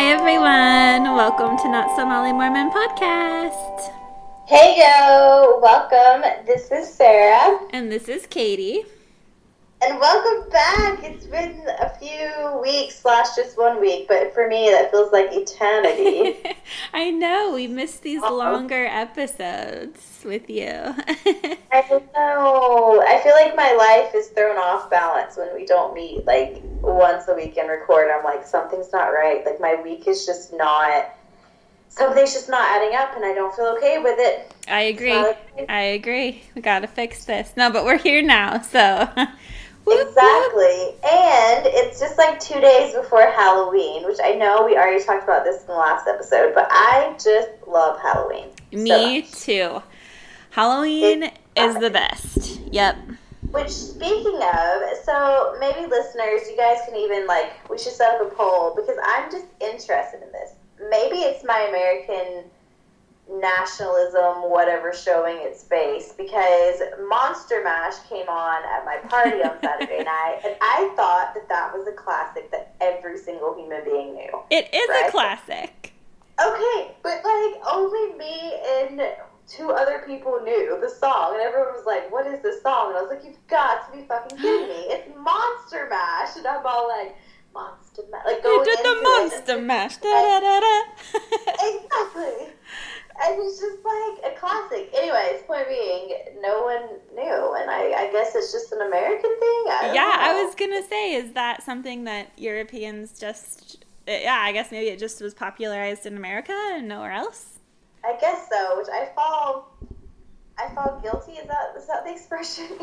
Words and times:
Hi, 0.00 0.12
everyone. 0.12 1.14
Welcome 1.14 1.58
to 1.58 1.68
Not 1.68 1.94
So 1.94 2.06
Molly 2.06 2.32
Mormon 2.32 2.70
podcast. 2.70 3.92
Hey, 4.46 4.76
yo. 4.78 5.58
Welcome. 5.60 6.22
This 6.46 6.70
is 6.70 6.90
Sarah. 6.90 7.60
And 7.74 7.92
this 7.92 8.08
is 8.08 8.24
Katie. 8.24 8.86
And 9.82 10.00
welcome 10.00 10.48
back. 10.48 11.04
It's 11.04 11.26
been 11.26 11.66
a 11.78 11.90
few 11.98 12.62
weeks 12.62 12.98
slash 12.98 13.36
just 13.36 13.58
one 13.58 13.78
week, 13.78 14.08
but 14.08 14.32
for 14.32 14.48
me, 14.48 14.70
that 14.70 14.90
feels 14.90 15.12
like 15.12 15.32
eternity. 15.32 16.38
I 16.94 17.10
know. 17.10 17.52
We 17.54 17.66
missed 17.66 18.00
these 18.02 18.22
Uh-oh. 18.22 18.34
longer 18.38 18.86
episodes 18.86 20.22
with 20.24 20.48
you. 20.48 20.64
I 21.70 22.00
know. 22.14 23.04
I 23.06 23.20
feel 23.22 23.34
like 23.34 23.54
my 23.54 23.74
life 23.74 24.14
is 24.14 24.28
thrown 24.28 24.56
off 24.56 24.88
balance 24.88 25.36
when 25.36 25.54
we 25.54 25.66
don't 25.66 25.92
meet 25.92 26.24
like 26.24 26.62
once 26.82 27.28
a 27.28 27.34
week 27.34 27.56
and 27.56 27.68
record. 27.68 28.10
I'm 28.10 28.24
like, 28.24 28.46
something's 28.46 28.92
not 28.92 29.06
right. 29.08 29.44
Like, 29.44 29.60
my 29.60 29.80
week 29.82 30.06
is 30.06 30.26
just 30.26 30.52
not. 30.52 31.14
Something's 31.88 32.32
just 32.32 32.48
not 32.48 32.68
adding 32.68 32.96
up, 32.96 33.16
and 33.16 33.24
I 33.24 33.34
don't 33.34 33.54
feel 33.54 33.74
okay 33.78 33.98
with 33.98 34.18
it. 34.18 34.54
I 34.68 34.82
agree. 34.82 35.16
Okay. 35.16 35.66
I 35.68 35.80
agree. 35.80 36.42
We 36.54 36.62
gotta 36.62 36.86
fix 36.86 37.24
this. 37.24 37.52
No, 37.56 37.70
but 37.70 37.84
we're 37.84 37.98
here 37.98 38.22
now, 38.22 38.62
so 38.62 39.08
Exactly. 39.92 40.94
And 41.02 41.66
it's 41.66 41.98
just 41.98 42.18
like 42.18 42.38
two 42.38 42.60
days 42.60 42.94
before 42.94 43.22
Halloween, 43.22 44.04
which 44.04 44.18
I 44.22 44.32
know 44.32 44.64
we 44.64 44.76
already 44.76 45.02
talked 45.02 45.24
about 45.24 45.44
this 45.44 45.62
in 45.62 45.66
the 45.68 45.74
last 45.74 46.06
episode, 46.06 46.54
but 46.54 46.68
I 46.70 47.14
just 47.22 47.48
love 47.66 48.00
Halloween. 48.00 48.48
Me 48.72 49.24
so 49.24 49.38
too. 49.38 49.82
Halloween 50.50 51.24
it's 51.24 51.74
is 51.74 51.80
the 51.80 51.90
best. 51.90 52.60
Yep. 52.70 52.96
Which, 53.50 53.70
speaking 53.70 54.36
of, 54.36 54.82
so 55.04 55.56
maybe 55.58 55.86
listeners, 55.86 56.42
you 56.48 56.56
guys 56.56 56.78
can 56.86 56.96
even 56.96 57.26
like, 57.26 57.68
we 57.68 57.78
should 57.78 57.92
set 57.92 58.14
up 58.14 58.30
a 58.30 58.34
poll 58.34 58.74
because 58.76 58.96
I'm 59.04 59.30
just 59.30 59.46
interested 59.60 60.22
in 60.22 60.30
this. 60.30 60.52
Maybe 60.88 61.16
it's 61.16 61.44
my 61.44 61.66
American 61.68 62.44
nationalism, 63.28 64.50
whatever, 64.50 64.92
showing 64.92 65.38
its 65.40 65.64
face 65.64 66.12
because 66.16 66.80
Monster 67.08 67.62
Mash 67.62 67.98
came 68.08 68.28
on 68.28 68.62
at 68.64 68.84
my 68.84 68.96
party 69.08 69.42
on 69.42 69.58
Saturday 69.62 70.04
night, 70.04 70.40
and 70.44 70.54
I 70.60 70.92
thought 70.96 71.34
that 71.34 71.48
that 71.48 71.72
was 71.72 71.86
a 71.86 71.92
classic 71.92 72.50
that 72.50 72.74
every 72.80 73.18
single 73.18 73.54
human 73.54 73.84
being 73.84 74.14
knew. 74.14 74.42
It 74.50 74.72
is 74.72 74.88
right? 74.88 75.06
a 75.08 75.10
classic. 75.10 75.92
Okay, 76.40 76.92
but 77.02 77.22
like 77.24 77.62
only 77.70 78.16
me 78.16 78.54
and 78.78 79.02
two 79.50 79.70
other 79.72 80.02
people 80.06 80.40
knew 80.44 80.78
the 80.80 80.88
song, 80.88 81.34
and 81.34 81.42
everyone 81.42 81.74
was 81.74 81.86
like, 81.86 82.10
"What 82.12 82.26
is 82.26 82.40
this 82.40 82.62
song?" 82.62 82.88
And 82.88 82.98
I 82.98 83.02
was 83.02 83.10
like, 83.10 83.24
"You've 83.24 83.46
got 83.48 83.90
to 83.90 83.96
be 83.96 84.04
fucking 84.04 84.38
kidding 84.38 84.68
me! 84.68 84.86
It's 84.94 85.08
Monster 85.18 85.88
Mash!" 85.90 86.36
And 86.36 86.46
I'm 86.46 86.64
all 86.64 86.88
like. 86.88 87.16
Monster 87.52 88.02
Mash, 88.12 88.24
like 88.26 88.44
going 88.44 88.60
you 88.60 88.64
did 88.64 88.78
the 88.78 89.02
Monster 89.02 89.58
it. 89.58 89.62
Mash, 89.64 89.96
da 89.96 90.08
da 90.08 90.38
da 90.38 90.60
da. 90.60 90.82
exactly 91.66 92.54
and 93.22 93.38
it's 93.42 93.60
just 93.60 93.84
like 93.84 94.32
a 94.32 94.38
classic. 94.38 94.90
Anyways, 94.94 95.42
point 95.42 95.68
being, 95.68 96.14
no 96.40 96.62
one 96.62 97.00
knew, 97.14 97.54
and 97.58 97.70
I, 97.70 98.06
I 98.06 98.12
guess 98.12 98.34
it's 98.34 98.52
just 98.52 98.72
an 98.72 98.80
American 98.80 99.30
thing. 99.30 99.64
I 99.68 99.92
yeah, 99.94 100.02
know. 100.02 100.40
I 100.40 100.42
was 100.44 100.54
gonna 100.54 100.82
say, 100.82 101.14
is 101.14 101.32
that 101.32 101.62
something 101.62 102.04
that 102.04 102.32
Europeans 102.36 103.18
just? 103.18 103.84
Yeah, 104.06 104.40
I 104.40 104.52
guess 104.52 104.72
maybe 104.72 104.88
it 104.88 104.98
just 104.98 105.20
was 105.20 105.34
popularized 105.34 106.06
in 106.06 106.16
America 106.16 106.54
and 106.72 106.88
nowhere 106.88 107.12
else. 107.12 107.59
I 108.04 108.16
guess 108.20 108.48
so, 108.50 108.78
which 108.78 108.88
I 108.92 109.08
fall, 109.14 109.76
I 110.58 110.74
fall 110.74 111.00
guilty. 111.02 111.32
Is 111.32 111.46
that 111.48 111.74
is 111.76 111.86
that 111.86 112.04
the 112.04 112.12
expression? 112.12 112.66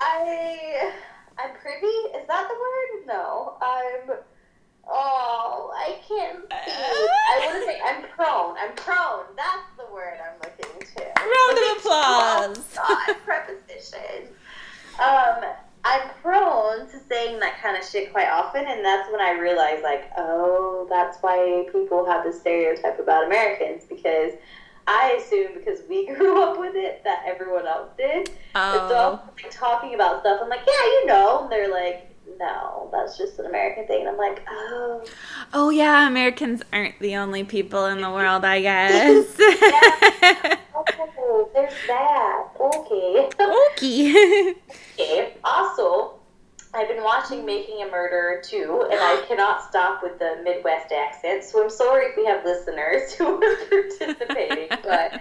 I, 0.00 0.92
I'm 1.38 1.54
privy. 1.60 1.86
Is 1.86 2.26
that 2.26 2.48
the 2.48 2.54
word? 2.54 3.06
No, 3.06 3.56
I'm 3.60 4.18
Oh, 4.88 5.72
I 5.74 5.98
can't 6.06 6.42
see. 6.42 6.72
I 6.72 7.46
want 7.46 7.60
to 7.60 7.66
say 7.66 7.80
I'm 7.84 8.02
prone. 8.10 8.56
I'm 8.58 8.74
prone. 8.74 9.24
That's 9.36 9.70
the 9.78 9.92
word 9.92 10.18
I'm 10.20 10.38
looking 10.38 10.80
to. 10.80 11.02
Round 11.16 11.58
of 11.58 11.76
applause. 11.78 12.74
God, 12.76 13.16
preposition. 13.24 14.28
Um, 14.98 15.44
I'm 15.84 16.10
prone 16.20 16.90
to 16.90 16.98
that 17.42 17.60
kind 17.60 17.76
of 17.76 17.84
shit 17.84 18.12
quite 18.12 18.28
often, 18.28 18.64
and 18.66 18.84
that's 18.84 19.10
when 19.10 19.20
I 19.20 19.32
realized, 19.32 19.82
like, 19.82 20.10
oh, 20.16 20.86
that's 20.88 21.18
why 21.20 21.66
people 21.70 22.04
have 22.06 22.24
this 22.24 22.40
stereotype 22.40 22.98
about 22.98 23.26
Americans 23.26 23.84
because 23.88 24.32
I 24.86 25.18
assume 25.20 25.54
because 25.54 25.80
we 25.88 26.06
grew 26.14 26.42
up 26.42 26.58
with 26.58 26.74
it 26.74 27.02
that 27.04 27.22
everyone 27.26 27.66
else 27.66 27.90
did. 27.96 28.30
Oh. 28.54 28.88
So 28.88 29.20
I'm 29.22 29.34
like, 29.42 29.50
talking 29.50 29.94
about 29.94 30.20
stuff. 30.20 30.40
I'm 30.42 30.48
like, 30.48 30.66
yeah, 30.66 30.84
you 30.84 31.06
know. 31.06 31.42
And 31.42 31.52
they're 31.52 31.70
like, 31.70 32.08
no, 32.38 32.88
that's 32.92 33.18
just 33.18 33.38
an 33.38 33.46
American 33.46 33.86
thing. 33.86 34.00
And 34.00 34.10
I'm 34.10 34.16
like, 34.16 34.42
oh. 34.48 35.04
Oh, 35.52 35.70
yeah, 35.70 36.06
Americans 36.06 36.62
aren't 36.72 36.98
the 37.00 37.16
only 37.16 37.44
people 37.44 37.86
in 37.86 38.00
the 38.00 38.10
world, 38.18 38.44
I 38.44 38.60
guess. 38.60 39.36
yeah. 39.38 40.56
Oh, 41.24 41.48
there's 41.54 41.72
that. 41.86 42.48
Okay. 42.58 43.28
Okay. 43.40 44.54
okay. 44.98 45.34
Also, 45.44 46.14
I've 46.74 46.88
been 46.88 47.02
watching 47.02 47.44
Making 47.44 47.82
a 47.82 47.90
Murderer 47.90 48.40
too, 48.42 48.86
and 48.90 48.98
I 48.98 49.24
cannot 49.28 49.68
stop 49.68 50.02
with 50.02 50.18
the 50.18 50.40
Midwest 50.42 50.92
accent. 50.92 51.44
So 51.44 51.62
I'm 51.62 51.70
sorry 51.70 52.06
if 52.06 52.16
we 52.16 52.24
have 52.26 52.44
listeners 52.44 53.12
who 53.18 53.42
are 53.42 53.56
participating, 53.66 54.68
but 54.82 55.20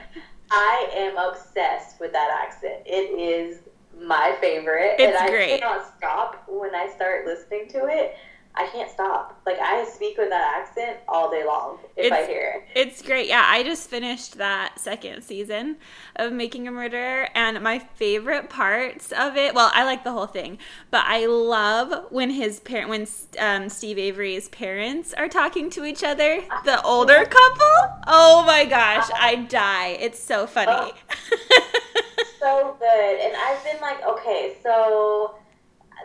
I 0.50 0.90
am 0.94 1.18
obsessed 1.18 2.00
with 2.00 2.12
that 2.14 2.30
accent. 2.44 2.84
It 2.86 3.20
is 3.20 3.60
my 4.00 4.36
favorite. 4.40 4.96
It's 4.98 5.08
and 5.08 5.18
I 5.18 5.30
great. 5.30 5.60
cannot 5.60 5.86
stop 5.98 6.44
when 6.48 6.74
I 6.74 6.90
start 6.96 7.26
listening 7.26 7.68
to 7.70 7.88
it. 7.88 8.16
I 8.54 8.68
can't 8.68 8.92
stop. 8.92 9.42
Like 9.46 9.60
I 9.60 9.86
speak 9.86 10.18
with 10.18 10.30
that 10.30 10.62
accent 10.62 10.98
all 11.08 11.32
day 11.32 11.46
long 11.46 11.80
if 11.96 12.06
it's, 12.06 12.12
I 12.12 12.26
hear 12.26 12.54
it. 12.56 12.80
It's 12.80 13.02
great. 13.02 13.28
Yeah, 13.28 13.46
I 13.48 13.64
just 13.64 13.90
finished 13.90 14.38
that 14.38 14.80
second 14.80 15.24
season 15.24 15.78
of 16.18 16.34
Making 16.34 16.68
a 16.68 16.72
Murderer, 16.72 17.30
and 17.34 17.62
my 17.62 17.80
favorite 17.80 18.50
parts 18.50 19.12
of 19.14 19.38
it. 19.38 19.56
Well, 19.56 19.72
I 19.74 19.86
like 19.86 20.04
the 20.04 20.12
whole 20.12 20.28
thing, 20.28 20.58
but 20.90 21.06
I 21.06 21.26
love 21.28 22.12
when 22.12 22.30
his 22.30 22.60
parent, 22.60 22.90
when 22.90 23.08
um, 23.40 23.70
Steve 23.70 23.98
Avery's 23.98 24.50
parents 24.50 25.14
are 25.14 25.30
talking 25.30 25.70
to 25.72 25.86
each 25.86 26.04
other, 26.04 26.44
the 26.66 26.82
older 26.86 27.24
couple. 27.24 28.02
Oh 28.08 28.44
my 28.46 28.66
gosh, 28.66 29.10
I 29.14 29.36
die. 29.36 29.98
It's 30.00 30.22
so 30.22 30.46
funny. 30.46 30.92
so 32.40 32.76
good, 32.80 33.20
and 33.20 33.34
I've 33.36 33.64
been 33.64 33.80
like, 33.82 34.06
okay, 34.06 34.58
so 34.62 35.36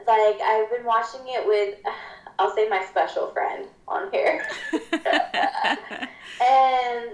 like 0.06 0.40
I've 0.40 0.70
been 0.70 0.84
watching 0.84 1.22
it 1.24 1.46
with 1.46 1.78
I'll 2.38 2.54
say 2.54 2.68
my 2.68 2.84
special 2.84 3.28
friend 3.28 3.66
on 3.88 4.10
here. 4.10 4.46
and 4.72 4.82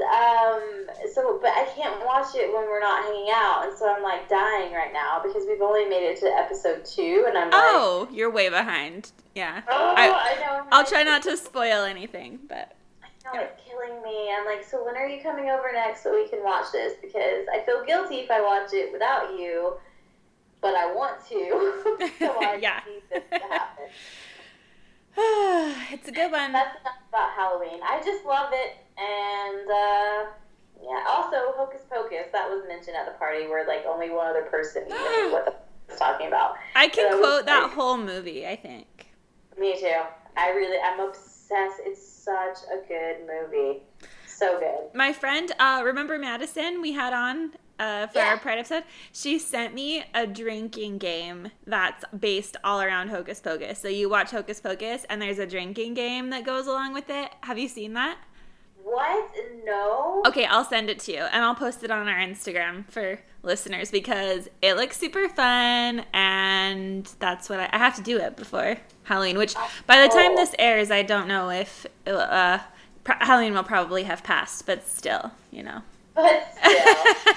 um, 0.01 0.87
so, 1.13 1.39
but 1.41 1.51
I 1.51 1.69
can't 1.77 2.05
watch 2.05 2.35
it 2.35 2.53
when 2.53 2.65
we're 2.65 2.81
not 2.81 3.05
hanging 3.05 3.29
out, 3.33 3.67
and 3.67 3.77
so 3.77 3.93
I'm 3.93 4.03
like 4.03 4.29
dying 4.29 4.73
right 4.73 4.93
now 4.93 5.21
because 5.23 5.45
we've 5.47 5.61
only 5.61 5.85
made 5.85 6.05
it 6.05 6.19
to 6.21 6.27
episode 6.27 6.85
two, 6.85 7.25
and 7.29 7.39
I'm 7.39 7.51
like, 7.51 7.55
oh, 7.55 8.09
you're 8.11 8.31
way 8.31 8.49
behind. 8.49 9.13
Yeah. 9.35 9.63
Oh, 9.69 9.95
I, 9.97 10.09
I 10.09 10.41
know. 10.41 10.67
I'll 10.73 10.87
try 10.87 11.03
not 11.03 11.23
to 11.23 11.37
spoil 11.37 11.85
anything, 11.85 12.39
but. 12.49 12.75
I 13.25 13.37
know 13.37 13.43
it's 13.43 13.63
killing 13.65 14.03
me. 14.03 14.33
I'm 14.37 14.45
like, 14.45 14.65
so 14.65 14.85
when 14.85 14.97
are 14.97 15.07
you 15.07 15.23
coming 15.23 15.49
over 15.49 15.71
next 15.73 16.03
so 16.03 16.13
we 16.13 16.29
can 16.29 16.43
watch 16.43 16.73
this? 16.73 16.95
Because 17.01 17.47
I 17.53 17.63
feel 17.65 17.85
guilty 17.85 18.17
if 18.17 18.31
I 18.31 18.41
watch 18.41 18.73
it 18.73 18.93
without 18.93 19.39
you, 19.39 19.75
but 20.61 20.75
I 20.75 20.93
want 20.93 21.25
to. 21.29 22.09
so 22.19 22.37
I 22.41 22.57
yeah. 22.61 22.81
need 22.89 23.03
this 23.11 23.23
to 23.31 23.47
happen. 23.47 23.85
it's 25.93 26.09
a 26.09 26.13
good 26.13 26.33
one. 26.33 26.53
That's 26.53 26.81
enough 26.81 26.97
about 27.09 27.31
Halloween. 27.33 27.81
I 27.83 28.01
just 28.05 28.25
love 28.25 28.51
it, 28.53 28.77
and 28.97 29.69
uh, 29.69 30.31
yeah. 30.83 31.05
Also, 31.09 31.53
Hocus 31.57 31.83
Pocus 31.91 32.29
that 32.33 32.49
was 32.49 32.65
mentioned 32.67 32.97
at 32.97 33.07
the 33.07 33.19
party, 33.19 33.47
where 33.47 33.67
like 33.67 33.85
only 33.87 34.11
one 34.11 34.27
other 34.27 34.43
person 34.43 34.85
knew 34.89 34.95
what 35.33 35.45
the 35.45 35.55
was 35.89 35.99
talking 35.99 36.29
about. 36.29 36.57
I 36.75 36.89
can 36.89 37.13
so 37.13 37.21
quote 37.21 37.47
that 37.47 37.65
like, 37.65 37.73
whole 37.73 37.99
movie. 37.99 38.47
I 38.47 38.57
think. 38.57 39.09
Me 39.59 39.79
too. 39.79 40.01
I 40.37 40.51
really, 40.51 40.79
I'm 40.83 41.01
obsessed. 41.01 41.81
It's 41.81 42.03
such 42.07 42.59
a 42.73 42.87
good 42.89 43.27
movie. 43.27 43.83
So 44.37 44.59
good. 44.59 44.95
My 44.95 45.13
friend, 45.13 45.53
uh, 45.59 45.83
remember 45.85 46.19
Madison 46.19 46.81
we 46.81 46.93
had 46.93 47.13
on 47.13 47.53
uh, 47.79 48.07
for 48.07 48.19
yeah. 48.19 48.29
our 48.29 48.39
Pride 48.39 48.59
episode, 48.59 48.85
she 49.13 49.39
sent 49.39 49.75
me 49.75 50.05
a 50.15 50.27
drinking 50.27 50.99
game 50.99 51.49
that's 51.67 52.05
based 52.19 52.57
all 52.63 52.81
around 52.81 53.09
Hocus 53.09 53.41
Pocus. 53.41 53.79
So 53.79 53.89
you 53.89 54.09
watch 54.09 54.31
Hocus 54.31 54.61
Pocus, 54.61 55.05
and 55.09 55.21
there's 55.21 55.39
a 55.39 55.47
drinking 55.47 55.95
game 55.95 56.31
that 56.31 56.45
goes 56.45 56.67
along 56.67 56.93
with 56.93 57.11
it. 57.11 57.31
Have 57.43 57.59
you 57.59 57.69
seen 57.69 57.95
that? 57.95 58.19
What? 58.83 59.31
No. 59.65 60.23
Okay, 60.27 60.45
I'll 60.45 60.65
send 60.65 60.91
it 60.91 60.99
to 61.01 61.13
you, 61.13 61.19
and 61.19 61.45
I'll 61.45 61.55
post 61.55 61.83
it 61.83 61.91
on 61.91 62.09
our 62.09 62.19
Instagram 62.19 62.89
for 62.91 63.21
listeners 63.43 63.91
because 63.91 64.49
it 64.61 64.75
looks 64.75 64.97
super 64.97 65.29
fun, 65.29 66.05
and 66.13 67.07
that's 67.19 67.49
what 67.49 67.61
I, 67.61 67.69
I 67.73 67.79
have 67.79 67.97
to 67.97 68.03
do 68.03 68.19
it 68.19 68.37
before 68.37 68.77
Halloween. 69.05 69.39
Which 69.39 69.55
by 69.87 70.03
the 70.03 70.09
time 70.09 70.37
this 70.37 70.55
airs, 70.59 70.91
I 70.91 71.03
don't 71.03 71.29
know 71.29 71.51
if 71.51 71.87
uh, 72.07 72.59
Halloween 73.05 73.55
will 73.55 73.65
probably 73.65 74.05
have 74.05 74.23
passed, 74.23 74.67
but 74.67 74.87
still, 74.87 75.33
you 75.51 75.63
know. 75.63 75.83
But 76.15 76.53
still, 76.53 76.63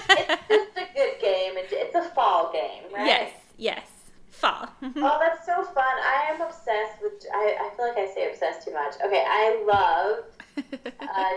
it's 0.10 0.48
just 0.48 0.78
a 0.78 0.94
good 0.94 1.20
game. 1.22 1.54
It's 1.56 1.96
a 1.96 2.04
fall 2.10 2.52
game, 2.52 2.84
right? 2.94 3.06
Yes, 3.06 3.32
yes. 3.58 3.88
Fall. 4.30 4.68
oh, 4.84 5.18
that's 5.20 5.46
so 5.46 5.64
fun. 5.64 5.86
I 5.86 6.32
am 6.34 6.42
obsessed 6.42 7.02
with. 7.02 7.26
I, 7.34 7.58
I 7.62 7.76
feel 7.76 7.88
like 7.88 7.98
I 7.98 8.14
say 8.14 8.30
obsessed 8.30 8.68
too 8.68 8.74
much. 8.74 8.96
Okay, 9.04 9.24
I 9.26 9.64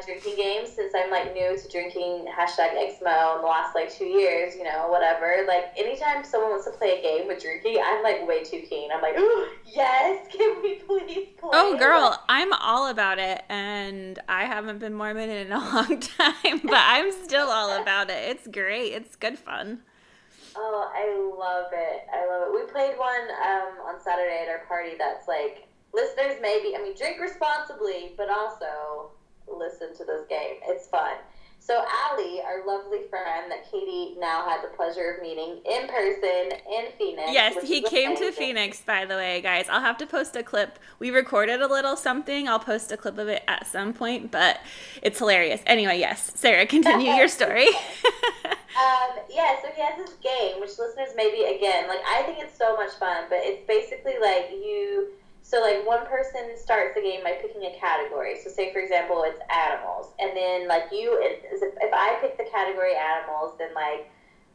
drinking 0.05 0.37
games 0.37 0.70
since 0.73 0.94
I'm 0.97 1.11
like 1.11 1.35
new 1.35 1.56
to 1.56 1.69
drinking 1.69 2.26
hashtag 2.26 2.75
Exmo 2.75 3.37
in 3.37 3.41
the 3.43 3.47
last 3.47 3.75
like 3.75 3.93
two 3.93 4.06
years, 4.06 4.55
you 4.56 4.65
know, 4.65 4.88
whatever. 4.88 5.44
Like 5.47 5.73
anytime 5.76 6.25
someone 6.25 6.50
wants 6.50 6.65
to 6.67 6.73
play 6.73 6.99
a 6.99 7.03
game 7.03 7.26
with 7.26 7.43
drinking, 7.43 7.79
I'm 7.85 8.03
like 8.03 8.26
way 8.26 8.43
too 8.44 8.62
keen. 8.69 8.91
I'm 8.93 9.03
like, 9.03 9.17
yes, 9.67 10.26
can 10.32 10.62
we 10.62 10.76
please 10.76 11.29
play? 11.38 11.50
Oh, 11.53 11.76
girl, 11.79 12.23
I'm 12.29 12.53
all 12.55 12.88
about 12.88 13.19
it, 13.19 13.43
and 13.49 14.19
I 14.29 14.44
haven't 14.44 14.79
been 14.79 14.94
Mormon 14.94 15.31
in 15.31 15.53
a 15.53 15.59
long 15.75 16.00
time, 16.00 16.61
but 16.64 16.75
I'm 16.75 17.12
still 17.12 17.49
all 17.49 17.81
about 17.81 18.11
it. 18.11 18.31
It's 18.31 18.49
great. 18.49 18.93
It's 18.93 19.17
good 19.17 19.38
fun. 19.38 19.81
Oh, 20.56 20.91
I 20.93 21.06
love 21.38 21.71
it. 21.73 22.06
I 22.12 22.26
love 22.26 22.49
it. 22.49 22.55
We 22.55 22.73
played 22.73 22.99
one 22.99 23.29
um, 23.44 23.87
on 23.87 24.00
Saturday 24.00 24.43
at 24.43 24.49
our 24.49 24.67
party 24.67 24.93
that's 24.99 25.29
like 25.29 25.68
listeners 25.99 26.39
maybe 26.41 26.77
I 26.77 26.83
mean 26.83 26.97
drink 26.97 27.21
responsibly, 27.21 28.12
but 28.17 28.31
also 28.31 29.11
listen 29.49 29.97
to 29.97 30.05
this 30.05 30.27
game. 30.29 30.61
It's 30.67 30.87
fun. 30.89 31.17
So 31.61 31.85
Allie, 32.09 32.41
our 32.41 32.67
lovely 32.67 33.00
friend 33.11 33.50
that 33.50 33.71
Katie 33.71 34.15
now 34.19 34.49
had 34.49 34.62
the 34.62 34.75
pleasure 34.75 35.17
of 35.17 35.23
meeting 35.23 35.59
in 35.69 35.89
person 35.89 36.53
in 36.73 36.87
Phoenix. 36.97 37.31
Yes, 37.31 37.62
he 37.62 37.83
came 37.83 38.17
to. 38.17 38.33
Phoenix, 38.33 38.81
by 38.81 39.05
the 39.05 39.15
way, 39.15 39.41
guys. 39.41 39.67
I'll 39.69 39.81
have 39.81 39.99
to 39.99 40.06
post 40.06 40.37
a 40.37 40.43
clip. 40.43 40.79
We 40.99 41.11
recorded 41.11 41.61
a 41.61 41.67
little 41.67 41.97
something. 41.97 42.49
I'll 42.49 42.61
post 42.61 42.93
a 42.93 42.97
clip 42.97 43.19
of 43.19 43.29
it 43.29 43.43
at 43.49 43.67
some 43.67 43.93
point, 43.93 44.31
but 44.31 44.61
it's 45.03 45.19
hilarious. 45.19 45.61
Anyway, 45.67 45.99
yes, 45.99 46.33
Sarah, 46.37 46.67
continue 46.67 47.12
your 47.12 47.29
story. 47.29 47.69
Um, 48.79 49.19
yeah, 49.29 49.56
so 49.61 49.69
he 49.75 49.83
has 49.83 49.99
this 49.99 50.15
game, 50.23 50.61
which 50.61 50.79
listeners 50.79 51.09
maybe 51.17 51.43
again, 51.43 51.89
like 51.89 51.99
I 52.06 52.23
think 52.23 52.39
it's 52.39 52.56
so 52.56 52.77
much 52.77 52.93
fun, 52.93 53.25
but 53.29 53.41
it's 53.43 53.67
basically 53.67 54.15
like 54.21 54.50
you. 54.53 55.09
So 55.49 55.62
like 55.62 55.87
one 55.87 56.05
person 56.05 56.59
starts 56.61 56.95
the 56.95 57.00
game 57.00 57.25
by 57.25 57.39
picking 57.41 57.62
a 57.65 57.73
category. 57.81 58.37
So 58.45 58.50
say 58.50 58.71
for 58.71 58.81
example 58.81 59.25
it's 59.27 59.41
animals, 59.49 60.12
and 60.19 60.37
then 60.37 60.69
like 60.69 60.85
you, 60.93 61.17
if, 61.23 61.41
if 61.81 61.91
I 61.95 62.19
pick 62.21 62.37
the 62.37 62.45
category 62.53 62.93
animals, 62.95 63.55
then 63.59 63.73
like 63.75 64.11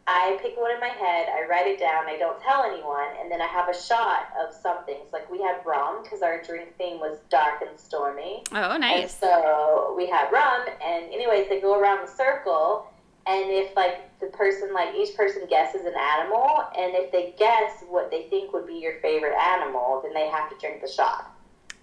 I 0.05 0.37
pick 0.39 0.55
one 0.55 0.69
in 0.69 0.79
my 0.79 0.89
head, 0.89 1.29
I 1.33 1.47
write 1.49 1.65
it 1.65 1.79
down, 1.79 2.05
I 2.05 2.17
don't 2.17 2.39
tell 2.43 2.61
anyone, 2.61 3.07
and 3.19 3.31
then 3.31 3.41
I 3.41 3.47
have 3.47 3.69
a 3.69 3.73
shot 3.73 4.27
of 4.39 4.53
something. 4.53 4.97
So 5.09 5.17
like 5.17 5.31
we 5.31 5.41
had 5.41 5.65
rum 5.65 6.03
because 6.03 6.21
our 6.21 6.43
drink 6.43 6.77
theme 6.77 6.99
was 6.99 7.17
dark 7.29 7.63
and 7.67 7.79
stormy. 7.79 8.43
oh, 8.51 8.71
And 8.73 8.81
nice. 8.81 9.17
so 9.17 9.95
we 9.97 10.05
had 10.07 10.29
rum, 10.31 10.61
and 10.85 11.05
anyways, 11.11 11.49
they 11.49 11.59
go 11.59 11.79
around 11.79 12.05
the 12.05 12.11
circle, 12.11 12.85
and 13.25 13.45
if 13.49 13.75
like 13.75 14.01
the 14.19 14.27
person, 14.27 14.73
like 14.73 14.93
each 14.95 15.15
person 15.15 15.43
guesses 15.49 15.81
an 15.85 15.93
animal, 15.95 16.65
and 16.77 16.93
if 16.95 17.11
they 17.11 17.33
guess 17.37 17.83
what 17.89 18.11
they 18.11 18.23
think 18.29 18.53
would 18.53 18.67
be 18.67 18.75
your 18.75 18.99
favorite 19.01 19.35
animal, 19.35 20.01
then 20.03 20.13
they 20.13 20.27
have 20.29 20.49
to 20.49 20.55
drink 20.59 20.81
the 20.81 20.87
shot. 20.87 21.29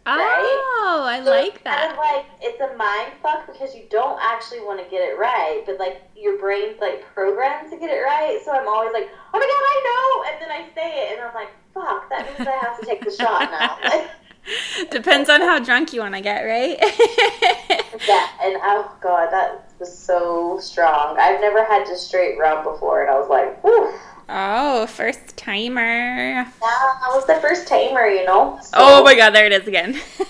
Oh, 0.07 1.05
I 1.07 1.23
So 1.23 1.31
like 1.31 1.55
it's 1.55 1.63
Kind 1.63 1.91
of 1.91 1.97
that. 1.97 1.99
like 1.99 2.27
it's 2.41 2.61
a 2.61 2.75
mind 2.77 3.13
fuck 3.23 3.47
because 3.47 3.75
you 3.75 3.85
don't 3.91 4.19
actually 4.21 4.61
want 4.61 4.83
to 4.83 4.91
get 4.91 5.03
it 5.07 5.19
right, 5.19 5.63
but 5.67 5.79
like 5.79 6.03
your 6.17 6.39
brain's 6.39 6.81
like 6.81 7.05
programmed 7.15 7.71
to 7.71 7.77
get 7.79 7.91
it 7.91 8.01
right. 8.03 8.41
So 8.45 8.53
I'm 8.53 8.67
always 8.67 8.93
like, 8.93 9.09
oh 9.13 9.39
my 9.39 9.45
god, 9.45 9.65
I 9.75 9.79
know, 9.87 10.33
and 10.33 10.43
then 10.43 10.51
I 10.51 10.75
say 10.75 11.05
it, 11.05 11.19
and 11.19 11.29
I'm 11.29 11.35
like, 11.35 11.51
fuck, 11.75 12.09
that 12.11 12.27
means 12.27 12.49
I 12.49 12.57
have 12.65 12.81
to 12.81 12.87
take 12.87 13.05
the 13.05 13.11
shot 13.11 13.51
now. 13.51 13.77
Depends 14.91 15.29
on 15.31 15.41
how 15.41 15.59
drunk 15.59 15.93
you 15.93 16.01
want 16.01 16.15
to 16.15 16.21
get, 16.21 16.43
right? 16.43 16.79
Yeah, 18.09 18.27
and 18.43 18.57
oh 18.63 18.91
god, 19.03 19.31
that 19.31 19.69
was 19.79 19.95
so 19.97 20.59
strong. 20.59 21.19
I've 21.19 21.39
never 21.43 21.63
had 21.65 21.87
just 21.87 22.07
straight 22.09 22.39
rum 22.39 22.65
before, 22.65 23.03
and 23.03 23.11
I 23.11 23.19
was 23.19 23.29
like, 23.29 23.63
whew. 23.63 23.93
oh, 24.31 24.87
first 24.87 25.37
timer. 25.37 25.83
Yeah, 25.83 26.51
I 26.63 27.11
was 27.13 27.27
the 27.27 27.35
first 27.43 27.69
timer, 27.69 28.07
you 28.07 28.25
know. 28.25 28.59
So- 28.63 28.71
Oh 28.79 29.05
my 29.05 29.15
god, 29.15 29.35
there 29.35 29.45
it 29.45 29.53
is 29.53 29.69
again. 29.69 29.91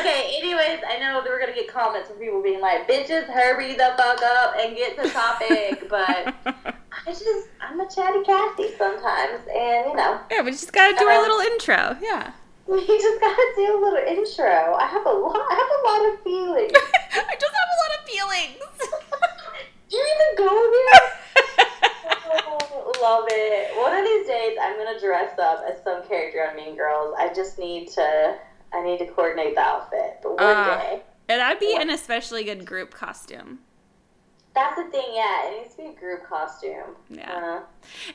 okay, 0.00 0.36
anyways, 0.38 0.80
I 0.88 0.96
know 1.00 1.22
we're 1.26 1.38
gonna 1.40 1.54
get 1.54 1.68
comments 1.68 2.08
from 2.08 2.18
people 2.18 2.42
being 2.42 2.60
like, 2.60 2.88
bitches, 2.88 3.26
hurry 3.26 3.74
the 3.74 3.92
fuck 3.98 4.22
up 4.22 4.54
and 4.58 4.74
get 4.76 4.96
to 5.02 5.10
topic, 5.10 5.86
but 5.90 6.34
I 6.46 7.12
just, 7.12 7.48
I'm 7.70 7.78
a 7.78 7.88
chatty 7.88 8.24
Cathy 8.24 8.74
sometimes, 8.76 9.46
and 9.46 9.86
you 9.90 9.94
know, 9.94 10.20
yeah, 10.28 10.42
we 10.42 10.50
just 10.50 10.72
gotta 10.72 10.96
do 10.98 11.04
our 11.06 11.20
little 11.22 11.38
intro. 11.38 11.96
Yeah. 12.02 12.32
we 12.66 12.84
just 12.84 13.20
gotta 13.20 13.52
do 13.56 13.62
a 13.62 13.80
little 13.80 14.04
intro. 14.08 14.74
I 14.74 14.86
have 14.86 15.06
a 15.06 15.10
lot, 15.10 15.36
I 15.36 15.54
have 15.54 15.70
a 15.78 15.80
lot 15.86 16.12
of 16.14 16.22
feelings. 16.24 16.72
I 17.12 17.36
just 17.38 17.54
have 17.54 17.70
a 17.70 17.78
lot 17.78 17.92
of 17.94 18.10
feelings. 18.10 18.90
do 19.88 19.96
you 19.96 20.06
even 20.14 20.46
go 20.48 20.72
there? 20.72 21.66
Oh, 22.32 22.92
love 23.00 23.24
it. 23.30 23.76
One 23.78 23.96
of 23.96 24.04
these 24.04 24.26
days, 24.26 24.58
I'm 24.60 24.76
gonna 24.76 24.98
dress 24.98 25.38
up 25.38 25.62
as 25.70 25.80
some 25.84 26.02
character 26.08 26.44
on 26.48 26.56
Mean 26.56 26.76
Girls. 26.76 27.14
I 27.18 27.32
just 27.32 27.56
need 27.58 27.88
to. 27.92 28.36
I 28.72 28.82
need 28.84 28.98
to 28.98 29.06
coordinate 29.06 29.54
the 29.54 29.60
outfit. 29.60 30.18
But 30.24 30.32
one 30.38 30.42
Uh. 30.44 30.76
day, 30.78 31.02
And 31.28 31.40
that'd 31.40 31.60
be 31.60 31.76
an 31.76 31.90
especially 31.90 32.42
good 32.42 32.64
group 32.66 32.92
costume. 32.94 33.60
That's 34.54 34.76
the 34.76 34.84
thing. 34.90 35.06
Yeah, 35.14 35.48
it 35.48 35.62
needs 35.62 35.74
to 35.74 35.82
be 35.82 35.88
a 35.88 35.92
group 35.92 36.26
costume. 36.26 36.96
Yeah. 37.08 37.32
Uh, 37.32 37.60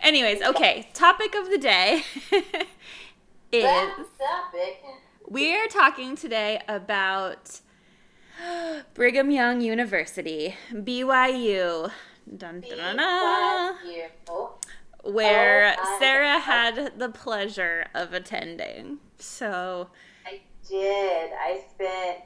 Anyways, 0.01 0.41
okay, 0.41 0.89
topic 0.93 1.35
of 1.35 1.49
the 1.49 1.57
day 1.57 2.03
is 3.51 3.63
topic. 3.63 4.83
we 5.27 5.55
are 5.55 5.67
talking 5.67 6.15
today 6.15 6.61
about 6.67 7.61
Brigham 8.93 9.31
Young 9.31 9.61
University, 9.61 10.55
BYU. 10.71 11.91
Dun, 12.37 12.61
dun, 12.61 12.97
dun, 12.97 13.75
BYU. 13.85 14.49
where 15.03 15.75
Oh, 15.79 15.97
Sarah 15.99 16.39
had 16.39 16.97
the 16.99 17.09
pleasure 17.09 17.85
of 17.93 18.13
attending. 18.13 18.97
So, 19.19 19.89
I 20.25 20.41
did. 20.67 21.31
I 21.33 21.61
spent 21.71 22.23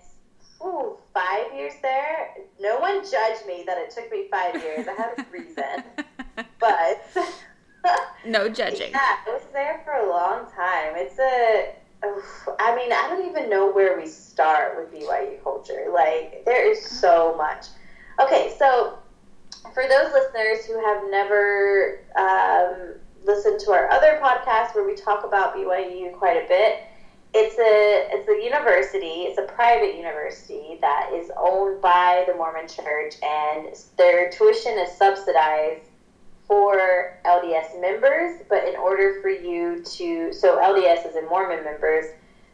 ooh, 0.64 0.98
five 1.14 1.54
years 1.56 1.74
there. 1.82 2.36
No 2.60 2.80
one 2.80 3.02
judged 3.04 3.46
me 3.48 3.64
that 3.66 3.78
it 3.78 3.92
took 3.92 4.12
me 4.12 4.28
five 4.30 4.56
years. 4.56 4.88
I 4.88 4.94
had 4.94 5.14
a 5.18 5.26
reason, 5.32 5.84
but. 6.60 7.02
no 8.26 8.50
judging. 8.50 8.92
Yeah, 8.92 9.18
I 9.26 9.30
was 9.32 9.44
there 9.54 9.82
for 9.84 9.94
a 9.94 10.10
long 10.10 10.46
time. 10.52 10.94
It's 10.96 11.20
a, 11.20 11.76
I 12.60 12.76
mean, 12.76 12.92
I 12.92 13.08
don't 13.10 13.30
even 13.30 13.50
know 13.50 13.72
where 13.72 14.00
we 14.00 14.08
start 14.08 14.78
with 14.78 14.94
BYU 14.94 15.42
culture. 15.44 15.88
Like, 15.94 16.44
there 16.46 16.70
is 16.70 16.86
so 16.86 17.36
much. 17.38 17.68
Okay, 18.22 18.54
so 18.58 19.00
for 19.74 19.84
those 19.88 20.12
listeners 20.12 20.66
who 20.66 20.84
have 20.86 21.10
never 21.10 22.00
um, 22.18 22.96
listened 23.26 23.60
to 23.62 23.72
our 23.72 23.90
other 23.92 24.20
podcast 24.22 24.76
where 24.76 24.86
we 24.86 24.96
talk 24.96 25.24
about 25.24 25.56
BYU 25.56 26.14
quite 26.18 26.44
a 26.44 26.48
bit, 26.48 26.84
it's 27.34 27.58
a 27.60 28.18
it's 28.18 28.28
a 28.28 28.44
university. 28.44 29.24
It's 29.24 29.38
a 29.38 29.44
private 29.54 29.96
university 29.96 30.78
that 30.82 31.12
is 31.14 31.32
owned 31.38 31.82
by 31.82 32.26
the 32.28 32.34
Mormon 32.36 32.68
Church, 32.68 33.16
and 33.22 33.68
their 33.98 34.30
tuition 34.32 34.78
is 34.80 34.92
subsidized 34.98 35.90
for 36.50 37.20
LDS 37.26 37.80
members, 37.80 38.42
but 38.50 38.68
in 38.68 38.76
order 38.76 39.22
for 39.22 39.30
you 39.30 39.84
to, 39.84 40.34
so 40.34 40.58
LDS 40.58 41.08
is 41.08 41.16
in 41.16 41.26
Mormon 41.30 41.64
members. 41.64 42.06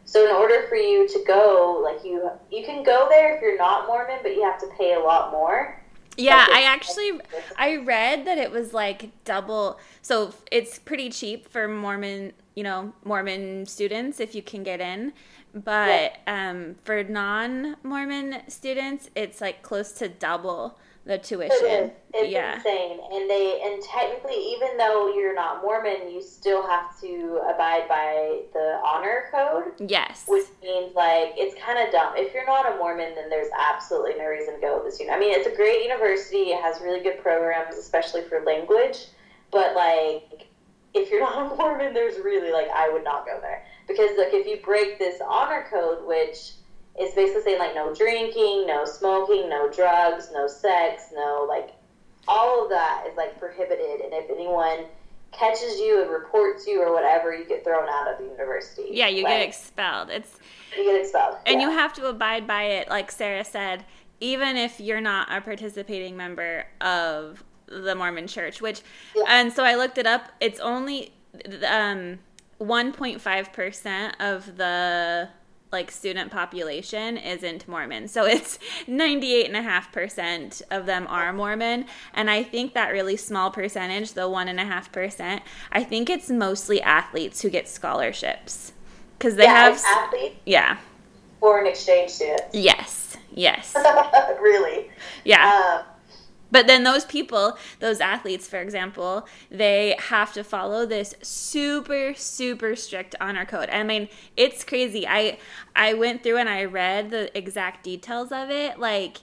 So 0.04 0.24
in 0.24 0.32
order 0.36 0.66
for 0.68 0.76
you 0.76 1.08
to 1.08 1.24
go, 1.26 1.80
like 1.82 2.04
you, 2.04 2.30
you 2.52 2.64
can 2.64 2.84
go 2.84 3.06
there 3.08 3.34
if 3.34 3.40
you're 3.40 3.56
not 3.56 3.88
Mormon, 3.88 4.18
but 4.22 4.36
you 4.36 4.44
have 4.44 4.60
to 4.60 4.68
pay 4.78 4.92
a 4.92 5.00
lot 5.00 5.32
more. 5.32 5.82
Yeah, 6.18 6.46
I 6.50 6.62
actually 6.62 7.20
I 7.56 7.76
read 7.76 8.26
that 8.26 8.38
it 8.38 8.50
was 8.50 8.72
like 8.72 9.10
double. 9.24 9.78
So 10.02 10.34
it's 10.52 10.78
pretty 10.78 11.10
cheap 11.10 11.48
for 11.48 11.66
Mormon, 11.66 12.32
you 12.56 12.64
know, 12.64 12.92
Mormon 13.04 13.66
students 13.66 14.18
if 14.18 14.34
you 14.34 14.42
can 14.42 14.64
get 14.64 14.80
in. 14.80 15.12
But 15.54 16.18
um, 16.26 16.74
for 16.84 17.02
non-Mormon 17.04 18.42
students, 18.48 19.08
it's 19.14 19.40
like 19.40 19.62
close 19.62 19.92
to 19.92 20.08
double 20.08 20.78
the 21.06 21.14
It 21.14 21.22
is. 21.22 21.28
tuition. 21.28 21.92
It's 22.12 22.30
yeah. 22.32 22.56
insane, 22.56 22.98
and 23.12 23.30
they 23.30 23.60
and 23.62 23.80
technically, 23.82 24.34
even 24.34 24.76
though 24.76 25.14
you're 25.14 25.34
not 25.34 25.62
Mormon, 25.62 26.10
you 26.10 26.20
still 26.20 26.66
have 26.66 26.98
to 27.00 27.40
abide 27.54 27.88
by 27.88 28.40
the 28.52 28.80
honor 28.84 29.26
code. 29.30 29.88
Yes. 29.88 30.24
which 30.26 30.46
means 30.62 30.94
like 30.96 31.34
it's 31.36 31.54
kind 31.62 31.78
of 31.78 31.92
dumb. 31.92 32.14
If 32.16 32.34
you're 32.34 32.46
not 32.46 32.72
a 32.74 32.76
Mormon, 32.78 33.14
then 33.14 33.30
there's 33.30 33.48
absolutely 33.56 34.14
no 34.18 34.26
reason 34.26 34.54
to 34.56 34.60
go 34.60 34.78
to 34.78 34.84
this 34.84 34.98
uni. 34.98 35.12
I 35.12 35.18
mean, 35.18 35.32
it's 35.32 35.46
a 35.46 35.54
great 35.54 35.82
university. 35.84 36.50
It 36.50 36.60
has 36.60 36.80
really 36.80 37.02
good 37.02 37.22
programs, 37.22 37.76
especially 37.76 38.22
for 38.22 38.42
language. 38.44 39.06
But 39.52 39.74
like, 39.76 40.48
if 40.96 41.10
you're 41.10 41.20
not 41.20 41.52
a 41.52 41.56
Mormon, 41.56 41.92
there's 41.94 42.18
really 42.24 42.52
like 42.52 42.68
I 42.74 42.88
would 42.90 43.04
not 43.04 43.26
go 43.26 43.38
there 43.40 43.64
because 43.86 44.10
like 44.18 44.32
if 44.32 44.46
you 44.46 44.58
break 44.64 44.98
this 44.98 45.20
honor 45.26 45.66
code, 45.70 46.06
which 46.06 46.52
is 47.00 47.14
basically 47.14 47.42
saying 47.42 47.58
like 47.58 47.74
no 47.74 47.94
drinking, 47.94 48.66
no 48.66 48.84
smoking, 48.84 49.48
no 49.48 49.70
drugs, 49.70 50.30
no 50.32 50.46
sex, 50.46 51.04
no 51.14 51.46
like 51.48 51.70
all 52.28 52.64
of 52.64 52.70
that 52.70 53.04
is 53.08 53.16
like 53.16 53.38
prohibited. 53.38 54.00
And 54.00 54.12
if 54.12 54.30
anyone 54.30 54.86
catches 55.32 55.78
you 55.78 56.00
and 56.02 56.10
reports 56.10 56.66
you 56.66 56.80
or 56.80 56.92
whatever, 56.92 57.34
you 57.36 57.44
get 57.44 57.62
thrown 57.62 57.88
out 57.88 58.10
of 58.10 58.18
the 58.18 58.24
university. 58.24 58.88
yeah, 58.90 59.08
you 59.08 59.22
Like, 59.24 59.34
get 59.34 59.48
expelled. 59.48 60.08
It's 60.10 60.38
you 60.76 60.84
get 60.84 61.00
expelled. 61.00 61.36
and 61.46 61.60
yeah. 61.60 61.68
you 61.68 61.76
have 61.76 61.92
to 61.94 62.06
abide 62.06 62.46
by 62.46 62.62
it 62.64 62.88
like 62.88 63.10
Sarah 63.10 63.44
said, 63.44 63.84
even 64.20 64.56
if 64.56 64.80
you're 64.80 65.00
not 65.00 65.28
a 65.30 65.40
participating 65.42 66.16
member 66.16 66.66
of 66.80 67.44
the 67.66 67.94
Mormon 67.94 68.26
Church, 68.26 68.60
which 68.60 68.80
Yeah. 69.14 69.24
and 69.28 69.52
so 69.52 69.64
I 69.64 69.74
looked 69.74 69.98
it 69.98 70.06
up, 70.06 70.32
it's 70.40 70.60
only 70.60 71.12
um 71.66 72.18
1.5% 72.60 74.12
of 74.20 74.56
the 74.56 75.28
like 75.72 75.90
student 75.90 76.30
population 76.30 77.16
isn't 77.18 77.66
Mormon. 77.68 78.08
So 78.08 78.24
it's 78.26 78.58
98.5% 78.88 80.62
of 80.70 80.86
them 80.86 81.06
are 81.08 81.32
Mormon. 81.32 81.86
And 82.14 82.30
I 82.30 82.42
think 82.42 82.72
that 82.74 82.90
really 82.92 83.16
small 83.16 83.50
percentage, 83.50 84.12
the 84.12 84.22
1.5%, 84.28 85.40
I 85.72 85.84
think 85.84 86.08
it's 86.08 86.30
mostly 86.30 86.80
athletes 86.80 87.42
who 87.42 87.50
get 87.50 87.68
scholarships. 87.68 88.72
Because 89.18 89.36
they 89.36 89.44
Yeah, 89.44 89.70
have. 89.70 89.82
athletes, 89.84 90.36
Yeah. 90.44 90.76
foreign 91.40 91.66
exchange 91.66 92.10
students. 92.10 92.44
Yes. 92.54 93.16
Yes. 93.32 93.74
really. 94.40 94.90
Yeah. 95.24 95.80
Um, 95.80 95.95
But 96.50 96.66
then 96.66 96.84
those 96.84 97.04
people, 97.04 97.58
those 97.80 98.00
athletes, 98.00 98.46
for 98.46 98.58
example, 98.58 99.26
they 99.50 99.96
have 99.98 100.32
to 100.34 100.44
follow 100.44 100.86
this 100.86 101.14
super, 101.22 102.14
super 102.14 102.76
strict 102.76 103.14
honor 103.20 103.44
code. 103.44 103.68
I 103.70 103.82
mean, 103.82 104.08
it's 104.36 104.62
crazy. 104.64 105.06
I 105.06 105.38
I 105.74 105.94
went 105.94 106.22
through 106.22 106.38
and 106.38 106.48
I 106.48 106.64
read 106.64 107.10
the 107.10 107.36
exact 107.36 107.84
details 107.84 108.30
of 108.30 108.50
it. 108.50 108.78
Like, 108.78 109.18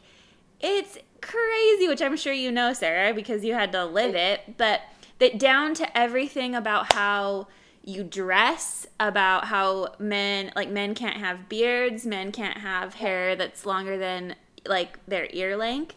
it's 0.60 0.98
crazy, 1.22 1.88
which 1.88 2.01
I'm 2.01 2.18
sure 2.18 2.34
you 2.34 2.51
know, 2.51 2.74
Sarah, 2.74 3.13
because 3.13 3.46
you 3.46 3.53
had 3.53 3.72
to 3.72 3.86
live 3.86 4.15
it. 4.15 4.58
But 4.58 4.82
that 5.20 5.39
down 5.39 5.74
to 5.75 5.98
everything 5.98 6.56
about 6.56 6.94
how 6.94 7.48
you 7.86 8.03
dress, 8.03 8.86
about 9.00 9.46
how 9.46 9.96
men 10.00 10.51
like 10.56 10.70
men 10.70 10.94
can't 10.94 11.18
have 11.18 11.48
beards, 11.48 12.06
men 12.06 12.32
can't 12.34 12.58
have 12.58 12.96
hair 12.96 13.36
that's 13.36 13.65
longer 13.65 13.98
than 13.98 14.36
like 14.65 15.06
their 15.06 15.27
ear 15.32 15.58
length 15.58 15.96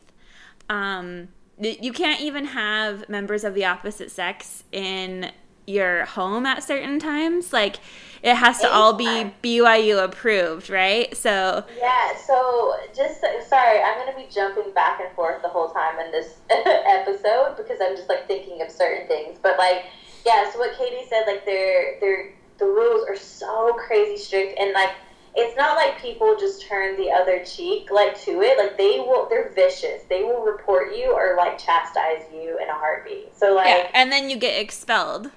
um, 0.68 1.28
you 1.58 1.92
can't 1.92 2.20
even 2.20 2.44
have 2.46 3.08
members 3.08 3.44
of 3.44 3.54
the 3.54 3.64
opposite 3.64 4.10
sex 4.10 4.64
in 4.72 5.32
your 5.66 6.04
home 6.04 6.46
at 6.46 6.62
certain 6.62 6.98
times. 6.98 7.52
Like, 7.52 7.76
it 8.22 8.34
has 8.34 8.58
to 8.60 8.70
all 8.70 8.92
be 8.92 9.32
BYU 9.42 10.02
approved, 10.02 10.70
right? 10.70 11.14
So, 11.16 11.64
Yeah, 11.78 12.16
so 12.16 12.74
just 12.94 13.20
sorry, 13.48 13.80
I'm 13.80 13.98
gonna 13.98 14.16
be 14.16 14.28
jumping 14.32 14.72
back 14.72 15.00
and 15.00 15.14
forth 15.14 15.42
the 15.42 15.48
whole 15.48 15.70
time 15.70 15.98
in 15.98 16.12
this 16.12 16.36
episode 16.50 17.56
because 17.56 17.78
I'm 17.80 17.96
just 17.96 18.08
like 18.08 18.26
thinking 18.26 18.62
of 18.62 18.70
certain 18.70 19.06
things. 19.06 19.38
But 19.42 19.58
like, 19.58 19.86
yeah, 20.24 20.50
so 20.50 20.58
what 20.58 20.76
Katie 20.76 21.06
said, 21.08 21.24
like 21.26 21.44
they're 21.44 21.98
they're 22.00 22.32
the 22.58 22.64
rules 22.64 23.06
are 23.08 23.16
so 23.16 23.74
crazy 23.74 24.16
strict 24.16 24.58
and 24.58 24.72
like 24.72 24.90
it's 25.36 25.56
not 25.56 25.76
like 25.76 26.00
people 26.00 26.34
just 26.38 26.62
turn 26.62 26.96
the 26.96 27.10
other 27.10 27.44
cheek 27.44 27.90
like 27.90 28.18
to 28.22 28.40
it. 28.40 28.58
Like 28.58 28.78
they 28.78 28.98
will 28.98 29.28
they're 29.28 29.50
vicious. 29.50 30.02
They 30.08 30.22
will 30.24 30.42
report 30.42 30.96
you 30.96 31.12
or 31.12 31.36
like 31.36 31.58
chastise 31.58 32.24
you 32.32 32.58
in 32.60 32.68
a 32.68 32.74
heartbeat. 32.74 33.36
So 33.36 33.54
like 33.54 33.68
yeah. 33.68 33.90
And 33.94 34.10
then 34.10 34.30
you 34.30 34.36
get 34.38 34.60
expelled. 34.60 35.30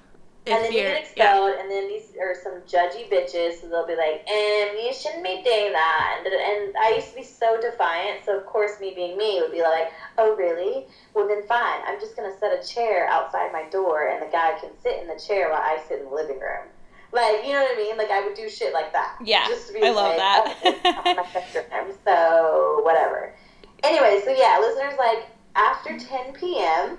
If 0.46 0.54
and 0.54 0.64
then 0.64 0.72
you 0.72 0.80
get 0.80 1.02
expelled, 1.02 1.54
and 1.60 1.70
then 1.70 1.86
these 1.86 2.16
are 2.18 2.34
some 2.42 2.62
judgy 2.62 3.10
bitches, 3.10 3.60
so 3.60 3.68
they'll 3.68 3.86
be 3.86 3.94
like, 3.94 4.24
"Um, 4.26 4.74
you 4.82 4.90
shouldn't 4.90 5.22
be 5.22 5.42
doing 5.44 5.72
that." 5.72 6.22
And, 6.24 6.32
and 6.32 6.74
I 6.78 6.94
used 6.96 7.10
to 7.10 7.16
be 7.16 7.22
so 7.22 7.60
defiant, 7.60 8.24
so 8.24 8.38
of 8.38 8.46
course, 8.46 8.80
me 8.80 8.94
being 8.94 9.18
me 9.18 9.38
would 9.42 9.52
be 9.52 9.60
like, 9.60 9.92
"Oh, 10.16 10.34
really? 10.36 10.86
Well, 11.12 11.28
then 11.28 11.46
fine. 11.46 11.82
I'm 11.86 12.00
just 12.00 12.16
gonna 12.16 12.34
set 12.38 12.58
a 12.58 12.66
chair 12.66 13.06
outside 13.08 13.52
my 13.52 13.64
door, 13.68 14.06
and 14.08 14.22
the 14.22 14.32
guy 14.32 14.58
can 14.58 14.70
sit 14.82 14.98
in 14.98 15.08
the 15.08 15.20
chair 15.20 15.50
while 15.50 15.60
I 15.60 15.78
sit 15.86 15.98
in 15.98 16.06
the 16.06 16.14
living 16.14 16.40
room." 16.40 16.68
Like, 17.12 17.44
you 17.44 17.52
know 17.52 17.62
what 17.62 17.76
I 17.76 17.76
mean? 17.76 17.96
Like, 17.96 18.10
I 18.10 18.24
would 18.24 18.34
do 18.34 18.48
shit 18.48 18.72
like 18.72 18.92
that. 18.92 19.18
Yeah, 19.24 19.46
just 19.48 19.68
to 19.68 19.74
be 19.74 19.82
I 19.82 19.90
love 19.90 20.08
like, 20.08 20.18
that. 20.18 20.44
"Oh, 20.46 20.56
it's 20.62 20.84
not 20.84 21.04
my 21.04 21.26
bedroom, 21.32 21.96
so 22.04 22.80
whatever. 22.84 23.34
Anyway, 23.82 24.20
so 24.24 24.30
yeah, 24.30 24.58
listeners, 24.60 24.94
like 24.98 25.26
after 25.56 25.98
10 25.98 26.34
p.m. 26.34 26.98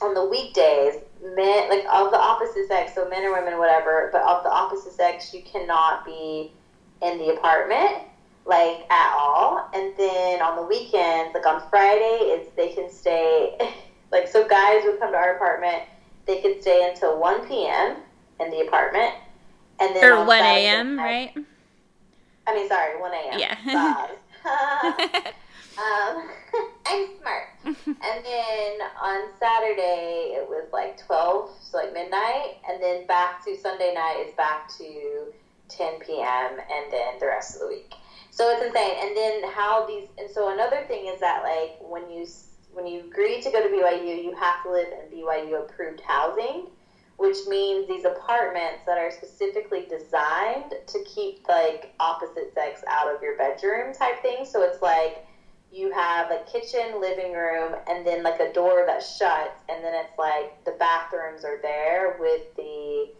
on 0.00 0.14
the 0.14 0.24
weekdays, 0.24 0.94
men 1.36 1.68
like 1.68 1.84
of 1.92 2.10
the 2.10 2.18
opposite 2.18 2.68
sex, 2.68 2.94
so 2.94 3.08
men 3.08 3.24
or 3.24 3.32
women, 3.32 3.58
whatever, 3.58 4.10
but 4.12 4.22
of 4.22 4.42
the 4.44 4.50
opposite 4.50 4.92
sex, 4.92 5.34
you 5.34 5.42
cannot 5.42 6.04
be 6.04 6.52
in 7.02 7.18
the 7.18 7.34
apartment 7.34 8.04
like 8.46 8.90
at 8.90 9.14
all. 9.16 9.68
And 9.74 9.92
then 9.96 10.42
on 10.42 10.56
the 10.56 10.62
weekends, 10.62 11.34
like 11.34 11.46
on 11.46 11.62
Friday, 11.70 12.18
it's 12.22 12.50
they 12.54 12.72
can 12.72 12.90
stay. 12.90 13.58
Like 14.12 14.28
so, 14.28 14.46
guys 14.46 14.82
would 14.84 15.00
come 15.00 15.10
to 15.10 15.16
our 15.16 15.34
apartment. 15.34 15.82
They 16.24 16.40
could 16.40 16.62
stay 16.62 16.88
until 16.88 17.18
1 17.18 17.48
p.m. 17.48 17.96
in 18.38 18.48
the 18.50 18.60
apartment, 18.60 19.12
and 19.80 19.94
then 19.94 20.04
or 20.04 20.24
1 20.24 20.42
a.m., 20.42 20.98
right? 20.98 21.32
I 22.46 22.54
mean, 22.54 22.68
sorry, 22.68 23.00
1 23.00 23.12
a.m. 23.12 23.38
Yeah. 23.38 24.08
Um, 25.76 26.28
I'm 26.86 27.06
smart. 27.20 27.48
and 27.64 28.24
then 28.24 28.78
on 29.00 29.28
Saturday 29.38 30.34
it 30.36 30.48
was 30.48 30.68
like 30.72 31.04
12, 31.04 31.50
so 31.60 31.78
like 31.78 31.92
midnight, 31.92 32.58
and 32.68 32.82
then 32.82 33.06
back 33.06 33.44
to 33.44 33.56
Sunday 33.56 33.92
night 33.94 34.24
is 34.26 34.34
back 34.34 34.70
to 34.78 35.32
10 35.68 36.00
p.m. 36.00 36.52
and 36.52 36.92
then 36.92 37.18
the 37.18 37.26
rest 37.26 37.56
of 37.56 37.62
the 37.62 37.68
week. 37.68 37.94
So 38.30 38.50
it's 38.50 38.66
insane. 38.66 38.94
And 39.00 39.16
then 39.16 39.50
how 39.52 39.86
these 39.86 40.08
and 40.18 40.30
so 40.30 40.52
another 40.52 40.84
thing 40.86 41.06
is 41.06 41.20
that 41.20 41.42
like 41.42 41.78
when 41.80 42.10
you 42.10 42.26
when 42.72 42.86
you 42.86 43.00
agree 43.00 43.40
to 43.40 43.50
go 43.50 43.62
to 43.62 43.68
BYU, 43.68 44.22
you 44.22 44.34
have 44.34 44.62
to 44.64 44.70
live 44.70 44.88
in 44.88 45.16
BYU 45.18 45.60
approved 45.60 46.00
housing, 46.00 46.66
which 47.16 47.36
means 47.48 47.88
these 47.88 48.04
apartments 48.04 48.82
that 48.86 48.98
are 48.98 49.10
specifically 49.10 49.86
designed 49.88 50.74
to 50.86 51.04
keep 51.04 51.46
like 51.48 51.94
opposite 52.00 52.52
sex 52.54 52.82
out 52.88 53.14
of 53.14 53.22
your 53.22 53.36
bedroom 53.36 53.94
type 53.94 54.20
thing. 54.22 54.44
So 54.44 54.62
it's 54.62 54.82
like 54.82 55.26
you 55.72 55.92
have 55.92 56.30
a 56.30 56.44
kitchen, 56.50 57.00
living 57.00 57.32
room, 57.32 57.74
and 57.88 58.06
then 58.06 58.22
like 58.22 58.40
a 58.40 58.52
door 58.52 58.84
that 58.86 59.02
shuts, 59.02 59.60
and 59.68 59.82
then 59.84 59.94
it's 59.94 60.16
like 60.18 60.64
the 60.64 60.76
bathrooms 60.78 61.44
are 61.44 61.60
there 61.62 62.16
with 62.20 62.42
the 62.56 63.10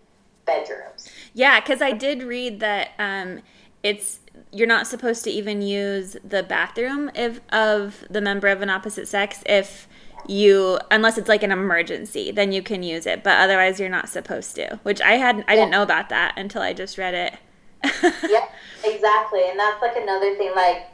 bedrooms. 0.46 1.08
Yeah, 1.32 1.60
because 1.60 1.82
I 1.82 1.92
did 1.92 2.22
read 2.22 2.60
that 2.60 2.90
um, 2.98 3.42
it's 3.82 4.20
you're 4.52 4.68
not 4.68 4.86
supposed 4.86 5.24
to 5.24 5.30
even 5.30 5.62
use 5.62 6.16
the 6.24 6.42
bathroom 6.42 7.10
if 7.14 7.40
of 7.52 8.04
the 8.10 8.20
member 8.20 8.48
of 8.48 8.62
an 8.62 8.70
opposite 8.70 9.08
sex 9.08 9.42
if 9.46 9.88
you 10.28 10.78
unless 10.90 11.18
it's 11.18 11.28
like 11.28 11.42
an 11.42 11.52
emergency 11.52 12.30
then 12.30 12.52
you 12.52 12.62
can 12.62 12.82
use 12.82 13.06
it 13.06 13.22
but 13.22 13.38
otherwise 13.38 13.78
you're 13.78 13.88
not 13.88 14.08
supposed 14.08 14.54
to 14.54 14.78
which 14.82 15.00
i 15.00 15.12
had 15.12 15.44
i 15.48 15.54
didn't 15.54 15.70
know 15.70 15.82
about 15.82 16.08
that 16.08 16.32
until 16.36 16.62
i 16.62 16.72
just 16.72 16.98
read 16.98 17.14
it 17.14 17.34
yeah 18.28 18.46
exactly, 18.84 19.42
and 19.48 19.58
that's 19.58 19.80
like 19.82 19.96
another 19.96 20.34
thing. 20.36 20.52
Like, 20.54 20.88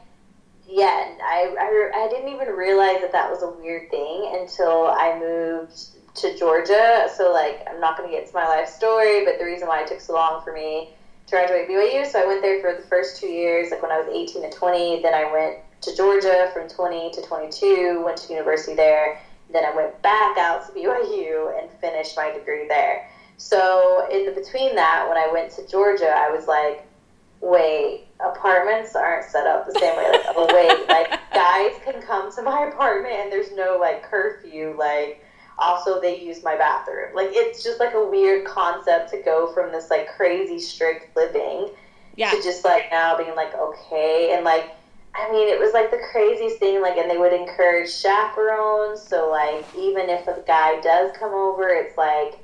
yeah, 0.67 1.15
I, 1.23 1.55
I, 1.59 2.05
I 2.05 2.07
didn't 2.09 2.33
even 2.33 2.49
realize 2.49 3.01
that 3.01 3.11
that 3.11 3.29
was 3.29 3.43
a 3.43 3.49
weird 3.49 3.89
thing 3.89 4.31
until 4.39 4.87
I 4.87 5.17
moved 5.19 6.15
to 6.15 6.37
Georgia. 6.37 7.07
So 7.15 7.31
like, 7.31 7.65
I'm 7.69 7.79
not 7.79 7.97
going 7.97 8.09
to 8.09 8.15
get 8.15 8.27
to 8.27 8.33
my 8.33 8.45
life 8.45 8.67
story, 8.67 9.25
but 9.25 9.39
the 9.39 9.45
reason 9.45 9.67
why 9.67 9.81
it 9.81 9.87
took 9.87 10.01
so 10.01 10.13
long 10.13 10.43
for 10.43 10.53
me 10.53 10.89
to 11.27 11.31
graduate 11.31 11.69
BYU, 11.69 12.05
so 12.05 12.21
I 12.21 12.27
went 12.27 12.41
there 12.41 12.61
for 12.61 12.79
the 12.79 12.87
first 12.87 13.19
two 13.19 13.27
years, 13.27 13.71
like 13.71 13.81
when 13.81 13.91
I 13.91 13.99
was 13.99 14.07
18 14.07 14.49
to 14.49 14.57
20. 14.57 15.01
Then 15.01 15.13
I 15.13 15.31
went 15.31 15.57
to 15.81 15.95
Georgia 15.95 16.49
from 16.53 16.69
20 16.69 17.11
to 17.11 17.21
22, 17.21 18.03
went 18.05 18.17
to 18.17 18.33
university 18.33 18.75
there. 18.75 19.19
Then 19.51 19.65
I 19.65 19.75
went 19.75 20.01
back 20.01 20.37
out 20.37 20.65
to 20.67 20.71
BYU 20.73 21.59
and 21.59 21.69
finished 21.79 22.15
my 22.15 22.31
degree 22.31 22.67
there. 22.67 23.09
So 23.37 24.07
in 24.11 24.25
the 24.25 24.31
between 24.31 24.75
that, 24.75 25.07
when 25.09 25.17
I 25.17 25.29
went 25.31 25.51
to 25.53 25.67
Georgia, 25.67 26.09
I 26.09 26.29
was 26.29 26.47
like, 26.47 26.85
wait, 27.41 28.05
apartments 28.19 28.95
aren't 28.95 29.25
set 29.29 29.47
up 29.47 29.65
the 29.65 29.77
same 29.79 29.97
way. 29.97 30.09
Like, 30.11 30.21
oh 30.35 30.47
wait, 30.53 30.87
like 30.87 31.19
guys 31.33 31.71
can 31.83 32.01
come 32.01 32.31
to 32.35 32.41
my 32.43 32.67
apartment 32.67 33.15
and 33.15 33.31
there's 33.31 33.51
no 33.53 33.77
like 33.79 34.03
curfew. 34.03 34.75
Like 34.77 35.23
also 35.57 35.99
they 35.99 36.21
use 36.21 36.43
my 36.43 36.55
bathroom. 36.55 37.15
Like 37.15 37.29
it's 37.31 37.63
just 37.63 37.79
like 37.79 37.95
a 37.95 38.05
weird 38.05 38.45
concept 38.45 39.09
to 39.11 39.21
go 39.23 39.51
from 39.53 39.71
this 39.71 39.89
like 39.89 40.07
crazy 40.07 40.59
strict 40.59 41.15
living 41.15 41.69
yeah 42.17 42.29
to 42.29 42.41
just 42.43 42.65
like 42.65 42.91
now 42.91 43.17
being 43.17 43.35
like 43.35 43.53
okay 43.55 44.33
and 44.35 44.43
like 44.43 44.71
I 45.21 45.31
mean 45.31 45.47
it 45.47 45.59
was 45.59 45.73
like 45.73 45.91
the 45.91 46.01
craziest 46.11 46.57
thing 46.57 46.81
like 46.81 46.97
and 46.97 47.09
they 47.09 47.17
would 47.17 47.33
encourage 47.33 47.91
chaperones 47.93 49.01
so 49.01 49.29
like 49.29 49.65
even 49.77 50.09
if 50.09 50.27
a 50.27 50.41
guy 50.47 50.79
does 50.81 51.11
come 51.17 51.33
over 51.33 51.69
it's 51.69 51.97
like 51.97 52.39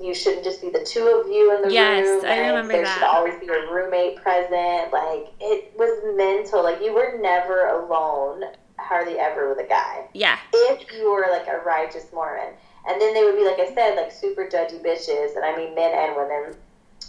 you 0.00 0.12
shouldn't 0.14 0.42
just 0.42 0.60
be 0.60 0.70
the 0.70 0.84
two 0.84 1.06
of 1.06 1.28
you 1.28 1.54
in 1.54 1.62
the 1.62 1.72
Yes, 1.72 2.04
room 2.04 2.24
I 2.24 2.28
like, 2.28 2.46
remember 2.48 2.72
there 2.72 2.82
that. 2.84 2.94
should 2.94 3.04
always 3.04 3.38
be 3.38 3.46
a 3.48 3.70
roommate 3.72 4.16
present 4.16 4.92
like 4.92 5.28
it 5.40 5.72
was 5.76 6.16
mental 6.16 6.62
like 6.64 6.80
you 6.82 6.94
were 6.94 7.18
never 7.20 7.68
alone 7.68 8.42
hardly 8.78 9.18
ever 9.18 9.48
with 9.48 9.64
a 9.64 9.68
guy 9.68 10.06
yeah 10.14 10.38
if 10.52 10.92
you 10.92 11.10
were 11.12 11.26
like 11.30 11.46
a 11.46 11.58
righteous 11.64 12.06
Mormon. 12.12 12.54
And 12.86 13.00
then 13.00 13.14
they 13.14 13.24
would 13.24 13.36
be, 13.36 13.44
like 13.46 13.58
I 13.58 13.74
said, 13.74 13.96
like 13.96 14.12
super 14.12 14.46
judgy 14.46 14.78
bitches, 14.84 15.34
and 15.36 15.44
I 15.44 15.56
mean 15.56 15.74
men 15.74 15.90
and 15.94 16.16
women, 16.16 16.54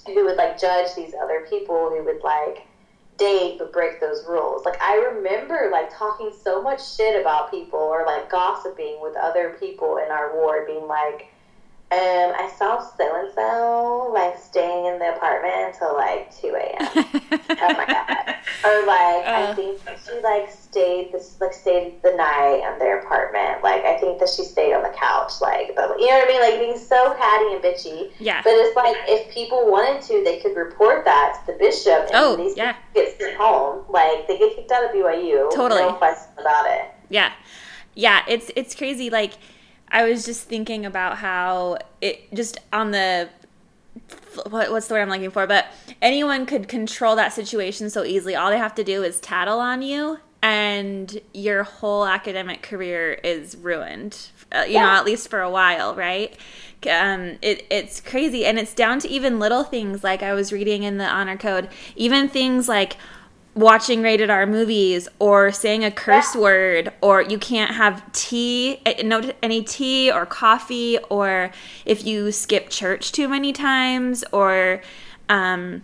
who 0.05 0.23
would 0.25 0.37
like 0.37 0.57
judge 0.59 0.95
these 0.95 1.13
other 1.21 1.45
people 1.49 1.89
who 1.89 2.01
would 2.03 2.23
like 2.23 2.65
date 3.17 3.57
but 3.57 3.71
break 3.71 3.99
those 3.99 4.23
rules. 4.25 4.65
Like 4.65 4.81
I 4.81 4.95
remember 4.95 5.69
like 5.71 5.89
talking 5.91 6.31
so 6.31 6.61
much 6.61 6.95
shit 6.95 7.19
about 7.19 7.49
people 7.49 7.79
or 7.79 8.05
like 8.05 8.29
gossiping 8.29 8.99
with 9.01 9.15
other 9.15 9.49
people 9.59 9.97
in 9.97 10.11
our 10.11 10.33
ward, 10.33 10.65
being 10.65 10.87
like, 10.87 11.27
um, 11.91 12.33
I 12.35 12.51
saw 12.57 12.79
so 12.79 13.15
and 13.25 13.31
so 13.35 14.11
like 14.13 14.37
staying 14.39 14.85
in 14.87 14.99
the 14.99 15.15
apartment 15.15 15.53
until 15.73 15.93
like 15.95 16.35
two 16.35 16.55
a.m. 16.55 17.05
oh 17.61 17.73
my 17.77 17.85
god. 17.85 18.35
Or 18.65 18.85
like 18.87 19.25
I 19.25 19.43
Uh. 19.51 19.55
think 19.55 19.79
she 20.03 20.19
like 20.21 20.49
stayed 20.51 21.11
this 21.11 21.37
like 21.39 21.53
stayed 21.53 22.01
the 22.01 22.11
night 22.15 22.63
in 22.73 22.79
their 22.79 22.99
apartment. 22.99 23.63
Like 23.63 23.85
I 23.85 23.97
think 23.99 24.19
that 24.19 24.29
she 24.29 24.43
stayed 24.43 24.73
on 24.73 24.81
the 24.81 24.89
couch 24.97 25.33
like 25.41 25.75
but 25.75 25.99
You 25.99 26.07
know 26.07 26.17
what 26.17 26.25
I 26.25 26.31
mean? 26.31 26.41
Like 26.41 26.59
being 26.59 26.77
so 26.77 27.13
catty 27.13 27.53
and 27.53 27.63
bitchy. 27.63 28.11
Yeah. 28.19 28.41
But 28.43 28.53
it's 28.55 28.75
like 28.75 28.95
if 29.07 29.31
people 29.33 29.69
wanted 29.69 30.01
to, 30.07 30.23
they 30.23 30.39
could 30.39 30.55
report 30.57 31.05
that 31.05 31.43
to 31.45 31.53
the 31.53 31.57
bishop, 31.59 32.07
and 32.07 32.15
Oh, 32.15 32.35
these 32.35 32.57
yeah. 32.57 32.75
get 32.95 33.15
sent 33.19 33.35
home. 33.37 33.85
Like 33.89 34.27
they 34.27 34.39
get 34.39 34.55
kicked 34.55 34.71
out 34.71 34.83
of 34.85 34.91
BYU. 34.91 35.53
Totally. 35.53 35.81
No 35.81 35.93
question 35.93 36.31
about 36.39 36.65
it. 36.67 36.85
Yeah. 37.09 37.31
Yeah, 37.93 38.23
it's 38.27 38.49
it's 38.55 38.73
crazy 38.75 39.09
like 39.11 39.33
I 39.89 40.03
was 40.09 40.25
just 40.25 40.43
thinking 40.43 40.85
about 40.85 41.17
how 41.17 41.77
it 42.01 42.33
just 42.33 42.59
on 42.73 42.91
the 42.91 43.29
what, 44.49 44.71
what's 44.71 44.87
the 44.87 44.95
word 44.95 45.01
I'm 45.01 45.09
looking 45.09 45.31
for, 45.31 45.47
but 45.47 45.67
anyone 46.01 46.45
could 46.45 46.67
control 46.67 47.15
that 47.15 47.31
situation 47.33 47.89
so 47.89 48.03
easily. 48.03 48.35
All 48.35 48.49
they 48.49 48.57
have 48.57 48.75
to 48.75 48.83
do 48.83 49.03
is 49.03 49.19
tattle 49.19 49.59
on 49.59 49.81
you 49.81 50.19
and 50.45 51.19
your 51.33 51.63
whole 51.63 52.05
academic 52.05 52.61
career 52.61 53.13
is 53.13 53.57
ruined. 53.57 54.29
Uh, 54.51 54.63
you 54.67 54.75
know, 54.75 54.85
at 54.91 55.03
least 55.03 55.27
for 55.27 55.41
a 55.41 55.49
while, 55.49 55.95
right? 55.95 56.37
Um, 56.89 57.37
it, 57.41 57.65
it's 57.71 57.99
crazy, 57.99 58.45
and 58.45 58.59
it's 58.59 58.75
down 58.75 58.99
to 58.99 59.09
even 59.09 59.39
little 59.39 59.63
things 59.63 60.03
like 60.03 60.21
I 60.21 60.33
was 60.33 60.53
reading 60.53 60.83
in 60.83 60.97
the 60.99 61.05
honor 61.05 61.35
code, 61.35 61.67
even 61.95 62.29
things 62.29 62.69
like 62.69 62.95
watching 63.55 64.01
rated 64.01 64.29
R 64.29 64.45
movies 64.45 65.07
or 65.17 65.51
saying 65.51 65.83
a 65.85 65.89
curse 65.89 66.35
Yeah. 66.35 66.41
word 66.41 66.93
or 67.01 67.21
you 67.21 67.39
can't 67.39 67.71
have 67.75 68.03
tea 68.11 68.81
eh, 68.85 69.01
no 69.03 69.31
any 69.41 69.63
tea 69.63 70.11
or 70.11 70.25
coffee 70.25 70.97
or 71.09 71.51
if 71.85 72.05
you 72.05 72.31
skip 72.33 72.69
church 72.69 73.11
too 73.13 73.29
many 73.29 73.53
times 73.53 74.25
or 74.33 74.81
um 75.29 75.83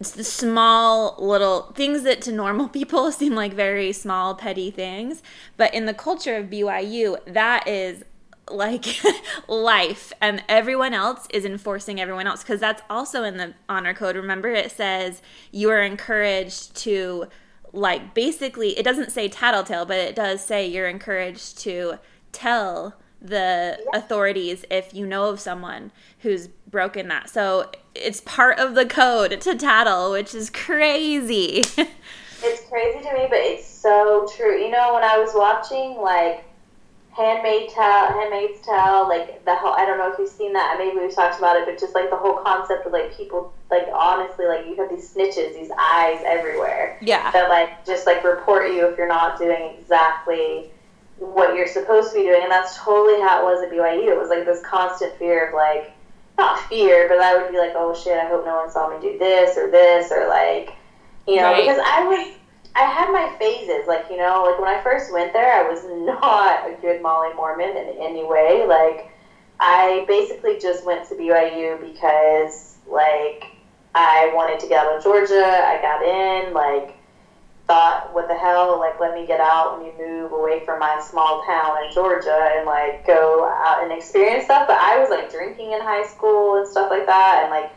s- 0.00 0.26
small 0.26 1.16
little 1.18 1.70
things 1.74 2.02
that 2.04 2.22
to 2.22 2.32
normal 2.32 2.66
people 2.78 3.12
seem 3.12 3.34
like 3.34 3.52
very 3.52 3.92
small 3.92 4.34
petty 4.34 4.70
things 4.70 5.22
but 5.58 5.72
in 5.74 5.84
the 5.84 5.94
culture 5.94 6.34
of 6.36 6.46
BYU 6.46 7.18
that 7.26 7.68
is 7.68 8.04
like 8.50 9.00
life 9.48 10.12
and 10.20 10.42
everyone 10.48 10.94
else 10.94 11.26
is 11.30 11.44
enforcing 11.44 12.00
everyone 12.00 12.26
else 12.26 12.42
because 12.42 12.60
that's 12.60 12.82
also 12.88 13.24
in 13.24 13.36
the 13.36 13.54
honor 13.68 13.94
code. 13.94 14.16
Remember 14.16 14.48
it 14.48 14.70
says 14.70 15.22
you 15.50 15.70
are 15.70 15.82
encouraged 15.82 16.74
to 16.76 17.26
like 17.72 18.14
basically 18.14 18.78
it 18.78 18.84
doesn't 18.84 19.10
say 19.10 19.28
tattletale 19.28 19.84
but 19.84 19.98
it 19.98 20.14
does 20.14 20.42
say 20.42 20.66
you're 20.66 20.88
encouraged 20.88 21.58
to 21.58 21.98
tell 22.32 22.94
the 23.20 23.78
authorities 23.92 24.64
if 24.70 24.94
you 24.94 25.06
know 25.06 25.28
of 25.30 25.40
someone 25.40 25.90
who's 26.20 26.48
broken 26.48 27.08
that. 27.08 27.28
So 27.28 27.70
it's 27.94 28.20
part 28.20 28.58
of 28.58 28.74
the 28.74 28.86
code 28.86 29.40
to 29.40 29.54
tattle 29.54 30.12
which 30.12 30.34
is 30.34 30.50
crazy. 30.50 31.64
It's 32.42 32.68
crazy 32.68 32.98
to 32.98 33.14
me, 33.14 33.26
but 33.30 33.38
it's 33.38 33.66
so 33.66 34.28
true. 34.36 34.58
You 34.58 34.70
know, 34.70 34.92
when 34.94 35.02
I 35.02 35.16
was 35.18 35.30
watching 35.34 35.96
like 35.96 36.44
Handmaid 37.16 37.70
Tale, 37.70 38.12
Handmaid's 38.12 38.60
Tale, 38.60 39.08
like 39.08 39.42
the 39.46 39.54
whole, 39.54 39.72
I 39.72 39.86
don't 39.86 39.96
know 39.96 40.12
if 40.12 40.18
you've 40.18 40.28
seen 40.28 40.52
that. 40.52 40.76
Maybe 40.78 40.98
we've 40.98 41.14
talked 41.14 41.38
about 41.38 41.56
it, 41.56 41.64
but 41.64 41.78
just 41.80 41.94
like 41.94 42.10
the 42.10 42.16
whole 42.16 42.36
concept 42.36 42.84
of 42.84 42.92
like 42.92 43.16
people, 43.16 43.54
like 43.70 43.86
honestly, 43.90 44.44
like 44.44 44.66
you 44.66 44.76
have 44.76 44.90
these 44.90 45.14
snitches, 45.14 45.54
these 45.54 45.70
eyes 45.78 46.20
everywhere 46.26 46.98
yeah 47.00 47.30
that 47.32 47.48
like 47.48 47.86
just 47.86 48.04
like 48.06 48.22
report 48.22 48.70
you 48.70 48.86
if 48.86 48.98
you're 48.98 49.08
not 49.08 49.38
doing 49.38 49.74
exactly 49.78 50.70
what 51.18 51.54
you're 51.54 51.66
supposed 51.66 52.12
to 52.12 52.18
be 52.18 52.24
doing, 52.24 52.42
and 52.42 52.52
that's 52.52 52.76
totally 52.76 53.18
how 53.22 53.40
it 53.40 53.44
was 53.44 53.62
at 53.62 53.70
BYU. 53.72 54.08
It 54.08 54.18
was 54.18 54.28
like 54.28 54.44
this 54.44 54.60
constant 54.62 55.16
fear 55.16 55.48
of 55.48 55.54
like, 55.54 55.92
not 56.36 56.60
fear, 56.68 57.08
but 57.08 57.18
I 57.18 57.34
would 57.34 57.50
be 57.50 57.56
like, 57.56 57.72
oh 57.74 57.94
shit, 57.94 58.18
I 58.18 58.28
hope 58.28 58.44
no 58.44 58.56
one 58.56 58.70
saw 58.70 58.90
me 58.94 59.00
do 59.00 59.16
this 59.16 59.56
or 59.56 59.70
this 59.70 60.12
or 60.12 60.28
like, 60.28 60.74
you 61.26 61.36
know, 61.36 61.52
Right. 61.52 61.62
because 61.62 61.80
I 61.82 62.04
was. 62.04 62.34
I 62.76 62.84
had 62.84 63.10
my 63.10 63.26
phases, 63.38 63.86
like 63.86 64.10
you 64.10 64.16
know, 64.18 64.42
like 64.42 64.58
when 64.58 64.68
I 64.68 64.80
first 64.82 65.10
went 65.12 65.32
there, 65.32 65.52
I 65.54 65.62
was 65.62 65.82
not 65.86 66.68
a 66.68 66.72
good 66.72 67.00
Molly 67.02 67.32
Mormon 67.34 67.76
in 67.76 67.88
any 68.00 68.24
way. 68.24 68.64
Like, 68.66 69.06
I 69.60 70.04
basically 70.06 70.58
just 70.58 70.84
went 70.84 71.04
to 71.06 71.14
BYU 71.14 71.80
because, 71.80 72.76
like, 72.86 73.50
I 73.94 74.26
wanted 74.34 74.60
to 74.60 74.66
get 74.68 74.84
out 74.86 74.94
of 74.96 75.02
Georgia. 75.02 75.64
I 75.66 75.80
got 75.80 76.02
in, 76.02 76.52
like, 76.52 76.94
thought, 77.66 78.12
what 78.12 78.28
the 78.28 78.34
hell, 78.34 78.78
like, 78.78 79.00
let 79.00 79.12
me 79.14 79.24
get 79.26 79.40
out 79.40 79.82
you 79.84 79.92
move 79.98 80.32
away 80.32 80.60
from 80.64 80.78
my 80.78 80.98
small 81.00 81.40
town 81.46 81.82
in 81.84 81.90
Georgia 81.90 82.50
and, 82.54 82.66
like, 82.66 83.04
go 83.04 83.44
out 83.44 83.82
and 83.82 83.92
experience 83.92 84.44
stuff. 84.44 84.64
But 84.66 84.76
I 84.78 84.98
was, 84.98 85.08
like, 85.10 85.30
drinking 85.30 85.72
in 85.72 85.80
high 85.80 86.02
school 86.02 86.56
and 86.56 86.66
stuff 86.68 86.88
like 86.90 87.06
that. 87.06 87.40
And, 87.42 87.50
like, 87.50 87.70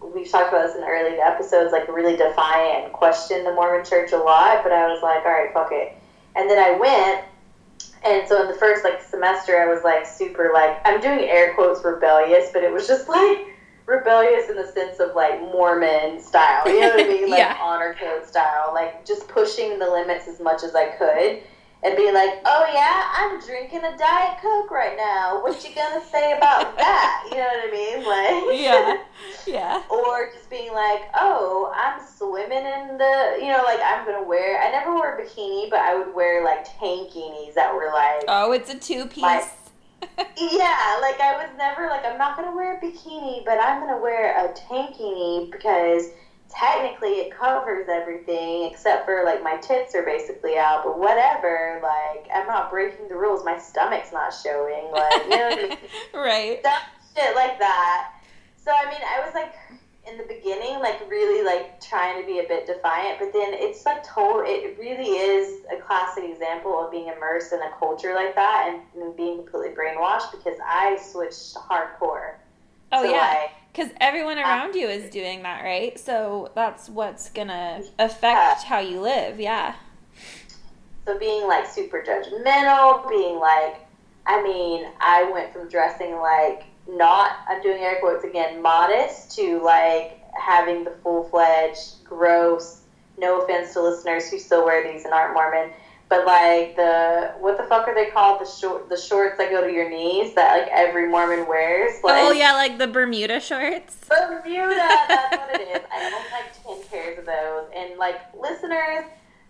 we've 0.00 0.30
talked 0.30 0.48
about 0.52 0.66
this 0.66 0.74
in 0.74 0.80
the 0.80 0.86
early 0.86 1.18
episodes, 1.20 1.72
like, 1.72 1.88
really 1.88 2.16
defiant 2.16 2.84
and 2.84 2.92
questioned 2.92 3.46
the 3.46 3.52
Mormon 3.52 3.84
church 3.84 4.12
a 4.12 4.18
lot. 4.18 4.62
But 4.62 4.72
I 4.72 4.86
was 4.86 5.02
like, 5.02 5.24
all 5.24 5.32
right, 5.32 5.52
fuck 5.52 5.68
it. 5.72 5.96
And 6.36 6.48
then 6.48 6.58
I 6.58 6.70
went. 6.78 7.24
And 8.04 8.26
so 8.28 8.40
in 8.40 8.46
the 8.46 8.54
first 8.54 8.84
like 8.84 9.00
semester, 9.02 9.60
I 9.60 9.66
was 9.66 9.82
like 9.82 10.06
super 10.06 10.50
like 10.52 10.80
I'm 10.84 11.00
doing 11.00 11.20
air 11.24 11.52
quotes 11.54 11.82
rebellious, 11.84 12.48
but 12.52 12.62
it 12.62 12.70
was 12.72 12.86
just 12.86 13.08
like 13.08 13.46
rebellious 13.86 14.48
in 14.48 14.54
the 14.56 14.64
sense 14.66 15.00
of 15.00 15.14
like 15.14 15.40
Mormon 15.40 16.20
style. 16.20 16.68
You 16.68 16.80
know 16.80 16.90
what 16.90 17.04
I 17.04 17.08
mean? 17.08 17.22
Like 17.30 17.38
Yeah. 17.40 17.56
honor 17.58 17.94
code 17.98 18.24
style. 18.24 18.70
Like 18.72 19.04
just 19.04 19.26
pushing 19.28 19.78
the 19.78 19.90
limits 19.90 20.28
as 20.28 20.38
much 20.38 20.62
as 20.62 20.74
I 20.76 20.86
could. 20.86 21.42
And 21.84 21.96
be 21.96 22.10
like, 22.10 22.40
oh 22.44 22.68
yeah, 22.74 23.08
I'm 23.14 23.40
drinking 23.40 23.84
a 23.84 23.96
Diet 23.96 24.38
Coke 24.42 24.70
right 24.70 24.96
now. 24.96 25.40
What 25.42 25.62
you 25.62 25.74
gonna 25.74 26.04
say 26.04 26.36
about 26.36 26.76
that? 26.76 27.28
You 27.30 27.36
know 27.36 27.44
what 27.44 27.68
I 27.68 27.72
mean? 27.72 28.04
Like, 28.04 28.60
yeah 28.60 28.96
yeah 29.46 29.82
or 29.88 30.30
just 30.32 30.50
being 30.50 30.72
like, 30.72 31.02
oh, 31.14 31.72
I'm 31.76 32.00
swimming 32.04 32.66
in 32.66 32.98
the, 32.98 33.38
you 33.40 33.46
know, 33.46 33.62
like 33.64 33.80
I'm 33.84 34.04
gonna 34.04 34.26
wear. 34.26 34.60
I 34.60 34.70
never 34.72 34.92
wore 34.92 35.16
a 35.16 35.22
bikini, 35.22 35.70
but 35.70 35.78
I 35.78 35.96
would 35.96 36.14
wear 36.14 36.44
like 36.44 36.66
tankinis 36.66 37.54
that 37.54 37.72
were 37.72 37.90
like, 37.92 38.24
oh 38.26 38.52
it's 38.52 38.70
a 38.70 38.78
two 38.78 39.06
piece 39.06 39.52
yeah, 40.36 40.98
like 41.00 41.20
I 41.20 41.34
was 41.36 41.50
never 41.56 41.88
like, 41.88 42.04
I'm 42.04 42.18
not 42.18 42.36
gonna 42.36 42.54
wear 42.54 42.76
a 42.76 42.80
bikini, 42.80 43.44
but 43.44 43.58
I'm 43.60 43.80
gonna 43.80 44.00
wear 44.00 44.46
a 44.46 44.52
tankini 44.52 45.50
because 45.50 46.10
technically 46.48 47.20
it 47.20 47.36
covers 47.36 47.88
everything 47.88 48.64
except 48.70 49.04
for 49.04 49.22
like 49.24 49.42
my 49.42 49.56
tits 49.56 49.94
are 49.94 50.02
basically 50.02 50.56
out, 50.56 50.82
but 50.84 50.98
whatever. 50.98 51.80
Like 51.82 52.28
I'm 52.34 52.46
not 52.46 52.70
breaking 52.70 53.08
the 53.08 53.16
rules. 53.16 53.44
My 53.44 53.58
stomach's 53.58 54.12
not 54.12 54.34
showing. 54.34 54.90
Like 54.92 55.24
you 55.24 55.30
know 55.30 55.48
what 55.48 55.58
I 55.58 55.68
mean? 55.68 55.78
right 56.14 56.60
stuff, 56.60 56.82
shit 57.16 57.34
like 57.36 57.58
that. 57.58 58.12
So 58.56 58.72
I 58.72 58.90
mean, 58.90 59.00
I 59.02 59.24
was 59.24 59.34
like 59.34 59.54
in 60.10 60.16
the 60.16 60.24
beginning, 60.24 60.80
like 60.80 61.00
really 61.08 61.44
like 61.44 61.80
trying 61.80 62.20
to 62.20 62.26
be 62.26 62.38
a 62.38 62.44
bit 62.44 62.66
defiant, 62.66 63.18
but 63.18 63.32
then 63.32 63.52
it's 63.52 63.84
like 63.84 64.02
total. 64.04 64.42
It 64.46 64.78
really 64.78 65.10
is 65.10 65.64
a 65.72 65.80
classic 65.80 66.24
example 66.24 66.82
of 66.84 66.90
being 66.90 67.08
immersed 67.08 67.52
in 67.52 67.60
a 67.60 67.70
culture 67.78 68.14
like 68.14 68.34
that 68.34 68.70
and, 68.70 69.02
and 69.02 69.16
being 69.16 69.38
completely 69.38 69.76
brainwashed 69.76 70.32
because 70.32 70.58
I 70.64 70.98
switched 71.00 71.54
hardcore. 71.54 72.36
oh 72.92 73.02
So, 73.02 73.10
yeah 73.10 73.18
like, 73.18 73.50
Because 73.78 73.92
everyone 74.00 74.38
uh, 74.38 74.42
around 74.42 74.74
you 74.74 74.88
is 74.88 75.08
doing 75.08 75.44
that, 75.44 75.62
right? 75.62 75.96
So 76.00 76.50
that's 76.56 76.88
what's 76.88 77.30
gonna 77.30 77.84
affect 78.00 78.64
how 78.64 78.80
you 78.80 79.00
live. 79.00 79.38
Yeah. 79.38 79.76
So 81.06 81.16
being 81.16 81.46
like 81.46 81.64
super 81.64 82.02
judgmental, 82.04 83.08
being 83.08 83.38
like, 83.38 83.76
I 84.26 84.42
mean, 84.42 84.88
I 85.00 85.30
went 85.32 85.52
from 85.52 85.68
dressing 85.68 86.16
like 86.16 86.64
not, 86.88 87.36
I'm 87.48 87.62
doing 87.62 87.80
air 87.80 88.00
quotes 88.00 88.24
again, 88.24 88.60
modest 88.60 89.36
to 89.36 89.62
like 89.62 90.20
having 90.34 90.82
the 90.82 90.94
full 91.04 91.28
fledged, 91.28 92.02
gross, 92.02 92.80
no 93.16 93.42
offense 93.42 93.74
to 93.74 93.82
listeners 93.82 94.28
who 94.28 94.40
still 94.40 94.64
wear 94.64 94.92
these 94.92 95.04
and 95.04 95.14
aren't 95.14 95.34
Mormon, 95.34 95.70
but 96.08 96.26
like 96.26 96.76
the, 96.76 97.34
what 97.40 97.58
the 97.58 97.64
fuck 97.64 97.86
are 97.86 97.94
they 97.94 98.10
called? 98.10 98.40
The 98.40 98.46
short, 98.50 98.88
the 98.88 98.96
shorts 98.96 99.36
that 99.38 99.50
go 99.50 99.66
to 99.66 99.72
your 99.72 99.90
knees 99.90 100.34
that 100.34 100.58
like 100.58 100.68
every 100.72 101.08
Mormon 101.08 101.46
wears. 101.46 102.00
Oh, 102.02 102.06
like, 102.08 102.24
Oh 102.24 102.32
yeah, 102.32 102.52
like 102.52 102.78
the 102.78 102.86
Bermuda 102.86 103.40
shorts. 103.40 103.96
Bermuda, 104.08 104.76
that's 105.08 105.36
what 105.36 105.60
it 105.60 105.68
is. 105.68 105.82
I 105.92 106.04
own 106.06 106.22
like 106.32 106.80
10 106.80 106.88
pairs 106.90 107.18
of 107.18 107.26
those. 107.26 107.64
And 107.76 107.98
like 107.98 108.20
listeners, 108.38 109.04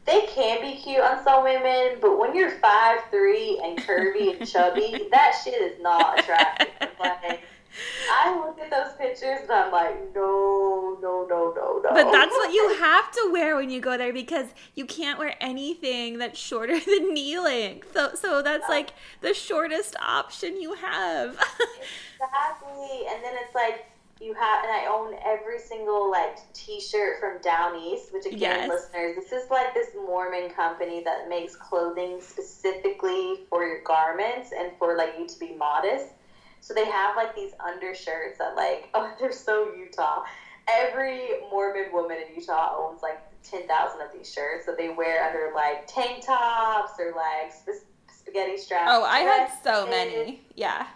they 0.08 0.22
can 0.34 0.62
be 0.62 0.80
cute 0.80 1.00
on 1.00 1.22
some 1.22 1.44
women, 1.44 1.98
but 2.00 2.18
when 2.18 2.34
you're 2.34 2.52
5'3 2.52 3.64
and 3.64 3.78
curvy 3.78 4.38
and 4.38 4.48
chubby, 4.48 5.06
that 5.10 5.40
shit 5.44 5.60
is 5.60 5.80
not 5.82 6.18
attractive. 6.18 6.88
Like, 6.98 7.40
I 8.10 8.34
look 8.38 8.58
at 8.60 8.70
those 8.70 8.94
pictures 8.96 9.40
and 9.42 9.50
I'm 9.50 9.72
like, 9.72 10.14
no, 10.14 10.98
no, 11.00 11.26
no, 11.28 11.52
no, 11.54 11.80
no. 11.82 11.90
But 11.90 12.10
that's 12.12 12.32
what 12.32 12.52
you 12.52 12.76
have 12.80 13.10
to 13.12 13.30
wear 13.32 13.56
when 13.56 13.70
you 13.70 13.80
go 13.80 13.96
there 13.96 14.12
because 14.12 14.46
you 14.74 14.84
can't 14.84 15.18
wear 15.18 15.34
anything 15.40 16.18
that's 16.18 16.38
shorter 16.38 16.78
than 16.86 17.14
knee 17.14 17.38
length. 17.38 17.92
So 17.92 18.14
so 18.14 18.42
that's 18.42 18.68
like 18.68 18.90
the 19.20 19.34
shortest 19.34 19.96
option 20.00 20.60
you 20.60 20.74
have. 20.74 21.38
Exactly. 22.20 23.06
And 23.08 23.22
then 23.22 23.34
it's 23.44 23.54
like 23.54 23.86
you 24.20 24.34
have, 24.34 24.64
and 24.64 24.72
I 24.72 24.86
own 24.90 25.14
every 25.24 25.60
single 25.60 26.10
like 26.10 26.38
T-shirt 26.52 27.20
from 27.20 27.40
Down 27.40 27.76
East, 27.80 28.12
which 28.12 28.26
again, 28.26 28.40
Yes. 28.40 28.68
listeners, 28.68 29.14
this 29.16 29.30
is 29.32 29.48
like 29.50 29.72
this 29.74 29.90
Mormon 29.94 30.50
company 30.50 31.02
that 31.04 31.28
makes 31.28 31.54
clothing 31.54 32.20
specifically 32.20 33.40
for 33.48 33.64
your 33.64 33.82
garments 33.82 34.50
and 34.56 34.72
for 34.78 34.96
like 34.96 35.14
you 35.18 35.26
to 35.28 35.38
be 35.38 35.54
modest. 35.54 36.06
So 36.68 36.74
they 36.74 36.84
have 36.84 37.16
like 37.16 37.34
these 37.34 37.52
undershirts 37.66 38.36
that 38.36 38.54
like 38.54 38.90
oh 38.94 39.10
they're 39.18 39.32
so 39.32 39.72
Utah. 39.74 40.24
Every 40.68 41.30
Mormon 41.50 41.90
woman 41.94 42.18
in 42.18 42.34
Utah 42.34 42.76
owns 42.76 43.00
like 43.00 43.18
ten 43.42 43.66
thousand 43.66 44.02
of 44.02 44.12
these 44.12 44.30
shirts 44.30 44.66
that 44.66 44.76
they 44.76 44.90
wear 44.90 45.24
under 45.24 45.54
like 45.54 45.86
tank 45.86 46.26
tops 46.26 46.92
or 47.00 47.14
like 47.16 47.50
sp- 47.56 47.88
spaghetti 48.12 48.58
straps. 48.58 48.90
oh, 48.92 49.02
I 49.02 49.20
had 49.20 49.50
so 49.64 49.86
many. 49.86 50.42
Yeah. 50.56 50.86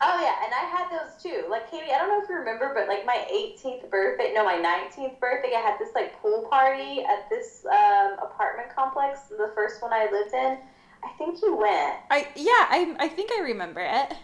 Oh 0.00 0.18
yeah, 0.18 0.46
and 0.46 0.54
I 0.54 0.64
had 0.64 0.88
those 0.90 1.22
too. 1.22 1.44
Like 1.50 1.70
Katie, 1.70 1.92
I 1.92 1.98
don't 1.98 2.08
know 2.08 2.22
if 2.22 2.28
you 2.30 2.36
remember, 2.36 2.72
but 2.74 2.88
like 2.88 3.04
my 3.04 3.26
18th 3.30 3.90
birthday, 3.90 4.32
no, 4.34 4.46
my 4.46 4.54
19th 4.54 5.20
birthday, 5.20 5.52
I 5.54 5.60
had 5.60 5.78
this 5.78 5.94
like 5.94 6.18
pool 6.22 6.46
party 6.48 7.02
at 7.02 7.28
this 7.28 7.66
um, 7.66 8.14
apartment 8.14 8.74
complex, 8.74 9.28
the 9.28 9.52
first 9.54 9.82
one 9.82 9.92
I 9.92 10.08
lived 10.10 10.32
in. 10.32 10.56
I 11.04 11.12
think 11.18 11.42
you 11.42 11.54
went. 11.54 11.96
I 12.10 12.28
yeah, 12.34 12.66
I 12.70 12.96
I 12.98 13.08
think 13.08 13.30
I 13.38 13.42
remember 13.42 13.80
it. 13.80 14.14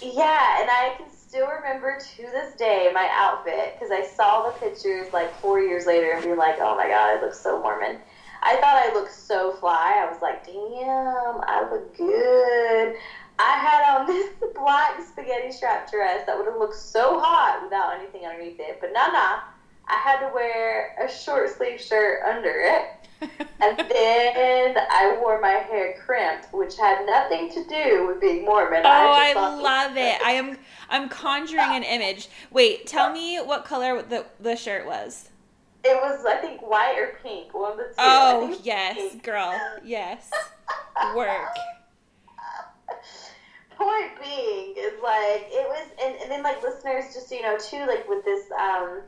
Yeah, 0.00 0.60
and 0.60 0.70
I 0.70 0.94
can 0.96 1.10
still 1.10 1.48
remember 1.48 1.98
to 1.98 2.22
this 2.22 2.54
day 2.54 2.90
my 2.94 3.08
outfit 3.12 3.74
because 3.74 3.90
I 3.90 4.02
saw 4.02 4.42
the 4.44 4.58
pictures 4.60 5.08
like 5.12 5.40
four 5.40 5.60
years 5.60 5.86
later 5.86 6.12
and 6.12 6.22
be 6.24 6.34
like, 6.34 6.56
oh 6.60 6.76
my 6.76 6.86
god, 6.88 7.18
I 7.18 7.20
look 7.20 7.34
so 7.34 7.60
Mormon. 7.60 7.98
I 8.42 8.56
thought 8.56 8.76
I 8.76 8.92
looked 8.94 9.12
so 9.12 9.52
fly. 9.52 10.00
I 10.00 10.08
was 10.08 10.22
like, 10.22 10.44
damn, 10.46 11.40
I 11.48 11.66
look 11.70 11.96
good. 11.96 12.94
I 13.40 13.56
had 13.58 13.82
on 13.82 14.06
this 14.08 14.30
black 14.54 15.02
spaghetti 15.02 15.50
strap 15.50 15.90
dress 15.90 16.24
that 16.26 16.36
would 16.36 16.46
have 16.46 16.58
looked 16.58 16.76
so 16.76 17.18
hot 17.18 17.60
without 17.62 17.94
anything 17.98 18.24
underneath 18.24 18.60
it. 18.60 18.78
But 18.80 18.92
nah, 18.92 19.08
nah. 19.08 19.40
I 19.90 19.96
had 19.96 20.20
to 20.20 20.32
wear 20.32 20.94
a 21.02 21.08
short 21.08 21.48
sleeve 21.56 21.80
shirt 21.80 22.20
under 22.22 22.50
it. 22.50 22.82
And 23.20 23.78
then 23.78 24.76
I 24.90 25.16
wore 25.20 25.40
my 25.40 25.50
hair 25.50 25.94
crimped, 26.04 26.52
which 26.52 26.76
had 26.76 27.04
nothing 27.06 27.50
to 27.52 27.64
do 27.64 28.06
with 28.06 28.20
being 28.20 28.44
Mormon. 28.44 28.82
Oh, 28.84 28.88
I, 28.88 29.34
I 29.36 29.60
love 29.60 29.96
it. 29.96 30.20
I 30.22 30.32
am 30.32 30.56
I'm 30.88 31.08
conjuring 31.08 31.72
an 31.72 31.82
image. 31.82 32.28
Wait, 32.50 32.86
tell 32.86 33.12
me 33.12 33.38
what 33.38 33.64
color 33.64 34.02
the 34.02 34.26
the 34.40 34.56
shirt 34.56 34.86
was. 34.86 35.30
It 35.84 35.94
was, 36.02 36.24
I 36.26 36.36
think, 36.36 36.60
white 36.60 36.96
or 36.98 37.18
pink. 37.22 37.54
One 37.54 37.72
of 37.72 37.78
the 37.78 37.84
two. 37.84 37.94
Oh 37.98 38.58
yes, 38.62 38.96
pink. 38.96 39.22
girl. 39.22 39.58
Yes. 39.84 40.30
Work 41.14 41.30
point 43.78 44.10
being 44.20 44.74
is 44.76 44.94
like 45.02 45.46
it 45.50 45.66
was, 45.68 45.86
and, 46.04 46.16
and 46.20 46.30
then 46.30 46.42
like 46.42 46.62
listeners, 46.62 47.14
just 47.14 47.30
you 47.30 47.42
know, 47.42 47.56
too, 47.56 47.86
like 47.86 48.08
with 48.08 48.24
this 48.24 48.46
um, 48.52 49.02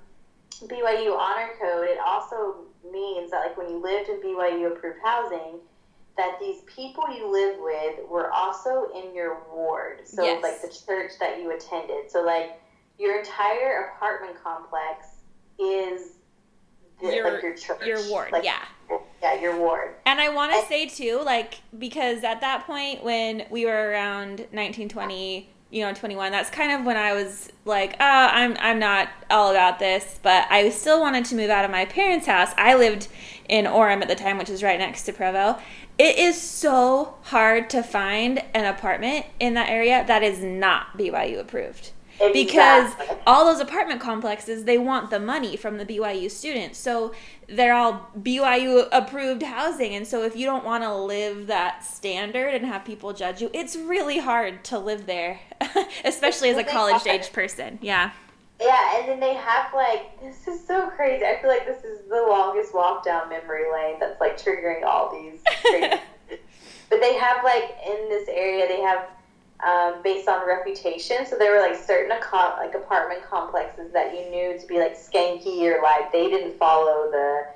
BYU 0.63 1.19
honor 1.19 1.51
code, 1.61 1.89
it 1.89 1.99
also 2.05 2.67
means 2.85 3.31
that 3.31 3.47
like 3.47 3.57
when 3.57 3.69
you 3.69 3.83
lived 3.83 4.09
in 4.09 4.21
BYU 4.21 4.73
approved 4.73 4.99
housing, 5.03 5.59
that 6.17 6.39
these 6.41 6.63
people 6.67 7.05
you 7.15 7.31
live 7.31 7.57
with 7.61 8.09
were 8.09 8.31
also 8.33 8.89
in 8.95 9.15
your 9.15 9.43
ward. 9.53 10.01
So 10.05 10.25
yes. 10.25 10.43
like 10.43 10.61
the 10.61 10.69
church 10.69 11.13
that 11.21 11.41
you 11.41 11.55
attended. 11.55 12.11
So 12.11 12.23
like 12.23 12.61
your 12.99 13.19
entire 13.19 13.93
apartment 13.95 14.37
complex 14.43 15.07
is 15.59 16.13
the, 17.01 17.15
your, 17.15 17.33
like 17.33 17.43
your 17.43 17.57
church, 17.57 17.87
your 17.87 18.09
ward. 18.11 18.33
Like, 18.33 18.45
yeah 18.45 18.65
yeah, 19.23 19.41
your 19.41 19.59
ward. 19.59 19.95
And 20.07 20.21
I 20.21 20.31
want 20.31 20.53
to 20.53 20.67
say 20.67 20.89
too, 20.89 21.21
like 21.25 21.61
because 21.79 22.25
at 22.25 22.41
that 22.41 22.67
point 22.67 23.03
when 23.05 23.47
we 23.51 23.67
were 23.67 23.91
around 23.91 24.41
1920, 24.51 25.49
you 25.71 25.85
know, 25.85 25.93
21, 25.93 26.33
that's 26.33 26.51
kind 26.51 26.73
of 26.73 26.85
when 26.85 26.97
I 26.97 27.13
was 27.13 27.51
like, 27.65 27.93
oh, 27.95 27.97
I'm 28.01 28.57
I'm 28.59 28.79
not 28.79 29.09
all 29.31 29.51
about 29.51 29.79
this, 29.79 30.19
but 30.23 30.47
I 30.51 30.69
still 30.71 31.01
wanted 31.01 31.25
to 31.27 31.37
move 31.37 31.51
out 31.51 31.65
of 31.65 31.71
my 31.71 31.85
parents' 31.85 32.27
house. 32.27 32.53
I 32.57 32.75
lived 32.75 33.09
in 33.49 33.67
Orem 33.67 34.03
at 34.03 34.09
the 34.09 34.17
time, 34.17 34.39
which 34.39 34.51
is 34.51 34.63
right 34.63 34.79
next 34.79 35.05
to 35.05 35.13
Provo. 35.13 35.59
It 35.99 36.19
is 36.19 36.41
so 36.41 37.15
hard 37.25 37.71
to 37.71 37.83
find 37.83 38.43
an 38.55 38.65
apartment 38.65 39.27
in 39.39 39.55
that 39.55 39.69
area 39.69 40.05
that 40.07 40.23
is 40.23 40.43
not 40.43 40.97
BYU 40.99 41.39
approved. 41.39 41.93
Exactly. 42.21 42.45
Because 42.45 42.93
all 43.27 43.47
those 43.47 43.61
apartment 43.61 44.01
complexes, 44.01 44.65
they 44.65 44.77
want 44.77 45.09
the 45.09 45.19
money 45.19 45.57
from 45.57 45.79
the 45.79 45.87
BYU 45.87 46.31
students. 46.31 46.79
So 46.79 47.15
they're 47.49 47.73
all 47.73 48.11
BYU 48.21 48.89
approved 48.93 49.43
housing. 49.43 49.95
And 49.95 50.07
so 50.07 50.23
if 50.23 50.37
you 50.37 50.45
don't 50.45 50.65
want 50.65 50.85
to 50.85 50.95
live 50.95 51.47
that 51.47 51.83
standard 51.83 52.55
and 52.55 52.67
have 52.67 52.85
people 52.85 53.15
judge 53.15 53.41
you, 53.41 53.51
it's 53.55 53.75
really 53.75 54.19
hard 54.19 54.63
to 54.65 54.79
live 54.79 55.07
there, 55.07 55.41
especially 56.05 56.51
as 56.51 56.59
a 56.59 56.65
college 56.65 57.07
age 57.07 57.33
person. 57.33 57.79
Yeah. 57.81 58.11
Yeah, 58.61 58.99
and 58.99 59.09
then 59.09 59.21
they 59.21 59.33
have 59.33 59.73
like 59.73 60.21
this 60.21 60.47
is 60.47 60.67
so 60.67 60.89
crazy. 60.91 61.25
I 61.25 61.39
feel 61.41 61.49
like 61.49 61.65
this 61.65 61.83
is 61.83 62.07
the 62.11 62.27
longest 62.29 62.75
walk 62.75 63.03
down 63.03 63.31
memory 63.31 63.65
lane 63.73 63.97
that's 63.99 64.21
like 64.21 64.39
triggering 64.39 64.85
all 64.85 65.11
these 65.11 65.41
crazy. 65.63 65.97
but 66.91 67.01
they 67.01 67.15
have 67.15 67.43
like 67.43 67.75
in 67.87 68.11
this 68.11 68.29
area 68.29 68.69
they 68.69 68.83
have 68.83 69.09
um, 69.65 70.03
based 70.03 70.29
on 70.29 70.47
reputation. 70.47 71.27
So 71.27 71.37
there 71.37 71.53
were 71.53 71.61
like 71.61 71.77
certain 71.77 72.11
like 72.11 72.75
apartment 72.75 73.23
complexes 73.29 73.93
that 73.93 74.15
you 74.15 74.31
knew 74.31 74.59
to 74.59 74.67
be 74.67 74.79
like 74.79 74.97
skanky 74.97 75.63
or 75.63 75.83
like 75.83 76.13
they 76.13 76.29
didn't 76.29 76.59
follow 76.59 77.11
the 77.11 77.47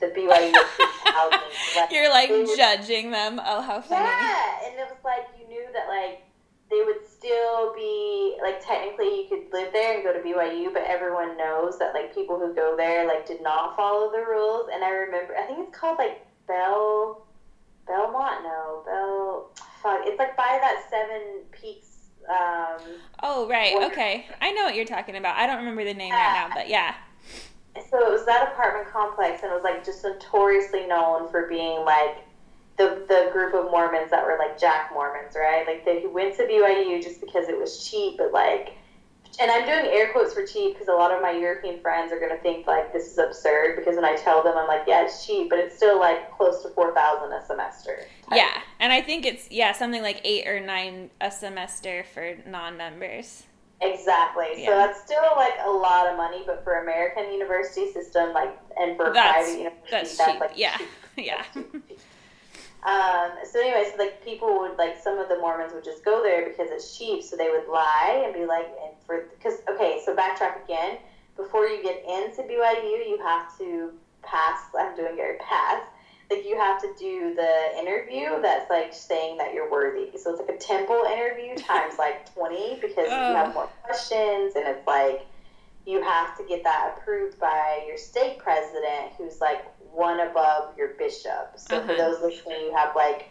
the 0.00 0.06
BYU 0.06 0.52
housing. 1.04 1.38
Like, 1.76 1.92
You're 1.92 2.08
like 2.08 2.30
judging 2.56 3.10
them. 3.10 3.40
Oh, 3.44 3.60
how 3.60 3.80
funny! 3.80 4.06
Yeah, 4.06 4.66
and 4.66 4.78
it 4.78 4.86
was 4.88 5.04
like 5.04 5.26
you 5.38 5.46
knew 5.48 5.66
that 5.72 5.88
like 5.88 6.22
they 6.70 6.82
would 6.84 7.06
still 7.06 7.74
be 7.74 8.36
like 8.40 8.64
technically 8.64 9.06
you 9.06 9.26
could 9.28 9.52
live 9.52 9.72
there 9.72 9.96
and 9.96 10.04
go 10.04 10.12
to 10.12 10.20
BYU, 10.20 10.72
but 10.72 10.84
everyone 10.84 11.36
knows 11.36 11.78
that 11.78 11.92
like 11.92 12.14
people 12.14 12.38
who 12.38 12.54
go 12.54 12.76
there 12.76 13.06
like 13.06 13.26
did 13.26 13.42
not 13.42 13.76
follow 13.76 14.10
the 14.10 14.18
rules. 14.18 14.68
And 14.72 14.82
I 14.82 14.90
remember 14.90 15.36
I 15.36 15.46
think 15.46 15.68
it's 15.68 15.78
called 15.78 15.98
like 15.98 16.24
Bell 16.46 17.26
Belmont. 17.86 18.42
No, 18.42 18.82
Bell 18.86 19.50
fuck, 19.82 20.00
it's 20.04 20.18
like 20.18 20.36
by 20.36 20.58
that 20.60 20.84
Seven 20.90 21.42
Peaks. 21.52 21.86
Um, 22.28 22.80
oh 23.22 23.48
right, 23.48 23.74
okay, 23.90 24.26
I 24.40 24.52
know 24.52 24.64
what 24.64 24.74
you're 24.74 24.84
talking 24.84 25.16
about. 25.16 25.36
I 25.36 25.46
don't 25.46 25.58
remember 25.58 25.84
the 25.84 25.94
name 25.94 26.12
right 26.12 26.48
now, 26.48 26.54
but 26.54 26.68
yeah. 26.68 26.94
So 27.90 27.98
it 28.06 28.10
was 28.10 28.26
that 28.26 28.52
apartment 28.52 28.88
complex, 28.88 29.42
and 29.42 29.50
it 29.50 29.54
was 29.54 29.64
like 29.64 29.84
just 29.84 30.04
notoriously 30.04 30.86
known 30.86 31.28
for 31.30 31.48
being 31.48 31.84
like 31.84 32.18
the 32.76 33.04
the 33.08 33.30
group 33.32 33.54
of 33.54 33.70
Mormons 33.70 34.10
that 34.10 34.24
were 34.24 34.36
like 34.38 34.58
Jack 34.58 34.90
Mormons, 34.92 35.34
right? 35.36 35.66
Like 35.66 35.84
they 35.84 36.06
went 36.06 36.36
to 36.36 36.44
BYU 36.44 37.02
just 37.02 37.20
because 37.20 37.48
it 37.48 37.58
was 37.58 37.88
cheap, 37.88 38.18
but 38.18 38.32
like 38.32 38.76
and 39.38 39.50
I'm 39.50 39.64
doing 39.64 39.86
air 39.94 40.10
quotes 40.12 40.34
for 40.34 40.44
cheap 40.44 40.74
because 40.74 40.88
a 40.88 40.92
lot 40.92 41.12
of 41.12 41.22
my 41.22 41.30
European 41.30 41.80
friends 41.80 42.12
are 42.12 42.18
going 42.18 42.34
to 42.34 42.42
think 42.42 42.66
like 42.66 42.92
this 42.92 43.06
is 43.06 43.18
absurd 43.18 43.76
because 43.76 43.96
when 43.96 44.04
I 44.04 44.16
tell 44.16 44.42
them 44.42 44.56
I'm 44.56 44.66
like 44.66 44.82
yeah 44.86 45.04
it's 45.04 45.26
cheap 45.26 45.50
but 45.50 45.58
it's 45.58 45.76
still 45.76 45.98
like 45.98 46.30
close 46.36 46.62
to 46.62 46.70
four 46.70 46.94
thousand 46.94 47.32
a 47.32 47.44
semester. 47.46 48.04
Yeah, 48.32 48.50
and 48.78 48.92
I 48.92 49.02
think 49.02 49.26
it's 49.26 49.50
yeah 49.50 49.72
something 49.72 50.02
like 50.02 50.20
eight 50.24 50.46
or 50.46 50.60
nine 50.60 51.10
a 51.20 51.30
semester 51.30 52.04
for 52.14 52.36
non-members. 52.46 53.44
Exactly. 53.82 54.46
Yeah. 54.56 54.66
So 54.66 54.70
that's 54.76 55.02
still 55.02 55.32
like 55.36 55.54
a 55.64 55.70
lot 55.70 56.06
of 56.06 56.16
money, 56.16 56.42
but 56.46 56.62
for 56.64 56.82
American 56.82 57.32
university 57.32 57.92
system 57.92 58.32
like 58.32 58.58
and 58.78 58.96
for 58.96 59.12
that's, 59.12 59.48
private 59.48 59.58
university 59.58 59.90
that's, 59.90 60.16
that's 60.16 60.32
cheap. 60.32 60.40
like 60.40 60.52
yeah 60.56 60.78
yeah. 61.16 61.44
Um, 62.82 63.32
so 63.44 63.60
anyway, 63.60 63.90
so 63.90 64.02
like 64.02 64.24
people 64.24 64.58
would 64.60 64.78
like 64.78 64.98
some 65.02 65.18
of 65.18 65.28
the 65.28 65.38
Mormons 65.38 65.74
would 65.74 65.84
just 65.84 66.02
go 66.02 66.22
there 66.22 66.48
because 66.48 66.68
it's 66.70 66.96
cheap, 66.96 67.22
so 67.22 67.36
they 67.36 67.50
would 67.50 67.68
lie 67.68 68.22
and 68.24 68.32
be 68.32 68.46
like, 68.46 68.66
and 68.82 68.94
for 69.10 69.26
because 69.36 69.58
okay, 69.68 70.00
so 70.04 70.14
backtrack 70.14 70.64
again. 70.64 70.98
Before 71.36 71.66
you 71.66 71.82
get 71.82 72.04
into 72.04 72.42
BYU, 72.42 73.08
you 73.08 73.18
have 73.24 73.56
to 73.58 73.92
pass. 74.22 74.60
I'm 74.78 74.94
doing 74.94 75.16
very 75.16 75.38
pass. 75.38 75.82
Like 76.30 76.44
you 76.46 76.56
have 76.56 76.80
to 76.82 76.94
do 76.98 77.34
the 77.34 77.78
interview 77.78 78.40
that's 78.40 78.70
like 78.70 78.94
saying 78.94 79.38
that 79.38 79.52
you're 79.52 79.70
worthy. 79.70 80.16
So 80.16 80.30
it's 80.30 80.40
like 80.40 80.56
a 80.56 80.58
temple 80.58 81.02
interview 81.10 81.56
times 81.56 81.94
like 81.98 82.32
20 82.34 82.78
because 82.80 83.08
you 83.08 83.34
have 83.34 83.52
more 83.52 83.68
questions 83.82 84.54
and 84.54 84.64
it's 84.68 84.86
like 84.86 85.26
you 85.86 86.02
have 86.02 86.36
to 86.36 86.44
get 86.44 86.62
that 86.62 86.94
approved 86.96 87.40
by 87.40 87.84
your 87.88 87.96
stake 87.96 88.38
president 88.38 89.12
who's 89.18 89.40
like 89.40 89.64
one 89.92 90.20
above 90.20 90.76
your 90.76 90.90
bishop. 90.98 91.54
So 91.56 91.78
uh-huh. 91.78 91.86
for 91.86 91.96
those 91.96 92.20
listening, 92.20 92.60
you 92.60 92.76
have 92.76 92.94
like 92.94 93.28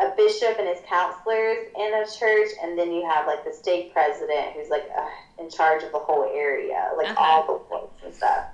a 0.00 0.14
bishop 0.16 0.56
and 0.58 0.68
his 0.68 0.78
counselors 0.88 1.58
in 1.76 1.94
a 1.94 2.04
church, 2.18 2.50
and 2.62 2.78
then 2.78 2.92
you 2.92 3.08
have 3.08 3.26
like 3.26 3.44
the 3.44 3.52
stake 3.52 3.92
president 3.92 4.52
who's 4.54 4.70
like 4.70 4.88
uh, 4.96 5.42
in 5.42 5.50
charge 5.50 5.82
of 5.82 5.92
the 5.92 5.98
whole 5.98 6.30
area, 6.34 6.90
like 6.96 7.08
uh-huh. 7.08 7.20
all 7.20 7.46
the 7.46 7.64
points 7.64 8.02
and 8.04 8.14
stuff. 8.14 8.46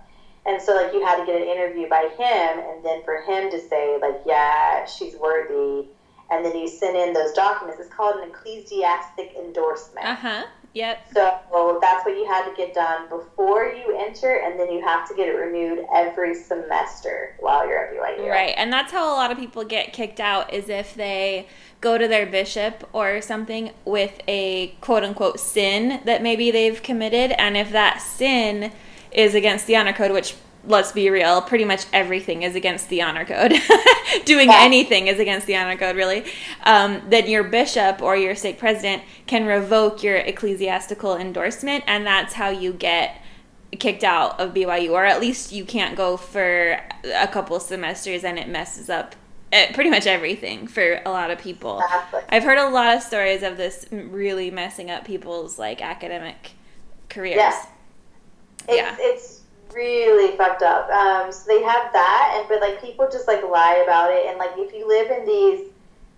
And 0.46 0.60
so 0.60 0.74
like 0.74 0.92
you 0.92 1.04
had 1.04 1.18
to 1.18 1.26
get 1.26 1.40
an 1.40 1.46
interview 1.46 1.88
by 1.88 2.08
him, 2.16 2.58
and 2.58 2.84
then 2.84 3.02
for 3.04 3.20
him 3.22 3.50
to 3.50 3.60
say 3.60 3.98
like, 4.00 4.20
yeah, 4.26 4.84
she's 4.86 5.14
worthy, 5.16 5.88
and 6.30 6.44
then 6.44 6.56
you 6.56 6.68
send 6.68 6.96
in 6.96 7.12
those 7.12 7.32
documents. 7.32 7.80
It's 7.80 7.92
called 7.92 8.16
an 8.22 8.30
ecclesiastic 8.30 9.34
endorsement. 9.38 10.06
Uh 10.06 10.14
huh. 10.14 10.46
Yep. 10.74 11.08
So 11.14 11.78
that's 11.80 12.04
what 12.04 12.16
you 12.16 12.26
had 12.26 12.48
to 12.48 12.54
get 12.56 12.74
done 12.74 13.08
before 13.08 13.64
you 13.64 13.96
enter, 13.98 14.34
and 14.44 14.60
then 14.60 14.70
you 14.70 14.80
have 14.84 15.08
to 15.08 15.14
get 15.14 15.26
it 15.26 15.32
renewed 15.32 15.84
every 15.92 16.34
semester 16.34 17.36
while 17.40 17.66
you're 17.66 17.86
at 17.86 17.94
BYU. 17.94 18.28
Right, 18.28 18.54
and 18.56 18.72
that's 18.72 18.92
how 18.92 19.12
a 19.12 19.16
lot 19.16 19.32
of 19.32 19.38
people 19.38 19.64
get 19.64 19.92
kicked 19.92 20.20
out 20.20 20.52
is 20.52 20.68
if 20.68 20.94
they 20.94 21.48
go 21.80 21.96
to 21.96 22.06
their 22.06 22.26
bishop 22.26 22.88
or 22.92 23.20
something 23.20 23.72
with 23.84 24.20
a 24.28 24.68
quote 24.80 25.04
unquote 25.04 25.40
sin 25.40 26.00
that 26.04 26.22
maybe 26.22 26.50
they've 26.50 26.82
committed, 26.82 27.32
and 27.40 27.56
if 27.56 27.72
that 27.72 28.00
sin 28.02 28.70
is 29.10 29.34
against 29.34 29.66
the 29.66 29.74
honor 29.74 29.92
code, 29.92 30.12
which 30.12 30.34
let's 30.64 30.92
be 30.92 31.08
real, 31.10 31.40
pretty 31.40 31.64
much 31.64 31.86
everything 31.92 32.42
is 32.42 32.54
against 32.54 32.88
the 32.88 33.02
honor 33.02 33.24
code. 33.24 33.52
Doing 34.24 34.48
yeah. 34.48 34.58
anything 34.60 35.06
is 35.06 35.18
against 35.18 35.46
the 35.46 35.56
honor 35.56 35.76
code, 35.76 35.96
really. 35.96 36.24
Um, 36.64 37.02
then 37.08 37.28
your 37.28 37.44
bishop 37.44 38.02
or 38.02 38.16
your 38.16 38.34
stake 38.34 38.58
president 38.58 39.02
can 39.26 39.46
revoke 39.46 40.02
your 40.02 40.16
ecclesiastical 40.16 41.16
endorsement, 41.16 41.84
and 41.86 42.06
that's 42.06 42.34
how 42.34 42.48
you 42.50 42.72
get 42.72 43.22
kicked 43.78 44.04
out 44.04 44.40
of 44.40 44.54
BYU, 44.54 44.90
or 44.90 45.04
at 45.04 45.20
least 45.20 45.52
you 45.52 45.64
can't 45.64 45.96
go 45.96 46.16
for 46.16 46.80
a 47.04 47.28
couple 47.28 47.60
semesters 47.60 48.24
and 48.24 48.38
it 48.38 48.48
messes 48.48 48.88
up 48.88 49.14
eh, 49.52 49.72
pretty 49.74 49.90
much 49.90 50.06
everything 50.06 50.66
for 50.66 51.00
a 51.04 51.10
lot 51.10 51.30
of 51.30 51.38
people. 51.38 51.80
Exactly. 51.80 52.20
I've 52.30 52.44
heard 52.44 52.58
a 52.58 52.68
lot 52.70 52.96
of 52.96 53.02
stories 53.02 53.42
of 53.42 53.56
this 53.56 53.86
really 53.90 54.50
messing 54.50 54.90
up 54.90 55.04
people's 55.04 55.58
like 55.58 55.82
academic 55.82 56.52
careers. 57.10 57.36
Yeah. 57.36 57.62
It's, 58.68 58.76
Yeah. 58.76 58.96
it's 58.98 59.37
really 59.74 60.36
fucked 60.36 60.62
up. 60.62 60.88
Um, 60.90 61.32
so 61.32 61.44
they 61.48 61.62
have 61.62 61.92
that, 61.92 62.34
and 62.36 62.48
but 62.48 62.60
like 62.60 62.80
people 62.80 63.08
just 63.10 63.26
like 63.26 63.42
lie 63.42 63.82
about 63.84 64.10
it, 64.12 64.26
and 64.26 64.38
like 64.38 64.52
if 64.56 64.72
you 64.72 64.86
live 64.88 65.10
in 65.10 65.26
these, 65.26 65.72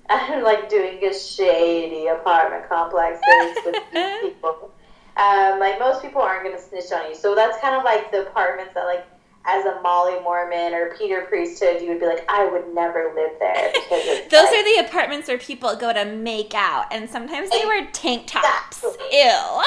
I'm 0.09 0.43
like 0.51 0.69
doing 0.69 1.03
a 1.05 1.15
shady 1.15 2.07
apartment 2.07 2.69
complexes 2.69 3.23
with 3.65 3.77
people. 4.21 4.73
Um, 5.17 5.59
like 5.59 5.79
most 5.79 6.03
people 6.03 6.23
aren't 6.23 6.45
gonna 6.45 6.61
snitch 6.61 6.93
on 6.93 7.11
you, 7.11 7.15
so 7.15 7.35
that's 7.35 7.59
kind 7.61 7.75
of 7.75 7.85
like 7.85 8.11
the 8.11 8.27
apartments 8.27 8.75
that 8.75 8.85
like. 8.85 9.07
As 9.47 9.65
a 9.65 9.81
Molly 9.81 10.21
Mormon 10.21 10.75
or 10.75 10.95
Peter 10.99 11.23
Priesthood, 11.23 11.81
you 11.81 11.89
would 11.89 11.99
be 11.99 12.05
like, 12.05 12.27
I 12.29 12.45
would 12.45 12.75
never 12.75 13.11
live 13.17 13.39
there 13.39 13.73
Those 14.31 14.45
like, 14.45 14.53
are 14.53 14.65
the 14.77 14.87
apartments 14.87 15.29
where 15.29 15.39
people 15.39 15.75
go 15.77 15.95
to 15.95 16.05
make 16.05 16.53
out, 16.53 16.93
and 16.93 17.09
sometimes 17.09 17.49
they 17.49 17.65
wear 17.65 17.89
tank 17.91 18.27
tops. 18.27 18.85
Exactly. 18.85 19.19
Ew. 19.19 19.63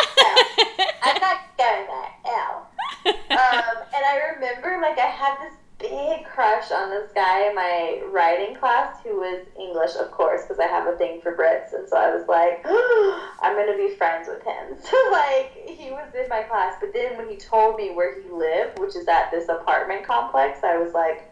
I'm 1.02 1.20
not 1.20 1.58
going 1.58 1.88
there. 1.88 2.12
Ew. 2.24 2.50
um, 3.06 3.76
and 3.96 4.06
I 4.06 4.20
remember 4.36 4.80
like 4.82 4.98
I 5.00 5.08
had 5.08 5.38
this 5.42 5.54
big 5.80 6.26
crush 6.26 6.72
on 6.72 6.90
this 6.90 7.12
guy 7.14 7.50
in 7.50 7.56
my 7.56 8.02
writing 8.10 8.56
class 8.56 8.96
who 9.04 9.18
was 9.18 9.46
English, 9.60 9.96
of 10.00 10.12
course, 10.12 10.44
because 10.44 10.60
I 10.60 10.68
have 10.68 10.88
a 10.88 10.98
thing 10.98 11.20
for 11.22 11.36
Brits, 11.36 11.74
and 11.74 11.88
so 11.90 11.98
I 11.98 12.16
was 12.16 12.26
like, 12.28 12.62
I'm 13.42 13.56
gonna 13.58 13.78
be 13.78 13.96
friends 13.96 14.28
with 14.28 14.44
him. 14.44 14.78
So 14.94 14.98
like 15.12 15.52
he 15.68 15.92
was 15.92 16.14
in 16.14 16.30
my 16.30 16.44
class, 16.44 16.76
but 16.80 16.94
then 16.94 17.18
when 17.18 17.30
he 17.30 17.36
told 17.36 17.78
me 17.78 17.92
where 17.92 18.22
he 18.22 18.30
lived, 18.30 18.80
which 18.80 18.96
is 18.96 19.08
at 19.08 19.32
this 19.32 19.50
apartment 19.50 20.06
complex, 20.06 20.64
I 20.64 20.78
was 20.78 20.94
like, 20.94 21.30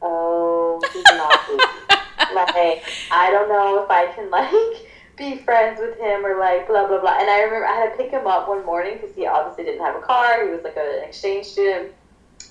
oh, 0.00 0.80
he's 0.92 1.04
like 2.34 2.82
I 3.10 3.30
don't 3.30 3.48
know 3.48 3.82
if 3.84 3.90
I 3.90 4.06
can 4.14 4.30
like 4.30 4.86
be 5.22 5.38
friends 5.38 5.80
with 5.80 5.98
him 5.98 6.24
or 6.26 6.38
like 6.38 6.66
blah 6.66 6.86
blah 6.86 7.00
blah. 7.00 7.18
And 7.20 7.30
I 7.30 7.42
remember 7.42 7.66
I 7.66 7.74
had 7.76 7.90
to 7.92 7.96
pick 7.96 8.10
him 8.10 8.26
up 8.26 8.48
one 8.48 8.64
morning 8.66 8.98
because 9.00 9.14
he 9.14 9.26
obviously 9.26 9.64
didn't 9.64 9.84
have 9.84 9.96
a 9.96 10.00
car. 10.00 10.44
He 10.46 10.52
was 10.52 10.62
like 10.64 10.76
an 10.76 11.04
exchange 11.04 11.46
student, 11.46 11.92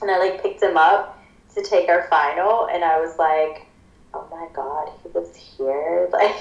and 0.02 0.10
I 0.10 0.18
like 0.20 0.42
picked 0.42 0.62
him 0.64 0.78
up 0.78 1.20
to 1.56 1.64
take 1.64 1.90
our 1.90 2.08
final, 2.10 2.68
and 2.72 2.84
I 2.84 3.00
was 3.00 3.18
like. 3.18 3.68
Oh 4.14 4.28
my 4.30 4.46
god, 4.54 4.92
he 5.02 5.08
lives 5.18 5.34
here. 5.38 6.10
Like, 6.12 6.36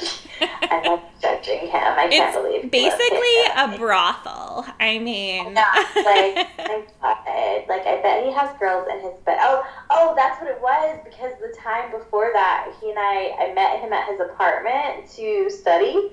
I'm 0.73 0.83
not 0.83 1.05
judging 1.23 1.69
him. 1.69 1.71
I 1.73 2.09
can't 2.11 2.35
believe. 2.35 2.64
it's 2.64 2.71
basically 2.73 3.45
a 3.57 3.79
brothel. 3.79 4.66
I 4.81 4.99
mean, 4.99 5.55
Yeah, 5.55 5.71
like, 5.95 6.49
my 6.59 6.83
God. 7.01 7.69
like 7.69 7.87
I 7.87 8.01
bet 8.03 8.25
he 8.27 8.33
has 8.33 8.51
girls 8.59 8.88
in 8.93 8.99
his 8.99 9.12
bed. 9.25 9.38
Oh, 9.40 9.64
oh, 9.90 10.14
that's 10.16 10.40
what 10.43 10.51
it 10.51 10.61
was. 10.61 10.99
Because 11.05 11.33
the 11.38 11.55
time 11.62 11.93
before 11.93 12.31
that, 12.33 12.73
he 12.81 12.90
and 12.90 12.99
I, 12.99 13.37
I 13.38 13.55
met 13.55 13.79
him 13.79 13.93
at 13.93 14.09
his 14.09 14.19
apartment 14.19 15.09
to 15.14 15.49
study, 15.49 16.11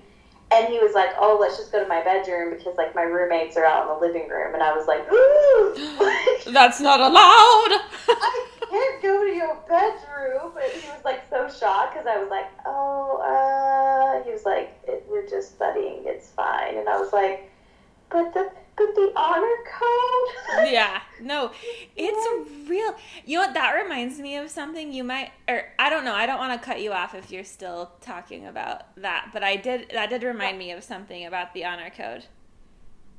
and 0.51 0.67
he 0.67 0.79
was 0.79 0.93
like, 0.93 1.09
"Oh, 1.19 1.37
let's 1.39 1.57
just 1.57 1.71
go 1.71 1.81
to 1.81 1.87
my 1.87 2.03
bedroom 2.03 2.55
because 2.55 2.77
like 2.77 2.95
my 2.95 3.03
roommates 3.03 3.57
are 3.57 3.65
out 3.65 3.83
in 3.83 3.87
the 3.93 3.99
living 3.99 4.29
room," 4.29 4.53
and 4.53 4.63
I 4.63 4.73
was 4.75 4.87
like, 4.87 5.05
"Ooh, 5.11 6.51
that's 6.51 6.79
not 6.79 6.99
allowed. 6.99 7.13
I 8.07 8.47
can't 8.69 9.01
go 9.01 9.25
to 9.25 9.31
your 9.31 9.55
bedroom." 9.67 10.53
And 10.61 10.81
he 10.81 10.89
was 10.89 11.03
like 11.03 11.23
so 11.29 11.49
shocked 11.49 11.93
because 11.93 12.07
I 12.07 12.17
was 12.17 12.29
like, 12.29 12.49
"Oh, 12.65 13.19
uh," 13.21 14.23
he 14.23 14.31
was 14.31 14.45
like, 14.45 14.77
it, 14.87 15.05
"We're 15.09 15.27
just 15.27 15.55
studying. 15.55 16.03
It's 16.05 16.29
fine," 16.29 16.77
and 16.77 16.87
I 16.87 16.97
was 16.97 17.11
like, 17.11 17.51
"But 18.09 18.33
the 18.33 18.49
but 18.77 18.93
the 18.95 19.11
honor 19.15 19.55
code." 19.65 20.71
yeah, 20.71 21.01
no, 21.21 21.51
it's 21.95 22.25
a 22.27 22.69
real. 22.69 22.95
You 23.25 23.39
know 23.39 23.45
what? 23.45 23.53
That 23.53 23.73
reminds 23.73 24.19
me 24.19 24.37
of 24.37 24.49
something 24.49 24.93
you 24.93 25.03
might, 25.03 25.31
or 25.47 25.65
I 25.79 25.89
don't 25.89 26.05
know. 26.05 26.13
I 26.13 26.25
don't 26.25 26.37
want 26.37 26.59
to 26.59 26.65
cut 26.65 26.81
you 26.81 26.91
off 26.93 27.15
if 27.15 27.31
you're 27.31 27.43
still 27.43 27.91
talking 28.01 28.45
about 28.45 28.95
that, 28.97 29.29
but 29.33 29.43
I 29.43 29.55
did. 29.55 29.89
That 29.91 30.09
did 30.09 30.23
remind 30.23 30.57
me 30.57 30.71
of 30.71 30.83
something 30.83 31.25
about 31.25 31.53
the 31.53 31.65
honor 31.65 31.89
code. 31.89 32.25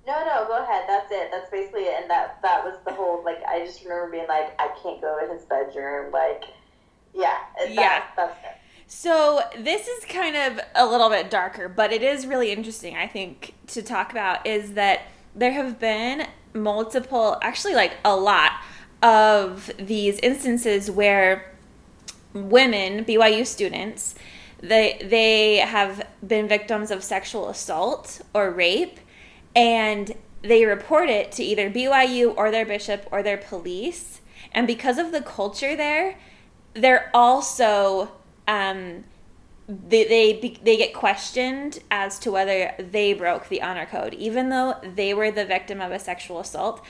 No, 0.07 0.25
no, 0.25 0.47
go 0.47 0.62
ahead. 0.62 0.85
That's 0.88 1.11
it. 1.12 1.29
That's 1.31 1.51
basically 1.51 1.83
it. 1.83 2.01
And 2.01 2.11
that 2.11 2.40
that 2.42 2.64
was 2.64 2.79
the 2.87 2.92
whole 2.92 3.23
like. 3.25 3.42
I 3.47 3.64
just 3.64 3.83
remember 3.83 4.11
being 4.11 4.29
like, 4.29 4.55
I 4.59 4.68
can't 4.83 5.01
go 5.01 5.18
to 5.21 5.33
his 5.33 5.44
bedroom. 5.44 6.11
Like, 6.12 6.44
yeah, 7.14 7.37
that, 7.59 7.75
Yeah. 7.75 8.03
that's 8.16 8.38
it. 8.44 8.55
So 8.90 9.42
this 9.59 9.87
is 9.87 10.05
kind 10.07 10.35
of 10.35 10.61
a 10.75 10.87
little 10.87 11.11
bit 11.11 11.29
darker, 11.29 11.68
but 11.68 11.92
it 11.92 12.03
is 12.03 12.27
really 12.27 12.51
interesting, 12.51 12.97
I 12.97 13.07
think, 13.07 13.53
to 13.66 13.83
talk 13.83 14.12
about 14.12 14.47
is 14.47 14.73
that 14.73 15.03
there 15.38 15.53
have 15.53 15.79
been 15.79 16.27
multiple, 16.53 17.38
actually 17.42 17.74
like 17.74 17.96
a 18.05 18.14
lot 18.14 18.53
of 19.03 19.70
these 19.79 20.18
instances 20.18 20.90
where 20.90 21.55
women, 22.35 23.05
BYU 23.05 23.46
students, 23.46 24.14
they 24.61 25.01
they 25.05 25.59
have 25.59 26.05
been 26.27 26.48
victims 26.48 26.90
of 26.90 27.05
sexual 27.05 27.48
assault 27.48 28.20
or 28.35 28.51
rape 28.51 28.98
and 29.55 30.12
they 30.42 30.64
report 30.64 31.09
it 31.09 31.31
to 31.33 31.44
either 31.44 31.70
BYU 31.70 32.35
or 32.37 32.51
their 32.51 32.66
bishop 32.66 33.07
or 33.12 33.22
their 33.22 33.37
police. 33.37 34.20
And 34.51 34.66
because 34.66 34.98
of 34.98 35.12
the 35.12 35.20
culture 35.20 35.77
there, 35.77 36.18
they're 36.74 37.11
also 37.14 38.11
um, 38.48 39.05
they 39.68 40.04
they 40.04 40.59
they 40.62 40.76
get 40.78 40.94
questioned 40.94 41.81
as 41.90 42.18
to 42.20 42.31
whether 42.31 42.74
they 42.78 43.12
broke 43.12 43.48
the 43.48 43.61
honor 43.61 43.85
code, 43.85 44.14
even 44.14 44.48
though 44.48 44.76
they 44.83 45.12
were 45.12 45.31
the 45.31 45.44
victim 45.44 45.81
of 45.81 45.92
a 45.92 45.98
sexual 45.98 46.40
assault. 46.40 46.83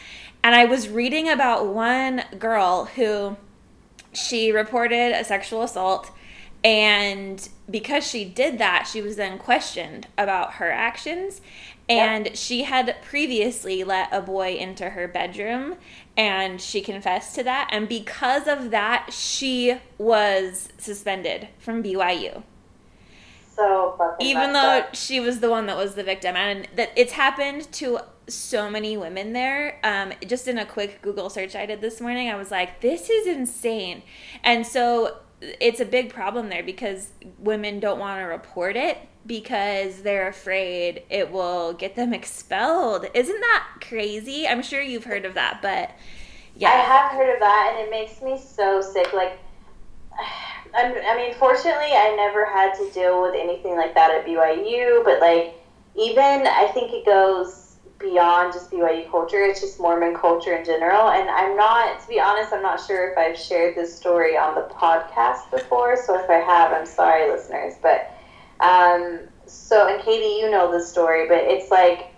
And 0.45 0.55
I 0.55 0.65
was 0.65 0.89
reading 0.89 1.29
about 1.29 1.67
one 1.67 2.23
girl 2.39 2.85
who 2.85 3.37
she 4.13 4.53
reported 4.53 5.13
a 5.13 5.25
sexual 5.25 5.63
assault 5.63 6.13
and 6.65 7.49
because 7.71 8.07
she 8.07 8.25
did 8.25 8.59
that 8.59 8.89
she 8.91 9.03
was 9.03 9.17
then 9.17 9.39
questioned 9.39 10.07
about 10.17 10.55
her 10.55 10.71
actions. 10.71 11.41
And 11.91 12.37
she 12.37 12.65
had 12.65 12.97
previously 13.03 13.83
let 13.83 14.13
a 14.13 14.21
boy 14.21 14.57
into 14.57 14.91
her 14.91 15.09
bedroom 15.09 15.77
and 16.19 16.61
she 16.61 16.83
confessed 16.83 17.35
to 17.37 17.43
that. 17.45 17.71
And 17.73 17.89
because 17.89 18.47
of 18.47 18.71
that 18.71 19.11
she 19.13 19.79
was 19.97 20.69
suspended 20.79 21.49
from 21.59 21.83
BYU 21.83 22.43
So 23.59 23.95
fucking. 23.99 24.27
even 24.27 24.53
though 24.53 24.79
up. 24.79 24.95
she 24.95 25.21
was 25.21 25.41
the 25.41 25.51
one 25.51 25.67
that 25.67 25.77
was 25.77 25.95
the 25.95 26.05
victim 26.05 26.37
and 26.37 26.69
that 26.77 26.91
it's 26.97 27.13
happened 27.13 27.71
to 27.73 27.99
so 28.29 28.71
many 28.71 28.97
women 28.97 29.33
there 29.33 29.81
um, 29.83 30.13
just 30.27 30.49
in 30.49 30.59
a 30.59 30.65
quick 30.65 31.03
google 31.03 31.29
search 31.29 31.57
i 31.57 31.67
did 31.67 31.81
this 31.81 32.01
morning 32.01 32.29
i 32.29 32.37
was 32.37 32.51
like 32.51 32.81
this 32.83 33.11
is 33.11 33.27
insane 33.27 34.03
and 34.45 34.67
so 34.67 35.17
it's 35.41 35.81
a 35.81 35.85
big 35.85 36.13
problem 36.13 36.49
there 36.51 36.63
because 36.63 37.11
women 37.39 37.81
don't 37.81 37.99
want 37.99 38.21
to 38.21 38.25
report 38.25 38.77
it 38.77 38.99
because 39.27 40.03
they're 40.03 40.29
afraid 40.29 41.03
it 41.11 41.33
will 41.33 41.73
get 41.73 41.97
them 41.97 42.15
expelled 42.15 43.07
isn't 43.15 43.41
that 43.41 43.67
crazy 43.81 44.47
i'm 44.47 44.63
sure 44.63 44.83
you've 44.83 45.05
heard 45.05 45.25
of 45.25 45.35
that 45.35 45.61
but 45.63 45.91
yeah. 46.59 46.71
I 46.71 46.73
have 46.73 47.13
heard 47.13 47.33
of 47.35 47.39
that, 47.39 47.77
and 47.77 47.87
it 47.87 47.91
makes 47.91 48.21
me 48.21 48.37
so 48.37 48.81
sick. 48.81 49.13
Like, 49.13 49.39
I 50.75 51.17
mean, 51.17 51.35
fortunately, 51.35 51.93
I 51.93 52.15
never 52.17 52.47
had 52.47 52.75
to 52.75 52.91
deal 52.91 53.23
with 53.23 53.35
anything 53.35 53.77
like 53.77 53.95
that 53.95 54.11
at 54.11 54.27
BYU, 54.27 55.03
but 55.05 55.21
like, 55.21 55.55
even 55.95 56.47
I 56.47 56.71
think 56.75 56.93
it 56.93 57.05
goes 57.05 57.77
beyond 57.99 58.53
just 58.53 58.71
BYU 58.71 59.11
culture. 59.11 59.43
It's 59.43 59.61
just 59.61 59.81
Mormon 59.81 60.15
culture 60.15 60.55
in 60.55 60.65
general. 60.65 61.09
And 61.09 61.29
I'm 61.29 61.57
not, 61.57 62.01
to 62.01 62.09
be 62.09 62.21
honest, 62.21 62.53
I'm 62.53 62.63
not 62.63 62.81
sure 62.81 63.11
if 63.11 63.19
I've 63.19 63.37
shared 63.37 63.75
this 63.77 63.95
story 63.95 64.37
on 64.37 64.55
the 64.55 64.63
podcast 64.63 65.51
before. 65.51 65.97
So 65.97 66.15
if 66.15 66.31
I 66.31 66.35
have, 66.35 66.73
I'm 66.73 66.87
sorry, 66.87 67.29
listeners. 67.29 67.75
But 67.83 68.11
um, 68.61 69.21
so, 69.47 69.89
and 69.89 70.01
Katie, 70.03 70.39
you 70.41 70.51
know 70.51 70.71
the 70.71 70.81
story, 70.81 71.27
but 71.27 71.39
it's 71.39 71.71
like 71.71 72.13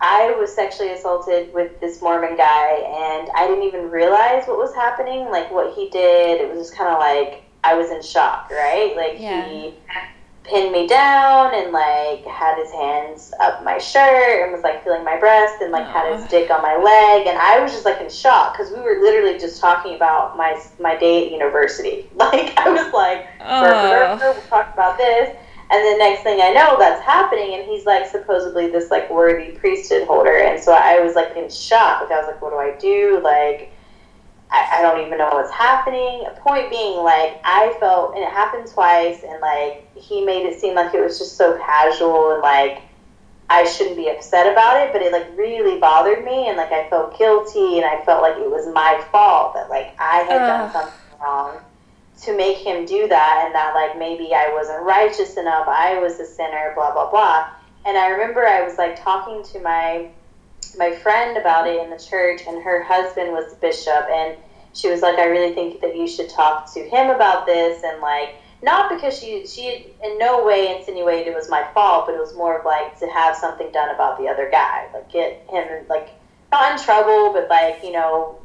I 0.00 0.32
was 0.38 0.54
sexually 0.54 0.92
assaulted 0.92 1.52
with 1.52 1.78
this 1.80 2.00
Mormon 2.00 2.36
guy, 2.36 2.70
and 2.76 3.28
I 3.34 3.46
didn't 3.46 3.64
even 3.64 3.90
realize 3.90 4.46
what 4.46 4.56
was 4.56 4.74
happening, 4.74 5.26
like 5.30 5.50
what 5.50 5.74
he 5.74 5.90
did. 5.90 6.40
It 6.40 6.48
was 6.48 6.58
just 6.58 6.74
kind 6.74 6.88
of 6.90 6.98
like 6.98 7.42
I 7.64 7.74
was 7.74 7.90
in 7.90 8.02
shock, 8.02 8.50
right? 8.50 8.94
Like 8.96 9.20
Yeah. 9.20 9.44
he 9.46 9.74
pinned 10.44 10.72
me 10.72 10.86
down 10.86 11.54
and 11.54 11.70
like 11.70 12.24
had 12.24 12.56
his 12.58 12.72
hands 12.72 13.32
up 13.38 13.62
my 13.62 13.78
shirt 13.78 14.42
and 14.42 14.52
was 14.52 14.62
like 14.62 14.82
feeling 14.82 15.04
my 15.04 15.16
breast 15.18 15.60
and 15.60 15.70
like 15.70 15.86
had 15.86 16.12
his 16.16 16.26
dick 16.28 16.50
on 16.50 16.62
my 16.62 16.76
leg, 16.76 17.26
and 17.26 17.38
I 17.38 17.60
was 17.60 17.70
just 17.72 17.84
like 17.84 18.00
in 18.00 18.08
shock 18.08 18.56
because 18.56 18.72
we 18.72 18.80
were 18.80 18.98
literally 19.02 19.38
just 19.38 19.60
talking 19.60 19.94
about 19.94 20.36
my 20.36 20.60
my 20.80 20.96
day 20.96 21.26
at 21.26 21.32
university. 21.32 22.08
Like 22.16 22.58
I 22.58 22.68
was 22.70 22.92
like, 22.92 23.26
Oh. 23.40 24.18
we'll 24.20 24.34
talk 24.48 24.72
about 24.74 24.96
this. 24.98 25.36
And 25.72 25.84
the 25.94 25.98
next 25.98 26.22
thing 26.24 26.40
I 26.40 26.50
know, 26.52 26.76
that's 26.80 27.00
happening, 27.04 27.54
and 27.54 27.62
he's 27.64 27.86
like 27.86 28.04
supposedly 28.06 28.68
this 28.70 28.90
like 28.90 29.08
worthy 29.08 29.52
priesthood 29.52 30.04
holder, 30.08 30.36
and 30.38 30.60
so 30.60 30.72
I 30.72 30.98
was 30.98 31.14
like 31.14 31.36
in 31.36 31.48
shock. 31.48 32.00
Like 32.02 32.10
I 32.10 32.18
was 32.18 32.26
like, 32.26 32.42
what 32.42 32.50
do 32.50 32.56
I 32.58 32.76
do? 32.80 33.20
Like 33.22 33.70
I, 34.50 34.78
I 34.78 34.82
don't 34.82 35.04
even 35.06 35.18
know 35.18 35.28
what's 35.32 35.50
happening. 35.50 36.26
Point 36.36 36.70
being, 36.70 36.98
like 37.02 37.40
I 37.44 37.76
felt, 37.78 38.14
and 38.14 38.22
it 38.22 38.30
happened 38.30 38.68
twice, 38.68 39.22
and 39.22 39.40
like 39.40 39.84
he 39.94 40.24
made 40.24 40.44
it 40.46 40.60
seem 40.60 40.74
like 40.74 40.94
it 40.94 41.00
was 41.00 41.18
just 41.18 41.36
so 41.36 41.56
casual, 41.58 42.32
and 42.32 42.42
like 42.42 42.82
I 43.48 43.64
shouldn't 43.64 43.96
be 43.96 44.08
upset 44.08 44.50
about 44.50 44.80
it, 44.80 44.92
but 44.92 45.02
it 45.02 45.12
like 45.12 45.26
really 45.36 45.78
bothered 45.78 46.24
me, 46.24 46.48
and 46.48 46.56
like 46.56 46.72
I 46.72 46.88
felt 46.88 47.16
guilty, 47.16 47.78
and 47.78 47.84
I 47.84 48.02
felt 48.04 48.22
like 48.22 48.36
it 48.36 48.50
was 48.50 48.66
my 48.74 49.04
fault 49.12 49.54
that 49.54 49.70
like 49.70 49.94
I 49.98 50.18
had 50.18 50.38
done 50.38 50.72
something 50.72 51.20
wrong 51.20 51.58
to 52.22 52.36
make 52.36 52.58
him 52.58 52.84
do 52.84 53.08
that 53.08 53.42
and 53.46 53.54
that 53.54 53.74
like 53.74 53.96
maybe 53.96 54.34
I 54.34 54.52
wasn't 54.52 54.82
righteous 54.82 55.36
enough, 55.36 55.66
I 55.68 55.98
was 55.98 56.20
a 56.20 56.26
sinner, 56.26 56.72
blah 56.74 56.92
blah 56.92 57.08
blah. 57.08 57.48
And 57.86 57.96
I 57.96 58.08
remember 58.08 58.46
I 58.46 58.62
was 58.62 58.76
like 58.76 59.02
talking 59.02 59.42
to 59.52 59.60
my 59.60 60.08
my 60.78 60.92
friend 60.92 61.36
about 61.36 61.66
it 61.66 61.82
in 61.82 61.90
the 61.90 61.98
church 61.98 62.42
and 62.46 62.62
her 62.62 62.82
husband 62.82 63.32
was 63.32 63.52
the 63.52 63.56
bishop 63.56 64.06
and 64.10 64.36
she 64.72 64.88
was 64.88 65.02
like, 65.02 65.18
I 65.18 65.24
really 65.24 65.54
think 65.54 65.80
that 65.80 65.96
you 65.96 66.06
should 66.06 66.28
talk 66.28 66.72
to 66.74 66.80
him 66.80 67.10
about 67.10 67.46
this 67.46 67.82
and 67.82 68.00
like 68.00 68.36
not 68.62 68.90
because 68.90 69.18
she 69.18 69.46
she 69.46 69.86
in 70.04 70.18
no 70.18 70.44
way 70.44 70.76
insinuated 70.76 71.28
it 71.28 71.34
was 71.34 71.48
my 71.48 71.66
fault, 71.72 72.06
but 72.06 72.14
it 72.14 72.20
was 72.20 72.34
more 72.36 72.58
of 72.58 72.64
like 72.64 72.98
to 73.00 73.06
have 73.06 73.34
something 73.34 73.70
done 73.72 73.94
about 73.94 74.18
the 74.18 74.28
other 74.28 74.48
guy, 74.50 74.88
like 74.92 75.10
get 75.10 75.46
him 75.50 75.86
like 75.88 76.10
not 76.52 76.72
in 76.72 76.84
trouble, 76.84 77.32
but 77.32 77.48
like 77.48 77.82
you 77.82 77.92
know 77.92 78.40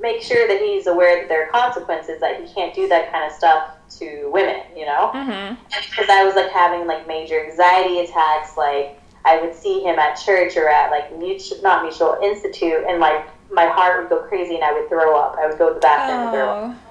make 0.00 0.22
sure 0.22 0.48
that 0.48 0.60
he's 0.60 0.86
aware 0.86 1.20
that 1.20 1.28
there 1.28 1.46
are 1.46 1.50
consequences 1.50 2.20
that 2.20 2.40
he 2.40 2.52
can't 2.52 2.74
do 2.74 2.88
that 2.88 3.12
kind 3.12 3.24
of 3.24 3.32
stuff 3.32 3.70
to 3.98 4.28
women, 4.32 4.62
you 4.76 4.84
know? 4.84 5.10
Mm-hmm. 5.14 5.54
Because 5.68 6.08
I 6.08 6.24
was 6.24 6.34
like 6.34 6.50
having 6.50 6.86
like 6.86 7.06
major 7.06 7.44
anxiety 7.44 8.00
attacks, 8.00 8.56
like 8.56 8.99
I 9.24 9.40
would 9.40 9.54
see 9.54 9.80
him 9.80 9.98
at 9.98 10.14
church 10.14 10.56
or 10.56 10.68
at 10.68 10.90
like 10.90 11.16
mutual, 11.18 11.60
not 11.62 11.82
mutual 11.82 12.18
institute, 12.22 12.84
and 12.88 13.00
like 13.00 13.26
my 13.52 13.66
heart 13.66 14.00
would 14.00 14.10
go 14.10 14.26
crazy 14.28 14.54
and 14.54 14.64
I 14.64 14.72
would 14.72 14.88
throw 14.88 15.18
up. 15.18 15.36
I 15.38 15.46
would 15.46 15.58
go 15.58 15.68
to 15.68 15.74
the 15.74 15.80
bathroom 15.80 16.18
oh. 16.18 16.22
and 16.22 16.32
throw 16.32 16.48
up. 16.48 16.74
Oh. 16.74 16.86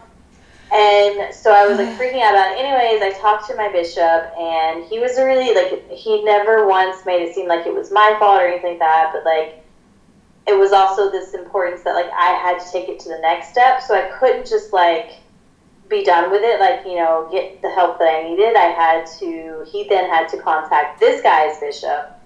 And 0.71 1.33
so 1.33 1.51
I 1.51 1.67
was 1.67 1.79
like 1.79 1.87
freaking 1.99 2.21
out 2.21 2.33
about 2.33 2.51
it. 2.51 2.63
Anyways, 2.63 3.01
I 3.01 3.17
talked 3.19 3.47
to 3.49 3.55
my 3.55 3.71
bishop, 3.71 4.31
and 4.37 4.85
he 4.85 4.99
was 4.99 5.17
really 5.17 5.53
like 5.55 5.89
he 5.91 6.23
never 6.23 6.67
once 6.67 7.05
made 7.05 7.23
it 7.23 7.33
seem 7.33 7.47
like 7.47 7.65
it 7.65 7.73
was 7.73 7.91
my 7.91 8.15
fault 8.19 8.41
or 8.41 8.47
anything 8.47 8.77
like 8.77 8.79
that. 8.79 9.11
But 9.13 9.25
like 9.25 9.63
it 10.47 10.57
was 10.57 10.71
also 10.71 11.11
this 11.11 11.33
importance 11.33 11.83
that 11.83 11.93
like 11.93 12.11
I 12.11 12.33
had 12.33 12.59
to 12.59 12.71
take 12.71 12.89
it 12.89 12.99
to 13.01 13.09
the 13.09 13.19
next 13.19 13.49
step. 13.49 13.81
So 13.81 13.95
I 13.95 14.09
couldn't 14.19 14.47
just 14.47 14.71
like 14.73 15.11
be 15.89 16.03
done 16.03 16.31
with 16.31 16.43
it, 16.43 16.59
like, 16.59 16.85
you 16.85 16.95
know, 16.95 17.27
get 17.31 17.61
the 17.61 17.69
help 17.69 17.97
that 17.99 18.07
I 18.07 18.23
needed. 18.23 18.55
I 18.55 18.67
had 18.67 19.05
to, 19.19 19.65
he 19.69 19.87
then 19.89 20.09
had 20.09 20.29
to 20.29 20.37
contact 20.37 20.99
this 20.99 21.21
guy's 21.21 21.59
bishop, 21.59 22.18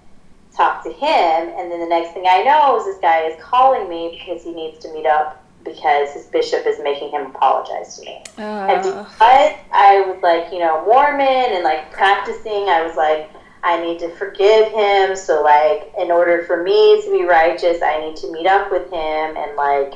talk 0.56 0.84
to 0.84 0.92
him, 0.92 1.48
and 1.58 1.70
then 1.70 1.80
the 1.80 1.86
next 1.86 2.12
thing 2.12 2.24
I 2.28 2.42
know 2.42 2.78
is 2.78 2.84
this 2.84 2.98
guy 2.98 3.22
is 3.22 3.42
calling 3.42 3.88
me 3.88 4.18
because 4.18 4.44
he 4.44 4.52
needs 4.52 4.78
to 4.80 4.92
meet 4.92 5.06
up 5.06 5.40
because 5.64 6.12
his 6.12 6.26
bishop 6.26 6.66
is 6.66 6.78
making 6.82 7.10
him 7.10 7.26
apologize 7.26 7.98
to 7.98 8.04
me. 8.04 8.22
Uh. 8.38 8.42
And 8.42 8.82
because 8.82 9.58
I 9.72 10.04
was 10.06 10.22
like, 10.22 10.52
you 10.52 10.58
know, 10.58 10.84
Mormon 10.84 11.26
and 11.26 11.64
like 11.64 11.90
practicing, 11.90 12.68
I 12.68 12.82
was 12.86 12.96
like, 12.96 13.30
I 13.64 13.80
need 13.80 13.98
to 14.00 14.10
forgive 14.10 14.70
him. 14.72 15.16
So, 15.16 15.42
like, 15.42 15.90
in 15.98 16.12
order 16.12 16.44
for 16.44 16.62
me 16.62 17.02
to 17.02 17.10
be 17.10 17.24
righteous, 17.24 17.82
I 17.82 17.98
need 17.98 18.16
to 18.16 18.30
meet 18.30 18.46
up 18.46 18.70
with 18.70 18.84
him 18.92 19.36
and, 19.36 19.56
like, 19.56 19.94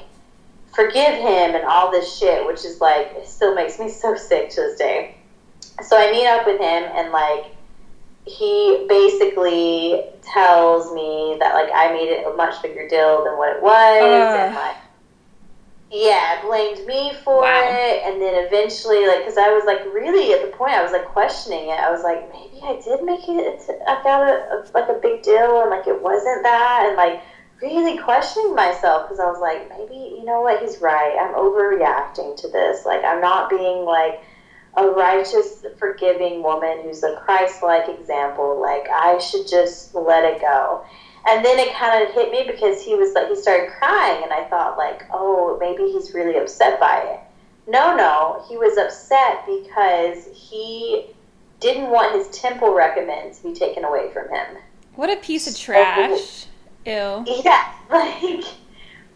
forgive 0.75 1.14
him 1.14 1.55
and 1.55 1.64
all 1.64 1.90
this 1.90 2.18
shit, 2.18 2.47
which 2.47 2.64
is, 2.64 2.81
like, 2.81 3.12
it 3.14 3.29
still 3.29 3.55
makes 3.55 3.79
me 3.79 3.90
so 3.90 4.14
sick 4.14 4.49
to 4.51 4.62
this 4.62 4.79
day. 4.79 5.16
So, 5.83 5.99
I 5.99 6.11
meet 6.11 6.27
up 6.27 6.47
with 6.47 6.59
him 6.59 6.90
and, 6.94 7.12
like, 7.12 7.55
he 8.29 8.85
basically 8.88 10.05
tells 10.23 10.93
me 10.93 11.37
that, 11.41 11.55
like, 11.55 11.71
I 11.75 11.93
made 11.93 12.09
it 12.09 12.27
a 12.27 12.37
much 12.37 12.61
bigger 12.62 12.87
deal 12.88 13.25
than 13.25 13.38
what 13.38 13.57
it 13.57 13.62
was. 13.62 14.03
Uh. 14.03 14.45
And, 14.45 14.55
like, 14.55 14.77
yeah, 15.91 16.43
blamed 16.43 16.87
me 16.87 17.14
for 17.25 17.41
wow. 17.43 17.64
it, 17.64 18.03
and 18.05 18.21
then 18.21 18.45
eventually, 18.47 19.07
like, 19.07 19.21
because 19.21 19.38
I 19.38 19.49
was 19.49 19.64
like 19.64 19.83
really 19.95 20.35
at 20.35 20.43
the 20.45 20.55
point, 20.55 20.73
I 20.73 20.83
was 20.83 20.93
like 20.93 21.07
questioning 21.07 21.71
it. 21.71 21.81
I 21.81 21.91
was 21.91 22.03
like, 22.03 22.29
maybe 22.29 22.61
I 22.62 22.79
did 22.85 23.03
make 23.05 23.25
it. 23.27 23.62
I 23.88 24.03
got 24.03 24.29
a, 24.29 24.53
a 24.53 24.64
like 24.75 24.91
a 24.91 25.01
big 25.01 25.23
deal, 25.23 25.62
and 25.62 25.71
like 25.71 25.87
it 25.87 26.01
wasn't 26.03 26.43
that, 26.43 26.85
and 26.88 26.97
like 26.97 27.23
really 27.62 27.97
questioning 27.99 28.55
myself 28.55 29.09
because 29.09 29.19
I 29.19 29.31
was 29.31 29.41
like, 29.41 29.69
maybe 29.71 29.97
you 29.97 30.25
know 30.25 30.43
what, 30.43 30.61
he's 30.61 30.79
right. 30.79 31.17
I'm 31.19 31.35
overreacting 31.35 32.37
to 32.37 32.49
this. 32.49 32.85
Like, 32.85 33.03
I'm 33.03 33.23
not 33.23 33.49
being 33.49 33.87
like 33.87 34.21
a 34.77 34.87
righteous, 34.87 35.65
forgiving 35.79 36.43
woman 36.43 36.83
who's 36.83 37.03
a 37.03 37.17
Christ-like 37.17 37.89
example. 37.89 38.61
Like, 38.61 38.89
I 38.93 39.19
should 39.19 39.49
just 39.49 39.95
let 39.95 40.25
it 40.25 40.41
go. 40.41 40.85
And 41.27 41.45
then 41.45 41.59
it 41.59 41.75
kind 41.75 42.07
of 42.07 42.15
hit 42.15 42.31
me 42.31 42.45
because 42.47 42.83
he 42.83 42.95
was 42.95 43.13
like 43.15 43.29
he 43.29 43.37
started 43.37 43.71
crying 43.73 44.23
and 44.23 44.33
i 44.33 44.45
thought 44.45 44.79
like 44.79 45.03
oh 45.13 45.59
maybe 45.61 45.91
he's 45.93 46.15
really 46.15 46.39
upset 46.39 46.81
by 46.81 47.01
it. 47.01 47.21
No 47.71 47.95
no 47.95 48.45
he 48.49 48.57
was 48.57 48.79
upset 48.79 49.45
because 49.45 50.27
he 50.33 51.07
didn't 51.61 51.91
want 51.91 52.15
his 52.15 52.29
temple 52.29 52.73
recommend 52.73 53.35
to 53.35 53.43
be 53.43 53.53
taken 53.53 53.85
away 53.85 54.11
from 54.13 54.29
him. 54.31 54.57
What 54.95 55.11
a 55.11 55.17
piece 55.17 55.47
of 55.47 55.57
trash. 55.57 56.47
Ew. 56.87 57.25
Yeah 57.45 57.75
like 57.91 58.45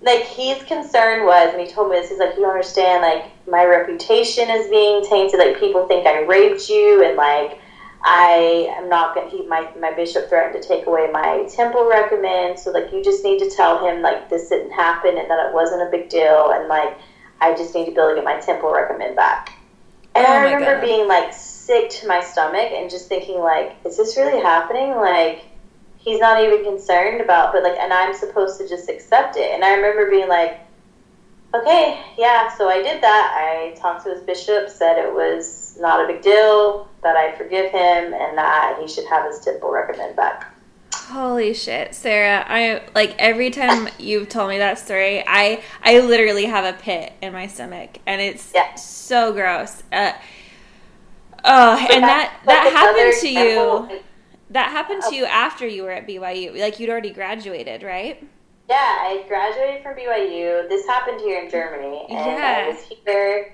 like 0.02 0.24
his 0.24 0.62
concern 0.64 1.24
was 1.24 1.54
and 1.54 1.62
he 1.62 1.72
told 1.72 1.90
me 1.90 1.96
this 1.96 2.10
he's 2.10 2.18
like 2.18 2.34
you 2.36 2.42
don't 2.42 2.50
understand 2.50 3.00
like 3.02 3.31
my 3.46 3.64
reputation 3.64 4.48
is 4.48 4.68
being 4.68 5.04
tainted 5.04 5.38
like 5.38 5.58
people 5.58 5.86
think 5.88 6.06
i 6.06 6.20
raped 6.20 6.68
you 6.68 7.04
and 7.04 7.16
like 7.16 7.58
I 8.04 8.74
am 8.76 8.88
not 8.88 9.14
going 9.14 9.30
he, 9.30 9.46
my, 9.46 9.68
my 9.78 9.92
bishop 9.92 10.28
threatened 10.28 10.60
to 10.60 10.68
take 10.68 10.86
away 10.86 11.08
my 11.12 11.46
temple 11.48 11.88
recommend. 11.88 12.58
So, 12.58 12.72
like, 12.72 12.92
you 12.92 13.02
just 13.02 13.22
need 13.22 13.38
to 13.38 13.48
tell 13.48 13.84
him, 13.86 14.02
like, 14.02 14.28
this 14.28 14.48
didn't 14.48 14.72
happen 14.72 15.16
and 15.18 15.30
that 15.30 15.46
it 15.46 15.54
wasn't 15.54 15.82
a 15.82 15.90
big 15.90 16.08
deal. 16.08 16.50
And, 16.52 16.68
like, 16.68 16.98
I 17.40 17.54
just 17.54 17.74
need 17.74 17.86
to 17.86 17.92
be 17.92 17.98
able 17.98 18.10
to 18.10 18.14
get 18.16 18.24
my 18.24 18.40
temple 18.40 18.72
recommend 18.72 19.14
back. 19.14 19.52
And 20.14 20.26
oh 20.26 20.30
I 20.30 20.42
remember 20.42 20.74
God. 20.74 20.80
being, 20.80 21.06
like, 21.06 21.32
sick 21.32 21.90
to 21.90 22.08
my 22.08 22.20
stomach 22.20 22.72
and 22.72 22.90
just 22.90 23.08
thinking, 23.08 23.38
like, 23.38 23.76
is 23.84 23.96
this 23.96 24.16
really 24.16 24.42
happening? 24.42 24.96
Like, 24.96 25.44
he's 25.96 26.18
not 26.18 26.42
even 26.42 26.64
concerned 26.64 27.20
about, 27.20 27.52
but, 27.52 27.62
like, 27.62 27.78
and 27.78 27.92
I'm 27.92 28.14
supposed 28.14 28.58
to 28.58 28.68
just 28.68 28.88
accept 28.90 29.36
it. 29.36 29.52
And 29.52 29.64
I 29.64 29.74
remember 29.74 30.10
being 30.10 30.28
like, 30.28 30.58
okay, 31.54 32.00
yeah, 32.18 32.54
so 32.56 32.68
I 32.68 32.82
did 32.82 33.02
that. 33.02 33.34
I 33.36 33.74
talked 33.78 34.04
to 34.04 34.10
his 34.10 34.22
bishop, 34.22 34.68
said 34.68 34.98
it 34.98 35.12
was 35.12 35.76
not 35.80 36.04
a 36.04 36.12
big 36.12 36.22
deal 36.22 36.88
that 37.02 37.16
I 37.16 37.36
forgive 37.36 37.70
him 37.70 38.14
and 38.14 38.38
that 38.38 38.78
he 38.80 38.88
should 38.88 39.06
have 39.06 39.26
his 39.26 39.40
temple 39.40 39.70
recommend 39.70 40.16
back. 40.16 40.52
Holy 40.94 41.52
shit, 41.52 41.94
Sarah! 41.94 42.44
I 42.46 42.82
like 42.94 43.14
every 43.18 43.50
time 43.50 43.88
you've 43.98 44.28
told 44.28 44.50
me 44.50 44.58
that 44.58 44.78
story, 44.78 45.24
I 45.26 45.62
I 45.82 46.00
literally 46.00 46.46
have 46.46 46.64
a 46.64 46.78
pit 46.78 47.12
in 47.20 47.32
my 47.32 47.48
stomach, 47.48 47.98
and 48.06 48.20
it's 48.20 48.52
yeah. 48.54 48.74
so 48.76 49.32
gross. 49.32 49.82
Uh, 49.92 50.12
oh, 51.44 51.86
and 51.92 52.02
that 52.04 52.38
that 52.46 52.72
happened 52.72 53.20
to 53.20 53.28
you. 53.28 54.00
That 54.50 54.70
happened 54.70 55.02
to 55.08 55.14
you 55.14 55.24
after 55.24 55.66
you 55.66 55.82
were 55.82 55.90
at 55.90 56.06
BYU. 56.06 56.58
Like 56.58 56.78
you'd 56.78 56.90
already 56.90 57.10
graduated, 57.10 57.82
right? 57.82 58.22
Yeah, 58.68 58.76
I 58.76 59.24
graduated 59.28 59.82
from 59.82 59.96
BYU. 59.96 60.68
This 60.68 60.86
happened 60.86 61.20
here 61.20 61.42
in 61.42 61.50
Germany, 61.50 62.06
and 62.08 62.38
yeah. 62.38 62.64
I 62.64 62.68
was 62.68 62.82
here 63.04 63.52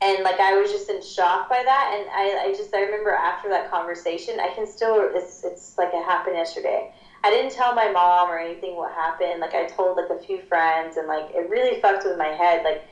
and 0.00 0.22
like 0.22 0.40
I 0.40 0.58
was 0.58 0.70
just 0.70 0.90
in 0.90 1.02
shock 1.02 1.48
by 1.48 1.62
that. 1.64 1.94
And 1.96 2.08
I, 2.10 2.48
I 2.48 2.54
just 2.54 2.74
I 2.74 2.82
remember 2.82 3.10
after 3.10 3.48
that 3.50 3.70
conversation, 3.70 4.38
I 4.40 4.52
can 4.54 4.66
still 4.66 5.10
it's 5.14 5.44
it's 5.44 5.78
like 5.78 5.90
it 5.92 6.04
happened 6.04 6.36
yesterday. 6.36 6.92
I 7.24 7.30
didn't 7.30 7.52
tell 7.52 7.74
my 7.74 7.90
mom 7.90 8.28
or 8.28 8.38
anything 8.38 8.76
what 8.76 8.92
happened. 8.92 9.40
Like 9.40 9.54
I 9.54 9.66
told 9.66 9.96
like 9.96 10.10
a 10.10 10.22
few 10.22 10.42
friends, 10.42 10.96
and 10.96 11.08
like 11.08 11.30
it 11.34 11.48
really 11.48 11.80
fucked 11.80 12.04
with 12.04 12.18
my 12.18 12.28
head. 12.28 12.62
Like 12.64 12.84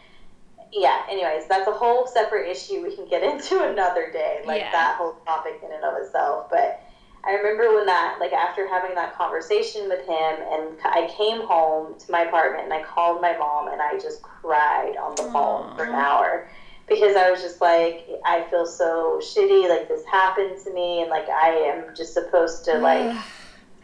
yeah. 0.73 1.03
Anyways, 1.09 1.47
that's 1.47 1.69
a 1.69 1.73
whole 1.73 2.07
separate 2.07 2.49
issue 2.49 2.83
we 2.83 2.95
can 2.95 3.07
get 3.09 3.23
into 3.31 3.63
another 3.63 4.11
day. 4.11 4.43
Like 4.47 4.63
yeah. 4.63 4.73
that 4.73 4.97
whole 4.97 5.15
topic 5.27 5.61
in 5.65 5.73
and 5.73 5.85
of 5.85 6.03
itself, 6.03 6.49
but. 6.51 6.81
I 7.27 7.33
remember 7.33 7.75
when 7.75 7.87
that, 7.87 8.17
like, 8.21 8.33
after 8.33 8.67
having 8.69 8.95
that 8.97 9.17
conversation 9.17 9.89
with 9.89 10.01
him, 10.01 10.43
and 10.53 10.79
I 10.85 11.09
came 11.17 11.41
home 11.43 11.99
to 11.99 12.11
my 12.11 12.23
apartment 12.23 12.65
and 12.65 12.73
I 12.73 12.83
called 12.83 13.21
my 13.21 13.37
mom 13.37 13.69
and 13.69 13.81
I 13.81 13.97
just 13.99 14.23
cried 14.23 14.97
on 14.97 15.15
the 15.17 15.25
phone 15.33 15.75
for 15.77 15.85
an 15.85 15.95
hour 15.95 16.47
because 16.87 17.17
I 17.17 17.31
was 17.31 17.41
just 17.41 17.61
like, 17.63 18.07
I 18.27 18.43
feel 18.51 18.67
so 18.67 19.19
shitty, 19.23 19.69
like 19.69 19.89
this 19.89 20.05
happened 20.05 20.59
to 20.65 20.71
me, 20.73 21.01
and 21.01 21.09
like 21.11 21.29
I 21.31 21.51
am 21.51 21.95
just 21.95 22.13
supposed 22.13 22.65
to 22.67 22.79
like 22.79 23.17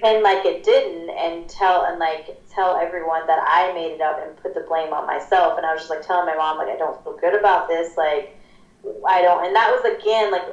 and 0.02 0.22
like 0.22 0.44
it 0.44 0.62
didn't, 0.62 1.10
and 1.10 1.48
tell 1.48 1.84
and 1.84 1.98
like 1.98 2.36
tell 2.50 2.76
everyone 2.76 3.26
that 3.26 3.38
I 3.42 3.72
made 3.72 3.92
it 3.92 4.00
up 4.02 4.18
and 4.22 4.36
put 4.36 4.54
the 4.54 4.60
blame 4.60 4.92
on 4.92 5.06
myself, 5.06 5.56
and 5.56 5.64
I 5.64 5.72
was 5.72 5.80
just 5.82 5.90
like 5.90 6.02
telling 6.02 6.26
my 6.26 6.34
mom 6.34 6.58
like 6.58 6.68
I 6.68 6.76
don't 6.76 7.02
feel 7.02 7.16
good 7.16 7.34
about 7.34 7.68
this, 7.68 7.96
like 7.96 8.36
I 9.08 9.22
don't, 9.22 9.46
and 9.46 9.54
that 9.56 9.70
was 9.70 9.82
again 9.84 10.30
like 10.30 10.44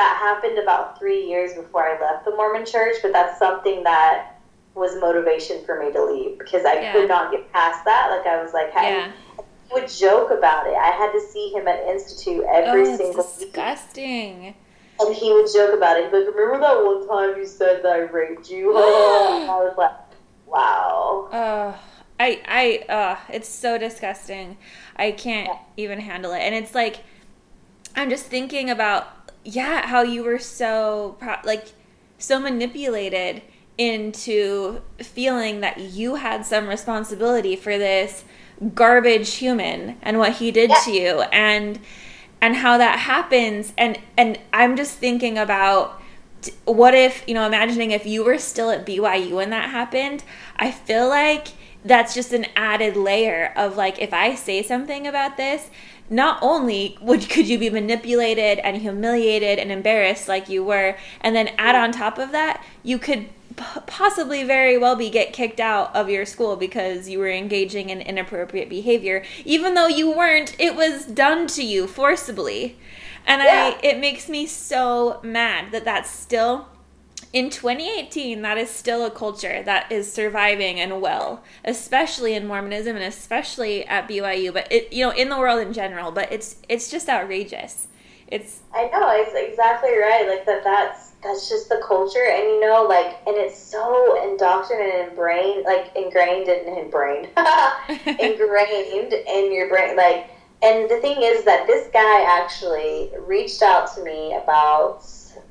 that 0.00 0.16
happened 0.16 0.58
about 0.58 0.98
three 0.98 1.28
years 1.28 1.52
before 1.54 1.84
I 1.84 2.00
left 2.00 2.24
the 2.24 2.32
Mormon 2.32 2.64
Church, 2.64 2.96
but 3.02 3.12
that's 3.12 3.38
something 3.38 3.82
that 3.84 4.40
was 4.74 4.98
motivation 5.00 5.62
for 5.66 5.78
me 5.78 5.92
to 5.92 6.04
leave 6.04 6.38
because 6.38 6.64
I 6.64 6.74
yeah. 6.74 6.92
could 6.92 7.08
not 7.08 7.30
get 7.30 7.52
past 7.52 7.84
that. 7.84 8.08
Like 8.10 8.26
I 8.26 8.42
was 8.42 8.52
like, 8.52 8.70
hey, 8.72 8.96
yeah 8.96 9.12
would 9.72 9.88
joke 9.88 10.30
about 10.30 10.66
it. 10.66 10.74
I 10.74 10.90
had 10.90 11.12
to 11.12 11.20
see 11.20 11.50
him 11.50 11.68
at 11.68 11.80
Institute 11.86 12.44
every 12.48 12.88
oh, 12.88 12.96
single 12.96 13.22
disgusting. 13.22 14.42
Week. 14.42 14.56
And 15.00 15.14
he 15.14 15.32
would 15.32 15.46
joke 15.52 15.76
about 15.76 15.96
it. 15.96 16.04
He'd 16.04 16.10
be 16.10 16.24
like, 16.24 16.34
remember 16.34 16.60
that 16.60 16.84
one 16.84 17.08
time 17.08 17.38
you 17.38 17.46
said 17.46 17.82
that 17.82 17.92
I 17.92 17.98
raped 18.00 18.50
you? 18.50 18.72
I 18.76 19.46
was 19.46 19.74
like, 19.78 19.92
wow. 20.46 21.28
Uh, 21.32 21.76
I, 22.18 22.42
I, 22.46 22.92
uh, 22.92 23.18
it's 23.30 23.48
so 23.48 23.78
disgusting. 23.78 24.58
I 24.96 25.12
can't 25.12 25.48
yeah. 25.48 25.84
even 25.84 26.00
handle 26.00 26.32
it. 26.32 26.40
And 26.40 26.54
it's 26.54 26.74
like, 26.74 27.00
I'm 27.96 28.10
just 28.10 28.26
thinking 28.26 28.68
about, 28.68 29.19
yeah, 29.44 29.86
how 29.86 30.02
you 30.02 30.22
were 30.22 30.38
so, 30.38 31.16
like, 31.44 31.72
so 32.18 32.38
manipulated 32.38 33.42
into 33.78 34.82
feeling 34.98 35.60
that 35.60 35.80
you 35.80 36.16
had 36.16 36.44
some 36.44 36.68
responsibility 36.68 37.56
for 37.56 37.78
this 37.78 38.24
garbage 38.74 39.34
human 39.36 39.96
and 40.02 40.18
what 40.18 40.34
he 40.34 40.50
did 40.50 40.68
yeah. 40.68 40.80
to 40.84 40.90
you 40.92 41.20
and 41.32 41.80
and 42.42 42.56
how 42.56 42.76
that 42.76 42.98
happens 42.98 43.72
and 43.78 43.98
and 44.18 44.38
i'm 44.52 44.76
just 44.76 44.98
thinking 44.98 45.38
about 45.38 46.00
what 46.66 46.94
if 46.94 47.24
you 47.26 47.32
know 47.32 47.46
imagining 47.46 47.90
if 47.90 48.04
you 48.04 48.22
were 48.22 48.36
still 48.36 48.70
at 48.70 48.84
byu 48.84 49.30
when 49.30 49.48
that 49.48 49.70
happened 49.70 50.22
i 50.56 50.70
feel 50.70 51.08
like 51.08 51.48
that's 51.82 52.14
just 52.14 52.34
an 52.34 52.44
added 52.54 52.96
layer 52.96 53.50
of 53.56 53.78
like 53.78 53.98
if 53.98 54.12
i 54.12 54.34
say 54.34 54.62
something 54.62 55.06
about 55.06 55.38
this 55.38 55.70
not 56.10 56.38
only 56.42 56.98
would 57.00 57.30
could 57.30 57.48
you 57.48 57.58
be 57.58 57.70
manipulated 57.70 58.58
and 58.58 58.76
humiliated 58.78 59.58
and 59.58 59.70
embarrassed 59.70 60.28
like 60.28 60.48
you 60.48 60.62
were 60.62 60.96
and 61.20 61.34
then 61.34 61.48
add 61.56 61.76
on 61.76 61.92
top 61.92 62.18
of 62.18 62.32
that 62.32 62.62
you 62.82 62.98
could 62.98 63.28
possibly 63.86 64.42
very 64.44 64.76
well 64.76 64.96
be 64.96 65.10
get 65.10 65.32
kicked 65.32 65.60
out 65.60 65.94
of 65.94 66.08
your 66.08 66.24
school 66.24 66.56
because 66.56 67.08
you 67.08 67.18
were 67.18 67.30
engaging 67.30 67.90
in 67.90 68.00
inappropriate 68.00 68.68
behavior 68.68 69.24
even 69.44 69.74
though 69.74 69.86
you 69.86 70.10
weren't 70.10 70.54
it 70.58 70.74
was 70.74 71.06
done 71.06 71.46
to 71.46 71.62
you 71.62 71.86
forcibly 71.86 72.76
and 73.26 73.42
yeah. 73.42 73.74
i 73.74 73.86
it 73.86 73.98
makes 73.98 74.28
me 74.28 74.46
so 74.46 75.20
mad 75.22 75.70
that 75.72 75.84
that's 75.84 76.10
still 76.10 76.66
in 77.32 77.48
2018 77.48 78.42
that 78.42 78.58
is 78.58 78.68
still 78.68 79.04
a 79.04 79.10
culture 79.10 79.62
that 79.62 79.90
is 79.90 80.12
surviving 80.12 80.80
and 80.80 81.00
well 81.00 81.42
especially 81.64 82.34
in 82.34 82.46
mormonism 82.46 82.96
and 82.96 83.04
especially 83.04 83.86
at 83.86 84.08
byu 84.08 84.52
but 84.52 84.70
it 84.70 84.92
you 84.92 85.04
know 85.04 85.12
in 85.12 85.28
the 85.28 85.38
world 85.38 85.64
in 85.64 85.72
general 85.72 86.10
but 86.10 86.30
it's 86.32 86.56
it's 86.68 86.90
just 86.90 87.08
outrageous. 87.08 87.86
It's 88.26 88.60
i 88.72 88.84
know 88.92 89.10
it's 89.10 89.34
exactly 89.34 89.90
right 89.90 90.28
like 90.28 90.46
that 90.46 90.62
that's 90.62 91.10
that's 91.22 91.48
just 91.48 91.68
the 91.68 91.82
culture 91.86 92.24
and 92.24 92.44
you 92.44 92.60
know 92.60 92.86
like 92.88 93.18
and 93.26 93.36
it's 93.36 93.58
so 93.58 94.30
indoctrinated 94.30 95.08
and 95.08 95.16
brain 95.16 95.64
like 95.64 95.90
ingrained 95.96 96.48
in, 96.48 96.78
in 96.78 96.90
brain 96.90 97.24
ingrained 98.06 99.12
in 99.12 99.52
your 99.52 99.68
brain 99.68 99.96
like 99.96 100.30
and 100.62 100.90
the 100.90 101.00
thing 101.00 101.22
is 101.22 101.44
that 101.44 101.66
this 101.66 101.88
guy 101.92 102.22
actually 102.22 103.10
reached 103.26 103.62
out 103.62 103.92
to 103.94 104.04
me 104.04 104.34
about 104.34 105.02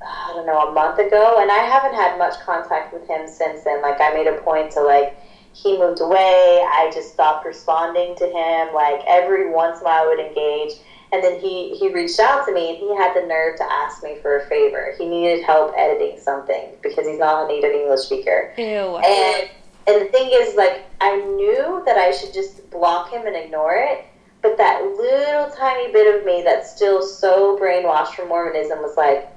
i 0.06 0.32
don't 0.34 0.46
know 0.46 0.70
a 0.70 0.74
month 0.74 1.00
ago 1.00 1.38
and 1.40 1.52
i 1.52 1.60
haven't 1.60 1.96
had 1.96 2.18
much 2.18 2.40
contact 2.40 2.94
with 2.94 3.08
him 3.08 3.28
since 3.28 3.64
then 3.64 3.82
like 3.82 4.00
i 4.02 4.14
made 4.14 4.28
a 4.28 4.42
point 4.42 4.72
to 4.72 4.82
like 4.82 5.16
he 5.54 5.78
moved 5.78 6.00
away 6.02 6.64
i 6.72 6.90
just 6.94 7.14
stopped 7.14 7.46
responding 7.46 8.16
to 8.16 8.26
him 8.26 8.74
like 8.74 9.02
every 9.08 9.50
once 9.50 9.80
in 9.80 9.86
a 9.86 9.90
while 9.90 10.04
i 10.04 10.08
would 10.08 10.20
engage 10.20 10.74
and 11.12 11.24
then 11.24 11.40
he, 11.40 11.76
he 11.76 11.92
reached 11.92 12.20
out 12.20 12.46
to 12.46 12.54
me 12.54 12.70
and 12.70 12.78
he 12.78 12.96
had 12.96 13.16
the 13.16 13.26
nerve 13.26 13.58
to 13.58 13.72
ask 13.72 14.04
me 14.04 14.18
for 14.22 14.38
a 14.38 14.46
favor. 14.48 14.94
He 14.98 15.08
needed 15.08 15.44
help 15.44 15.74
editing 15.76 16.20
something 16.20 16.70
because 16.84 17.08
he's 17.08 17.18
not 17.18 17.46
a 17.46 17.48
native 17.48 17.72
English 17.72 18.02
speaker. 18.02 18.54
Ew. 18.58 18.98
And 18.98 19.50
and 19.88 20.02
the 20.02 20.06
thing 20.12 20.30
is, 20.32 20.56
like, 20.56 20.84
I 21.02 21.16
knew 21.16 21.82
that 21.88 21.98
I 21.98 22.12
should 22.12 22.32
just 22.32 22.70
block 22.70 23.10
him 23.10 23.26
and 23.26 23.36
ignore 23.36 23.74
it, 23.74 24.06
but 24.44 24.56
that 24.58 24.84
little 24.84 25.50
tiny 25.50 25.92
bit 25.92 26.16
of 26.16 26.24
me 26.24 26.44
that's 26.44 26.70
still 26.70 27.02
so 27.02 27.58
brainwashed 27.60 28.14
from 28.14 28.28
Mormonism 28.28 28.84
was 28.84 28.96
like, 28.96 29.28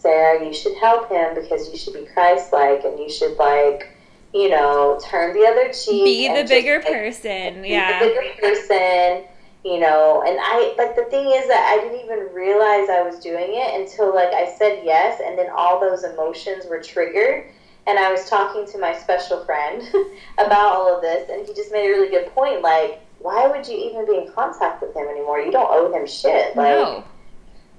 Sarah, 0.00 0.44
you 0.44 0.54
should 0.54 0.76
help 0.78 1.10
him 1.10 1.34
because 1.34 1.70
you 1.70 1.76
should 1.76 1.94
be 1.94 2.06
Christ-like 2.12 2.84
and 2.84 2.98
you 2.98 3.10
should 3.10 3.36
like, 3.36 3.88
you 4.32 4.48
know, 4.48 4.98
turn 5.04 5.34
the 5.34 5.46
other 5.46 5.72
cheek. 5.72 6.04
Be 6.04 6.28
the 6.28 6.48
bigger 6.48 6.80
just, 6.80 6.88
person. 6.88 7.60
Like, 7.60 7.70
yeah. 7.70 8.00
the 8.00 8.06
bigger 8.06 8.40
person 8.40 9.24
you 9.64 9.78
know 9.78 10.22
and 10.26 10.38
i 10.40 10.74
like 10.78 10.96
the 10.96 11.04
thing 11.10 11.26
is 11.26 11.46
that 11.46 11.70
i 11.70 11.82
didn't 11.82 12.02
even 12.02 12.32
realize 12.34 12.88
i 12.88 13.02
was 13.02 13.18
doing 13.20 13.50
it 13.50 13.78
until 13.78 14.14
like 14.14 14.32
i 14.32 14.50
said 14.56 14.80
yes 14.84 15.20
and 15.24 15.38
then 15.38 15.48
all 15.54 15.78
those 15.78 16.02
emotions 16.02 16.64
were 16.68 16.82
triggered 16.82 17.44
and 17.86 17.98
i 17.98 18.10
was 18.10 18.28
talking 18.28 18.66
to 18.66 18.78
my 18.78 18.96
special 18.96 19.44
friend 19.44 19.82
about 20.38 20.72
all 20.72 20.94
of 20.94 21.02
this 21.02 21.28
and 21.28 21.46
he 21.46 21.52
just 21.52 21.72
made 21.72 21.86
a 21.86 21.90
really 21.90 22.08
good 22.08 22.26
point 22.28 22.62
like 22.62 23.00
why 23.18 23.46
would 23.46 23.66
you 23.68 23.76
even 23.76 24.06
be 24.06 24.16
in 24.16 24.32
contact 24.32 24.80
with 24.80 24.96
him 24.96 25.06
anymore 25.08 25.40
you 25.40 25.52
don't 25.52 25.68
owe 25.70 25.92
him 25.92 26.06
shit 26.06 26.56
like 26.56 26.68
no 26.68 27.04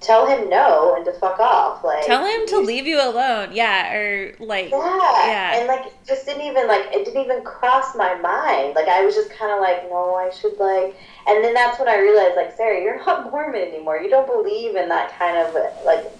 tell 0.01 0.25
him 0.25 0.49
no 0.49 0.95
and 0.95 1.05
to 1.05 1.13
fuck 1.13 1.39
off. 1.39 1.83
Like 1.83 2.05
tell 2.05 2.25
him 2.25 2.47
to 2.47 2.59
leave 2.59 2.87
you 2.87 2.99
alone. 2.99 3.49
Yeah, 3.53 3.93
or 3.93 4.35
like 4.39 4.71
yeah, 4.71 5.27
yeah. 5.27 5.59
and 5.59 5.67
like 5.67 5.93
just 6.05 6.25
didn't 6.25 6.41
even 6.41 6.67
like 6.67 6.87
it 6.91 7.05
didn't 7.05 7.23
even 7.23 7.43
cross 7.43 7.95
my 7.95 8.15
mind. 8.15 8.75
Like 8.75 8.87
I 8.87 9.05
was 9.05 9.15
just 9.15 9.31
kind 9.31 9.51
of 9.51 9.61
like, 9.61 9.89
no, 9.89 10.15
I 10.15 10.29
should 10.31 10.57
like. 10.59 10.97
And 11.27 11.43
then 11.43 11.53
that's 11.53 11.79
when 11.79 11.87
I 11.87 11.99
realized, 11.99 12.35
like, 12.35 12.57
Sarah, 12.57 12.81
you're 12.81 12.97
not 13.05 13.31
Mormon 13.31 13.61
anymore. 13.61 13.97
You 13.97 14.09
don't 14.09 14.27
believe 14.27 14.75
in 14.75 14.89
that 14.89 15.17
kind 15.17 15.37
of 15.37 15.55
like 15.85 16.11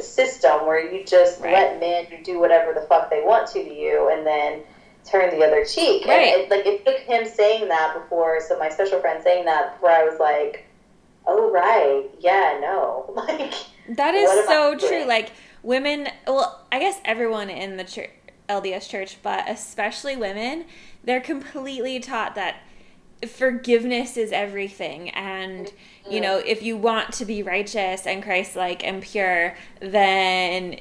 system 0.00 0.66
where 0.66 0.92
you 0.92 1.04
just 1.04 1.40
right. 1.40 1.52
let 1.52 1.80
men 1.80 2.22
do 2.22 2.38
whatever 2.38 2.72
the 2.72 2.82
fuck 2.82 3.10
they 3.10 3.22
want 3.24 3.48
to 3.52 3.64
to 3.64 3.74
you, 3.74 4.10
and 4.12 4.26
then 4.26 4.60
turn 5.04 5.30
the 5.30 5.44
other 5.44 5.64
cheek. 5.64 6.06
Right. 6.06 6.34
And 6.34 6.42
it, 6.42 6.50
like 6.50 6.66
it 6.66 6.84
took 6.84 6.98
him 6.98 7.26
saying 7.26 7.68
that 7.68 7.94
before, 7.94 8.40
so 8.40 8.58
my 8.58 8.68
special 8.68 9.00
friend 9.00 9.22
saying 9.22 9.46
that 9.46 9.74
before 9.74 9.90
I 9.90 10.04
was 10.04 10.20
like 10.20 10.66
oh 11.26 11.50
right, 11.50 12.08
yeah, 12.20 12.58
no, 12.60 13.12
like 13.14 13.54
that 13.88 14.14
is 14.14 14.30
so 14.46 14.76
true. 14.76 15.04
Like 15.04 15.32
women, 15.62 16.08
well, 16.26 16.64
I 16.70 16.78
guess 16.78 17.00
everyone 17.04 17.50
in 17.50 17.76
the 17.76 17.84
church, 17.84 18.10
LDS 18.48 18.88
church, 18.88 19.18
but 19.22 19.48
especially 19.48 20.16
women, 20.16 20.64
they're 21.04 21.20
completely 21.20 22.00
taught 22.00 22.34
that 22.34 22.62
forgiveness 23.26 24.16
is 24.16 24.32
everything. 24.32 25.10
And 25.10 25.72
you 26.08 26.20
know 26.20 26.38
if 26.38 26.62
you 26.62 26.76
want 26.76 27.12
to 27.12 27.24
be 27.24 27.42
righteous 27.42 28.06
and 28.06 28.22
christ-like 28.22 28.84
and 28.84 29.02
pure 29.02 29.54
then 29.80 30.80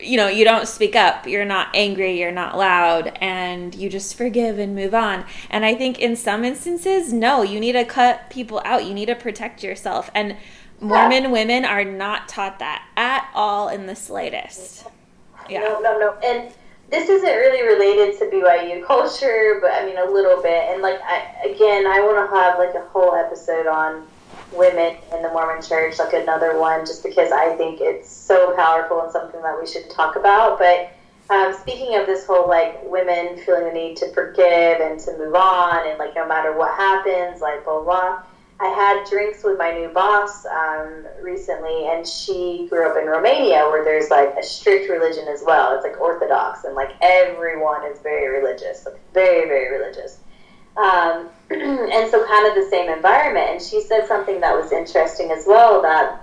you 0.00 0.16
know, 0.16 0.28
you 0.28 0.44
don't 0.44 0.68
speak 0.68 0.94
up, 0.94 1.26
you're 1.26 1.44
not 1.44 1.68
angry, 1.74 2.18
you're 2.18 2.32
not 2.32 2.56
loud, 2.56 3.08
and 3.20 3.74
you 3.74 3.88
just 3.88 4.16
forgive 4.16 4.58
and 4.58 4.74
move 4.74 4.94
on. 4.94 5.24
And 5.48 5.64
I 5.64 5.74
think 5.74 5.98
in 5.98 6.16
some 6.16 6.44
instances, 6.44 7.12
no, 7.12 7.42
you 7.42 7.58
need 7.58 7.72
to 7.72 7.84
cut 7.84 8.30
people 8.30 8.60
out, 8.64 8.84
you 8.84 8.94
need 8.94 9.06
to 9.06 9.14
protect 9.14 9.62
yourself. 9.62 10.10
And 10.14 10.36
Mormon 10.80 11.24
yeah. 11.24 11.30
women 11.30 11.64
are 11.64 11.84
not 11.84 12.28
taught 12.28 12.58
that 12.58 12.86
at 12.96 13.28
all 13.34 13.68
in 13.68 13.86
the 13.86 13.96
slightest. 13.96 14.86
Yeah. 15.48 15.60
No, 15.60 15.80
no, 15.80 15.98
no. 15.98 16.14
And 16.22 16.52
this 16.90 17.08
isn't 17.08 17.28
really 17.28 17.66
related 17.66 18.18
to 18.18 18.26
BYU 18.26 18.86
culture, 18.86 19.58
but 19.60 19.72
I 19.72 19.84
mean, 19.84 19.98
a 19.98 20.10
little 20.10 20.42
bit. 20.42 20.70
And 20.70 20.82
like, 20.82 21.00
I, 21.02 21.48
again, 21.48 21.86
I 21.86 22.00
want 22.00 22.30
to 22.30 22.36
have 22.36 22.58
like 22.58 22.74
a 22.74 22.86
whole 22.88 23.14
episode 23.14 23.66
on 23.66 24.06
women 24.52 24.96
in 25.14 25.22
the 25.22 25.28
Mormon 25.28 25.62
church, 25.62 25.98
like 25.98 26.12
another 26.12 26.58
one, 26.58 26.86
just 26.86 27.02
because 27.02 27.32
I 27.32 27.54
think 27.56 27.80
it's 27.80 28.10
so 28.10 28.54
powerful 28.56 29.02
and 29.02 29.12
something 29.12 29.42
that 29.42 29.58
we 29.58 29.66
should 29.66 29.90
talk 29.90 30.16
about. 30.16 30.58
But 30.58 30.92
um, 31.30 31.54
speaking 31.60 31.96
of 31.96 32.06
this 32.06 32.26
whole 32.26 32.48
like 32.48 32.78
women 32.84 33.36
feeling 33.44 33.64
the 33.64 33.72
need 33.72 33.96
to 33.98 34.12
forgive 34.12 34.80
and 34.80 34.98
to 35.00 35.18
move 35.18 35.34
on, 35.34 35.88
and 35.88 35.98
like 35.98 36.14
no 36.14 36.26
matter 36.26 36.56
what 36.56 36.74
happens, 36.76 37.40
like 37.40 37.64
blah 37.64 37.82
blah. 37.82 38.22
I 38.60 38.70
had 38.70 39.08
drinks 39.08 39.44
with 39.44 39.56
my 39.56 39.70
new 39.70 39.88
boss 39.90 40.44
um, 40.46 41.06
recently, 41.22 41.86
and 41.86 42.04
she 42.04 42.66
grew 42.68 42.90
up 42.90 42.96
in 43.00 43.06
Romania, 43.06 43.60
where 43.70 43.84
there's 43.84 44.10
like 44.10 44.34
a 44.36 44.42
strict 44.42 44.90
religion 44.90 45.28
as 45.28 45.44
well. 45.46 45.76
It's 45.76 45.84
like 45.84 46.00
Orthodox, 46.00 46.64
and 46.64 46.74
like 46.74 46.90
everyone 47.00 47.84
is 47.84 48.00
very 48.00 48.36
religious, 48.36 48.84
like 48.84 48.98
very 49.12 49.46
very 49.46 49.70
religious. 49.78 50.18
Um, 50.78 51.28
and 51.50 52.10
so 52.10 52.24
kind 52.26 52.46
of 52.46 52.54
the 52.54 52.68
same 52.70 52.90
environment. 52.90 53.50
And 53.50 53.62
she 53.62 53.80
said 53.80 54.06
something 54.06 54.40
that 54.40 54.54
was 54.54 54.70
interesting 54.70 55.30
as 55.30 55.44
well 55.46 55.82
that 55.82 56.22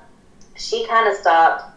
she 0.56 0.88
kind 0.88 1.10
of 1.10 1.18
stopped 1.18 1.76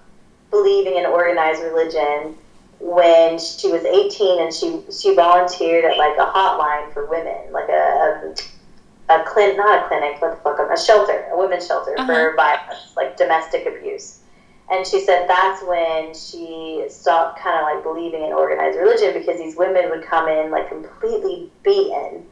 believing 0.51 0.97
in 0.97 1.07
organized 1.07 1.63
religion 1.63 2.37
when 2.81 3.39
she 3.39 3.73
was 3.73 3.85
18 3.85 4.41
and 4.41 4.55
she 4.55 4.81
she 4.93 5.15
volunteered 5.15 5.85
at 5.85 5.99
like 5.99 6.17
a 6.19 6.31
hotline 6.31 6.93
for 6.93 7.07
women, 7.07 7.53
like 7.53 7.69
a 7.69 8.35
a, 9.09 9.15
a 9.15 9.25
clinic, 9.25 9.57
not 9.57 9.85
a 9.85 9.89
clinic, 9.89 10.21
what 10.21 10.37
the 10.37 10.43
fuck, 10.43 10.61
a 10.61 10.81
shelter, 10.81 11.27
a 11.33 11.39
women's 11.39 11.67
shelter 11.67 11.99
uh-huh. 11.99 12.07
for 12.07 12.37
violence, 12.37 12.93
like 12.97 13.17
domestic 13.17 13.67
abuse. 13.67 14.21
And 14.71 14.87
she 14.87 15.01
said 15.01 15.27
that's 15.27 15.65
when 15.65 16.15
she 16.15 16.85
stopped 16.91 17.41
kind 17.41 17.57
of 17.57 17.63
like 17.63 17.83
believing 17.83 18.23
in 18.23 18.33
organized 18.33 18.79
religion 18.79 19.15
because 19.15 19.39
these 19.41 19.57
women 19.57 19.89
would 19.89 20.05
come 20.05 20.29
in 20.29 20.51
like 20.51 20.69
completely 20.69 21.51
beaten 21.65 22.27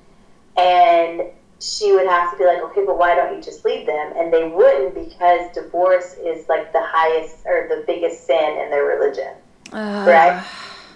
and 0.56 1.22
she 1.60 1.92
would 1.92 2.06
have 2.06 2.30
to 2.32 2.36
be 2.36 2.44
like, 2.44 2.62
okay, 2.62 2.84
but 2.84 2.98
why 2.98 3.14
don't 3.14 3.34
you 3.34 3.42
just 3.42 3.64
leave 3.64 3.86
them? 3.86 4.12
And 4.16 4.32
they 4.32 4.48
wouldn't 4.48 4.94
because 4.94 5.52
divorce 5.54 6.16
is 6.22 6.48
like 6.48 6.72
the 6.72 6.82
highest 6.82 7.46
or 7.46 7.66
the 7.68 7.84
biggest 7.86 8.26
sin 8.26 8.58
in 8.58 8.70
their 8.70 8.84
religion, 8.84 9.34
uh. 9.72 10.04
right? 10.06 10.44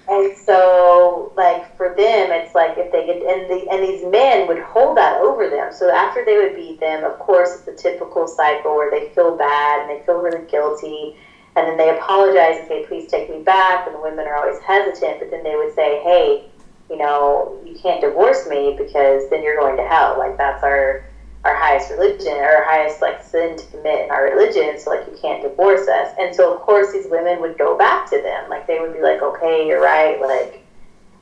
And 0.09 0.37
so, 0.37 1.33
like 1.37 1.77
for 1.77 1.91
them, 1.91 2.33
it's 2.33 2.53
like 2.53 2.77
if 2.77 2.91
they 2.91 3.07
get 3.07 3.23
and 3.23 3.49
the 3.49 3.71
and 3.71 3.81
these 3.81 4.05
men 4.11 4.49
would 4.49 4.59
hold 4.59 4.97
that 4.97 5.21
over 5.21 5.49
them. 5.49 5.73
So 5.73 5.89
after 5.89 6.25
they 6.25 6.37
would 6.37 6.57
beat 6.57 6.81
them, 6.81 7.05
of 7.05 7.17
course, 7.21 7.55
it's 7.55 7.63
the 7.63 7.77
typical 7.77 8.27
cycle 8.27 8.75
where 8.75 8.91
they 8.91 9.15
feel 9.15 9.37
bad 9.37 9.83
and 9.83 9.91
they 9.91 10.05
feel 10.05 10.19
really 10.19 10.45
guilty, 10.51 11.17
and 11.55 11.65
then 11.69 11.77
they 11.77 11.97
apologize 11.97 12.59
and 12.59 12.67
say, 12.67 12.85
"Please 12.87 13.09
take 13.09 13.31
me 13.31 13.43
back." 13.43 13.87
And 13.87 13.95
the 13.95 14.01
women 14.01 14.27
are 14.27 14.35
always 14.35 14.59
hesitant, 14.59 15.21
but 15.21 15.31
then 15.31 15.45
they 15.45 15.55
would 15.55 15.75
say, 15.77 16.01
"Hey." 16.01 16.47
You 16.91 16.99
know, 16.99 17.59
you 17.65 17.79
can't 17.79 18.01
divorce 18.01 18.49
me 18.49 18.75
because 18.77 19.31
then 19.31 19.43
you're 19.43 19.59
going 19.59 19.77
to 19.77 19.87
hell. 19.87 20.19
Like 20.19 20.37
that's 20.37 20.63
our 20.65 21.05
our 21.45 21.57
highest 21.57 21.91
religion, 21.91 22.33
our 22.35 22.65
highest 22.65 23.01
like 23.01 23.23
sin 23.23 23.57
to 23.57 23.67
commit 23.69 24.05
in 24.05 24.11
our 24.11 24.25
religion. 24.25 24.79
So 24.79 24.91
like 24.91 25.07
you 25.07 25.17
can't 25.23 25.43
divorce 25.43 25.89
us. 25.89 26.15
And 26.19 26.35
so 26.35 26.55
of 26.55 26.61
course 26.61 26.93
these 26.93 27.07
women 27.09 27.41
would 27.41 27.57
go 27.57 27.79
back 27.79 28.11
to 28.11 28.21
them. 28.21 28.51
Like 28.51 28.67
they 28.67 28.79
would 28.81 28.93
be 28.93 29.01
like, 29.01 29.23
okay, 29.23 29.67
you're 29.67 29.81
right. 29.81 30.21
Like 30.21 30.63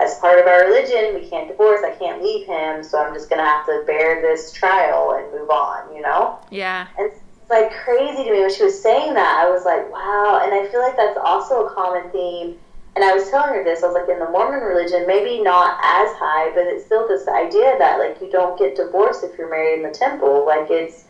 as 0.00 0.18
part 0.18 0.40
of 0.40 0.46
our 0.46 0.64
religion, 0.64 1.14
we 1.14 1.28
can't 1.28 1.48
divorce. 1.48 1.82
I 1.84 1.94
can't 1.96 2.22
leave 2.22 2.46
him. 2.46 2.82
So 2.82 2.98
I'm 2.98 3.14
just 3.14 3.30
gonna 3.30 3.44
have 3.44 3.66
to 3.66 3.84
bear 3.86 4.20
this 4.20 4.52
trial 4.52 5.12
and 5.12 5.32
move 5.38 5.50
on. 5.50 5.94
You 5.94 6.02
know? 6.02 6.40
Yeah. 6.50 6.88
And 6.98 7.12
it's 7.12 7.20
like 7.48 7.72
crazy 7.72 8.24
to 8.24 8.32
me 8.32 8.40
when 8.40 8.52
she 8.52 8.64
was 8.64 8.80
saying 8.80 9.14
that. 9.14 9.44
I 9.46 9.48
was 9.50 9.64
like, 9.64 9.90
wow. 9.92 10.40
And 10.42 10.52
I 10.52 10.68
feel 10.68 10.80
like 10.80 10.96
that's 10.96 11.18
also 11.22 11.66
a 11.66 11.74
common 11.74 12.10
theme. 12.10 12.58
And 12.98 13.04
I 13.04 13.14
was 13.14 13.30
telling 13.30 13.54
her 13.54 13.62
this. 13.62 13.84
I 13.84 13.86
was 13.86 13.94
like, 13.94 14.08
in 14.08 14.18
the 14.18 14.28
Mormon 14.28 14.58
religion, 14.58 15.06
maybe 15.06 15.40
not 15.40 15.78
as 15.84 16.10
high, 16.18 16.50
but 16.52 16.66
it's 16.66 16.84
still 16.84 17.06
this 17.06 17.28
idea 17.28 17.78
that 17.78 18.00
like 18.00 18.20
you 18.20 18.28
don't 18.28 18.58
get 18.58 18.74
divorced 18.74 19.22
if 19.22 19.38
you're 19.38 19.48
married 19.48 19.76
in 19.76 19.82
the 19.84 19.96
temple. 19.96 20.44
Like 20.44 20.68
it's 20.68 21.04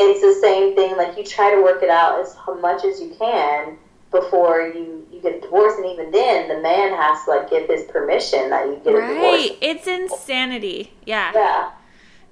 it's 0.00 0.20
the 0.22 0.34
same 0.40 0.74
thing. 0.74 0.96
Like 0.96 1.16
you 1.16 1.22
try 1.22 1.54
to 1.54 1.62
work 1.62 1.84
it 1.84 1.88
out 1.88 2.18
as 2.18 2.36
much 2.60 2.84
as 2.84 3.00
you 3.00 3.14
can 3.16 3.78
before 4.10 4.62
you 4.62 5.06
you 5.12 5.20
get 5.20 5.40
divorced, 5.40 5.78
and 5.78 5.86
even 5.86 6.10
then, 6.10 6.48
the 6.48 6.60
man 6.60 6.92
has 6.92 7.24
to 7.26 7.30
like 7.30 7.48
give 7.48 7.68
his 7.68 7.84
permission 7.84 8.50
that 8.50 8.66
you 8.66 8.80
get 8.82 8.90
right. 8.90 9.10
a 9.10 9.14
divorce. 9.14 9.40
Right, 9.50 9.58
it's 9.62 9.86
insanity. 9.86 10.94
Yeah. 11.06 11.30
Yeah. 11.32 11.70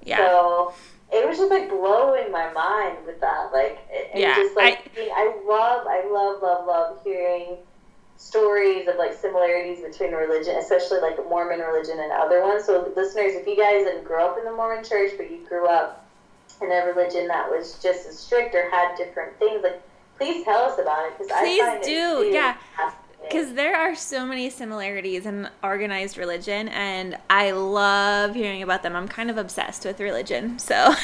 Yeah. 0.05 0.17
So 0.17 0.75
it 1.13 1.25
was 1.25 1.39
just 1.39 1.53
like 1.53 1.69
blowing 1.69 2.33
my 2.33 2.53
mind 2.53 2.97
with 3.07 3.21
that. 3.21 3.53
Like, 3.53 3.79
and 4.13 4.21
Yeah, 4.21 4.35
just 4.35 4.57
like 4.57 4.91
I- 4.99 5.13
I, 5.15 5.41
love, 5.47 5.87
I 5.87 6.05
love, 6.11 6.43
love, 6.43 6.67
love 6.67 6.99
hearing 7.05 7.59
stories 8.17 8.87
of 8.89 8.97
like 8.97 9.13
similarities 9.15 9.81
between 9.81 10.13
religion, 10.13 10.57
especially 10.57 11.01
like 11.01 11.17
Mormon 11.29 11.61
religion 11.61 11.99
and 11.99 12.13
other 12.13 12.43
ones. 12.43 12.65
So, 12.65 12.93
listeners, 12.97 13.35
if 13.35 13.47
you 13.47 13.57
guys 13.57 13.85
didn't 13.85 14.05
grow 14.05 14.27
up 14.31 14.39
in 14.39 14.45
the 14.45 14.53
Mormon 14.53 14.85
church, 14.85 15.13
but 15.17 15.31
you 15.31 15.39
grew 15.49 15.67
up 15.67 16.07
in 16.61 16.71
a 16.71 16.87
religion 16.87 17.27
that 17.29 17.49
was 17.51 17.79
just 17.83 18.07
as 18.07 18.19
strict 18.19 18.55
or 18.55 18.71
had 18.71 18.97
different 18.97 19.37
things, 19.39 19.63
like 19.63 19.83
please 20.19 20.45
tell 20.45 20.61
us 20.63 20.79
about 20.79 21.07
it 21.07 21.19
because 21.19 21.33
I 21.33 21.41
Please 21.41 21.63
find 21.63 21.83
do, 21.83 22.23
it 22.23 22.33
yeah. 22.33 22.57
Because 23.23 23.55
there 23.55 23.77
are 23.77 23.95
so 23.95 24.27
many 24.27 24.51
similarities 24.51 25.27
in 25.27 25.49
organized 25.63 26.19
religion, 26.19 26.69
and 26.69 27.17
I 27.31 27.53
love 27.53 28.35
hearing 28.35 28.63
about 28.63 28.83
them. 28.83 28.97
I'm 28.97 29.07
kind 29.09 29.31
of 29.31 29.39
obsessed 29.39 29.85
with 29.85 30.01
religion, 30.01 30.59
so 30.59 30.75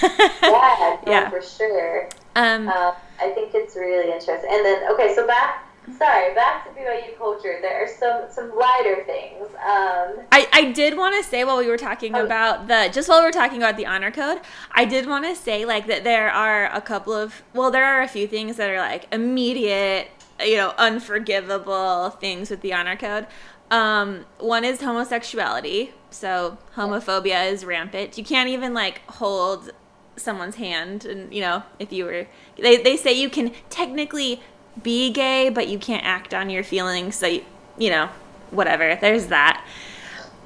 yeah, 0.42 0.98
Yeah. 1.06 1.30
for 1.30 1.40
sure. 1.40 2.08
um, 2.36 2.68
Um, 2.68 2.94
I 3.20 3.30
think 3.30 3.54
it's 3.54 3.76
really 3.76 4.12
interesting. 4.12 4.50
And 4.52 4.64
then, 4.64 4.92
okay, 4.92 5.14
so 5.14 5.26
back, 5.28 5.67
sorry, 5.96 6.34
back 6.34 6.64
to 6.64 6.80
BYU 6.80 7.16
culture. 7.16 7.58
There 7.62 7.82
are 7.82 7.88
some 7.88 8.22
some 8.30 8.56
lighter 8.56 9.04
things. 9.06 9.46
Um, 9.54 10.24
I, 10.32 10.48
I 10.52 10.72
did 10.72 10.96
want 10.96 11.14
to 11.16 11.28
say 11.28 11.44
while 11.44 11.58
we 11.58 11.66
were 11.68 11.76
talking 11.78 12.14
Oh. 12.14 12.24
about 12.24 12.68
the 12.68 12.90
just 12.92 13.08
while 13.08 13.20
we 13.20 13.26
were 13.26 13.32
talking 13.32 13.58
about 13.58 13.76
the 13.76 13.86
honor 13.86 14.10
code, 14.10 14.40
I 14.72 14.84
did 14.84 15.06
want 15.06 15.24
to 15.24 15.34
say 15.34 15.64
like 15.64 15.86
that 15.86 16.04
there 16.04 16.30
are 16.30 16.66
a 16.72 16.80
couple 16.80 17.12
of 17.14 17.42
well 17.54 17.70
there 17.70 17.84
are 17.84 18.02
a 18.02 18.08
few 18.08 18.26
things 18.26 18.56
that 18.56 18.68
are 18.70 18.78
like 18.78 19.06
immediate 19.12 20.08
you 20.44 20.56
know 20.56 20.74
unforgivable 20.78 22.10
things 22.10 22.50
with 22.50 22.60
the 22.60 22.72
honor 22.72 22.96
code. 22.96 23.26
Um, 23.70 24.24
one 24.38 24.64
is 24.64 24.80
homosexuality, 24.80 25.92
so 26.10 26.56
homophobia 26.74 27.50
is 27.52 27.64
rampant. 27.64 28.16
You 28.16 28.24
can't 28.24 28.48
even 28.48 28.72
like 28.72 29.02
hold 29.10 29.70
someone's 30.16 30.56
hand, 30.56 31.04
and 31.04 31.32
you 31.32 31.40
know 31.40 31.62
if 31.78 31.92
you 31.92 32.04
were 32.06 32.26
they 32.60 32.76
they 32.78 32.96
say 32.96 33.12
you 33.12 33.28
can 33.30 33.52
technically 33.68 34.40
be 34.82 35.10
gay, 35.10 35.48
but 35.48 35.68
you 35.68 35.78
can't 35.78 36.04
act 36.04 36.34
on 36.34 36.50
your 36.50 36.64
feelings. 36.64 37.16
So 37.16 37.26
you, 37.26 37.44
you 37.78 37.90
know 37.90 38.08
whatever. 38.50 38.96
There's 39.00 39.26
that. 39.26 39.64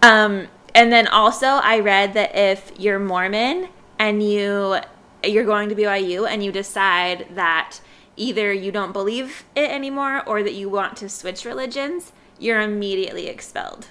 Um, 0.02 0.48
and 0.74 0.92
then 0.92 1.06
also, 1.06 1.46
I 1.46 1.80
read 1.80 2.14
that 2.14 2.34
if 2.34 2.72
you're 2.78 2.98
Mormon 2.98 3.68
and 3.98 4.22
you 4.22 4.78
you're 5.24 5.44
going 5.44 5.68
to 5.68 5.74
BYU 5.76 6.28
and 6.28 6.42
you 6.44 6.50
decide 6.50 7.28
that 7.34 7.78
either 8.16 8.52
you 8.52 8.72
don't 8.72 8.92
believe 8.92 9.44
it 9.54 9.70
anymore 9.70 10.22
or 10.26 10.42
that 10.42 10.54
you 10.54 10.68
want 10.68 10.96
to 10.96 11.08
switch 11.08 11.44
religions, 11.44 12.12
you're 12.38 12.60
immediately 12.60 13.28
expelled. 13.28 13.86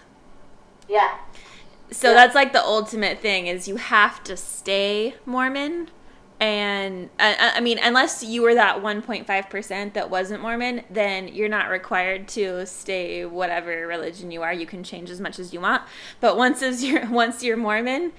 yeah, 0.89 1.17
So 1.89 2.09
Yeah. 2.09 2.15
that's 2.15 2.35
like 2.35 2.51
the 2.53 2.63
ultimate 2.63 3.19
thing 3.19 3.47
is 3.47 3.67
you 3.67 3.77
have 3.77 4.23
to 4.25 4.35
stay 4.35 5.15
Mormon. 5.25 5.89
And 6.41 7.11
uh, 7.19 7.35
I, 7.39 7.51
I 7.57 7.59
mean, 7.61 7.77
unless 7.81 8.23
you 8.23 8.41
were 8.41 8.55
that 8.55 8.81
1.5% 8.81 9.93
that 9.93 10.09
wasn't 10.09 10.41
Mormon, 10.41 10.81
then 10.89 11.27
you're 11.27 11.47
not 11.47 11.69
required 11.69 12.27
to 12.29 12.65
stay 12.65 13.25
whatever 13.25 13.85
religion 13.85 14.31
you 14.31 14.41
are. 14.41 14.51
You 14.51 14.65
can 14.65 14.83
change 14.83 15.11
as 15.11 15.21
much 15.21 15.37
as 15.37 15.53
you 15.53 15.61
want. 15.61 15.83
But 16.19 16.37
once 16.37 16.63
as 16.63 16.83
you're 16.83 17.07
once 17.11 17.43
you're 17.43 17.57
Mormon, 17.57 18.13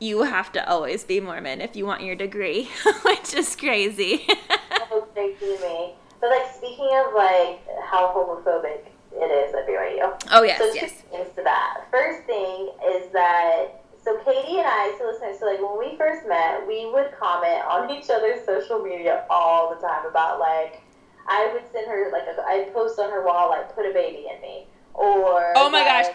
you 0.00 0.22
have 0.22 0.50
to 0.52 0.66
always 0.66 1.04
be 1.04 1.20
Mormon 1.20 1.60
if 1.60 1.76
you 1.76 1.84
want 1.84 2.02
your 2.02 2.16
degree, 2.16 2.70
which 3.04 3.34
is 3.34 3.54
crazy. 3.54 4.24
that 4.48 4.88
was 4.90 5.06
crazy 5.12 5.38
to 5.38 5.60
me. 5.60 5.92
But 6.22 6.30
like 6.30 6.50
speaking 6.54 6.88
of 7.04 7.12
like 7.14 7.60
how 7.84 8.14
homophobic 8.16 8.86
it 9.12 9.30
is 9.30 9.54
at 9.54 9.68
BYU. 9.68 10.18
oh 10.32 10.42
yes, 10.42 10.58
so 10.58 10.72
two 10.72 10.76
yes. 10.76 10.92
things 11.10 11.28
to 11.36 11.42
that. 11.42 11.84
First 11.90 12.24
thing 12.24 12.70
is 12.94 13.12
that 13.12 13.82
so 14.08 14.16
Katie 14.24 14.58
and 14.58 14.66
I, 14.66 14.94
so 14.98 15.06
listeners, 15.06 15.38
so 15.38 15.46
like 15.46 15.60
when 15.60 15.78
we 15.78 15.96
first 15.96 16.26
met, 16.26 16.66
we 16.66 16.90
would 16.90 17.12
comment 17.18 17.62
on 17.68 17.90
each 17.96 18.08
other's 18.10 18.44
social 18.44 18.82
media 18.82 19.24
all 19.28 19.74
the 19.74 19.80
time 19.80 20.06
about 20.06 20.40
like 20.40 20.82
I 21.26 21.50
would 21.52 21.70
send 21.72 21.86
her 21.88 22.10
like 22.10 22.22
a, 22.22 22.40
I'd 22.42 22.72
post 22.72 22.98
on 22.98 23.10
her 23.10 23.24
wall 23.24 23.50
like 23.50 23.74
put 23.74 23.84
a 23.84 23.92
baby 23.92 24.26
in 24.34 24.40
me 24.40 24.66
or 24.94 25.52
Oh 25.56 25.68
my 25.68 25.84
gosh. 25.84 26.06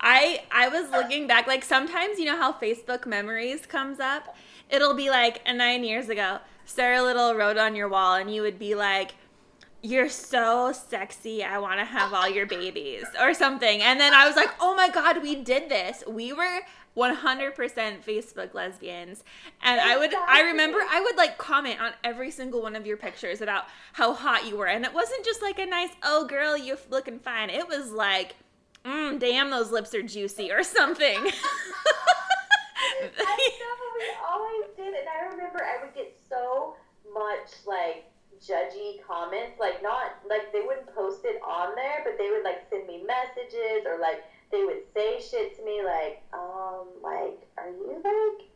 I 0.00 0.42
I 0.52 0.68
was 0.68 0.90
looking 0.90 1.26
back 1.26 1.46
like 1.46 1.64
sometimes 1.64 2.18
you 2.18 2.26
know 2.26 2.36
how 2.36 2.52
Facebook 2.52 3.06
memories 3.06 3.66
comes 3.66 3.98
up. 3.98 4.36
It'll 4.70 4.94
be 4.94 5.10
like 5.10 5.44
9 5.44 5.84
years 5.84 6.08
ago. 6.08 6.38
Sarah 6.64 7.02
Little 7.02 7.34
wrote 7.34 7.58
on 7.58 7.74
your 7.74 7.88
wall 7.88 8.14
and 8.14 8.32
you 8.32 8.42
would 8.42 8.58
be 8.58 8.74
like 8.74 9.14
you're 9.84 10.08
so 10.08 10.70
sexy. 10.70 11.42
I 11.42 11.58
want 11.58 11.80
to 11.80 11.84
have 11.84 12.14
all 12.14 12.30
your 12.30 12.46
babies 12.46 13.04
or 13.20 13.34
something. 13.34 13.82
And 13.82 13.98
then 13.98 14.14
I 14.14 14.28
was 14.28 14.36
like, 14.36 14.50
"Oh 14.60 14.76
my 14.76 14.88
god, 14.88 15.20
we 15.22 15.34
did 15.34 15.68
this. 15.68 16.04
We 16.06 16.32
were 16.32 16.60
100% 16.96 18.04
Facebook 18.04 18.54
lesbians." 18.54 19.24
And 19.62 19.80
I 19.80 19.96
would 19.98 20.14
I 20.14 20.42
remember 20.42 20.78
I 20.78 21.00
would 21.00 21.16
like 21.16 21.38
comment 21.38 21.80
on 21.80 21.92
every 22.04 22.30
single 22.30 22.62
one 22.62 22.76
of 22.76 22.86
your 22.86 22.96
pictures 22.96 23.40
about 23.40 23.64
how 23.94 24.12
hot 24.12 24.46
you 24.46 24.56
were. 24.56 24.66
And 24.66 24.84
it 24.84 24.92
wasn't 24.92 25.24
just 25.24 25.42
like 25.42 25.58
a 25.58 25.66
nice, 25.66 25.90
"Oh 26.02 26.26
girl, 26.26 26.56
you're 26.56 26.78
looking 26.90 27.18
fine." 27.18 27.50
It 27.50 27.68
was 27.68 27.90
like 27.90 28.36
mm, 28.84 29.18
damn, 29.18 29.50
those 29.50 29.70
lips 29.70 29.94
are 29.94 30.02
juicy 30.02 30.50
or 30.50 30.62
something. 30.62 31.18
I 33.02 33.50
know 33.60 33.74
we 33.98 34.06
always 34.28 34.70
did, 34.76 34.94
and 34.94 35.08
I 35.08 35.26
remember 35.30 35.64
I 35.64 35.84
would 35.84 35.94
get 35.94 36.16
so 36.28 36.76
much 37.12 37.50
like 37.66 38.04
judgy 38.40 39.02
comments, 39.06 39.58
like 39.60 39.82
not 39.82 40.18
like 40.28 40.52
they 40.52 40.62
wouldn't 40.62 40.92
post 40.94 41.24
it 41.24 41.40
on 41.46 41.74
there, 41.74 42.02
but 42.04 42.18
they 42.18 42.30
would 42.30 42.44
like 42.44 42.68
send 42.70 42.86
me 42.86 43.04
messages 43.06 43.86
or 43.86 43.98
like 44.00 44.24
they 44.52 44.64
would 44.64 44.82
say 44.94 45.18
shit 45.20 45.56
to 45.58 45.64
me 45.64 45.82
like, 45.84 46.22
um, 46.32 46.86
like, 47.02 47.40
are 47.58 47.68
you 47.70 48.00
like 48.04 48.48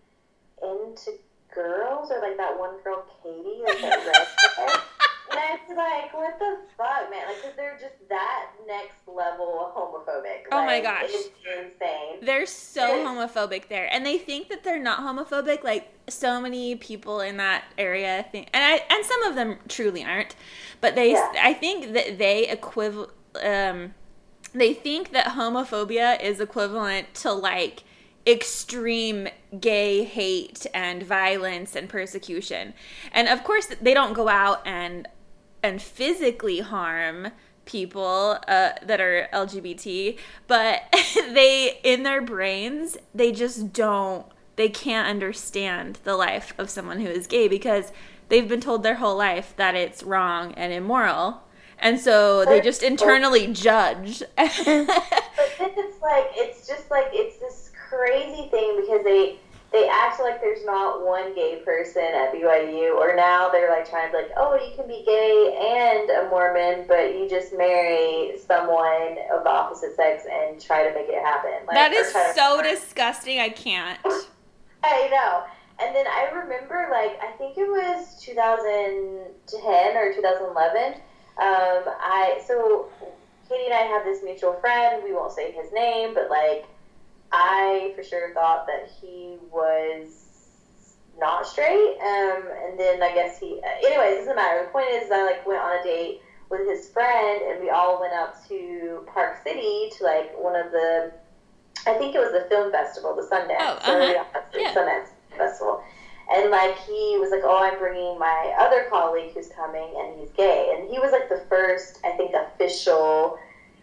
into 0.63 1.13
girls 1.55 2.11
or 2.11 2.21
like 2.21 2.37
that 2.37 2.59
one 2.59 2.77
girl 2.85 3.05
Katie, 3.23 3.63
like 3.65 3.81
that 3.81 4.07
red 4.59 4.69
hair? 4.69 4.81
And 5.29 5.61
it's 5.61 5.77
like, 5.77 6.15
what 6.15 6.39
the 6.39 6.59
fuck, 6.79 7.11
man? 7.11 7.27
Like, 7.27 7.43
cause 7.43 7.53
they're 7.57 7.77
just 7.81 8.09
that 8.09 8.47
next 8.67 9.07
level 9.09 9.73
homophobic. 9.77 10.45
Oh 10.53 10.65
my 10.65 10.75
Like, 10.79 10.83
gosh. 10.85 11.05
it's 11.09 11.29
insane. 11.45 12.19
they're 12.23 12.47
so 12.47 13.05
homophobic 13.05 13.69
there 13.69 13.89
and 13.93 14.07
they 14.07 14.19
think 14.19 14.49
that 14.51 14.63
they're 14.63 14.83
not 14.83 15.01
homophobic 15.01 15.65
like 15.65 15.93
so 16.09 16.41
many 16.41 16.77
people 16.77 17.21
in 17.21 17.37
that 17.39 17.65
area 17.77 18.25
think 18.31 18.49
and 18.55 18.63
I 18.65 18.81
and 18.95 19.05
some 19.05 19.23
of 19.25 19.35
them 19.35 19.59
truly 19.69 20.05
aren't 20.05 20.37
but 20.81 20.95
they 20.95 21.13
Yeah. 21.13 21.33
I 21.43 21.53
think 21.55 21.93
that 21.95 22.19
they 22.19 22.47
equivalent 22.49 23.11
um 23.43 23.95
they 24.57 24.75
think 24.75 25.13
that 25.13 25.29
homophobia 25.29 26.21
is 26.23 26.41
equivalent 26.41 27.15
to 27.15 27.33
like 27.33 27.85
extreme 28.27 29.29
gay 29.61 30.03
hate 30.03 30.67
and 30.75 31.03
violence 31.03 31.77
and 31.77 31.89
persecution. 31.89 32.75
And 33.13 33.29
of 33.29 33.45
course 33.45 33.67
they 33.81 33.95
don't 33.95 34.15
go 34.15 34.29
out 34.29 34.67
and 34.67 35.07
and 35.63 35.81
physically 35.81 36.61
harm 36.61 37.29
people 37.65 38.39
uh, 38.47 38.71
that 38.83 39.01
are 39.01 39.29
LGBT, 39.33 40.19
but 40.47 40.83
they 41.33 41.79
in 41.83 42.03
their 42.03 42.23
brains 42.23 42.97
they 43.15 43.33
just 43.33 43.73
don't 43.73 44.27
they 44.57 44.69
can't 44.69 45.07
understand 45.07 45.99
the 46.05 46.17
life 46.17 46.55
of 46.57 46.71
someone 46.71 47.01
who 47.01 47.09
is 47.09 47.27
gay 47.27 47.47
because 47.47 47.93
they've 48.29 48.49
been 48.49 48.61
told 48.61 48.83
their 48.83 48.95
whole 48.95 49.17
life 49.17 49.55
that 49.57 49.75
it's 49.75 50.03
wrong 50.03 50.53
and 50.55 50.73
immoral. 50.73 51.43
And 51.79 52.01
so 52.01 52.45
they 52.45 52.61
just 52.61 52.83
internally 52.83 53.53
judge. 53.53 54.23
But 54.37 54.53
then 54.65 54.89
it's 54.89 56.01
like 56.03 56.31
it's 56.35 56.67
just 56.67 56.91
like 56.91 57.09
it's 57.13 57.39
this 57.39 57.71
crazy 57.89 58.49
thing 58.49 58.81
because 58.81 59.05
they 59.05 59.39
they 59.73 59.89
act 59.89 60.21
like 60.21 60.41
there's 60.41 60.65
not 60.65 61.05
one 61.05 61.35
gay 61.35 61.61
person 61.65 62.03
at 62.03 62.33
BYU, 62.33 62.95
or 62.97 63.15
now 63.15 63.51
they're 63.51 63.71
like 63.71 63.89
trying 63.89 64.11
to 64.11 64.17
be 64.17 64.23
like, 64.23 64.33
oh, 64.37 64.55
you 64.55 64.75
can 64.77 64.87
be 64.89 65.03
gay 65.05 65.99
and 65.99 66.09
a 66.11 66.31
Mormon, 66.31 66.87
but 66.89 67.15
you 67.15 67.29
just 67.29 67.53
marry 67.57 68.39
someone 68.39 69.19
of 69.35 69.45
the 69.45 69.51
opposite 69.51 69.95
sex 69.95 70.25
and 70.31 70.61
try 70.61 70.89
to 70.89 70.95
make 70.95 71.09
it 71.09 71.23
happen. 71.23 71.53
Like, 71.67 71.75
that 71.77 71.93
is 71.93 72.11
try 72.13 72.29
to- 72.29 72.35
so 72.35 72.63
disgusting. 72.63 73.41
I 73.41 73.51
can't. 73.51 73.99
I 74.85 75.09
know. 75.11 75.45
And 75.79 75.95
then 75.95 76.07
I 76.07 76.31
remember, 76.33 76.89
like, 76.91 77.21
I 77.21 77.33
think 77.37 77.59
it 77.59 77.69
was 77.69 78.19
2010 78.23 79.97
or 79.97 80.13
2011. 80.15 81.01
Um, 81.39 81.85
I 82.01 82.43
so 82.47 82.89
Katie 83.49 83.67
and 83.67 83.75
I 83.75 83.83
have 83.83 84.05
this 84.05 84.23
mutual 84.23 84.55
friend. 84.55 85.03
We 85.05 85.13
won't 85.13 85.33
say 85.33 85.53
his 85.53 85.73
name, 85.73 86.15
but 86.15 86.31
like, 86.31 86.67
I 87.33 87.93
for 87.95 88.03
sure 88.03 88.33
thought 88.35 88.67
that 88.67 88.89
he 89.01 89.37
was 89.51 90.27
not 91.19 91.47
straight. 91.47 91.97
Um, 92.01 92.45
and 92.65 92.79
then 92.79 93.03
I 93.03 93.13
guess 93.15 93.39
he. 93.39 93.61
Anyways, 93.85 94.19
doesn't 94.19 94.37
matter. 94.37 94.65
The 94.65 94.71
point 94.71 94.89
is, 94.91 95.11
I 95.11 95.25
like 95.25 95.47
went 95.47 95.61
on 95.61 95.79
a 95.79 95.83
date 95.83 96.21
with 96.51 96.67
his 96.69 96.89
friend, 96.89 97.43
and 97.43 97.61
we 97.61 97.71
all 97.71 98.01
went 98.01 98.13
out 98.13 98.35
to 98.49 99.05
Park 99.13 99.43
City 99.45 99.91
to 99.99 100.05
like 100.05 100.33
one 100.39 100.57
of 100.57 100.71
the. 100.73 101.13
I 101.87 101.95
think 101.95 102.15
it 102.15 102.19
was 102.19 102.33
the 102.33 102.49
film 102.49 102.73
festival, 102.73 103.15
the 103.15 103.23
Sundance. 103.23 103.59
Oh, 103.61 103.79
uh-huh. 103.83 104.25
yeah. 104.55 104.75
Sundance 104.75 105.09
Festival. 105.37 105.83
And 106.35 106.51
like 106.51 106.77
he 106.81 107.17
was 107.19 107.31
like, 107.31 107.43
oh, 107.45 107.63
I'm 107.63 107.79
bringing 107.79 108.19
my 108.19 108.55
other 108.59 108.87
colleague 108.91 109.33
who's 109.33 109.49
coming, 109.49 109.89
and 109.97 110.19
he's 110.19 110.31
gay. 110.31 110.75
And 110.77 110.89
he 110.91 110.99
was 110.99 111.13
like 111.13 111.29
the 111.29 111.43
first, 111.49 112.01
I 112.05 112.13
think, 112.17 112.35
official 112.35 113.39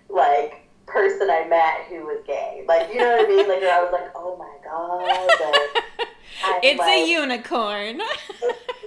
like 0.10 0.68
person 0.86 1.30
I 1.30 1.48
met 1.48 1.88
who 1.88 2.06
was 2.06 2.22
gay. 2.28 2.66
Like 2.68 2.89
you 2.94 3.00
know 3.00 3.16
what 3.16 3.26
I 3.26 3.30
mean? 3.30 3.48
Like 3.48 3.64
I 3.64 3.82
was 3.84 3.94
like, 3.94 4.12
oh 4.16 4.36
my 4.36 4.52
god, 4.64 5.08
like, 5.08 6.60
it's 6.64 6.80
like, 6.80 7.04
a 7.04 7.10
unicorn. 7.10 8.02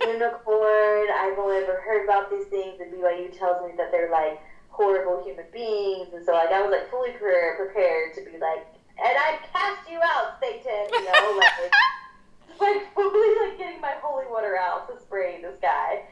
unicorn. 0.00 1.06
I've 1.16 1.38
only 1.38 1.56
ever 1.56 1.80
heard 1.80 2.04
about 2.04 2.30
these 2.30 2.46
things, 2.46 2.80
and 2.80 2.92
BYU 2.92 3.36
tells 3.38 3.64
me 3.66 3.72
that 3.76 3.90
they're 3.90 4.10
like 4.10 4.40
horrible 4.68 5.24
human 5.24 5.46
beings, 5.52 6.08
and 6.12 6.24
so 6.24 6.32
like 6.32 6.50
I 6.50 6.60
was 6.60 6.70
like 6.70 6.90
fully 6.90 7.12
pre- 7.12 7.56
prepared 7.56 8.14
to 8.14 8.20
be 8.20 8.38
like, 8.38 8.68
and 9.00 9.16
I 9.16 9.38
cast 9.52 9.88
you 9.90 9.98
out, 10.02 10.36
Satan. 10.40 10.92
You 10.92 11.04
know, 11.04 11.40
like 11.40 11.72
like 12.60 12.94
fully 12.94 13.48
like 13.48 13.58
getting 13.58 13.80
my 13.80 13.94
holy 14.02 14.26
water 14.26 14.56
out 14.56 14.88
to 14.88 15.00
spray 15.00 15.40
this 15.40 15.58
guy. 15.60 16.02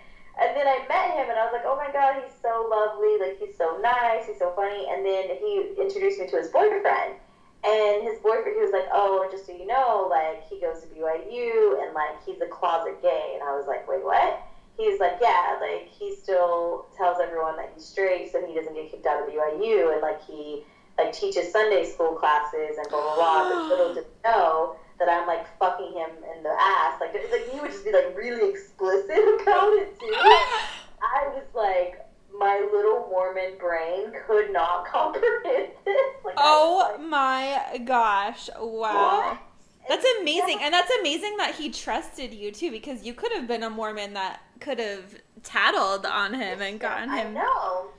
And 0.40 0.57
then 0.57 0.66
I 0.66 0.84
met 0.88 1.14
him, 1.14 1.30
and 1.30 1.38
I 1.38 1.45
was 1.45 1.53
like, 1.53 1.62
"Oh 1.64 1.76
my 1.76 1.92
god, 1.92 2.20
he's 2.22 2.34
so 2.42 2.66
lovely! 2.68 3.18
Like 3.18 3.38
he's 3.38 3.57
so 3.57 3.78
nice, 3.80 4.26
he's 4.26 4.38
so 4.38 4.51
funny." 4.51 4.88
And 4.90 5.07
then 5.07 5.28
he 5.36 5.74
introduced 5.78 6.18
me 6.18 6.26
to 6.26 6.36
his 6.36 6.49
boyfriend, 6.49 7.14
and 7.62 8.03
his 8.03 8.18
boyfriend, 8.18 8.57
he 8.57 8.61
was 8.61 8.72
like, 8.72 8.88
"Oh, 8.92 9.26
just 9.30 9.47
so 9.47 9.53
you 9.53 9.66
know, 9.66 10.09
like 10.11 10.42
he 10.49 10.59
goes 10.59 10.80
to 10.80 10.86
BYU, 10.88 11.80
and 11.82 11.95
like 11.95 12.20
he's 12.24 12.40
a 12.40 12.47
closet 12.47 13.01
gay." 13.01 13.32
And 13.34 13.49
I 13.49 13.57
was 13.57 13.66
like, 13.66 13.86
"Wait, 13.86 14.05
what?" 14.05 14.40
He's 14.76 14.99
like, 14.99 15.18
"Yeah, 15.20 15.57
like 15.61 15.88
he 15.88 16.11
still 16.11 16.86
tells 16.97 17.20
everyone 17.20 17.57
that 17.57 17.70
he's 17.72 17.84
straight, 17.86 18.32
so 18.32 18.45
he 18.45 18.55
doesn't 18.55 18.74
get 18.74 18.90
kicked 18.90 19.07
out 19.07 19.20
of 19.20 19.28
BYU, 19.28 19.92
and 19.92 20.03
like 20.03 20.20
he 20.20 20.64
like 20.99 21.12
teaches 21.12 21.53
Sunday 21.53 21.84
school 21.84 22.14
classes 22.14 22.76
and 22.76 22.88
blah 22.88 23.01
blah 23.01 23.14
blah." 23.14 23.49
but 23.49 23.68
little 23.68 23.95
did 23.95 24.05
know 24.24 24.74
that 24.99 25.09
I'm 25.09 25.26
like 25.26 25.47
fucking 25.59 25.92
him 25.92 26.11
in 26.36 26.42
the 26.42 26.51
ass. 26.51 27.01
Like, 27.01 27.14
like 27.14 27.51
he 27.51 27.61
would 27.61 27.70
just 27.70 27.84
be 27.84 27.92
like 27.92 28.16
really 28.16 28.51
explicit 28.51 29.11
about 29.42 29.72
it 29.74 29.99
too. 29.99 30.12
I 30.14 31.28
was 31.28 31.45
like, 31.55 32.05
my 32.38 32.66
little 32.72 33.07
Mormon 33.11 33.59
brain 33.59 34.12
could 34.26 34.53
not 34.53 34.86
comprehend 34.92 35.68
this. 35.84 36.14
Like, 36.24 36.34
oh 36.36 36.90
like, 36.92 37.01
my 37.01 37.80
gosh! 37.84 38.49
Wow. 38.59 39.30
What? 39.30 39.38
That's 39.86 40.07
amazing, 40.20 40.61
and 40.62 40.72
that's 40.72 40.90
amazing 41.01 41.36
that 41.36 41.55
he 41.57 41.70
trusted 41.70 42.32
you 42.32 42.51
too, 42.51 42.70
because 42.70 43.05
you 43.05 43.12
could 43.12 43.32
have 43.32 43.47
been 43.47 43.62
a 43.62 43.68
Mormon 43.68 44.14
that 44.14 44.40
could 44.59 44.78
have 44.78 45.14
tattled 45.42 46.07
on 46.07 46.32
him 46.32 46.62
and 46.62 46.80
gotten 46.80 47.11
him. 47.11 47.28
I 47.28 47.30
know, 47.30 47.90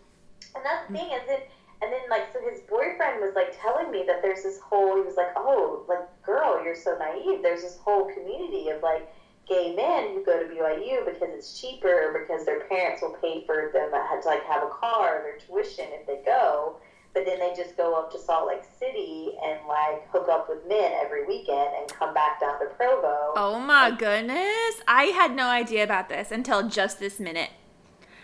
and 0.55 0.65
that's 0.65 0.87
the 0.87 0.93
mm. 0.93 0.97
thing 0.97 1.11
is 1.11 1.21
it 1.27 1.49
and 1.85 1.93
then 1.93 2.01
like 2.09 2.33
so 2.33 2.39
his 2.49 2.61
boyfriend 2.61 3.21
was 3.21 3.33
like 3.35 3.53
telling 3.61 3.91
me 3.91 4.03
that 4.07 4.21
there's 4.23 4.41
this 4.41 4.59
whole 4.59 4.95
he 4.95 5.03
was 5.03 5.15
like 5.15 5.31
oh 5.37 5.85
like 5.87 6.09
girl 6.23 6.61
you're 6.63 6.75
so 6.75 6.97
naive 6.97 7.43
there's 7.43 7.61
this 7.61 7.77
whole 7.77 8.11
community 8.11 8.69
of 8.69 8.81
like 8.81 9.07
gay 9.47 9.75
men 9.75 10.15
who 10.15 10.25
go 10.25 10.41
to 10.41 10.49
BYU 10.49 11.05
because 11.05 11.29
it's 11.29 11.61
cheaper 11.61 12.17
because 12.19 12.43
their 12.45 12.61
parents 12.61 13.03
will 13.03 13.15
pay 13.21 13.45
for 13.45 13.69
them 13.71 13.91
to 13.91 14.27
like 14.27 14.43
have 14.45 14.63
a 14.63 14.69
car 14.69 15.21
their 15.21 15.37
tuition 15.37 15.85
if 15.91 16.07
they 16.07 16.19
go 16.25 16.77
but 17.13 17.25
then 17.25 17.39
they 17.39 17.53
just 17.55 17.77
go 17.77 17.95
up 17.95 18.11
to 18.11 18.19
Salt 18.19 18.47
Lake 18.47 18.63
City 18.77 19.29
and 19.41 19.59
like 19.67 20.09
hook 20.09 20.27
up 20.29 20.49
with 20.49 20.67
men 20.67 20.91
every 21.01 21.25
weekend 21.25 21.69
and 21.79 21.87
come 21.87 22.13
back 22.13 22.41
down 22.41 22.59
to 22.59 22.65
Provo. 22.75 23.31
Oh 23.37 23.57
my 23.57 23.89
goodness. 23.89 24.81
I 24.85 25.13
had 25.15 25.33
no 25.33 25.47
idea 25.47 25.85
about 25.85 26.09
this 26.09 26.29
until 26.29 26.67
just 26.67 26.99
this 26.99 27.17
minute. 27.17 27.51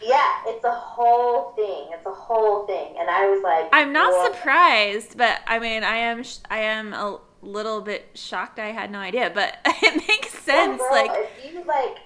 Yeah, 0.03 0.41
it's 0.47 0.63
a 0.65 0.71
whole 0.71 1.51
thing. 1.51 1.89
It's 1.91 2.05
a 2.05 2.11
whole 2.11 2.65
thing, 2.65 2.95
and 2.99 3.09
I 3.09 3.29
was 3.29 3.43
like, 3.43 3.69
I'm 3.71 3.93
not 3.93 4.33
surprised, 4.33 5.17
but 5.17 5.41
I 5.47 5.59
mean, 5.59 5.83
I 5.83 5.97
am, 5.97 6.23
I 6.49 6.59
am 6.59 6.93
a 6.93 7.19
little 7.41 7.81
bit 7.81 8.09
shocked. 8.15 8.59
I 8.59 8.67
had 8.67 8.91
no 8.91 8.99
idea, 8.99 9.31
but 9.33 9.57
it 9.65 10.07
makes 10.07 10.33
sense. 10.39 10.79
girl, 10.79 10.89
like, 10.91 11.11
if 11.13 11.53
you 11.53 11.59
like, 11.65 11.97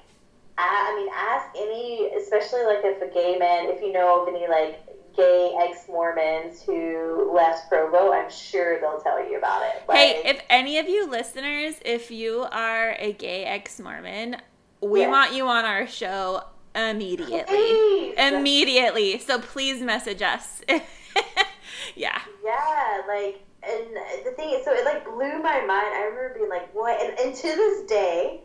I, 0.57 0.91
I 0.91 0.95
mean, 0.95 1.09
ask 1.13 1.55
any, 1.55 2.11
especially 2.21 2.63
like 2.63 2.79
if 2.83 3.01
a 3.01 3.13
gay 3.13 3.37
man, 3.37 3.69
if 3.69 3.81
you 3.81 3.91
know 3.91 4.21
of 4.21 4.27
any 4.27 4.47
like 4.47 4.81
gay 5.15 5.55
ex 5.61 5.87
Mormons 5.87 6.61
who 6.63 7.33
left 7.33 7.69
Provo, 7.69 8.11
I'm 8.11 8.29
sure 8.29 8.79
they'll 8.79 8.99
tell 8.99 9.29
you 9.29 9.37
about 9.37 9.63
it. 9.63 9.83
Like, 9.87 9.97
hey, 9.97 10.21
if 10.25 10.41
any 10.49 10.77
of 10.79 10.89
you 10.89 11.09
listeners, 11.09 11.75
if 11.85 12.11
you 12.11 12.45
are 12.51 12.95
a 12.99 13.13
gay 13.13 13.45
ex 13.45 13.79
Mormon, 13.79 14.37
we 14.81 15.01
yeah. 15.01 15.09
want 15.09 15.33
you 15.33 15.47
on 15.47 15.65
our 15.65 15.87
show 15.87 16.43
immediately. 16.75 17.43
Please. 17.47 18.15
Immediately. 18.17 19.19
So 19.19 19.39
please 19.39 19.81
message 19.81 20.21
us. 20.21 20.61
yeah. 21.95 22.21
Yeah, 22.43 23.01
like 23.07 23.41
and 23.63 23.97
the 24.25 24.31
thing 24.31 24.51
is 24.51 24.63
so 24.63 24.73
it 24.73 24.85
like 24.85 25.05
blew 25.05 25.41
my 25.41 25.59
mind. 25.61 25.71
I 25.71 26.09
remember 26.09 26.35
being 26.37 26.49
like, 26.49 26.73
what 26.73 27.01
and, 27.01 27.17
and 27.19 27.35
to 27.35 27.47
this 27.47 27.87
day 27.87 28.41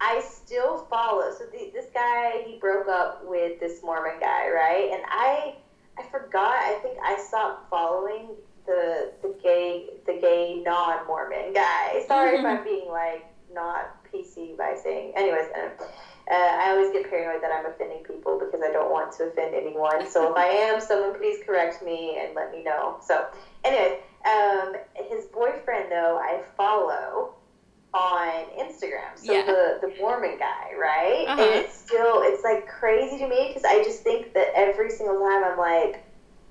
I 0.00 0.20
still 0.20 0.86
follow. 0.88 1.30
So 1.36 1.44
the, 1.44 1.70
this 1.74 1.86
guy, 1.92 2.42
he 2.46 2.58
broke 2.58 2.88
up 2.88 3.22
with 3.24 3.60
this 3.60 3.82
Mormon 3.82 4.18
guy, 4.18 4.48
right? 4.48 4.90
And 4.92 5.02
I, 5.06 5.56
I 5.98 6.08
forgot. 6.10 6.54
I 6.54 6.78
think 6.82 6.98
I 7.04 7.18
stopped 7.18 7.68
following 7.68 8.30
the 8.66 9.12
the 9.22 9.34
gay 9.42 9.88
the 10.06 10.18
gay 10.20 10.62
non 10.64 11.06
Mormon 11.06 11.52
guy. 11.52 12.02
Sorry 12.06 12.38
mm-hmm. 12.38 12.46
if 12.46 12.58
I'm 12.58 12.64
being 12.64 12.88
like 12.88 13.26
not 13.52 14.04
PC 14.12 14.56
by 14.56 14.76
saying. 14.82 15.12
Anyways, 15.16 15.48
uh, 16.30 16.60
I 16.62 16.70
always 16.70 16.92
get 16.92 17.10
paranoid 17.10 17.42
that 17.42 17.50
I'm 17.52 17.66
offending 17.66 18.04
people 18.04 18.38
because 18.38 18.60
I 18.62 18.72
don't 18.72 18.90
want 18.90 19.12
to 19.16 19.24
offend 19.24 19.54
anyone. 19.54 20.08
So 20.08 20.30
if 20.30 20.36
I 20.36 20.46
am, 20.70 20.80
someone 20.80 21.18
please 21.18 21.42
correct 21.44 21.82
me 21.82 22.18
and 22.20 22.34
let 22.34 22.52
me 22.52 22.62
know. 22.62 22.98
So, 23.02 23.26
anyway, 23.64 23.98
um, 24.24 24.76
his 24.94 25.26
boyfriend 25.26 25.90
though 25.90 26.18
I 26.22 26.42
follow 26.56 27.34
on 27.92 28.44
Instagram. 28.58 29.16
So 29.16 29.32
yeah. 29.32 29.44
the 29.44 29.78
the 29.80 29.94
Mormon 29.98 30.38
guy, 30.38 30.70
right? 30.78 31.24
Uh-huh. 31.28 31.42
And 31.42 31.64
it's 31.64 31.76
still 31.76 32.22
it's 32.22 32.44
like 32.44 32.68
crazy 32.68 33.18
to 33.18 33.28
me 33.28 33.48
because 33.48 33.64
I 33.64 33.82
just 33.82 34.02
think 34.02 34.32
that 34.34 34.52
every 34.54 34.90
single 34.90 35.18
time 35.18 35.42
I'm 35.44 35.58
like, 35.58 36.04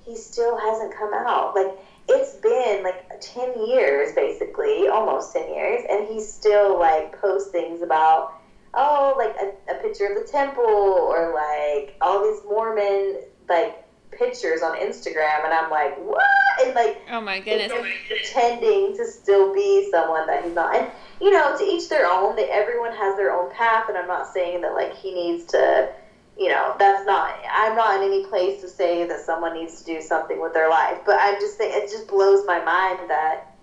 he 0.05 0.17
still 0.17 0.57
hasn't 0.57 0.93
come 0.93 1.13
out. 1.13 1.55
Like 1.55 1.77
it's 2.09 2.34
been 2.36 2.84
like 2.84 3.21
10 3.21 3.67
years 3.67 4.13
basically 4.15 4.88
almost 4.88 5.32
10 5.32 5.53
years 5.53 5.86
and 5.89 6.07
he 6.07 6.19
still 6.19 6.80
like 6.80 7.19
posts 7.21 7.51
things 7.51 7.84
about 7.84 8.38
oh, 8.74 9.15
like 9.17 9.36
a, 9.36 9.74
a 9.74 9.82
picture 9.82 10.05
of 10.07 10.24
the 10.24 10.32
temple 10.32 10.63
or 10.63 11.34
like 11.34 11.95
all 12.01 12.24
these 12.24 12.43
Mormon 12.45 13.22
like 13.47 13.86
pictures 14.11 14.61
on 14.61 14.78
Instagram, 14.78 15.45
and 15.45 15.53
I'm 15.53 15.70
like, 15.70 15.97
what? 15.97 16.26
And 16.63 16.76
like, 16.76 17.01
oh 17.09 17.22
my 17.22 17.39
goodness, 17.39 17.72
pretending 18.07 18.95
to 18.97 19.05
still 19.05 19.53
be 19.53 19.89
someone 19.91 20.28
that 20.28 20.43
he's 20.43 20.53
not. 20.53 20.76
And 20.76 20.91
you 21.22 21.32
know, 21.32 21.57
to 21.57 21.63
each 21.63 21.89
their 21.89 22.05
own. 22.05 22.36
That 22.36 22.49
everyone 22.49 22.93
has 22.93 23.15
their 23.15 23.32
own 23.32 23.51
path, 23.53 23.89
and 23.89 23.97
I'm 23.97 24.07
not 24.07 24.32
saying 24.34 24.61
that 24.61 24.74
like 24.74 24.95
he 24.95 25.13
needs 25.13 25.45
to. 25.45 25.89
You 26.38 26.47
know, 26.47 26.74
that's 26.80 27.05
not. 27.05 27.36
I'm 27.51 27.76
not 27.76 27.97
in 27.97 28.07
any 28.07 28.26
place 28.26 28.61
to 28.61 28.70
say 28.70 29.05
that 29.05 29.20
someone 29.20 29.53
needs 29.53 29.82
to 29.82 29.86
do 29.86 30.01
something 30.01 30.39
with 30.41 30.53
their 30.53 30.70
life, 30.70 30.99
but 31.05 31.17
I'm 31.20 31.36
just 31.36 31.57
saying 31.57 31.72
it 31.76 31.91
just 31.91 32.07
blows 32.07 32.45
my 32.45 32.63
mind 32.63 33.09
that 33.09 33.55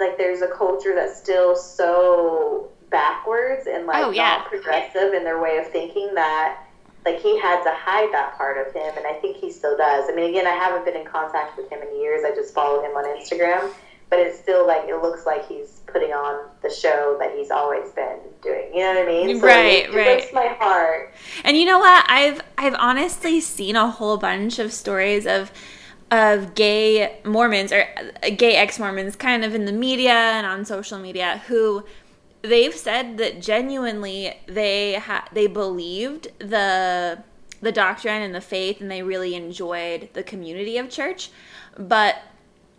like 0.00 0.18
there's 0.18 0.42
a 0.42 0.48
culture 0.48 0.94
that's 0.94 1.20
still 1.20 1.54
so 1.54 2.70
backwards 2.90 3.66
and 3.66 3.86
like 3.86 4.04
oh, 4.04 4.10
yeah. 4.10 4.38
not 4.38 4.46
progressive 4.46 5.14
in 5.14 5.24
their 5.24 5.40
way 5.40 5.58
of 5.58 5.68
thinking 5.68 6.14
that 6.14 6.64
like 7.04 7.20
he 7.20 7.38
had 7.40 7.62
to 7.62 7.72
hide 7.72 8.12
that 8.12 8.36
part 8.36 8.58
of 8.58 8.72
him 8.74 8.92
and 8.96 9.06
I 9.06 9.14
think 9.14 9.36
he 9.36 9.50
still 9.50 9.76
does. 9.76 10.08
I 10.10 10.14
mean 10.14 10.30
again 10.30 10.46
I 10.46 10.50
haven't 10.50 10.84
been 10.84 10.96
in 10.96 11.06
contact 11.06 11.56
with 11.56 11.70
him 11.70 11.80
in 11.82 12.00
years. 12.00 12.24
I 12.24 12.34
just 12.34 12.54
follow 12.54 12.82
him 12.82 12.92
on 12.96 13.04
Instagram. 13.04 13.72
But 14.10 14.18
it's 14.18 14.40
still 14.40 14.66
like 14.66 14.88
it 14.88 14.96
looks 14.96 15.24
like 15.24 15.46
he's 15.46 15.82
putting 15.86 16.10
on 16.10 16.48
the 16.62 16.68
show 16.68 17.16
that 17.20 17.32
he's 17.36 17.52
always 17.52 17.92
been 17.92 18.18
doing. 18.42 18.74
You 18.74 18.80
know 18.80 18.94
what 18.94 19.04
I 19.04 19.06
mean? 19.06 19.38
So 19.38 19.46
right, 19.46 19.66
it, 19.66 19.90
it 19.90 19.94
right. 19.94 20.18
breaks 20.18 20.32
my 20.32 20.48
heart. 20.58 21.14
And 21.44 21.56
you 21.56 21.64
know 21.64 21.78
what? 21.78 22.04
I've 22.08 22.40
I've 22.58 22.74
honestly 22.74 23.40
seen 23.40 23.76
a 23.76 23.88
whole 23.88 24.16
bunch 24.16 24.58
of 24.58 24.72
stories 24.72 25.26
of 25.26 25.52
of 26.10 26.56
gay 26.56 27.20
Mormons 27.24 27.72
or 27.72 27.86
uh, 27.96 28.30
gay 28.30 28.56
ex 28.56 28.78
Mormons 28.78 29.14
kind 29.14 29.44
of 29.44 29.54
in 29.54 29.64
the 29.64 29.72
media 29.72 30.10
and 30.10 30.46
on 30.46 30.64
social 30.64 30.98
media 30.98 31.42
who 31.46 31.84
they've 32.42 32.74
said 32.74 33.18
that 33.18 33.40
genuinely 33.40 34.34
they 34.46 34.94
ha- 34.94 35.28
they 35.32 35.46
believed 35.46 36.28
the 36.38 37.22
the 37.60 37.72
doctrine 37.72 38.22
and 38.22 38.34
the 38.34 38.40
faith 38.40 38.80
and 38.80 38.90
they 38.90 39.02
really 39.02 39.34
enjoyed 39.34 40.08
the 40.14 40.22
community 40.22 40.78
of 40.78 40.88
church 40.88 41.30
but 41.78 42.22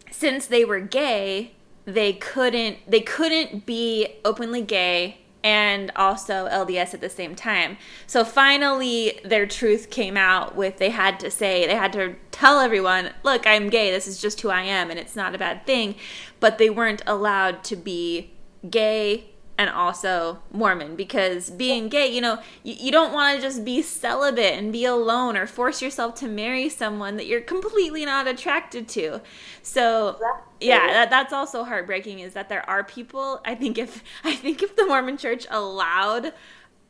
since 0.10 0.48
they 0.48 0.66
were 0.66 0.80
gay 0.80 1.52
they 1.86 2.14
couldn't 2.14 2.78
they 2.88 3.02
couldn't 3.02 3.66
be 3.66 4.08
openly 4.26 4.62
gay 4.62 5.18
and 5.44 5.92
also 5.96 6.48
LDS 6.48 6.94
at 6.94 7.02
the 7.02 7.10
same 7.10 7.34
time. 7.34 7.78
So 8.06 8.24
finally 8.24 9.20
their 9.26 9.48
truth 9.48 9.90
came 9.90 10.16
out 10.16 10.56
with 10.56 10.78
they 10.78 10.92
had 10.92 11.20
to 11.22 11.32
say 11.32 11.66
they 11.66 11.76
had 11.76 11.94
to 11.94 12.16
tell 12.32 12.60
everyone, 12.60 13.10
"Look, 13.24 13.48
I'm 13.48 13.70
gay. 13.70 13.90
This 13.90 14.08
is 14.08 14.22
just 14.22 14.42
who 14.42 14.50
I 14.50 14.62
am 14.62 14.92
and 14.92 15.00
it's 15.00 15.16
not 15.16 15.34
a 15.34 15.40
bad 15.40 15.66
thing." 15.66 15.96
But 16.40 16.60
they 16.60 16.70
weren't 16.70 17.02
allowed 17.08 17.64
to 17.66 17.76
be 17.76 18.32
gay 18.70 19.31
and 19.62 19.70
also 19.70 20.40
Mormon 20.52 20.96
because 20.96 21.52
being 21.52 21.88
gay, 21.88 22.08
you 22.08 22.20
know, 22.20 22.42
you, 22.64 22.74
you 22.80 22.92
don't 22.92 23.14
want 23.14 23.36
to 23.36 23.42
just 23.42 23.64
be 23.64 23.84
celibate 23.84 24.58
and 24.58 24.74
be 24.74 24.86
alone 24.86 25.38
or 25.38 25.46
force 25.46 25.84
yourself 25.84 26.16
to 26.16 26.28
marry 26.28 26.68
someone 26.68 27.16
that 27.18 27.28
you're 27.28 27.42
completely 27.42 28.04
not 28.04 28.28
attracted 28.28 28.88
to. 28.90 29.22
So, 29.62 30.20
yeah, 30.60 30.88
that, 30.88 31.12
that's 31.12 31.32
also 31.32 31.64
heartbreaking 31.64 32.20
is 32.20 32.34
that 32.34 32.50
there 32.50 32.68
are 32.68 32.84
people, 32.84 33.40
I 33.46 33.54
think 33.54 33.78
if 33.78 34.04
I 34.24 34.34
think 34.36 34.64
if 34.64 34.76
the 34.76 34.88
Mormon 34.88 35.18
church 35.18 35.46
allowed 35.52 36.34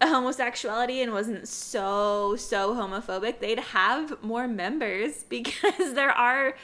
homosexuality 0.01 1.01
and 1.01 1.11
wasn't 1.11 1.49
so 1.49 2.38
so 2.38 2.74
homophobic, 2.74 3.39
they'd 3.39 3.59
have 3.59 4.24
more 4.24 4.47
members 4.47 5.24
because 5.30 5.93
there 5.93 6.11
are 6.11 6.55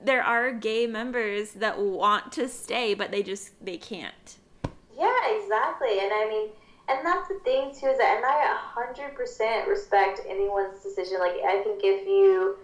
there 0.00 0.22
are 0.22 0.52
gay 0.52 0.86
members 0.86 1.50
that 1.54 1.80
want 1.80 2.30
to 2.30 2.48
stay 2.48 2.94
but 2.94 3.10
they 3.10 3.24
just 3.24 3.52
they 3.64 3.76
can't. 3.76 4.38
Yeah, 4.98 5.38
exactly. 5.40 6.00
And 6.00 6.12
I 6.12 6.26
mean, 6.28 6.48
and 6.88 7.06
that's 7.06 7.28
the 7.28 7.38
thing 7.44 7.70
too 7.70 7.86
is 7.86 7.98
that, 7.98 8.16
and 8.16 8.24
I 8.24 8.56
100% 8.74 9.66
respect 9.68 10.20
anyone's 10.28 10.82
decision. 10.82 11.20
Like, 11.20 11.36
I 11.46 11.62
think 11.62 11.80
if 11.84 12.06
you 12.06 12.56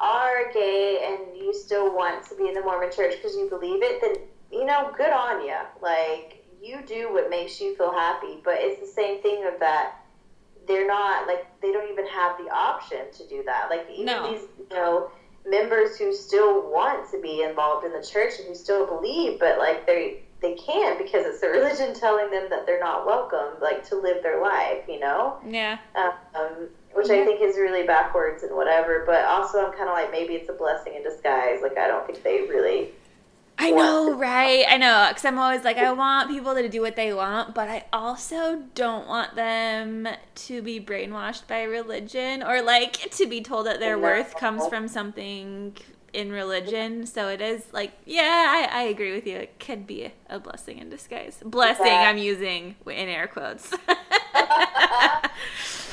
are 0.00 0.52
gay 0.52 1.08
and 1.08 1.36
you 1.36 1.54
still 1.54 1.94
want 1.94 2.28
to 2.28 2.36
be 2.36 2.48
in 2.48 2.54
the 2.54 2.60
Mormon 2.60 2.90
church 2.92 3.14
because 3.16 3.36
you 3.36 3.48
believe 3.48 3.82
it, 3.82 4.00
then, 4.00 4.16
you 4.52 4.66
know, 4.66 4.92
good 4.96 5.12
on 5.12 5.44
you. 5.44 5.56
Like, 5.80 6.44
you 6.62 6.82
do 6.86 7.12
what 7.12 7.30
makes 7.30 7.60
you 7.60 7.76
feel 7.76 7.92
happy. 7.92 8.40
But 8.44 8.56
it's 8.58 8.80
the 8.80 8.86
same 8.86 9.22
thing 9.22 9.46
of 9.46 9.58
that 9.60 9.94
they're 10.66 10.86
not, 10.86 11.26
like, 11.26 11.46
they 11.62 11.72
don't 11.72 11.90
even 11.90 12.06
have 12.06 12.36
the 12.36 12.50
option 12.50 13.10
to 13.16 13.26
do 13.28 13.42
that. 13.46 13.70
Like, 13.70 13.86
even 13.90 14.06
no. 14.06 14.30
these, 14.30 14.42
you 14.58 14.76
know, 14.76 15.10
members 15.46 15.96
who 15.96 16.12
still 16.12 16.70
want 16.70 17.10
to 17.10 17.20
be 17.22 17.42
involved 17.42 17.86
in 17.86 17.92
the 17.92 18.06
church 18.06 18.34
and 18.38 18.48
who 18.48 18.54
still 18.54 18.86
believe, 18.86 19.40
but, 19.40 19.58
like, 19.58 19.86
they, 19.86 20.24
they 20.40 20.54
can't 20.54 20.98
because 20.98 21.26
it's 21.26 21.40
the 21.40 21.48
religion 21.48 21.94
telling 21.94 22.30
them 22.30 22.48
that 22.50 22.66
they're 22.66 22.80
not 22.80 23.06
welcome, 23.06 23.60
like 23.60 23.86
to 23.88 23.96
live 23.96 24.22
their 24.22 24.40
life, 24.40 24.84
you 24.88 25.00
know? 25.00 25.38
Yeah. 25.46 25.78
Um, 25.94 26.68
which 26.94 27.08
yeah. 27.08 27.16
I 27.16 27.24
think 27.24 27.40
is 27.42 27.56
really 27.56 27.86
backwards 27.86 28.42
and 28.42 28.54
whatever. 28.54 29.04
But 29.06 29.24
also, 29.24 29.64
I'm 29.64 29.72
kind 29.72 29.88
of 29.88 29.94
like 29.94 30.10
maybe 30.10 30.34
it's 30.34 30.48
a 30.48 30.52
blessing 30.52 30.94
in 30.94 31.02
disguise. 31.02 31.60
Like 31.62 31.78
I 31.78 31.86
don't 31.86 32.06
think 32.06 32.22
they 32.22 32.42
really. 32.48 32.90
I 33.60 33.72
know, 33.72 34.12
right? 34.16 34.64
I 34.68 34.76
know, 34.76 35.06
because 35.08 35.24
I'm 35.24 35.38
always 35.38 35.64
like, 35.64 35.78
I 35.78 35.92
want 35.92 36.30
people 36.30 36.54
to 36.54 36.68
do 36.68 36.80
what 36.80 36.94
they 36.94 37.12
want, 37.12 37.54
but 37.54 37.68
I 37.68 37.86
also 37.92 38.62
don't 38.74 39.08
want 39.08 39.34
them 39.34 40.06
to 40.34 40.62
be 40.62 40.80
brainwashed 40.80 41.48
by 41.48 41.62
religion 41.64 42.42
or 42.42 42.62
like 42.62 43.10
to 43.10 43.26
be 43.26 43.40
told 43.40 43.66
that 43.66 43.80
their 43.80 43.98
worth 43.98 44.36
comes 44.36 44.66
from 44.68 44.86
something 44.86 45.76
in 46.12 46.32
religion. 46.32 47.06
So 47.06 47.28
it 47.28 47.40
is 47.40 47.64
like, 47.72 47.92
yeah, 48.04 48.68
I, 48.72 48.80
I 48.80 48.82
agree 48.84 49.12
with 49.12 49.26
you. 49.26 49.36
It 49.36 49.58
could 49.58 49.86
be 49.86 50.12
a 50.28 50.38
blessing 50.38 50.78
in 50.78 50.90
disguise. 50.90 51.42
Blessing, 51.44 51.86
yeah. 51.86 52.08
I'm 52.08 52.18
using 52.18 52.76
in 52.86 53.08
air 53.08 53.26
quotes. 53.26 53.72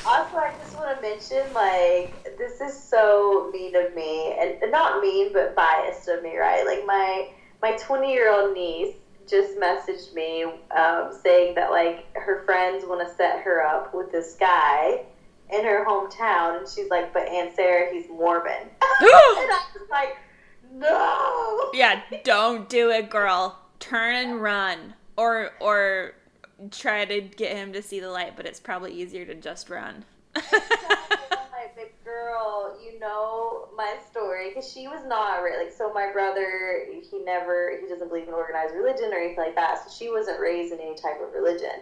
also, 0.06 0.36
I 0.36 0.54
just 0.62 0.76
want 0.76 0.96
to 0.96 1.02
mention, 1.02 1.52
like, 1.52 2.36
this 2.38 2.60
is 2.60 2.78
so 2.78 3.50
mean 3.52 3.74
of 3.76 3.94
me, 3.94 4.36
and 4.38 4.70
not 4.70 5.00
mean, 5.00 5.32
but 5.32 5.54
biased 5.54 6.08
of 6.08 6.22
me, 6.22 6.36
right? 6.36 6.64
Like 6.64 6.86
my 6.86 7.30
my 7.62 7.76
20 7.78 8.12
year 8.12 8.32
old 8.32 8.54
niece 8.54 8.94
just 9.28 9.58
messaged 9.58 10.14
me 10.14 10.44
um, 10.76 11.10
saying 11.22 11.54
that 11.56 11.70
like 11.70 12.06
her 12.14 12.44
friends 12.44 12.84
want 12.86 13.06
to 13.06 13.14
set 13.16 13.40
her 13.40 13.62
up 13.62 13.92
with 13.92 14.12
this 14.12 14.36
guy 14.38 15.00
in 15.52 15.64
her 15.64 15.84
hometown, 15.84 16.58
and 16.58 16.68
she's 16.68 16.90
like, 16.90 17.12
"But 17.12 17.28
Aunt 17.28 17.54
Sarah, 17.54 17.92
he's 17.92 18.08
Mormon." 18.08 18.52
and 18.62 18.70
I 19.00 19.62
was 19.74 19.88
like, 19.90 20.16
"No." 20.72 21.70
Yeah, 21.72 22.00
don't 22.24 22.68
do 22.68 22.90
it, 22.90 23.10
girl. 23.10 23.58
Turn 23.78 24.14
and 24.14 24.42
run, 24.42 24.94
or 25.16 25.50
or 25.60 26.14
try 26.70 27.04
to 27.04 27.20
get 27.20 27.56
him 27.56 27.72
to 27.72 27.82
see 27.82 28.00
the 28.00 28.10
light. 28.10 28.36
But 28.36 28.46
it's 28.46 28.60
probably 28.60 28.92
easier 28.92 29.24
to 29.26 29.34
just 29.34 29.70
run. 29.70 30.04
like, 30.34 32.04
girl, 32.04 32.78
you 32.84 32.98
know 32.98 33.68
my 33.76 33.96
story 34.10 34.48
because 34.48 34.70
she 34.70 34.88
was 34.88 35.04
not 35.06 35.42
like 35.42 35.72
so. 35.72 35.92
My 35.92 36.10
brother, 36.12 36.86
he 36.90 37.24
never, 37.24 37.78
he 37.80 37.88
doesn't 37.88 38.08
believe 38.08 38.28
in 38.28 38.34
organized 38.34 38.74
religion 38.74 39.12
or 39.12 39.18
anything 39.18 39.44
like 39.44 39.54
that. 39.54 39.84
So 39.84 39.90
she 39.96 40.10
wasn't 40.10 40.40
raised 40.40 40.72
in 40.72 40.80
any 40.80 40.94
type 40.94 41.20
of 41.22 41.32
religion. 41.34 41.80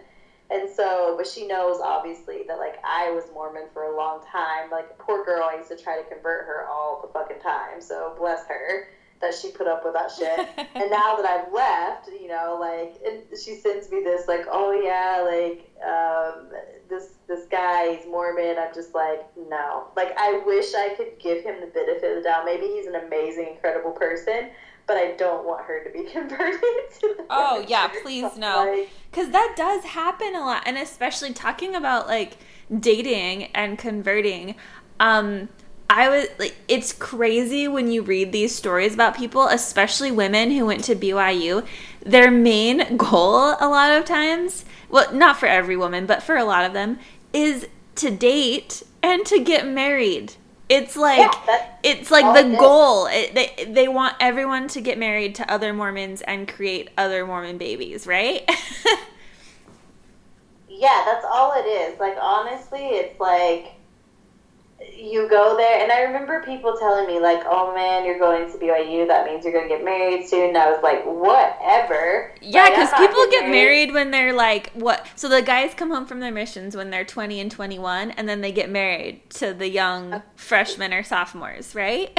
And 0.51 0.69
so, 0.69 1.15
but 1.17 1.27
she 1.27 1.47
knows 1.47 1.79
obviously 1.81 2.43
that 2.47 2.59
like 2.59 2.77
I 2.83 3.11
was 3.11 3.25
Mormon 3.33 3.65
for 3.73 3.83
a 3.83 3.97
long 3.97 4.23
time. 4.31 4.69
Like 4.69 4.97
poor 4.99 5.25
girl, 5.25 5.49
I 5.51 5.57
used 5.57 5.69
to 5.69 5.77
try 5.77 6.01
to 6.01 6.07
convert 6.07 6.45
her 6.45 6.65
all 6.69 7.01
the 7.01 7.11
fucking 7.13 7.41
time. 7.41 7.81
So 7.81 8.15
bless 8.17 8.45
her 8.47 8.87
that 9.21 9.33
she 9.33 9.49
put 9.49 9.65
up 9.65 9.83
with 9.83 9.93
that 9.93 10.11
shit. 10.11 10.47
and 10.75 10.91
now 10.91 11.15
that 11.15 11.25
I've 11.25 11.51
left, 11.51 12.07
you 12.07 12.27
know, 12.27 12.57
like 12.59 12.95
and 13.05 13.23
she 13.31 13.55
sends 13.55 13.89
me 13.89 14.01
this 14.03 14.27
like, 14.27 14.45
oh 14.51 14.71
yeah, 14.71 15.23
like 15.25 15.71
um, 15.83 16.49
this 16.89 17.13
this 17.27 17.45
guy, 17.45 17.95
he's 17.95 18.05
Mormon. 18.05 18.57
I'm 18.59 18.73
just 18.73 18.93
like, 18.93 19.25
no. 19.49 19.87
Like 19.95 20.13
I 20.17 20.43
wish 20.45 20.75
I 20.75 20.89
could 20.89 21.17
give 21.17 21.43
him 21.43 21.59
the 21.59 21.67
benefit 21.67 22.17
of 22.17 22.23
the 22.23 22.29
doubt. 22.29 22.45
Maybe 22.45 22.67
he's 22.67 22.85
an 22.85 22.95
amazing, 22.95 23.47
incredible 23.47 23.91
person 23.91 24.49
but 24.87 24.97
I 24.97 25.11
don't 25.11 25.45
want 25.45 25.65
her 25.65 25.83
to 25.83 25.89
be 25.89 26.03
converted 26.11 26.61
to 27.01 27.15
Oh 27.29 27.65
yeah, 27.67 27.89
please 28.01 28.37
no. 28.37 28.85
Cuz 29.11 29.29
that 29.29 29.53
does 29.55 29.83
happen 29.83 30.35
a 30.35 30.41
lot 30.41 30.63
and 30.65 30.77
especially 30.77 31.33
talking 31.33 31.75
about 31.75 32.07
like 32.07 32.37
dating 32.79 33.45
and 33.53 33.77
converting 33.77 34.55
um 34.99 35.49
I 35.89 36.09
was 36.09 36.27
like 36.39 36.55
it's 36.67 36.93
crazy 36.93 37.67
when 37.67 37.91
you 37.91 38.01
read 38.01 38.31
these 38.31 38.55
stories 38.55 38.93
about 38.93 39.15
people, 39.15 39.47
especially 39.47 40.11
women 40.11 40.51
who 40.51 40.65
went 40.65 40.83
to 40.85 40.95
BYU. 40.95 41.65
Their 42.03 42.31
main 42.31 42.97
goal 42.97 43.55
a 43.59 43.67
lot 43.67 43.91
of 43.91 44.05
times, 44.05 44.65
well, 44.89 45.13
not 45.13 45.37
for 45.37 45.45
every 45.47 45.77
woman, 45.77 46.05
but 46.05 46.23
for 46.23 46.35
a 46.35 46.43
lot 46.43 46.65
of 46.65 46.73
them, 46.73 46.99
is 47.33 47.67
to 47.95 48.09
date 48.09 48.83
and 49.03 49.25
to 49.27 49.39
get 49.39 49.67
married. 49.67 50.33
It's 50.67 50.95
like 50.95 51.19
yeah, 51.19 51.69
it's 51.83 52.09
like 52.09 52.43
the 52.43 52.57
goal. 52.57 53.07
It, 53.07 53.35
they 53.35 53.65
they 53.71 53.87
want 53.87 54.15
everyone 54.19 54.67
to 54.69 54.81
get 54.81 54.97
married 54.97 55.35
to 55.35 55.51
other 55.51 55.73
Mormons 55.73 56.21
and 56.21 56.47
create 56.47 56.89
other 56.97 57.25
Mormon 57.25 57.59
babies, 57.59 58.07
right? 58.07 58.43
yeah, 60.67 61.03
that's 61.05 61.25
all 61.31 61.53
it 61.53 61.67
is. 61.67 61.99
Like 61.99 62.17
honestly, 62.19 62.79
it's 62.79 63.19
like 63.19 63.74
you 64.93 65.29
go 65.29 65.55
there, 65.57 65.81
and 65.81 65.91
I 65.91 66.01
remember 66.01 66.43
people 66.43 66.75
telling 66.77 67.07
me 67.07 67.19
like, 67.19 67.43
"Oh 67.45 67.73
man, 67.73 68.05
you're 68.05 68.19
going 68.19 68.51
to 68.51 68.57
BYU. 68.57 69.07
That 69.07 69.25
means 69.25 69.43
you're 69.43 69.53
going 69.53 69.67
to 69.67 69.75
get 69.75 69.83
married 69.83 70.27
soon." 70.27 70.49
And 70.49 70.57
I 70.57 70.71
was 70.71 70.81
like, 70.83 71.03
"Whatever." 71.05 72.33
Yeah, 72.41 72.69
because 72.69 72.91
like, 72.91 73.09
people 73.09 73.25
get 73.29 73.43
married. 73.43 73.51
married 73.51 73.93
when 73.93 74.11
they're 74.11 74.33
like 74.33 74.71
what? 74.73 75.07
So 75.15 75.29
the 75.29 75.41
guys 75.41 75.73
come 75.73 75.91
home 75.91 76.05
from 76.05 76.19
their 76.19 76.31
missions 76.31 76.75
when 76.75 76.89
they're 76.89 77.05
20 77.05 77.39
and 77.39 77.51
21, 77.51 78.11
and 78.11 78.27
then 78.27 78.41
they 78.41 78.51
get 78.51 78.69
married 78.69 79.29
to 79.31 79.53
the 79.53 79.69
young 79.69 80.21
freshmen 80.35 80.93
or 80.93 81.03
sophomores, 81.03 81.75
right? 81.75 82.17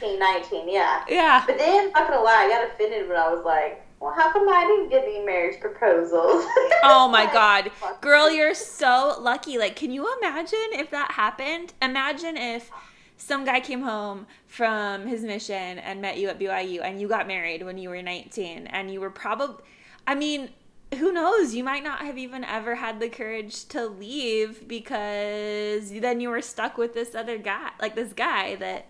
18, 0.00 0.18
19, 0.18 0.68
yeah. 0.68 1.04
Yeah. 1.08 1.44
But 1.46 1.58
then, 1.58 1.92
I'm 1.94 2.04
not 2.04 2.08
gonna 2.08 2.22
lie, 2.22 2.44
I 2.44 2.48
got 2.48 2.66
offended 2.66 3.08
when 3.08 3.16
I 3.16 3.32
was 3.32 3.44
like, 3.44 3.83
well, 4.04 4.12
how 4.12 4.30
come 4.30 4.46
I 4.46 4.66
didn't 4.66 4.90
get 4.90 5.04
any 5.04 5.24
marriage 5.24 5.58
proposals? 5.60 6.44
oh 6.82 7.08
my 7.10 7.24
god. 7.32 7.70
Girl, 8.02 8.30
you're 8.30 8.54
so 8.54 9.16
lucky. 9.18 9.56
Like, 9.56 9.76
can 9.76 9.90
you 9.90 10.14
imagine 10.18 10.58
if 10.72 10.90
that 10.90 11.12
happened? 11.12 11.72
Imagine 11.80 12.36
if 12.36 12.70
some 13.16 13.46
guy 13.46 13.60
came 13.60 13.80
home 13.80 14.26
from 14.46 15.06
his 15.06 15.22
mission 15.22 15.78
and 15.78 16.02
met 16.02 16.18
you 16.18 16.28
at 16.28 16.38
BYU 16.38 16.82
and 16.84 17.00
you 17.00 17.08
got 17.08 17.26
married 17.26 17.62
when 17.62 17.78
you 17.78 17.88
were 17.88 18.02
19 18.02 18.66
and 18.66 18.90
you 18.90 19.00
were 19.00 19.10
probably 19.10 19.64
I 20.06 20.14
mean, 20.14 20.50
who 20.98 21.10
knows? 21.10 21.54
You 21.54 21.64
might 21.64 21.82
not 21.82 22.00
have 22.00 22.18
even 22.18 22.44
ever 22.44 22.74
had 22.74 23.00
the 23.00 23.08
courage 23.08 23.64
to 23.68 23.86
leave 23.86 24.68
because 24.68 25.90
then 25.90 26.20
you 26.20 26.28
were 26.28 26.42
stuck 26.42 26.76
with 26.76 26.92
this 26.92 27.14
other 27.14 27.38
guy, 27.38 27.70
like 27.80 27.94
this 27.94 28.12
guy 28.12 28.54
that 28.56 28.84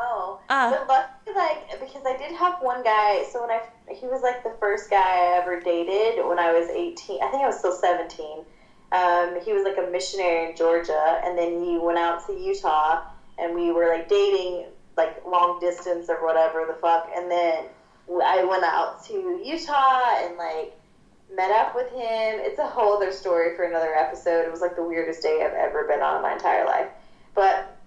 Oh, 0.00 0.38
uh, 0.48 0.70
but 0.70 0.88
luckily, 1.26 1.34
like 1.34 1.80
because 1.80 2.02
I 2.06 2.16
did 2.16 2.32
have 2.32 2.60
one 2.60 2.82
guy. 2.84 3.24
So 3.24 3.40
when 3.40 3.50
I 3.50 3.62
he 3.92 4.06
was 4.06 4.22
like 4.22 4.44
the 4.44 4.54
first 4.60 4.90
guy 4.90 4.96
I 4.96 5.38
ever 5.38 5.60
dated 5.60 6.24
when 6.24 6.38
I 6.38 6.52
was 6.52 6.68
eighteen. 6.68 7.18
I 7.22 7.28
think 7.28 7.42
I 7.42 7.46
was 7.46 7.58
still 7.58 7.72
seventeen. 7.72 8.44
Um, 8.92 9.40
he 9.44 9.52
was 9.52 9.64
like 9.64 9.76
a 9.76 9.90
missionary 9.90 10.50
in 10.50 10.56
Georgia, 10.56 11.20
and 11.24 11.36
then 11.36 11.62
he 11.62 11.76
went 11.76 11.98
out 11.98 12.24
to 12.26 12.32
Utah, 12.32 13.02
and 13.38 13.54
we 13.54 13.72
were 13.72 13.88
like 13.88 14.08
dating 14.08 14.66
like 14.96 15.24
long 15.26 15.58
distance 15.60 16.08
or 16.08 16.24
whatever 16.24 16.64
the 16.66 16.74
fuck. 16.74 17.08
And 17.14 17.30
then 17.30 17.64
I 18.24 18.44
went 18.44 18.64
out 18.64 19.04
to 19.04 19.40
Utah 19.42 20.24
and 20.24 20.36
like 20.36 20.72
met 21.34 21.50
up 21.50 21.74
with 21.74 21.88
him. 21.90 22.40
It's 22.40 22.58
a 22.58 22.66
whole 22.66 22.94
other 22.94 23.12
story 23.12 23.54
for 23.54 23.64
another 23.64 23.94
episode. 23.94 24.44
It 24.46 24.50
was 24.50 24.60
like 24.60 24.76
the 24.76 24.82
weirdest 24.82 25.22
day 25.22 25.42
I've 25.44 25.54
ever 25.54 25.84
been 25.84 26.02
on 26.02 26.16
in 26.16 26.22
my 26.22 26.32
entire 26.32 26.64
life. 26.64 26.88
But 27.34 27.77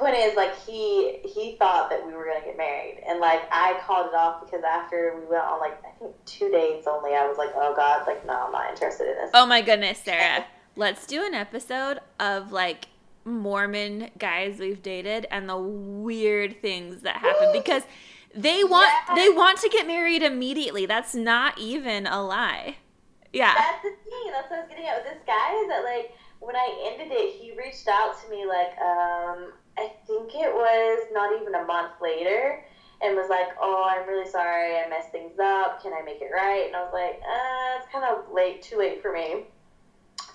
point 0.00 0.16
is 0.16 0.34
like 0.36 0.58
he 0.66 1.18
he 1.24 1.56
thought 1.58 1.90
that 1.90 2.04
we 2.04 2.12
were 2.12 2.24
gonna 2.24 2.44
get 2.44 2.56
married. 2.56 3.02
And 3.06 3.20
like 3.20 3.42
I 3.52 3.78
called 3.86 4.08
it 4.08 4.14
off 4.14 4.44
because 4.44 4.64
after 4.64 5.14
we 5.20 5.26
went 5.26 5.44
on 5.44 5.60
like 5.60 5.78
I 5.84 5.90
think 5.98 6.14
two 6.24 6.50
dates 6.50 6.86
only 6.86 7.14
I 7.14 7.26
was 7.28 7.38
like 7.38 7.50
oh 7.54 7.74
god 7.76 8.06
like 8.06 8.26
no 8.26 8.46
I'm 8.46 8.52
not 8.52 8.70
interested 8.70 9.08
in 9.08 9.14
this. 9.16 9.30
Oh 9.34 9.46
my 9.46 9.62
goodness 9.62 9.98
Sarah. 9.98 10.46
Let's 10.76 11.06
do 11.06 11.24
an 11.24 11.34
episode 11.34 12.00
of 12.18 12.52
like 12.52 12.86
Mormon 13.24 14.10
guys 14.18 14.58
we've 14.58 14.82
dated 14.82 15.26
and 15.30 15.48
the 15.48 15.58
weird 15.58 16.60
things 16.62 17.02
that 17.02 17.16
happen 17.16 17.50
because 17.52 17.82
they 18.34 18.64
want 18.64 18.90
they 19.14 19.28
want 19.28 19.60
to 19.60 19.68
get 19.68 19.86
married 19.86 20.22
immediately. 20.22 20.86
That's 20.86 21.14
not 21.14 21.58
even 21.58 22.06
a 22.06 22.22
lie. 22.22 22.76
Yeah. 23.32 23.54
That's 23.54 23.82
the 23.82 23.90
thing. 23.90 24.32
That's 24.32 24.50
what 24.50 24.58
I 24.58 24.62
was 24.62 24.68
getting 24.68 24.86
at 24.86 25.04
with 25.04 25.12
this 25.12 25.22
guy 25.26 25.54
is 25.62 25.68
that 25.68 25.84
like 25.84 26.12
when 26.40 26.56
I 26.56 26.90
ended 26.92 27.08
it, 27.10 27.36
he 27.40 27.56
reached 27.56 27.86
out 27.86 28.14
to 28.22 28.30
me 28.30 28.46
like 28.46 28.78
um 28.80 29.52
I 29.78 29.88
think 30.06 30.34
it 30.34 30.52
was 30.52 31.06
not 31.10 31.32
even 31.32 31.54
a 31.54 31.64
month 31.64 31.92
later 32.00 32.60
and 33.00 33.14
was 33.16 33.28
like, 33.28 33.48
"Oh, 33.60 33.84
I'm 33.84 34.06
really 34.06 34.26
sorry. 34.26 34.76
I 34.76 34.86
messed 34.88 35.10
things 35.10 35.38
up. 35.38 35.80
Can 35.82 35.92
I 35.92 36.02
make 36.02 36.20
it 36.20 36.30
right?" 36.32 36.66
And 36.66 36.76
I 36.76 36.82
was 36.82 36.92
like, 36.92 37.20
"Uh, 37.22 37.78
it's 37.78 37.86
kind 37.90 38.04
of 38.04 38.30
late. 38.30 38.60
Too 38.62 38.76
late 38.76 39.00
for 39.00 39.12
me. 39.12 39.36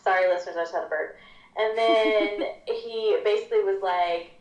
Sorry, 0.03 0.27
listeners. 0.27 0.55
I 0.55 0.61
just 0.61 0.73
had 0.73 0.83
a 0.83 0.87
burp." 0.87 1.15
And 1.55 1.77
then 1.77 2.43
he 2.67 3.17
basically 3.23 3.59
was 3.59 3.81
like, 3.81 4.31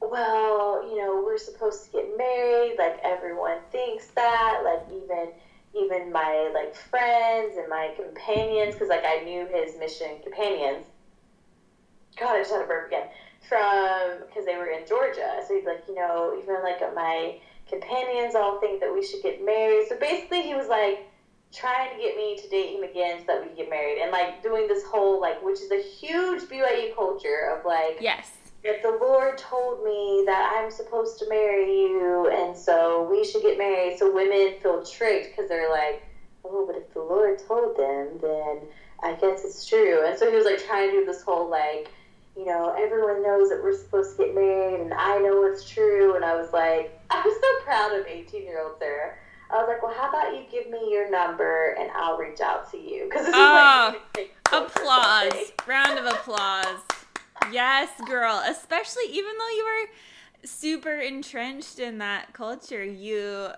"Well, 0.00 0.82
you 0.82 0.96
know, 0.96 1.22
we're 1.24 1.36
supposed 1.36 1.84
to 1.84 1.90
get 1.90 2.16
married. 2.16 2.76
Like 2.78 2.98
everyone 3.02 3.58
thinks 3.70 4.06
that. 4.14 4.60
Like 4.64 4.80
even." 4.88 5.32
even 5.74 6.12
my 6.12 6.50
like 6.52 6.74
friends 6.74 7.56
and 7.56 7.66
my 7.66 7.90
companions 7.96 8.74
because 8.74 8.90
like 8.90 9.06
I 9.06 9.16
knew 9.16 9.46
his 9.46 9.74
mission 9.74 10.18
companions. 10.22 10.84
God, 12.16 12.34
I 12.34 12.40
just 12.40 12.50
had 12.50 12.60
a 12.60 12.64
burp 12.64 12.88
again 12.88 13.06
from 13.48 14.26
because 14.26 14.46
they 14.46 14.56
were 14.56 14.70
in 14.70 14.86
Georgia. 14.86 15.42
So 15.46 15.54
he's 15.54 15.66
like, 15.66 15.84
you 15.88 15.94
know, 15.94 16.38
even 16.42 16.62
like 16.62 16.82
uh, 16.82 16.92
my 16.94 17.38
companions 17.68 18.34
all 18.34 18.60
think 18.60 18.80
that 18.80 18.92
we 18.92 19.04
should 19.04 19.22
get 19.22 19.44
married. 19.44 19.86
So 19.88 19.96
basically, 19.98 20.42
he 20.42 20.54
was 20.54 20.68
like 20.68 21.08
trying 21.52 21.90
to 21.90 22.02
get 22.02 22.16
me 22.16 22.38
to 22.40 22.48
date 22.48 22.76
him 22.76 22.82
again 22.82 23.20
so 23.20 23.26
that 23.26 23.42
we 23.42 23.48
could 23.48 23.56
get 23.56 23.70
married 23.70 24.00
and 24.00 24.10
like 24.10 24.42
doing 24.42 24.66
this 24.68 24.82
whole 24.84 25.20
like 25.20 25.42
which 25.44 25.60
is 25.60 25.70
a 25.70 25.82
huge 25.82 26.44
BYU 26.44 26.94
culture 26.96 27.54
of 27.54 27.62
like 27.66 27.98
yes 28.00 28.30
if 28.64 28.80
the 28.82 28.96
Lord 29.00 29.38
told 29.38 29.84
me 29.84 30.22
that 30.26 30.54
I'm 30.56 30.70
supposed 30.70 31.18
to 31.18 31.28
marry 31.28 31.66
you, 31.66 32.30
and 32.32 32.56
so 32.56 33.08
we 33.10 33.24
should 33.24 33.42
get 33.42 33.58
married, 33.58 33.98
so 33.98 34.12
women 34.12 34.54
feel 34.62 34.84
tricked 34.84 35.30
because 35.30 35.48
they're 35.48 35.70
like, 35.70 36.02
oh, 36.44 36.66
but 36.66 36.76
if 36.76 36.92
the 36.94 37.00
Lord 37.00 37.40
told 37.46 37.76
them, 37.76 38.20
then 38.22 38.60
I 39.02 39.14
guess 39.14 39.44
it's 39.44 39.66
true. 39.66 40.06
And 40.06 40.16
so 40.16 40.30
he 40.30 40.36
was 40.36 40.44
like 40.44 40.64
trying 40.64 40.90
to 40.90 41.00
do 41.00 41.04
this 41.04 41.22
whole 41.22 41.50
like, 41.50 41.90
you 42.36 42.46
know, 42.46 42.74
everyone 42.78 43.22
knows 43.22 43.50
that 43.50 43.62
we're 43.62 43.76
supposed 43.76 44.16
to 44.16 44.24
get 44.24 44.34
married, 44.34 44.80
and 44.80 44.94
I 44.94 45.18
know 45.18 45.44
it's 45.44 45.68
true. 45.68 46.16
And 46.16 46.24
I 46.24 46.34
was 46.34 46.52
like, 46.52 46.98
I 47.10 47.22
was 47.24 47.34
so 47.34 47.64
proud 47.64 47.98
of 47.98 48.06
18 48.06 48.42
year 48.42 48.62
old 48.62 48.78
Sarah. 48.78 49.14
I 49.50 49.56
was 49.56 49.68
like, 49.68 49.82
well, 49.82 49.92
how 49.94 50.08
about 50.08 50.32
you 50.34 50.44
give 50.50 50.70
me 50.70 50.90
your 50.90 51.10
number 51.10 51.76
and 51.78 51.90
I'll 51.94 52.16
reach 52.16 52.40
out 52.40 52.70
to 52.70 52.78
you? 52.78 53.04
Because 53.04 53.26
this 53.26 53.34
is 53.34 53.40
Oh, 53.40 53.44
ah, 53.44 53.96
like 54.16 54.34
applause. 54.50 55.52
Round 55.66 55.98
of 55.98 56.06
applause. 56.06 56.80
Yes, 57.52 57.90
girl. 58.06 58.42
Especially 58.46 59.02
even 59.10 59.32
though 59.38 59.48
you 59.48 59.64
were 59.64 60.46
super 60.48 60.94
entrenched 60.94 61.78
in 61.80 61.98
that 61.98 62.32
culture, 62.32 62.82
you, 62.82 63.48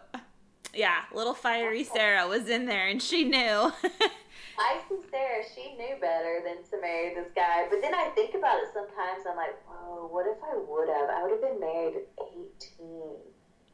yeah, 0.75 1.03
little 1.15 1.35
fiery 1.35 1.85
Sarah 1.85 2.27
was 2.27 2.49
in 2.49 2.67
there 2.67 2.89
and 2.89 3.01
she 3.01 3.23
knew. 3.23 3.73
Icy 4.59 5.03
Sarah, 5.11 5.43
she 5.55 5.75
knew 5.77 5.97
better 6.01 6.41
than 6.45 6.63
to 6.71 6.81
marry 6.81 7.15
this 7.15 7.31
guy. 7.35 7.67
But 7.71 7.81
then 7.83 7.95
I 7.95 8.11
think 8.15 8.35
about 8.35 8.59
it 8.63 8.69
sometimes. 8.73 9.25
I'm 9.29 9.37
like, 9.37 9.57
whoa, 9.67 10.09
what 10.11 10.27
if 10.27 10.39
I 10.43 10.57
would 10.57 10.89
have? 10.89 11.11
I 11.11 11.23
would 11.23 11.33
have 11.33 11.41
been 11.41 11.61
married 11.61 11.95
at 11.97 12.29
18. 12.29 12.41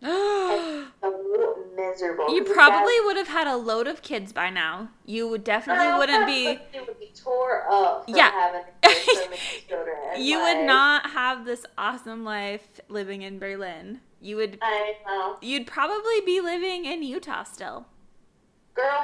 So 1.03 1.57
miserable. 1.76 2.35
You 2.35 2.45
probably 2.45 2.93
would 3.05 3.16
have 3.16 3.28
had 3.28 3.47
a 3.47 3.57
load 3.57 3.87
of 3.87 4.03
kids 4.03 4.33
by 4.33 4.51
now. 4.51 4.89
You 5.07 5.28
would 5.28 5.45
definitely 5.45 5.87
Oh, 5.87 5.99
wouldn't 5.99 6.26
be. 6.26 6.57
pussy 6.72 6.85
would 6.87 6.99
be 7.01 7.12
tore 7.14 7.66
up 7.70 8.05
Yeah. 8.09 8.31
having 8.31 8.62
so 9.07 9.24
many 9.28 9.41
children. 9.68 9.97
You 10.18 10.41
would 10.41 10.66
not 10.66 11.11
have 11.11 11.45
this 11.45 11.64
awesome 11.78 12.24
life 12.24 12.81
living 12.89 13.22
in 13.22 13.39
Berlin. 13.39 14.01
You 14.20 14.37
would. 14.37 14.59
I 14.62 14.95
know. 15.07 15.37
You'd 15.41 15.66
probably 15.66 16.20
be 16.26 16.41
living 16.41 16.85
in 16.87 17.03
Utah 17.03 17.43
still. 17.45 17.87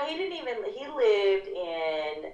He 0.06 0.16
didn't 0.16 0.36
even. 0.36 0.56
He 0.74 0.86
lived 0.86 1.48
in. 1.48 2.32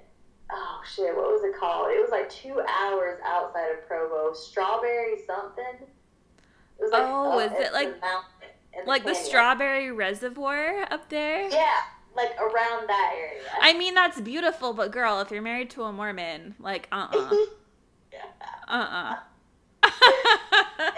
Oh 0.51 0.81
shit! 0.95 1.15
What 1.15 1.25
was 1.31 1.43
it 1.43 1.57
called? 1.59 1.87
It 1.89 1.99
was 2.01 2.11
like 2.11 2.29
two 2.29 2.61
hours 2.61 3.19
outside 3.25 3.69
of 3.71 3.87
Provo. 3.87 4.33
Strawberry 4.33 5.15
something. 5.25 5.65
It 5.81 6.81
was 6.81 6.91
like 6.91 7.03
Oh, 7.05 7.39
is 7.39 7.51
it 7.53 7.73
like- 7.73 7.93
the 7.95 7.99
mountain, 8.01 8.85
Like 8.87 9.03
the 9.03 9.11
canyon. 9.13 9.25
strawberry 9.25 9.91
reservoir 9.91 10.83
up 10.91 11.07
there? 11.09 11.47
Yeah, 11.49 11.81
like 12.15 12.35
around 12.39 12.87
that 12.89 13.13
area. 13.17 13.41
I 13.61 13.73
mean, 13.73 13.93
that's 13.95 14.19
beautiful, 14.21 14.73
but 14.73 14.91
girl, 14.91 15.19
if 15.21 15.31
you're 15.31 15.41
married 15.41 15.69
to 15.71 15.83
a 15.83 15.91
Mormon, 15.93 16.55
like, 16.59 16.87
uh 16.91 17.07
uh-uh. 17.11 17.35
uh. 18.67 19.15
Uh 19.83 19.89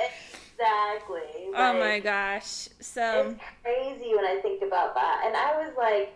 exactly. 0.53 1.49
Oh 1.55 1.73
my 1.79 1.99
gosh. 1.99 2.69
So, 2.79 3.29
It's 3.35 3.43
crazy 3.63 4.15
when 4.15 4.25
I 4.25 4.39
think 4.41 4.61
about 4.63 4.95
that. 4.95 5.23
And 5.25 5.35
I 5.35 5.57
was 5.57 5.73
like, 5.77 6.13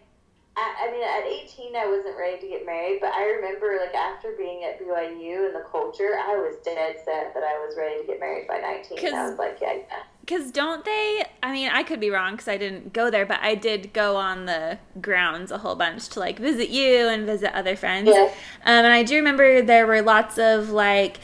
I, 0.59 0.87
I 0.87 0.91
mean, 0.91 1.03
at 1.03 1.25
18, 1.25 1.75
I 1.75 1.87
wasn't 1.87 2.17
ready 2.17 2.39
to 2.41 2.47
get 2.47 2.65
married, 2.65 2.99
but 3.01 3.13
I 3.13 3.25
remember, 3.29 3.77
like, 3.79 3.95
after 3.95 4.33
being 4.37 4.63
at 4.65 4.79
BYU 4.79 5.45
and 5.47 5.55
the 5.55 5.63
culture, 5.71 6.17
I 6.19 6.35
was 6.35 6.55
dead 6.65 6.97
set 7.05 7.33
that 7.33 7.43
I 7.43 7.53
was 7.65 7.75
ready 7.77 8.01
to 8.01 8.05
get 8.07 8.19
married 8.19 8.47
by 8.47 8.57
19. 8.59 8.97
I 8.97 9.01
'Cause- 9.01 9.29
was 9.31 9.39
like, 9.39 9.57
yeah, 9.61 9.73
yeah. 9.73 10.03
because 10.21 10.51
don't 10.51 10.83
they? 10.85 11.25
I 11.41 11.51
mean, 11.53 11.69
I 11.71 11.83
could 11.83 11.99
be 11.99 12.09
wrong 12.09 12.33
because 12.33 12.47
I 12.49 12.57
didn't 12.57 12.93
go 12.93 13.09
there, 13.09 13.25
but 13.25 13.39
I 13.41 13.55
did 13.55 13.93
go 13.93 14.15
on 14.17 14.45
the 14.45 14.77
grounds 15.01 15.51
a 15.51 15.57
whole 15.59 15.75
bunch 15.75 16.07
to 16.09 16.19
like 16.19 16.37
visit 16.37 16.69
you 16.69 17.07
and 17.07 17.25
visit 17.25 17.55
other 17.55 17.75
friends. 17.75 18.09
Yeah. 18.13 18.23
Um, 18.65 18.85
and 18.85 18.87
I 18.87 19.01
do 19.03 19.15
remember 19.15 19.61
there 19.61 19.87
were 19.87 20.01
lots 20.03 20.37
of 20.37 20.69
like, 20.69 21.17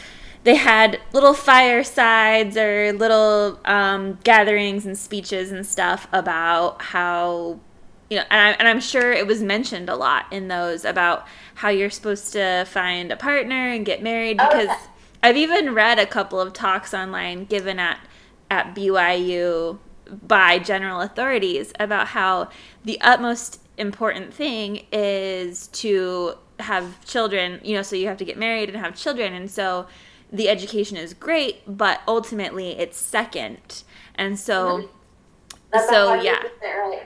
they 0.44 0.56
had 0.56 1.00
little 1.14 1.34
firesides 1.34 2.58
or 2.58 2.94
little 2.94 3.60
um, 3.66 4.18
gatherings 4.24 4.86
and 4.86 4.98
speeches 4.98 5.52
and 5.52 5.66
stuff 5.66 6.08
about 6.14 6.82
how, 6.82 7.60
you 8.10 8.18
know, 8.18 8.24
and, 8.30 8.42
I, 8.42 8.52
and 8.60 8.68
I'm 8.68 8.80
sure 8.80 9.12
it 9.12 9.26
was 9.26 9.42
mentioned 9.42 9.90
a 9.90 9.96
lot 9.96 10.26
in 10.32 10.48
those 10.48 10.86
about 10.86 11.26
how 11.56 11.70
you're 11.70 11.90
supposed 11.90 12.34
to 12.34 12.66
find 12.66 13.12
a 13.12 13.18
partner 13.18 13.70
and 13.70 13.86
get 13.86 14.02
married 14.02 14.38
Oh, 14.40 14.50
because. 14.50 14.78
I've 15.24 15.38
even 15.38 15.74
read 15.74 15.98
a 15.98 16.06
couple 16.06 16.40
of 16.40 16.54
talks 16.54 16.94
online 16.94 17.46
given 17.46 17.80
at 17.80 17.98
at 18.52 18.76
BYU 18.76 19.80
by 20.28 20.60
general 20.60 21.02
authorities 21.02 21.74
about 21.80 22.10
how 22.10 22.50
the 22.84 23.02
utmost 23.02 23.60
important 23.78 24.34
thing 24.34 24.86
is 24.92 25.68
to 25.70 26.36
have 26.60 27.04
children, 27.06 27.60
you 27.64 27.76
know, 27.76 27.82
so 27.82 27.96
you 27.96 28.06
have 28.08 28.18
to 28.18 28.26
get 28.26 28.38
married 28.38 28.70
and 28.70 28.78
have 28.78 28.96
children. 28.96 29.34
And 29.34 29.50
so 29.50 29.88
the 30.32 30.48
education 30.48 30.96
is 30.96 31.16
great, 31.16 31.62
but 31.68 32.02
ultimately 32.08 32.78
it's 32.78 32.98
second. 32.98 33.84
And 34.14 34.40
so, 34.40 34.90
That's 35.72 35.90
so 35.90 36.20
100% 36.20 36.24
yeah. 36.24 36.44
right. 36.68 37.04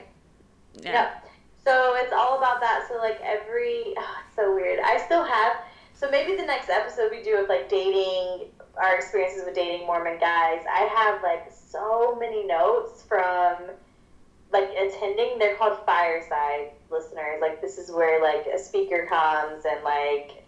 Yeah. 0.82 0.92
Yep. 0.92 1.24
So 1.64 1.94
it's 1.96 2.12
all 2.12 2.38
about 2.38 2.60
that. 2.60 2.86
So 2.88 2.96
like 2.96 3.20
every, 3.22 3.94
oh, 3.96 4.16
it's 4.26 4.36
so 4.36 4.54
weird. 4.54 4.80
I 4.80 4.98
still 4.98 5.24
have. 5.24 5.56
So 5.94 6.10
maybe 6.10 6.34
the 6.34 6.46
next 6.46 6.70
episode 6.70 7.10
we 7.10 7.22
do 7.22 7.36
of 7.36 7.48
like 7.48 7.68
dating, 7.68 8.48
our 8.80 8.96
experiences 8.96 9.42
with 9.44 9.54
dating 9.54 9.86
Mormon 9.86 10.18
guys. 10.18 10.62
I 10.70 10.88
have 10.96 11.22
like 11.22 11.50
so 11.52 12.16
many 12.18 12.46
notes 12.46 13.02
from 13.02 13.56
like 14.52 14.70
attending. 14.70 15.38
They're 15.38 15.56
called 15.56 15.78
fireside 15.84 16.70
listeners. 16.90 17.40
Like 17.40 17.60
this 17.60 17.76
is 17.78 17.90
where 17.90 18.22
like 18.22 18.46
a 18.46 18.58
speaker 18.58 19.06
comes 19.08 19.64
and 19.64 19.82
like 19.84 20.39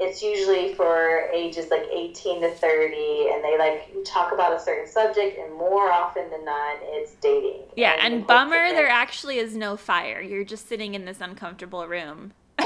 it's 0.00 0.22
usually 0.22 0.74
for 0.74 1.28
ages 1.34 1.70
like 1.70 1.82
18 1.92 2.40
to 2.42 2.50
30 2.50 3.30
and 3.32 3.42
they 3.44 3.56
like 3.58 3.92
talk 4.04 4.32
about 4.32 4.52
a 4.52 4.60
certain 4.60 4.86
subject 4.86 5.38
and 5.38 5.52
more 5.54 5.90
often 5.90 6.30
than 6.30 6.44
not 6.44 6.76
it's 6.82 7.14
dating 7.14 7.62
Yeah, 7.76 7.96
And 8.00 8.14
and 8.14 8.26
bummer, 8.26 8.70
there 8.72 8.88
actually 8.88 9.38
is 9.38 9.56
no 9.56 9.76
fire. 9.76 10.20
You're 10.20 10.44
just 10.44 10.68
sitting 10.68 10.94
in 10.94 11.04
this 11.04 11.20
uncomfortable 11.20 11.86
room. 11.86 12.32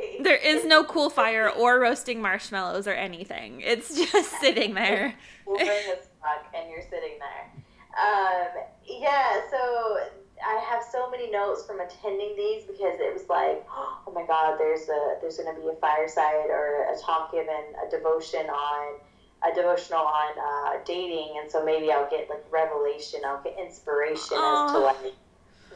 Exactly. 0.00 0.22
There 0.24 0.36
is 0.36 0.64
no 0.64 0.84
cool 0.84 1.10
fire 1.10 1.50
or 1.50 1.78
roasting 1.78 2.22
marshmallows 2.22 2.86
or 2.86 2.92
anything. 2.92 3.60
It's 3.60 3.94
just 4.12 4.30
sitting 4.40 4.74
there. 4.74 5.14
boring 5.44 5.68
as 5.68 6.08
fuck, 6.22 6.46
and 6.54 6.70
you're 6.70 6.82
sitting 6.82 7.18
there. 7.18 7.52
Um, 8.00 8.48
yeah, 8.86 9.40
so 9.50 9.98
I 10.46 10.58
have 10.70 10.82
so 10.82 11.10
many 11.10 11.30
notes 11.30 11.64
from 11.66 11.80
attending 11.80 12.34
these 12.36 12.64
because 12.64 12.98
it 13.00 13.12
was 13.12 13.28
like, 13.28 13.64
oh 13.70 14.12
my 14.14 14.26
god, 14.26 14.58
there's 14.58 14.88
a 14.88 15.16
there's 15.20 15.36
going 15.36 15.54
to 15.54 15.60
be 15.60 15.68
a 15.68 15.74
fireside 15.80 16.48
or 16.48 16.86
a 16.92 16.98
talk 17.00 17.32
given, 17.32 17.74
a 17.86 17.90
devotion 17.90 18.48
on 18.48 18.98
a 19.42 19.54
devotional 19.54 20.00
on 20.00 20.32
uh, 20.38 20.84
dating, 20.84 21.38
and 21.40 21.50
so 21.50 21.64
maybe 21.64 21.90
I'll 21.90 22.10
get 22.10 22.28
like 22.28 22.44
revelation, 22.50 23.20
I'll 23.24 23.42
get 23.42 23.56
inspiration 23.58 24.36
as 24.36 24.72
to 24.72 24.78
like 24.78 25.14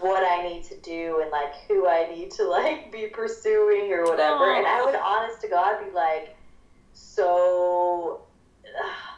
what 0.00 0.22
I 0.22 0.46
need 0.46 0.64
to 0.64 0.76
do 0.80 1.20
and 1.22 1.30
like 1.30 1.54
who 1.66 1.88
I 1.88 2.08
need 2.14 2.30
to 2.32 2.44
like 2.44 2.92
be 2.92 3.06
pursuing 3.06 3.92
or 3.92 4.04
whatever. 4.04 4.44
Aw. 4.44 4.58
And 4.58 4.66
I 4.66 4.84
would, 4.84 4.94
honest 4.94 5.40
to 5.42 5.48
God, 5.48 5.82
be 5.82 5.90
like 5.92 6.36
so 6.92 8.22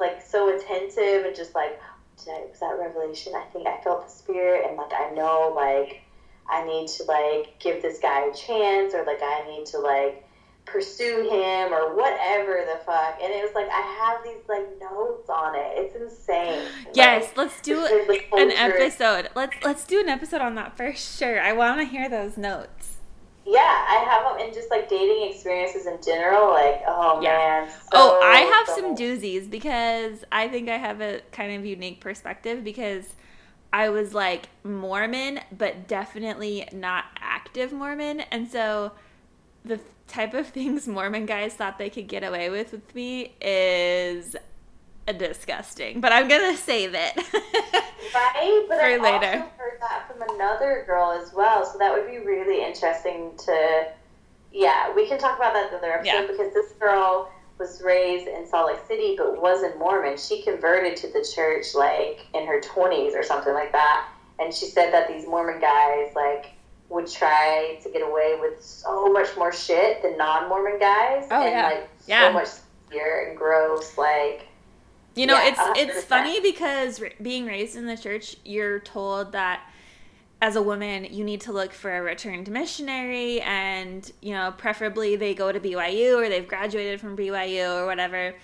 like 0.00 0.22
so 0.22 0.54
attentive 0.56 1.24
and 1.24 1.34
just 1.34 1.54
like 1.54 1.80
I, 2.28 2.46
was 2.48 2.60
that 2.60 2.78
revelation 2.78 3.34
i 3.34 3.44
think 3.52 3.66
i 3.66 3.80
felt 3.82 4.06
the 4.06 4.12
spirit 4.12 4.66
and 4.66 4.76
like 4.76 4.92
i 4.92 5.10
know 5.10 5.52
like 5.54 6.02
i 6.48 6.64
need 6.64 6.88
to 6.88 7.04
like 7.04 7.58
give 7.58 7.82
this 7.82 7.98
guy 7.98 8.26
a 8.26 8.34
chance 8.34 8.94
or 8.94 9.04
like 9.04 9.20
i 9.22 9.44
need 9.48 9.66
to 9.66 9.78
like 9.78 10.24
pursue 10.64 11.22
him 11.30 11.72
or 11.72 11.94
whatever 11.94 12.64
the 12.66 12.78
fuck 12.84 13.18
and 13.22 13.32
it 13.32 13.44
was 13.44 13.54
like 13.54 13.68
i 13.70 13.80
have 13.80 14.24
these 14.24 14.42
like 14.48 14.66
notes 14.80 15.30
on 15.30 15.54
it 15.54 15.72
it's 15.76 15.94
insane 15.94 16.62
Yes, 16.94 17.28
Like, 17.28 17.36
let's 17.36 17.60
do 17.60 17.84
an 18.32 18.50
episode. 18.52 19.28
Let's 19.34 19.54
let's 19.62 19.84
do 19.84 20.00
an 20.00 20.08
episode 20.08 20.40
on 20.40 20.54
that 20.54 20.76
for 20.76 20.94
sure. 20.94 21.40
I 21.40 21.52
want 21.52 21.80
to 21.80 21.84
hear 21.84 22.08
those 22.08 22.38
notes. 22.38 22.85
Yeah, 23.46 23.86
I 23.88 24.04
have 24.08 24.24
them 24.38 24.48
in 24.48 24.54
just 24.54 24.70
like 24.70 24.88
dating 24.88 25.30
experiences 25.30 25.86
in 25.86 25.98
general. 26.04 26.50
Like, 26.50 26.82
oh 26.86 27.20
Yeah. 27.20 27.30
man. 27.30 27.68
Oh, 27.92 28.18
so, 28.18 28.18
oh, 28.20 28.20
I 28.20 28.40
have 28.40 28.66
so 28.66 28.74
some 28.74 28.90
much. 28.90 28.96
doozies 28.96 29.48
because 29.50 30.24
I 30.32 30.48
think 30.48 30.68
I 30.68 30.76
have 30.78 31.00
a 31.00 31.20
kind 31.32 31.54
of 31.56 31.64
unique 31.64 32.00
perspective 32.00 32.64
because 32.64 33.14
I 33.72 33.88
was 33.90 34.14
like 34.14 34.48
Mormon, 34.64 35.40
but 35.56 35.88
definitely 35.88 36.68
not 36.72 37.04
active 37.20 37.72
Mormon. 37.72 38.20
And 38.20 38.48
so 38.48 38.92
the 39.64 39.80
type 40.08 40.34
of 40.34 40.46
things 40.48 40.88
Mormon 40.88 41.26
guys 41.26 41.54
thought 41.54 41.78
they 41.78 41.90
could 41.90 42.08
get 42.08 42.24
away 42.24 42.50
with 42.50 42.72
with 42.72 42.94
me 42.94 43.34
is 43.40 44.36
disgusting. 45.12 46.00
But 46.00 46.12
I'm 46.12 46.28
to 46.28 46.56
save 46.56 46.94
it. 46.94 47.12
Right, 48.14 48.64
but 48.68 48.78
I've 48.78 49.00
later. 49.02 49.26
also 49.26 49.50
heard 49.58 49.78
that 49.80 50.06
from 50.10 50.22
another 50.36 50.84
girl 50.86 51.10
as 51.10 51.34
well. 51.34 51.66
So 51.66 51.76
that 51.78 51.92
would 51.92 52.06
be 52.10 52.18
really 52.18 52.64
interesting 52.64 53.32
to. 53.44 53.88
Yeah, 54.52 54.94
we 54.94 55.06
can 55.08 55.18
talk 55.18 55.36
about 55.36 55.52
that 55.54 55.66
in 55.66 55.70
the 55.72 55.78
other 55.78 55.92
episode 55.94 56.06
Yeah. 56.12 56.26
because 56.26 56.54
this 56.54 56.72
girl 56.80 57.30
was 57.58 57.82
raised 57.82 58.26
in 58.28 58.46
Salt 58.46 58.68
Lake 58.68 58.80
City 58.86 59.16
but 59.18 59.42
wasn't 59.42 59.78
Mormon. 59.78 60.16
She 60.16 60.42
converted 60.42 60.96
to 60.98 61.08
the 61.08 61.28
church 61.34 61.74
like 61.74 62.20
in 62.32 62.46
her 62.46 62.60
twenties 62.60 63.14
or 63.14 63.22
something 63.22 63.52
like 63.52 63.72
that, 63.72 64.08
and 64.38 64.54
she 64.54 64.66
said 64.66 64.92
that 64.94 65.08
these 65.08 65.26
Mormon 65.26 65.60
guys 65.60 66.12
like 66.14 66.52
would 66.88 67.08
try 67.08 67.78
to 67.82 67.90
get 67.90 68.00
away 68.02 68.38
with 68.40 68.62
so 68.64 69.12
much 69.12 69.36
more 69.36 69.52
shit 69.52 70.00
than 70.02 70.16
non-Mormon 70.16 70.78
guys, 70.78 71.26
Oh, 71.30 71.42
and 71.42 71.50
yeah. 71.50 71.66
like 71.66 71.88
Yeah. 72.06 72.28
so 72.28 72.32
much 72.32 72.48
weird 72.90 73.28
and 73.30 73.36
gross, 73.36 73.98
like. 73.98 74.46
You 75.16 75.26
know, 75.26 75.34
Yeah, 75.34 75.48
it's 75.48 75.60
it's 75.74 76.04
100%. 76.04 76.04
funny 76.04 76.40
because 76.40 77.02
being 77.22 77.46
raised 77.46 77.76
in 77.76 77.86
the 77.86 77.96
church, 77.96 78.36
you're 78.44 78.80
told 78.80 79.32
that 79.32 79.62
as 80.42 80.56
a 80.56 80.62
woman, 80.62 81.04
you 81.10 81.24
need 81.24 81.40
to 81.42 81.52
look 81.52 81.72
for 81.72 81.96
a 81.96 82.02
returned 82.02 82.50
missionary, 82.50 83.40
and 83.40 84.10
you 84.20 84.34
know, 84.34 84.54
preferably 84.58 85.16
they 85.16 85.34
go 85.34 85.50
to 85.52 85.58
BYU 85.60 86.16
or 86.22 86.28
they've 86.28 86.46
graduated 86.46 87.00
from 87.00 87.16
BYU 87.16 87.82
or 87.82 87.86
whatever, 87.86 88.34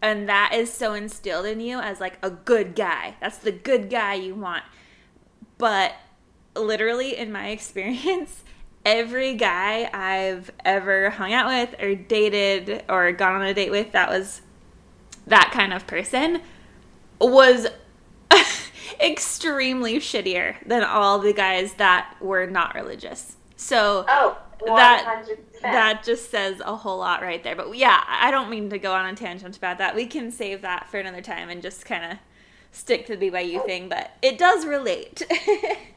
and 0.00 0.28
that 0.28 0.52
is 0.54 0.72
so 0.72 0.94
instilled 0.94 1.46
in 1.46 1.60
you 1.60 1.78
as 1.80 2.00
like 2.00 2.18
a 2.22 2.30
good 2.30 2.74
guy. 2.74 3.16
That's 3.20 3.38
the 3.38 3.52
good 3.52 3.90
guy 3.90 4.14
you 4.14 4.34
want. 4.34 4.64
But 5.58 5.94
literally, 6.56 7.16
in 7.16 7.32
my 7.32 7.48
experience, 7.58 8.44
every 8.84 9.34
guy 9.34 9.90
I've 9.92 10.50
ever 10.64 11.10
hung 11.10 11.32
out 11.32 11.48
with 11.48 11.80
or 11.82 11.94
dated 11.94 12.84
or 12.88 13.12
gone 13.12 13.36
on 13.36 13.42
a 13.42 13.54
date 13.54 13.70
with 13.70 13.92
that 13.92 14.08
was 14.08 14.40
that 15.26 15.50
kind 15.52 15.72
of 15.72 15.86
person 15.86 16.40
was 17.20 17.68
extremely 19.00 19.96
shittier 19.96 20.56
than 20.66 20.82
all 20.82 21.18
the 21.18 21.32
guys 21.32 21.74
that 21.74 22.14
were 22.20 22.46
not 22.46 22.74
religious. 22.74 23.36
So 23.56 24.04
Oh, 24.08 24.38
That- 24.64 25.26
that 25.62 26.02
just 26.04 26.30
says 26.30 26.60
a 26.64 26.74
whole 26.76 26.98
lot 26.98 27.22
right 27.22 27.42
there. 27.42 27.54
But 27.56 27.76
yeah, 27.76 28.02
I 28.06 28.30
don't 28.30 28.50
mean 28.50 28.70
to 28.70 28.78
go 28.78 28.92
on 28.92 29.06
a 29.06 29.14
tangent 29.14 29.56
about 29.56 29.78
that. 29.78 29.94
We 29.94 30.06
can 30.06 30.30
save 30.30 30.62
that 30.62 30.88
for 30.88 30.98
another 30.98 31.20
time 31.20 31.48
and 31.50 31.62
just 31.62 31.84
kind 31.84 32.12
of 32.12 32.18
stick 32.72 33.06
to 33.06 33.16
the 33.16 33.30
BYU 33.30 33.64
thing, 33.64 33.88
but 33.88 34.12
it 34.22 34.38
does 34.38 34.66
relate. 34.66 35.22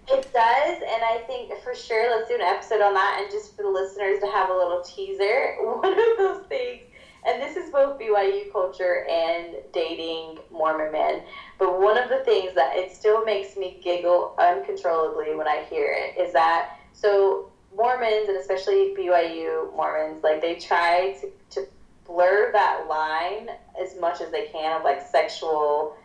It 0.08 0.32
does, 0.32 0.78
and 0.84 1.02
I 1.04 1.24
think 1.26 1.52
for 1.64 1.74
sure 1.74 2.16
let's 2.16 2.30
do 2.30 2.36
an 2.36 2.42
episode 2.42 2.80
on 2.80 2.94
that, 2.94 3.22
and 3.24 3.32
just 3.32 3.56
for 3.58 3.64
the 3.64 3.70
listeners 3.70 4.20
to 4.22 4.28
have 4.28 4.52
a 4.52 4.54
little 4.54 4.84
teaser. 4.84 5.56
One 5.62 5.92
of 5.92 6.18
those 6.20 6.46
things, 6.46 6.82
and 7.26 7.42
this 7.42 7.58
is 7.58 7.72
both 7.72 8.00
BYU 8.00 8.52
culture 8.52 9.06
and 9.10 9.56
dating 9.74 10.40
Mormon 10.52 10.92
men, 10.92 11.24
but 11.58 11.80
one 11.82 11.98
of 11.98 12.10
the 12.10 12.24
things 12.24 12.54
that 12.56 12.76
it 12.76 12.92
still 12.92 13.26
makes 13.26 13.58
me 13.58 13.80
giggle 13.84 14.36
uncontrollably 14.38 15.36
when 15.36 15.48
I 15.48 15.66
hear 15.70 15.94
it 15.98 16.20
is 16.20 16.34
that 16.34 16.78
so 16.94 17.50
Mormons 17.76 18.30
and 18.30 18.38
especially 18.38 18.94
BYU 18.98 19.76
Mormons, 19.76 20.24
like 20.24 20.42
they 20.42 20.56
try 20.56 21.18
to, 21.22 21.32
to 21.52 21.68
blur 22.06 22.52
that 22.54 22.86
line 22.88 23.50
as 23.82 24.00
much 24.00 24.22
as 24.22 24.32
they 24.32 24.46
can 24.48 24.78
of 24.78 24.84
like 24.84 25.02
sexual 25.02 25.96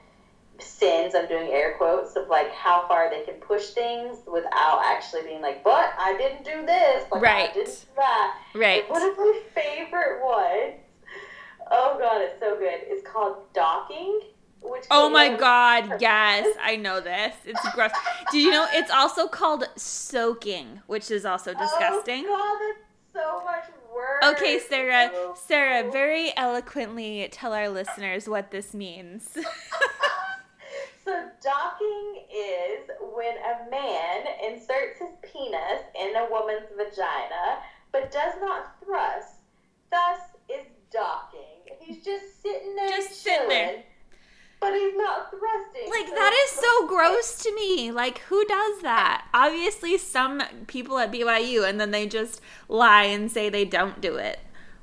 sins 0.58 1.14
i'm 1.14 1.26
doing 1.26 1.48
air 1.50 1.74
quotes 1.78 2.16
of 2.16 2.28
like 2.28 2.50
how 2.52 2.86
far 2.86 3.08
they 3.08 3.22
can 3.24 3.34
push 3.34 3.70
things 3.70 4.18
without 4.30 4.82
actually 4.84 5.22
being 5.22 5.40
like 5.40 5.64
but 5.64 5.90
i 5.98 6.14
didn't 6.18 6.44
do 6.44 6.66
this 6.66 7.04
like 7.10 7.22
Right. 7.22 7.50
i 7.50 7.52
didn't 7.54 7.66
do 7.66 7.86
that 7.96 8.38
right. 8.54 8.82
And 8.82 8.90
one 8.90 9.02
of 9.02 9.16
my 9.16 9.40
favorite 9.54 10.22
ones 10.22 10.74
oh 11.70 11.96
god 11.98 12.20
it's 12.22 12.38
so 12.40 12.56
good 12.56 12.80
it's 12.84 13.06
called 13.06 13.36
docking 13.54 14.20
which 14.62 14.84
Oh 14.90 15.08
my 15.08 15.34
god, 15.34 15.96
yes, 16.02 16.46
I 16.62 16.76
know 16.76 17.00
this. 17.00 17.34
It's 17.46 17.60
gross. 17.74 17.92
Did 18.30 18.42
you 18.42 18.50
know 18.50 18.66
it's 18.72 18.90
also 18.90 19.26
called 19.26 19.64
soaking, 19.76 20.82
which 20.86 21.10
is 21.10 21.24
also 21.24 21.54
oh, 21.56 21.58
disgusting? 21.58 22.26
oh 22.28 22.36
god 22.36 22.58
that's 22.60 23.24
so 23.24 23.42
much 23.42 23.64
worse 23.90 24.22
Okay, 24.36 24.58
Sarah, 24.58 25.10
Oh. 25.14 25.34
Sarah, 25.34 25.90
very 25.90 26.36
eloquently 26.36 27.26
tell 27.32 27.54
our 27.54 27.70
listeners 27.70 28.28
what 28.28 28.50
this 28.50 28.74
means. 28.74 29.38
So 31.02 31.28
docking 31.42 32.24
is 32.30 32.88
when 33.00 33.34
a 33.38 33.68
man 33.68 34.26
inserts 34.46 35.00
his 35.00 35.10
penis 35.22 35.82
in 35.98 36.14
a 36.14 36.28
woman's 36.30 36.68
vagina, 36.76 37.58
but 37.90 38.12
does 38.12 38.34
not 38.40 38.78
thrust. 38.84 39.40
Thus 39.90 40.20
is 40.48 40.66
docking. 40.92 41.40
He's 41.80 42.04
just 42.04 42.42
sitting 42.42 42.74
there, 42.76 42.88
Just 42.88 43.22
sitting 43.22 43.48
there. 43.48 43.82
but 44.60 44.72
he's 44.74 44.94
not 44.96 45.30
thrusting. 45.30 45.90
Like 45.90 46.08
So 46.08 46.14
that 46.14 46.32
is 46.44 46.50
so 46.50 46.86
gross 46.86 47.38
to 47.42 47.54
me. 47.54 47.90
Like 47.90 48.18
who 48.20 48.44
does 48.44 48.82
that? 48.82 49.26
Obviously 49.34 49.96
some 49.98 50.42
people 50.66 50.98
at 50.98 51.10
BYU 51.12 51.68
and 51.68 51.80
then 51.80 51.90
they 51.90 52.06
just 52.06 52.40
lie 52.68 53.04
and 53.04 53.30
say 53.30 53.48
they 53.48 53.64
don't 53.64 54.00
do 54.00 54.16
it. 54.16 54.38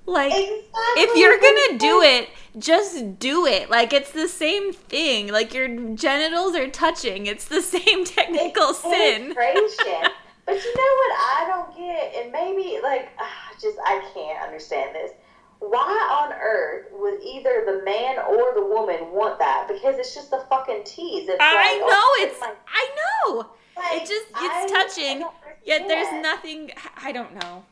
Like 0.05 0.31
Exactly. 0.33 0.63
if 1.03 1.17
you're 1.17 1.37
gonna 1.39 1.77
do 1.77 2.01
it, 2.01 2.29
just 2.57 3.19
do 3.19 3.45
it. 3.45 3.69
Like 3.69 3.91
it's 3.93 4.11
the 4.11 4.27
same 4.29 4.71
thing. 4.73 5.27
Like 5.27 5.53
your 5.53 5.67
genitals 5.95 6.55
are 6.55 6.69
touching. 6.69 7.25
It's 7.25 7.45
the 7.45 7.61
same 7.75 8.05
technical 8.05 8.69
It's 8.69 8.79
sin. 8.79 9.33
but 10.45 10.55
you 10.55 10.75
know 10.75 10.93
what 10.95 11.13
I 11.19 11.45
don't 11.47 11.77
get, 11.77 12.15
and 12.23 12.31
maybe 12.31 12.79
like 12.81 13.09
ah, 13.19 13.51
just 13.61 13.77
I 13.85 14.01
can't 14.13 14.41
understand 14.43 14.95
this. 14.95 15.11
Why 15.59 16.23
on 16.23 16.33
earth 16.33 16.87
would 16.93 17.19
either 17.23 17.63
the 17.65 17.81
man 17.83 18.17
or 18.19 18.53
the 18.53 18.65
woman 18.65 19.11
want 19.11 19.39
that? 19.39 19.67
Because 19.67 19.97
it's 19.97 20.13
just 20.13 20.31
a 20.33 20.45
fucking 20.49 20.83
tease. 20.85 21.27
It's 21.27 21.37
I 21.39 21.53
like, 21.55 21.81
know 21.81 21.87
oh, 21.89 22.17
it's 22.21 22.39
like, 22.41 22.57
I 22.67 22.89
know. 22.95 23.37
like, 23.75 24.01
It 24.03 24.07
just 24.07 24.27
it's 24.29 24.37
I 24.39 24.67
touching. 24.69 25.19
don't 25.21 25.33
Yet 25.65 25.87
there's 25.87 26.23
nothing 26.23 26.71
I 26.97 27.11
don't 27.11 27.33
know. 27.41 27.65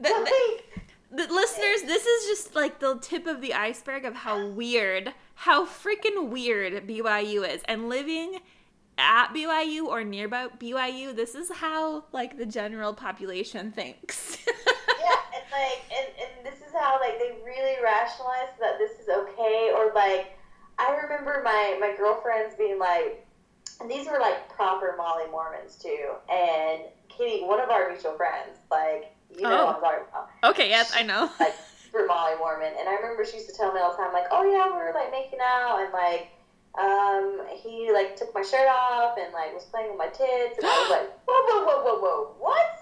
The, 0.00 0.08
the- 0.08 0.62
the 1.14 1.30
listeners, 1.32 1.82
this 1.82 2.06
is 2.06 2.26
just 2.26 2.54
like 2.54 2.80
the 2.80 2.98
tip 2.98 3.26
of 3.26 3.42
the 3.42 3.52
iceberg 3.52 4.06
of 4.06 4.14
how 4.14 4.46
weird, 4.48 5.12
how 5.34 5.66
freaking 5.66 6.30
weird 6.30 6.88
BYU 6.88 7.46
is. 7.46 7.60
And 7.68 7.90
living 7.90 8.38
at 8.96 9.28
BYU 9.34 9.84
or 9.84 10.04
nearby 10.04 10.46
BYU, 10.58 11.14
this 11.14 11.34
is 11.34 11.50
how 11.52 12.04
like 12.12 12.38
the 12.38 12.46
general 12.46 12.94
population 12.94 13.72
thinks. 13.72 14.38
yeah, 15.02 15.18
and 15.34 15.44
like, 15.50 15.82
and, 15.90 16.06
and 16.20 16.46
this 16.46 16.60
is 16.66 16.72
how 16.72 16.98
like 17.00 17.18
they 17.18 17.36
really 17.44 17.76
rationalize 17.82 18.54
that 18.60 18.78
this 18.78 18.92
is 19.00 19.08
okay, 19.08 19.72
or 19.74 19.92
like, 19.94 20.38
I 20.78 20.94
remember 21.02 21.42
my 21.44 21.76
my 21.80 21.94
girlfriends 21.96 22.54
being 22.56 22.78
like, 22.78 23.26
and 23.80 23.90
these 23.90 24.06
were 24.06 24.18
like 24.20 24.48
proper 24.48 24.94
Molly 24.96 25.24
Mormons 25.30 25.76
too, 25.76 26.12
and 26.30 26.82
Kitty, 27.08 27.42
one 27.44 27.60
of 27.60 27.68
our 27.70 27.90
mutual 27.90 28.16
friends, 28.16 28.58
like, 28.70 29.12
you 29.36 29.42
know 29.42 29.50
Oh. 29.50 29.68
I'm 29.68 29.80
talking 29.80 30.04
about, 30.08 30.30
okay, 30.54 30.68
yes, 30.68 30.92
I 30.96 31.02
know. 31.02 31.30
like 31.40 31.54
super 31.84 32.06
Molly 32.06 32.36
Mormon, 32.38 32.72
and 32.78 32.88
I 32.88 32.94
remember 32.94 33.24
she 33.24 33.36
used 33.36 33.50
to 33.50 33.56
tell 33.56 33.72
me 33.72 33.80
all 33.80 33.90
the 33.90 33.96
time, 33.98 34.12
like, 34.12 34.26
oh 34.30 34.44
yeah, 34.50 34.66
we 34.66 34.78
were 34.82 34.92
like 34.94 35.10
making 35.10 35.40
out, 35.42 35.80
and 35.82 35.92
like. 35.92 36.28
Um, 36.74 37.42
he 37.52 37.92
like 37.92 38.16
took 38.16 38.34
my 38.34 38.40
shirt 38.40 38.66
off 38.66 39.18
and 39.22 39.30
like 39.34 39.52
was 39.52 39.64
playing 39.64 39.90
with 39.90 39.98
my 39.98 40.06
tits, 40.06 40.56
and 40.56 40.64
I 40.64 40.72
was 40.80 40.90
like, 40.90 41.10
whoa, 41.28 41.36
whoa, 41.44 41.66
whoa, 41.66 41.84
whoa, 41.84 42.00
whoa, 42.00 42.34
what? 42.38 42.81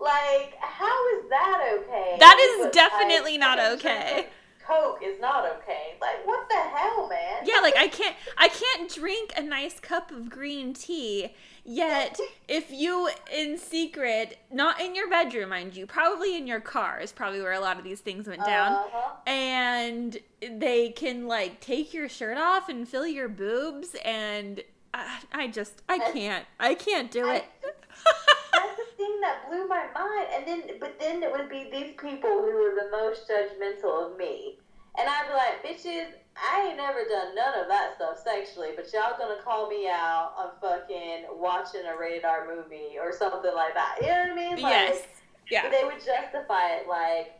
Like, 0.00 0.54
how 0.60 1.08
is 1.16 1.28
that 1.28 1.80
okay? 1.80 2.16
That 2.18 2.38
is 2.38 2.66
But, 2.66 2.72
definitely 2.72 3.32
like, 3.32 3.40
not 3.40 3.58
okay. 3.58 4.26
Coke 4.68 5.00
is 5.02 5.18
not 5.18 5.46
okay. 5.56 5.96
Like, 6.00 6.26
what 6.26 6.46
the 6.48 6.56
hell, 6.56 7.08
man? 7.08 7.42
Yeah, 7.44 7.60
like 7.62 7.76
I 7.76 7.88
can't 7.88 8.14
I 8.36 8.48
can't 8.48 8.92
drink 8.92 9.32
a 9.36 9.42
nice 9.42 9.80
cup 9.80 10.10
of 10.10 10.28
green 10.28 10.74
tea. 10.74 11.34
Yet 11.64 12.18
if 12.48 12.70
you 12.70 13.08
in 13.34 13.56
secret, 13.56 14.38
not 14.52 14.78
in 14.78 14.94
your 14.94 15.08
bedroom, 15.08 15.48
mind 15.48 15.74
you, 15.74 15.86
probably 15.86 16.36
in 16.36 16.46
your 16.46 16.60
car 16.60 17.00
is 17.00 17.12
probably 17.12 17.40
where 17.40 17.52
a 17.52 17.60
lot 17.60 17.78
of 17.78 17.84
these 17.84 18.00
things 18.00 18.26
went 18.26 18.44
down. 18.44 18.72
Uh-huh. 18.72 19.14
and 19.26 20.18
they 20.40 20.90
can 20.90 21.26
like 21.26 21.60
take 21.60 21.94
your 21.94 22.08
shirt 22.08 22.36
off 22.36 22.68
and 22.68 22.86
fill 22.86 23.06
your 23.06 23.28
boobs 23.28 23.96
and 24.04 24.62
I, 24.92 25.18
I 25.32 25.48
just 25.48 25.82
I 25.88 25.98
can't 25.98 26.44
I 26.60 26.74
can't 26.74 27.10
do 27.10 27.26
it. 27.30 27.44
Thing 29.18 29.28
that 29.28 29.48
blew 29.48 29.66
my 29.66 29.86
mind. 29.94 30.28
And 30.34 30.46
then, 30.46 30.78
but 30.80 30.98
then 30.98 31.22
it 31.22 31.30
would 31.30 31.48
be 31.48 31.68
these 31.70 31.94
people 31.96 32.30
who 32.30 32.52
were 32.52 32.74
the 32.74 32.90
most 32.90 33.28
judgmental 33.28 34.10
of 34.10 34.18
me. 34.18 34.58
And 34.98 35.08
I'd 35.08 35.28
be 35.28 35.34
like, 35.34 35.62
bitches, 35.64 36.06
I 36.36 36.68
ain't 36.68 36.76
never 36.76 37.00
done 37.08 37.34
none 37.34 37.60
of 37.60 37.68
that 37.68 37.94
stuff 37.96 38.18
sexually, 38.24 38.70
but 38.74 38.92
y'all 38.92 39.16
gonna 39.18 39.40
call 39.42 39.68
me 39.68 39.88
out 39.88 40.32
on 40.36 40.50
fucking 40.60 41.26
watching 41.32 41.82
a 41.86 41.98
rated 41.98 42.24
R 42.24 42.46
movie 42.46 42.98
or 43.00 43.12
something 43.12 43.54
like 43.54 43.74
that. 43.74 43.98
You 44.00 44.08
know 44.08 44.14
what 44.14 44.30
I 44.30 44.34
mean? 44.34 44.62
Like, 44.62 44.72
yes. 44.72 45.02
Yeah. 45.50 45.68
They 45.70 45.84
would 45.84 46.04
justify 46.04 46.76
it 46.76 46.88
like, 46.88 47.32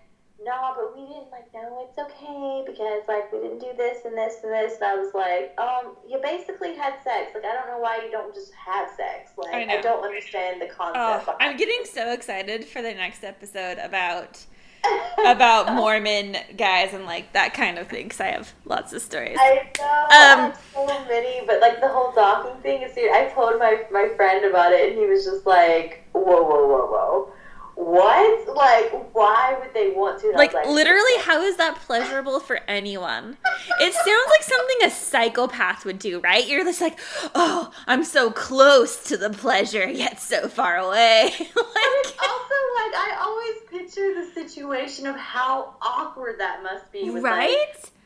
no, 0.44 0.72
but 0.76 0.96
we 0.96 1.06
didn't 1.06 1.30
like. 1.30 1.52
No, 1.52 1.86
it's 1.88 1.98
okay 1.98 2.62
because 2.66 3.02
like 3.08 3.32
we 3.32 3.40
didn't 3.40 3.58
do 3.58 3.72
this 3.76 4.04
and 4.04 4.16
this 4.16 4.36
and 4.44 4.52
this. 4.52 4.74
And 4.76 4.84
I 4.84 4.94
was 4.94 5.12
like, 5.14 5.54
um, 5.58 5.96
you 6.08 6.18
basically 6.22 6.74
had 6.76 6.94
sex. 7.02 7.32
Like 7.34 7.44
I 7.44 7.54
don't 7.54 7.66
know 7.66 7.78
why 7.78 8.00
you 8.04 8.10
don't 8.10 8.34
just 8.34 8.52
have 8.54 8.88
sex. 8.96 9.32
Like 9.36 9.54
I 9.54 9.78
I, 9.78 9.80
don't 9.80 10.04
understand 10.04 10.60
the 10.62 10.66
concept. 10.66 11.28
Oh, 11.28 11.36
I'm 11.40 11.56
getting 11.56 11.84
so 11.84 12.12
excited 12.12 12.64
for 12.64 12.82
the 12.82 12.94
next 12.94 13.24
episode 13.24 13.78
about 13.78 14.44
about 15.26 15.74
Mormon 15.74 16.36
guys 16.56 16.94
and 16.94 17.04
like 17.04 17.32
that 17.32 17.52
kind 17.52 17.78
of 17.78 17.88
thing 17.88 18.04
because 18.04 18.20
I 18.20 18.28
have 18.28 18.52
lots 18.64 18.92
of 18.92 19.02
stories. 19.02 19.36
I 19.38 19.68
know 19.78 20.44
Um, 20.44 20.52
so 20.72 20.86
many, 21.08 21.42
but 21.46 21.60
like 21.60 21.80
the 21.80 21.88
whole 21.88 22.12
docking 22.12 22.60
thing 22.62 22.82
is. 22.82 22.94
Dude, 22.94 23.10
I 23.10 23.28
told 23.30 23.58
my 23.58 23.82
my 23.90 24.08
friend 24.16 24.44
about 24.44 24.72
it, 24.72 24.90
and 24.90 24.98
he 24.98 25.06
was 25.06 25.24
just 25.24 25.46
like, 25.46 26.04
"Whoa, 26.12 26.22
whoa, 26.22 26.66
whoa, 26.66 26.86
whoa, 26.86 27.32
what? 27.78 28.56
Like, 28.56 29.14
why 29.14 29.56
would 29.60 29.72
they 29.72 29.90
want 29.90 30.20
to?" 30.22 30.32
I 30.34 30.36
Like 30.36 30.52
literally, 30.52 31.16
how 31.20 31.40
is 31.42 31.56
that 31.56 31.76
pleasurable 31.76 32.40
for 32.40 32.56
anyone? 32.66 33.36
It 33.80 33.94
sounds 33.94 34.30
like 34.30 34.42
something 34.42 34.76
a 34.84 34.90
psychopath 34.90 35.84
would 35.84 35.98
do, 36.00 36.18
right? 36.20 36.46
You're 36.46 36.64
just 36.64 36.80
like, 36.80 36.98
oh, 37.36 37.70
I'm 37.86 38.02
so 38.02 38.30
close 38.32 39.04
to 39.04 39.16
the 39.16 39.30
pleasure, 39.30 39.88
yet 39.88 40.20
so 40.20 40.48
far 40.48 40.76
away. 40.76 41.32
Like, 41.78 42.16
also 42.28 42.54
like 42.76 42.94
I 42.96 43.18
always 43.20 43.54
picture 43.70 44.14
the 44.14 44.28
situation 44.34 45.06
of 45.06 45.14
how 45.16 45.74
awkward 45.80 46.40
that 46.40 46.62
must 46.62 46.90
be. 46.90 47.08
With, 47.10 47.22
right? 47.22 47.56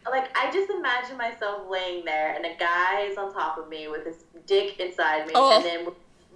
Like, 0.04 0.14
like 0.24 0.36
I 0.36 0.50
just 0.52 0.70
imagine 0.70 1.16
myself 1.16 1.62
laying 1.70 2.04
there, 2.04 2.34
and 2.34 2.44
a 2.44 2.54
guy 2.58 3.02
is 3.02 3.16
on 3.16 3.32
top 3.32 3.56
of 3.58 3.68
me 3.68 3.88
with 3.88 4.04
his 4.04 4.24
dick 4.46 4.78
inside 4.80 5.26
me, 5.26 5.32
Oh. 5.34 5.56
and 5.56 5.64
then 5.64 5.92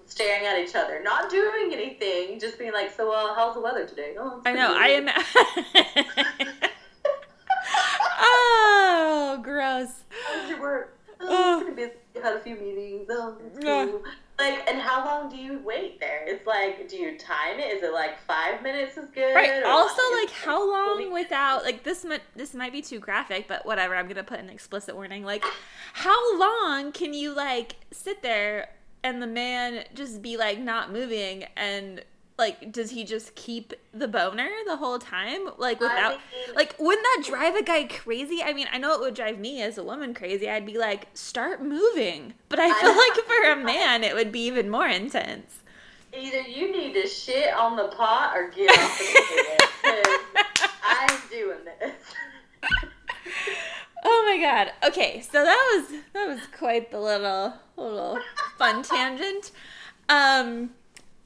staring 0.07 0.47
at 0.47 0.59
each 0.59 0.75
other, 0.75 1.03
not 1.03 1.31
doing 1.31 1.71
anything, 1.73 2.39
just 2.39 2.59
being 2.59 2.73
like, 2.73 2.95
"So, 2.95 3.13
uh, 3.13 3.35
how's 3.35 3.55
the 3.55 3.61
weather 3.61 3.87
today?" 3.87 4.15
Oh, 4.19 4.41
I 4.45 4.53
know. 4.53 4.75
I 4.77 4.89
am. 4.89 5.09
oh, 8.21 9.41
gross. 9.43 9.91
How's 10.27 10.51
your 10.51 10.61
work? 10.61 10.99
Oh. 11.21 11.65
Oh, 11.67 11.75
busy. 11.75 11.93
Had 12.23 12.37
a 12.37 12.41
few 12.41 12.57
meetings. 12.57 13.07
Oh, 13.11 13.37
cool. 13.63 14.03
Like, 14.39 14.69
and 14.69 14.79
how 14.79 15.05
long 15.05 15.31
do 15.31 15.37
you 15.37 15.61
wait 15.65 15.99
there? 15.99 16.25
It's 16.27 16.47
like, 16.47 16.89
do 16.89 16.97
you 16.97 17.17
time 17.19 17.59
it? 17.59 17.75
Is 17.75 17.83
it 17.83 17.93
like 17.93 18.19
five 18.27 18.63
minutes 18.63 18.99
is 18.99 19.09
good? 19.11 19.35
Right. 19.35 19.63
Also, 19.63 20.03
like, 20.15 20.31
how 20.31 20.71
long 20.71 21.13
without 21.13 21.65
like 21.65 21.85
this? 21.85 22.05
Might 22.05 22.21
this 22.35 22.53
might 22.53 22.73
be 22.73 22.83
too 22.83 22.99
graphic, 22.99 23.49
but 23.49 23.65
whatever. 23.65 23.95
I'm 23.95 24.09
gonna 24.09 24.25
put 24.25 24.41
an 24.41 24.51
explicit 24.51 24.95
warning. 24.95 25.25
Like, 25.25 25.45
how 25.95 26.39
long 26.39 26.93
can 26.93 27.15
you 27.15 27.35
like 27.35 27.77
sit 27.93 28.23
there 28.23 28.69
and 29.07 29.23
the 29.23 29.27
man 29.27 29.85
just 29.95 30.21
be 30.23 30.37
like 30.37 30.59
not 30.59 30.93
moving 30.93 31.45
and 31.57 32.03
like 32.39 32.71
does 32.71 32.91
he 32.91 33.03
just 33.05 33.35
keep 33.35 33.73
the 33.95 34.07
boner 34.09 34.49
the 34.67 34.77
whole 34.77 34.99
time 34.99 35.49
like 35.59 35.81
without 35.81 36.13
mean- 36.47 36.55
like 36.55 36.75
wouldn't 36.79 37.07
that 37.17 37.25
drive 37.27 37.55
a 37.55 37.63
guy 37.63 37.85
crazy 37.85 38.43
i 38.43 38.53
mean 38.53 38.67
i 38.73 38.79
know 38.79 38.93
it 38.93 39.01
would 39.01 39.15
drive 39.15 39.39
me 39.39 39.63
as 39.63 39.79
a 39.79 39.83
woman 39.83 40.13
crazy 40.13 40.49
i'd 40.51 40.67
be 40.67 40.77
like 40.77 41.07
start 41.15 41.63
moving 41.63 42.35
but 42.51 42.59
i 42.59 42.69
I 42.69 42.81
feel 42.81 42.93
know. 42.93 42.99
like 42.99 43.27
for 43.27 43.53
a 43.53 43.57
man 43.75 44.05
it 44.05 44.15
would 44.15 44.33
be 44.33 44.41
even 44.47 44.69
more 44.69 44.87
intense 44.89 45.61
Either 46.19 46.41
you 46.43 46.73
need 46.73 46.95
to 46.95 47.07
shit 47.07 47.53
on 47.53 47.77
the 47.77 47.89
pot 47.89 48.35
or 48.35 48.49
get 48.49 48.71
off 48.71 48.99
the. 48.99 50.19
'cause 50.55 50.71
I'm 50.83 51.21
doing 51.31 51.59
this. 51.79 51.95
Oh 54.09 54.25
my 54.31 54.41
god. 54.43 54.73
Okay, 54.89 55.21
so 55.21 55.43
that 55.43 55.73
was 55.75 56.01
that 56.13 56.29
was 56.29 56.41
quite 56.57 56.91
the 56.93 57.01
little 57.01 57.55
little 57.77 58.19
fun 58.57 58.83
tangent. 58.83 59.51
Um 60.09 60.71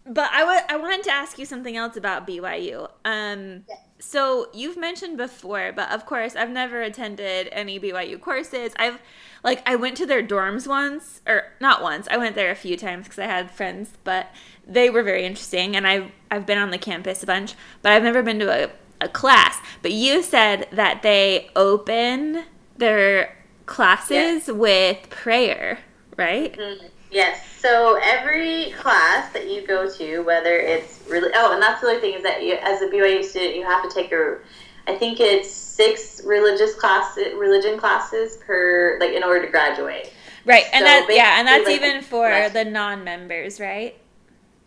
but 0.07 0.31
I 0.33 0.45
wa- 0.45 0.66
I 0.68 0.76
wanted 0.76 1.03
to 1.05 1.11
ask 1.12 1.39
you 1.39 1.45
something 1.45 1.76
else 1.76 1.97
about 1.97 2.26
BYU. 2.26 2.89
Um 3.05 3.64
Yeah. 3.68 3.76
so 3.99 4.49
you've 4.55 4.78
mentioned 4.78 5.18
before, 5.18 5.72
but 5.76 5.91
of 5.93 6.07
course 6.07 6.35
I've 6.37 6.49
never 6.51 6.81
attended 6.81 7.49
any 7.53 7.78
BYU 7.78 8.18
courses. 8.18 8.72
I've 8.78 8.99
like 9.45 9.62
I 9.68 9.76
went 9.76 9.97
to 9.99 10.07
their 10.07 10.22
dorms 10.22 10.66
once 10.66 11.20
or 11.26 11.45
not 11.61 11.83
once. 11.83 12.09
I 12.11 12.16
went 12.16 12.35
there 12.35 12.51
a 12.51 12.55
few 12.57 12.76
times 12.78 13.09
cuz 13.09 13.18
I 13.18 13.26
had 13.26 13.51
friends, 13.51 13.93
but 14.05 14.28
they 14.66 14.89
were 14.89 15.03
very 15.03 15.24
interesting 15.26 15.76
and 15.76 15.87
I've 15.87 16.11
I've 16.31 16.47
been 16.47 16.59
on 16.59 16.70
the 16.70 16.78
campus 16.78 17.22
a 17.22 17.26
bunch, 17.26 17.55
but 17.83 17.93
I've 17.93 18.03
never 18.05 18.22
been 18.22 18.39
to 18.39 18.51
a 18.64 18.70
a 19.03 19.09
class. 19.09 19.59
But 19.83 19.93
you 19.93 20.22
said 20.22 20.66
that 20.72 21.03
they 21.03 21.51
open 21.57 22.45
their 22.81 23.37
classes 23.66 24.49
with 24.49 25.09
prayer, 25.11 25.78
right? 26.16 26.57
Mm, 26.57 26.91
Yes. 27.11 27.45
So 27.59 27.99
every 28.03 28.70
class 28.72 29.33
that 29.33 29.49
you 29.49 29.66
go 29.66 29.91
to, 29.91 30.20
whether 30.20 30.55
it's 30.57 31.01
really 31.09 31.31
oh, 31.35 31.53
and 31.53 31.62
that's 31.62 31.81
the 31.81 31.89
other 31.89 32.01
thing 32.01 32.14
is 32.14 32.22
that 32.22 32.43
you, 32.43 32.55
as 32.62 32.81
a 32.83 32.87
BYU 32.87 33.24
student, 33.24 33.57
you 33.57 33.64
have 33.64 33.83
to 33.83 33.91
take 33.93 34.12
a, 34.12 34.39
I 34.87 34.95
think 34.97 35.20
it's 35.20 35.51
six 35.51 36.22
religious 36.24 36.74
classes, 36.74 37.35
religion 37.37 37.78
classes 37.78 38.39
per 38.39 38.97
like 39.01 39.11
in 39.11 39.22
order 39.24 39.45
to 39.45 39.51
graduate. 39.51 40.12
Right, 40.47 40.64
and 40.72 40.83
So 40.83 40.85
that 40.85 41.07
yeah, 41.11 41.39
and 41.39 41.47
that's 41.49 41.66
like, 41.66 41.76
even 41.76 42.01
for 42.03 42.49
the 42.49 42.64
non-members, 42.64 43.61
right? 43.61 43.97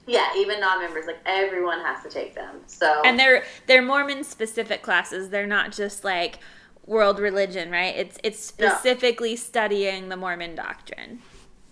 Yeah, 0.05 0.27
even 0.37 0.59
non-members, 0.59 1.05
like 1.07 1.19
everyone 1.25 1.79
has 1.79 2.03
to 2.03 2.09
take 2.09 2.35
them. 2.35 2.61
So 2.67 3.01
And 3.05 3.17
they're 3.17 3.45
they're 3.67 3.81
Mormon 3.81 4.23
specific 4.23 4.81
classes. 4.81 5.29
They're 5.29 5.47
not 5.47 5.71
just 5.71 6.03
like 6.03 6.39
world 6.85 7.19
religion, 7.19 7.71
right? 7.71 7.95
It's 7.95 8.17
it's 8.23 8.57
No. 8.59 8.67
specifically 8.69 9.35
studying 9.35 10.09
the 10.09 10.17
Mormon 10.17 10.55
doctrine. 10.55 11.21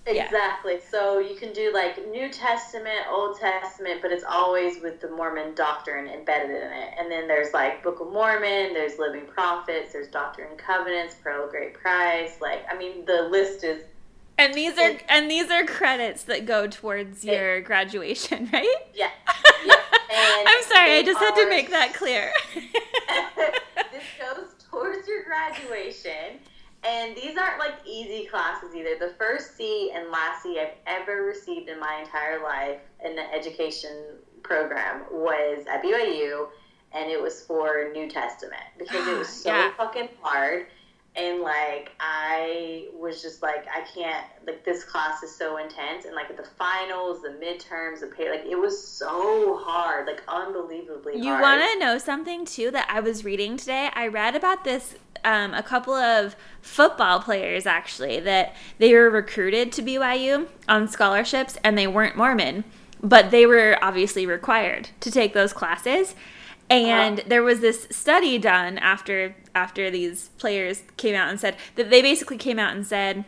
yeah. 0.07 0.25
Exactly. 0.25 0.79
So 0.89 1.19
you 1.19 1.35
can 1.35 1.53
do 1.53 1.71
like 1.73 2.07
New 2.09 2.29
Testament, 2.29 3.05
Old 3.09 3.39
Testament, 3.39 4.01
but 4.01 4.11
it's 4.11 4.23
always 4.23 4.81
with 4.81 4.99
the 4.99 5.09
Mormon 5.09 5.53
doctrine 5.53 6.07
embedded 6.07 6.49
in 6.49 6.71
it. 6.71 6.93
And 6.99 7.11
then 7.11 7.27
there's 7.27 7.53
like 7.53 7.83
Book 7.83 7.99
of 7.99 8.11
Mormon, 8.11 8.73
there's 8.73 8.97
Living 8.97 9.25
Prophets, 9.27 9.93
there's 9.93 10.07
Doctrine 10.07 10.47
and 10.49 10.57
Covenants, 10.57 11.15
Pearl 11.23 11.43
of 11.45 11.51
Great 11.51 11.73
Price. 11.75 12.37
Like, 12.41 12.65
I 12.71 12.75
mean, 12.77 13.05
the 13.05 13.23
list 13.23 13.63
is 13.63 13.83
And 14.37 14.53
these 14.55 14.75
are 14.79 14.81
And- 14.89 15.03
and 15.07 15.29
these 15.29 15.51
are 15.51 15.65
credits 15.65 16.23
that 16.23 16.45
go 16.47 16.65
towards 16.65 17.23
It- 17.23 17.33
your 17.33 17.61
graduation, 17.61 18.49
right? 18.53 18.75
yeah, 18.95 19.09
yeah. 19.65 19.75
And 20.09 20.47
I'm 20.47 20.63
sorry, 20.63 20.93
I 20.97 21.03
just 21.03 21.19
had 21.19 21.35
to 21.35 21.47
make 21.47 21.69
that 21.69 21.93
clear. 21.93 22.31
this 22.55 24.03
goes 24.19 24.47
towards 24.81 25.07
your 25.07 25.23
graduation. 25.23 26.39
And 26.83 27.15
these 27.15 27.37
aren't 27.37 27.59
like 27.59 27.75
easy 27.85 28.25
classes 28.25 28.73
either. 28.75 28.95
The 28.99 29.13
first 29.19 29.55
C 29.55 29.91
and 29.93 30.09
last 30.09 30.41
C 30.43 30.59
I've 30.59 30.73
ever 30.87 31.23
received 31.23 31.69
in 31.69 31.79
my 31.79 31.99
entire 32.01 32.41
life 32.43 32.79
in 33.05 33.15
the 33.15 33.31
education 33.33 33.91
program 34.41 35.01
was 35.11 35.65
at 35.71 35.83
BYU, 35.83 36.47
and 36.93 37.09
it 37.11 37.21
was 37.21 37.43
for 37.43 37.91
New 37.93 38.09
Testament 38.09 38.63
because 38.79 39.07
it 39.07 39.15
was 39.17 39.27
so 39.43 39.49
Yeah. 39.49 39.71
fucking 39.77 40.09
hard. 40.21 40.67
And 41.13 41.41
like 41.41 41.91
I 41.99 42.87
was 42.93 43.21
just 43.21 43.41
like 43.41 43.65
I 43.67 43.81
can't 43.93 44.25
like 44.47 44.63
this 44.63 44.85
class 44.85 45.23
is 45.23 45.35
so 45.35 45.57
intense 45.57 46.05
and 46.05 46.15
like 46.15 46.35
the 46.37 46.47
finals, 46.57 47.21
the 47.21 47.29
midterms, 47.29 47.99
the 47.99 48.07
pay 48.07 48.29
like 48.29 48.45
it 48.45 48.55
was 48.55 48.81
so 48.81 49.57
hard, 49.61 50.07
like 50.07 50.23
unbelievably 50.27 51.17
You 51.17 51.31
hard. 51.31 51.41
want 51.41 51.61
to 51.73 51.79
know 51.79 51.97
something 51.97 52.45
too 52.45 52.71
that 52.71 52.87
I 52.89 53.01
was 53.01 53.25
reading 53.25 53.57
today? 53.57 53.89
I 53.93 54.07
read 54.07 54.35
about 54.37 54.63
this 54.63 54.95
um, 55.23 55.53
a 55.53 55.63
couple 55.63 55.93
of 55.93 56.35
football 56.61 57.19
players 57.19 57.65
actually 57.65 58.19
that 58.21 58.55
they 58.77 58.93
were 58.93 59.09
recruited 59.09 59.71
to 59.73 59.83
BYU 59.83 60.47
on 60.67 60.87
scholarships 60.87 61.57
and 61.63 61.77
they 61.77 61.87
weren't 61.87 62.15
Mormon, 62.15 62.63
but 63.01 63.31
they 63.31 63.45
were 63.45 63.77
obviously 63.81 64.25
required 64.25 64.89
to 65.01 65.11
take 65.11 65.33
those 65.33 65.53
classes. 65.53 66.15
And 66.69 67.17
there 67.27 67.43
was 67.43 67.59
this 67.59 67.87
study 67.91 68.37
done 68.37 68.77
after 68.77 69.35
after 69.53 69.89
these 69.89 70.29
players 70.37 70.83
came 70.97 71.15
out 71.15 71.29
and 71.29 71.39
said 71.39 71.57
that 71.75 71.89
they 71.89 72.01
basically 72.01 72.37
came 72.37 72.59
out 72.59 72.75
and 72.75 72.85
said 72.85 73.25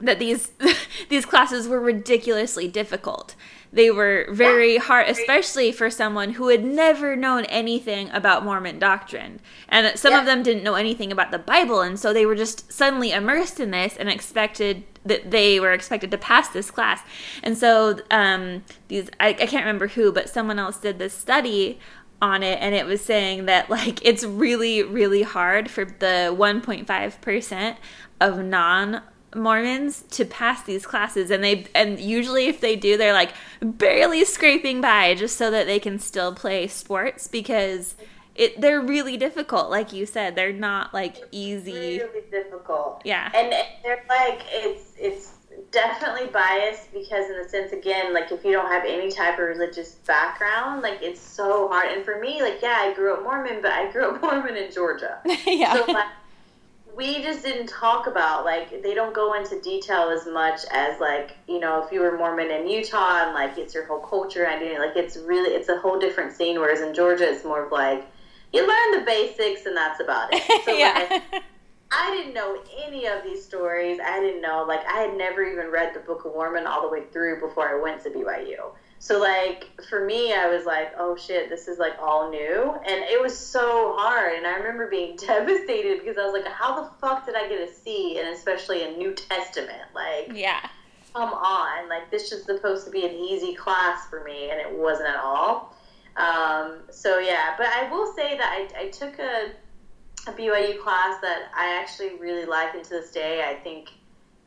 that 0.00 0.18
these 0.18 0.50
these 1.08 1.24
classes 1.24 1.68
were 1.68 1.80
ridiculously 1.80 2.68
difficult. 2.68 3.34
They 3.74 3.90
were 3.90 4.26
very 4.30 4.76
hard, 4.76 5.08
especially 5.08 5.72
for 5.72 5.88
someone 5.88 6.32
who 6.32 6.48
had 6.48 6.62
never 6.62 7.16
known 7.16 7.46
anything 7.46 8.10
about 8.10 8.44
Mormon 8.44 8.78
doctrine. 8.78 9.40
And 9.66 9.98
some 9.98 10.12
of 10.12 10.26
them 10.26 10.42
didn't 10.42 10.62
know 10.62 10.74
anything 10.74 11.10
about 11.10 11.30
the 11.30 11.38
Bible, 11.38 11.80
and 11.80 11.98
so 11.98 12.12
they 12.12 12.26
were 12.26 12.34
just 12.34 12.70
suddenly 12.70 13.12
immersed 13.12 13.60
in 13.60 13.70
this 13.70 13.96
and 13.96 14.10
expected 14.10 14.84
that 15.06 15.30
they 15.30 15.58
were 15.58 15.72
expected 15.72 16.10
to 16.10 16.18
pass 16.18 16.48
this 16.48 16.70
class. 16.70 17.00
And 17.42 17.56
so 17.56 17.98
um, 18.10 18.62
these 18.88 19.08
I, 19.18 19.28
I 19.28 19.46
can't 19.46 19.64
remember 19.64 19.88
who, 19.88 20.12
but 20.12 20.28
someone 20.28 20.58
else 20.58 20.76
did 20.76 20.98
this 20.98 21.14
study 21.14 21.80
on 22.22 22.42
it 22.42 22.58
and 22.62 22.74
it 22.74 22.86
was 22.86 23.02
saying 23.02 23.44
that 23.46 23.68
like 23.68 24.02
it's 24.06 24.24
really 24.24 24.82
really 24.82 25.22
hard 25.22 25.70
for 25.70 25.84
the 25.84 26.34
1.5% 26.38 27.76
of 28.20 28.38
non 28.42 29.02
Mormons 29.34 30.02
to 30.10 30.24
pass 30.24 30.62
these 30.62 30.86
classes. 30.86 31.30
And 31.30 31.42
they 31.42 31.66
and 31.74 31.98
usually 31.98 32.46
if 32.46 32.60
they 32.60 32.76
do 32.76 32.96
they're 32.96 33.12
like 33.12 33.32
barely 33.60 34.24
scraping 34.24 34.80
by 34.80 35.14
just 35.14 35.36
so 35.36 35.50
that 35.50 35.66
they 35.66 35.78
can 35.78 35.98
still 35.98 36.34
play 36.34 36.66
sports 36.66 37.28
because 37.28 37.94
it 38.34 38.60
they're 38.60 38.80
really 38.80 39.16
difficult. 39.16 39.70
Like 39.70 39.92
you 39.92 40.06
said 40.06 40.36
they're 40.36 40.52
not 40.52 40.92
like 40.92 41.16
easy. 41.30 41.98
Really 41.98 42.24
difficult. 42.30 43.02
yeah. 43.04 43.30
And 43.34 43.52
they're 43.82 44.04
like 44.08 44.42
it's 44.50 44.92
it's 44.98 45.34
definitely 45.72 46.28
biased 46.28 46.92
because, 46.92 47.28
in 47.28 47.42
the 47.42 47.48
sense, 47.48 47.72
again, 47.72 48.14
like 48.14 48.30
if 48.30 48.44
you 48.44 48.52
don't 48.52 48.70
have 48.70 48.84
any 48.86 49.10
type 49.10 49.34
of 49.34 49.46
religious 49.48 49.96
background, 50.06 50.82
like 50.82 51.02
it's 51.02 51.20
so 51.20 51.68
hard. 51.68 51.90
And 51.90 52.04
for 52.04 52.20
me, 52.20 52.40
like, 52.42 52.62
yeah, 52.62 52.76
I 52.78 52.94
grew 52.94 53.14
up 53.14 53.24
Mormon, 53.24 53.60
but 53.60 53.72
I 53.72 53.90
grew 53.90 54.10
up 54.10 54.22
Mormon 54.22 54.56
in 54.56 54.70
Georgia. 54.70 55.18
yeah. 55.46 55.74
So, 55.74 55.90
like, 55.90 56.06
we 56.94 57.22
just 57.22 57.42
didn't 57.42 57.68
talk 57.68 58.06
about 58.06 58.44
like 58.44 58.82
they 58.82 58.92
don't 58.92 59.14
go 59.14 59.32
into 59.32 59.58
detail 59.62 60.10
as 60.10 60.26
much 60.26 60.60
as 60.70 61.00
like 61.00 61.38
you 61.48 61.58
know 61.58 61.82
if 61.82 61.90
you 61.90 62.00
were 62.00 62.18
Mormon 62.18 62.50
in 62.50 62.68
Utah 62.68 63.24
and 63.24 63.32
like 63.32 63.56
it's 63.56 63.72
your 63.72 63.86
whole 63.86 64.00
culture 64.00 64.46
identity 64.46 64.78
like 64.78 64.94
it's 64.94 65.16
really 65.16 65.54
it's 65.54 65.70
a 65.70 65.78
whole 65.78 65.98
different 65.98 66.34
scene 66.34 66.60
whereas 66.60 66.82
in 66.82 66.94
Georgia 66.94 67.26
it's 67.26 67.46
more 67.46 67.64
of 67.64 67.72
like 67.72 68.06
you 68.52 68.66
learn 68.66 69.00
the 69.00 69.06
basics 69.06 69.66
and 69.66 69.76
that's 69.76 70.00
about 70.00 70.28
it. 70.32 70.42
So 70.64 70.72
yeah. 70.72 71.20
like, 71.32 71.42
I 71.94 72.10
didn't 72.10 72.32
know 72.32 72.58
any 72.82 73.06
of 73.06 73.22
these 73.22 73.44
stories. 73.44 74.00
I 74.02 74.18
didn't 74.18 74.40
know, 74.40 74.64
like, 74.66 74.84
I 74.86 75.00
had 75.00 75.16
never 75.16 75.42
even 75.42 75.70
read 75.70 75.94
the 75.94 76.00
Book 76.00 76.24
of 76.24 76.32
Mormon 76.32 76.66
all 76.66 76.80
the 76.80 76.88
way 76.88 77.04
through 77.12 77.40
before 77.40 77.68
I 77.68 77.80
went 77.80 78.02
to 78.04 78.10
BYU. 78.10 78.72
So, 78.98 79.20
like, 79.20 79.68
for 79.90 80.04
me, 80.04 80.32
I 80.32 80.46
was 80.46 80.64
like, 80.64 80.92
oh 80.96 81.16
shit, 81.16 81.50
this 81.50 81.68
is 81.68 81.78
like 81.78 81.94
all 82.00 82.30
new. 82.30 82.72
And 82.86 83.04
it 83.04 83.20
was 83.20 83.36
so 83.36 83.94
hard. 83.98 84.38
And 84.38 84.46
I 84.46 84.54
remember 84.54 84.88
being 84.88 85.16
devastated 85.26 85.98
because 85.98 86.16
I 86.16 86.24
was 86.24 86.32
like, 86.32 86.50
how 86.50 86.82
the 86.82 86.88
fuck 87.00 87.26
did 87.26 87.34
I 87.34 87.46
get 87.48 87.68
to 87.68 87.74
see, 87.74 88.18
and 88.18 88.28
especially 88.28 88.84
a 88.84 88.96
New 88.96 89.12
Testament? 89.12 89.82
Like, 89.94 90.30
yeah. 90.32 90.60
come 91.14 91.34
on. 91.34 91.88
Like, 91.90 92.10
this 92.10 92.32
is 92.32 92.44
supposed 92.44 92.86
to 92.86 92.90
be 92.90 93.04
an 93.04 93.12
easy 93.12 93.54
class 93.54 94.08
for 94.08 94.24
me, 94.24 94.50
and 94.50 94.60
it 94.60 94.72
wasn't 94.78 95.10
at 95.10 95.16
all. 95.16 95.76
Um, 96.16 96.78
so, 96.90 97.18
yeah, 97.18 97.54
but 97.58 97.66
I 97.66 97.90
will 97.90 98.14
say 98.14 98.38
that 98.38 98.50
I, 98.50 98.84
I 98.84 98.88
took 98.90 99.18
a 99.18 99.50
a 100.26 100.32
BYU 100.32 100.80
class 100.80 101.20
that 101.20 101.50
I 101.56 101.78
actually 101.80 102.16
really 102.16 102.44
like 102.44 102.74
and 102.74 102.84
to 102.84 102.90
this 102.90 103.10
day 103.10 103.44
I 103.44 103.54
think 103.54 103.90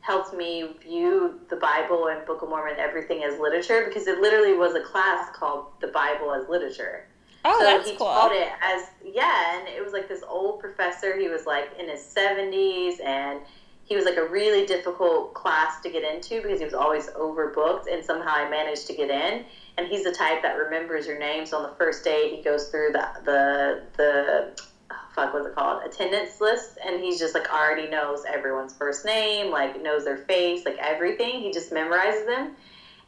helped 0.00 0.34
me 0.34 0.68
view 0.80 1.40
the 1.50 1.56
Bible 1.56 2.08
and 2.08 2.24
Book 2.26 2.42
of 2.42 2.48
Mormon 2.48 2.76
everything 2.78 3.24
as 3.24 3.38
literature 3.40 3.84
because 3.86 4.06
it 4.06 4.20
literally 4.20 4.54
was 4.54 4.74
a 4.74 4.80
class 4.80 5.28
called 5.34 5.66
the 5.80 5.88
Bible 5.88 6.32
as 6.32 6.48
literature. 6.48 7.06
Oh, 7.44 7.58
so 7.58 7.64
that's 7.64 7.88
he 7.88 7.96
cool. 7.96 8.06
taught 8.06 8.32
it 8.32 8.48
as 8.60 8.82
yeah, 9.04 9.58
and 9.58 9.68
it 9.68 9.82
was 9.82 9.92
like 9.92 10.08
this 10.08 10.22
old 10.28 10.60
professor. 10.60 11.18
He 11.18 11.28
was 11.28 11.46
like 11.46 11.70
in 11.78 11.88
his 11.88 12.02
seventies, 12.02 12.98
and 13.04 13.40
he 13.84 13.94
was 13.94 14.04
like 14.04 14.16
a 14.16 14.24
really 14.24 14.66
difficult 14.66 15.32
class 15.34 15.80
to 15.82 15.90
get 15.90 16.02
into 16.02 16.42
because 16.42 16.58
he 16.58 16.64
was 16.64 16.74
always 16.74 17.06
overbooked. 17.10 17.86
And 17.92 18.04
somehow 18.04 18.32
I 18.32 18.50
managed 18.50 18.88
to 18.88 18.94
get 18.94 19.10
in. 19.10 19.44
And 19.78 19.86
he's 19.86 20.02
the 20.02 20.12
type 20.12 20.42
that 20.42 20.56
remembers 20.56 21.06
your 21.06 21.18
names 21.18 21.52
on 21.52 21.62
the 21.62 21.72
first 21.76 22.02
day, 22.02 22.34
he 22.34 22.42
goes 22.42 22.66
through 22.68 22.92
the 22.92 23.06
the 23.24 23.82
the 23.96 24.50
fuck 25.16 25.34
what's 25.34 25.46
it 25.46 25.54
called 25.56 25.82
attendance 25.84 26.40
list, 26.40 26.78
and 26.86 27.02
he's 27.02 27.18
just 27.18 27.34
like 27.34 27.52
already 27.52 27.88
knows 27.88 28.22
everyone's 28.32 28.74
first 28.74 29.04
name, 29.04 29.50
like 29.50 29.82
knows 29.82 30.04
their 30.04 30.18
face, 30.18 30.64
like 30.64 30.76
everything. 30.78 31.40
He 31.40 31.50
just 31.50 31.72
memorizes 31.72 32.26
them 32.26 32.54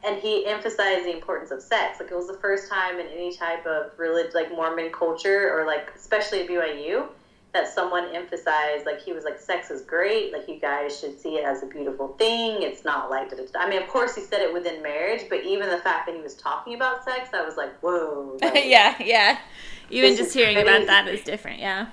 and 0.03 0.21
he 0.21 0.45
emphasized 0.45 1.05
the 1.05 1.13
importance 1.13 1.51
of 1.51 1.61
sex. 1.61 1.99
Like 1.99 2.11
it 2.11 2.15
was 2.15 2.27
the 2.27 2.37
first 2.37 2.69
time 2.69 2.99
in 2.99 3.07
any 3.07 3.35
type 3.35 3.65
of 3.65 3.91
religion, 3.97 4.31
like 4.33 4.51
Mormon 4.51 4.91
culture, 4.91 5.53
or 5.53 5.65
like 5.65 5.91
especially 5.95 6.41
at 6.41 6.47
BYU, 6.47 7.07
that 7.53 7.67
someone 7.67 8.05
emphasized 8.15 8.85
like 8.85 9.01
he 9.01 9.11
was 9.11 9.25
like 9.25 9.39
sex 9.39 9.69
is 9.71 9.81
great. 9.81 10.31
Like 10.31 10.47
you 10.47 10.59
guys 10.59 10.97
should 10.99 11.19
see 11.19 11.35
it 11.35 11.43
as 11.43 11.63
a 11.63 11.65
beautiful 11.65 12.09
thing. 12.13 12.61
It's 12.61 12.85
not 12.85 13.09
like 13.09 13.33
I 13.55 13.69
mean, 13.69 13.81
of 13.81 13.89
course 13.89 14.15
he 14.15 14.21
said 14.21 14.41
it 14.41 14.53
within 14.53 14.81
marriage, 14.81 15.23
but 15.29 15.43
even 15.43 15.69
the 15.69 15.79
fact 15.79 16.07
that 16.07 16.15
he 16.15 16.21
was 16.21 16.35
talking 16.35 16.75
about 16.75 17.03
sex, 17.03 17.29
I 17.33 17.43
was 17.43 17.57
like, 17.57 17.77
whoa. 17.79 18.37
Like, 18.41 18.65
yeah, 18.65 18.95
yeah. 19.03 19.39
Even 19.89 20.15
just 20.15 20.33
hearing 20.33 20.57
about 20.57 20.85
that 20.85 21.07
is 21.07 21.23
different. 21.23 21.59
Yeah. 21.59 21.87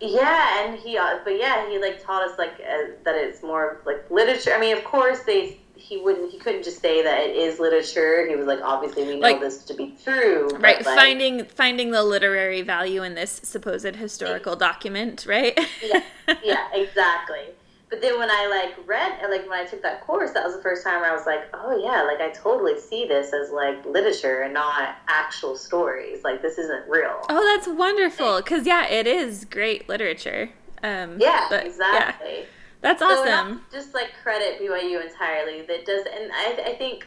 Yeah, 0.00 0.64
and 0.68 0.78
he, 0.78 0.98
uh, 0.98 1.18
but 1.24 1.38
yeah, 1.38 1.68
he 1.70 1.78
like 1.78 2.04
taught 2.04 2.22
us 2.28 2.38
like 2.38 2.54
uh, 2.60 2.92
that 3.04 3.14
it's 3.14 3.42
more 3.42 3.80
like 3.86 4.10
literature. 4.10 4.52
I 4.54 4.60
mean, 4.60 4.76
of 4.76 4.84
course 4.84 5.20
they 5.22 5.58
he 5.74 5.98
wouldn't 5.98 6.30
he 6.32 6.38
couldn't 6.38 6.64
just 6.64 6.80
say 6.80 7.02
that 7.02 7.20
it 7.20 7.36
is 7.36 7.58
literature. 7.58 8.26
He 8.28 8.36
was 8.36 8.46
like, 8.46 8.60
obviously 8.62 9.04
we 9.06 9.14
know 9.14 9.20
Like- 9.20 9.40
this 9.40 9.64
to 9.64 9.74
be 9.74 9.94
true, 10.02 10.48
Right. 10.54 10.84
like, 10.84 10.84
finding 10.84 11.44
finding 11.46 11.90
the 11.92 12.02
literary 12.02 12.62
value 12.62 13.02
in 13.02 13.14
this 13.14 13.40
supposed 13.44 13.84
historical 13.96 14.56
document. 14.56 15.24
Right. 15.26 15.58
yeah, 15.82 16.00
yeah, 16.44 16.66
exactly. 16.74 17.40
But 17.88 18.00
then 18.00 18.18
when 18.18 18.30
I 18.30 18.48
like 18.48 18.86
read, 18.86 19.20
like 19.30 19.48
when 19.48 19.58
I 19.58 19.64
took 19.64 19.80
that 19.82 20.00
course, 20.00 20.32
that 20.32 20.44
was 20.44 20.56
the 20.56 20.62
first 20.62 20.82
time 20.82 21.00
where 21.02 21.10
I 21.10 21.14
was 21.14 21.26
like, 21.26 21.44
oh 21.54 21.80
yeah, 21.80 22.02
like 22.02 22.20
I 22.20 22.30
totally 22.30 22.80
see 22.80 23.06
this 23.06 23.32
as 23.32 23.50
like 23.50 23.84
literature 23.86 24.40
and 24.42 24.54
not 24.54 24.96
actual 25.08 25.56
stories. 25.56 26.24
Like 26.24 26.42
this 26.42 26.58
isn't 26.58 26.88
real. 26.88 27.20
Oh, 27.28 27.54
that's 27.54 27.68
wonderful. 27.68 28.42
Cause 28.42 28.66
yeah, 28.66 28.86
it 28.88 29.06
is 29.06 29.44
great 29.44 29.88
literature. 29.88 30.50
Um, 30.82 31.16
yeah, 31.20 31.46
but, 31.48 31.64
exactly. 31.64 32.46
that's 32.80 33.00
So 33.00 33.06
awesome. 33.06 33.54
not 33.54 33.70
just 33.70 33.94
like 33.94 34.10
credit 34.20 34.60
BYU 34.60 35.04
entirely. 35.04 35.62
That 35.62 35.86
does, 35.86 36.06
and 36.06 36.32
I, 36.32 36.70
I 36.72 36.74
think 36.74 37.06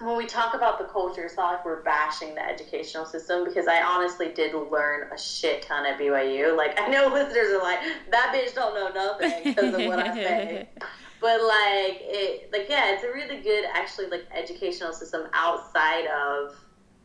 when 0.00 0.16
we 0.16 0.26
talk 0.26 0.54
about 0.54 0.78
the 0.78 0.84
culture, 0.84 1.24
it's 1.24 1.36
not 1.36 1.54
like 1.54 1.64
we're 1.64 1.82
bashing 1.82 2.34
the 2.34 2.46
educational 2.46 3.06
system 3.06 3.44
because 3.44 3.66
I 3.66 3.82
honestly 3.82 4.30
did 4.32 4.54
learn 4.70 5.10
a 5.12 5.18
shit 5.18 5.62
ton 5.62 5.86
at 5.86 5.98
BYU. 5.98 6.56
Like 6.56 6.78
I 6.80 6.88
know 6.88 7.08
listeners 7.12 7.50
are 7.50 7.62
like, 7.62 7.80
that 8.10 8.34
bitch 8.34 8.54
don't 8.54 8.74
know 8.74 8.90
nothing 8.92 9.44
because 9.44 9.74
of 9.74 9.86
what 9.86 9.98
I 9.98 10.14
say. 10.14 10.68
But 11.18 11.40
like 11.42 11.98
it, 12.02 12.50
like 12.52 12.66
yeah, 12.68 12.92
it's 12.92 13.02
a 13.02 13.08
really 13.08 13.40
good 13.40 13.64
actually 13.72 14.08
like 14.08 14.26
educational 14.34 14.92
system 14.92 15.28
outside 15.32 16.06
of 16.06 16.54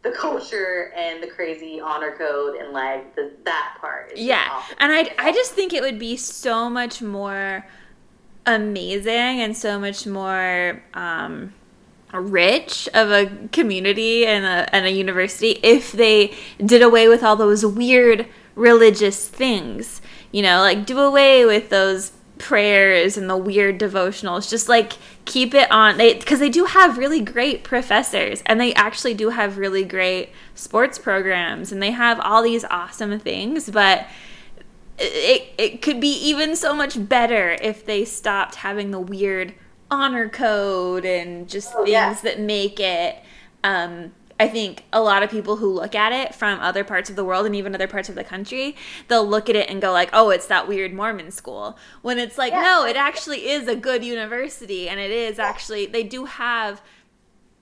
the 0.03 0.11
culture 0.11 0.91
and 0.95 1.23
the 1.23 1.27
crazy 1.27 1.79
honor 1.79 2.15
code 2.17 2.57
and 2.57 2.73
like 2.73 3.15
the 3.15 3.31
that 3.45 3.77
part. 3.79 4.11
is 4.11 4.19
Yeah, 4.19 4.61
and 4.79 4.91
I 4.91 5.13
I 5.17 5.31
just 5.31 5.53
think 5.53 5.71
it 5.71 5.81
would 5.81 5.97
be 5.97 6.17
so 6.17 6.69
much 6.69 7.01
more 7.01 7.65
amazing 8.45 9.41
and 9.41 9.55
so 9.55 9.79
much 9.79 10.05
more 10.05 10.83
um, 10.93 11.53
rich 12.19 12.89
of 12.93 13.09
a 13.11 13.31
community 13.51 14.25
and 14.25 14.45
a 14.45 14.75
and 14.75 14.85
a 14.85 14.91
university 14.91 15.59
if 15.63 15.91
they 15.91 16.35
did 16.63 16.81
away 16.81 17.07
with 17.07 17.23
all 17.23 17.35
those 17.35 17.65
weird 17.65 18.27
religious 18.55 19.27
things. 19.27 20.01
You 20.31 20.41
know, 20.41 20.59
like 20.59 20.85
do 20.85 20.99
away 20.99 21.45
with 21.45 21.69
those 21.69 22.11
prayers 22.41 23.17
and 23.17 23.29
the 23.29 23.37
weird 23.37 23.79
devotionals 23.79 24.49
just 24.49 24.67
like 24.67 24.93
keep 25.25 25.53
it 25.53 25.71
on 25.71 25.97
they 25.97 26.15
because 26.15 26.39
they 26.39 26.49
do 26.49 26.65
have 26.65 26.97
really 26.97 27.21
great 27.21 27.63
professors 27.63 28.41
and 28.47 28.59
they 28.59 28.73
actually 28.73 29.13
do 29.13 29.29
have 29.29 29.59
really 29.59 29.83
great 29.83 30.31
sports 30.55 30.97
programs 30.97 31.71
and 31.71 31.83
they 31.83 31.91
have 31.91 32.19
all 32.19 32.41
these 32.41 32.65
awesome 32.65 33.19
things 33.19 33.69
but 33.69 34.07
it, 34.97 35.53
it 35.57 35.81
could 35.83 36.01
be 36.01 36.11
even 36.11 36.55
so 36.55 36.75
much 36.75 37.07
better 37.07 37.57
if 37.61 37.85
they 37.85 38.03
stopped 38.03 38.55
having 38.55 38.89
the 38.89 38.99
weird 38.99 39.53
honor 39.91 40.29
code 40.29 41.05
and 41.05 41.47
just 41.47 41.71
Oh, 41.75 41.79
things 41.83 41.89
yeah. 41.91 42.13
that 42.23 42.39
make 42.39 42.79
it 42.79 43.17
um 43.63 44.13
I 44.39 44.47
think 44.47 44.85
a 44.91 44.99
lot 45.01 45.21
of 45.21 45.29
people 45.29 45.57
who 45.57 45.71
look 45.71 45.93
at 45.93 46.11
it 46.11 46.33
from 46.33 46.59
other 46.61 46.83
parts 46.83 47.11
of 47.11 47.15
the 47.15 47.23
world 47.23 47.45
and 47.45 47.55
even 47.55 47.75
other 47.75 47.85
parts 47.87 48.09
of 48.09 48.15
the 48.15 48.23
country, 48.23 48.75
they'll 49.07 49.27
look 49.27 49.51
at 49.51 49.55
it 49.55 49.69
and 49.69 49.79
go 49.79 49.91
like, 49.91 50.09
"Oh, 50.13 50.31
it's 50.31 50.47
that 50.47 50.67
weird 50.67 50.93
Mormon 50.95 51.29
school." 51.29 51.77
When 52.01 52.17
it's 52.17 52.39
like, 52.39 52.51
Yeah. 52.51 52.61
no, 52.63 52.83
it 52.87 52.95
actually 52.95 53.49
is 53.51 53.67
a 53.67 53.75
good 53.75 54.03
university 54.03 54.89
and 54.89 54.99
it 54.99 55.11
is 55.11 55.37
actually 55.37 55.85
they 55.85 56.01
do 56.01 56.25
have 56.25 56.81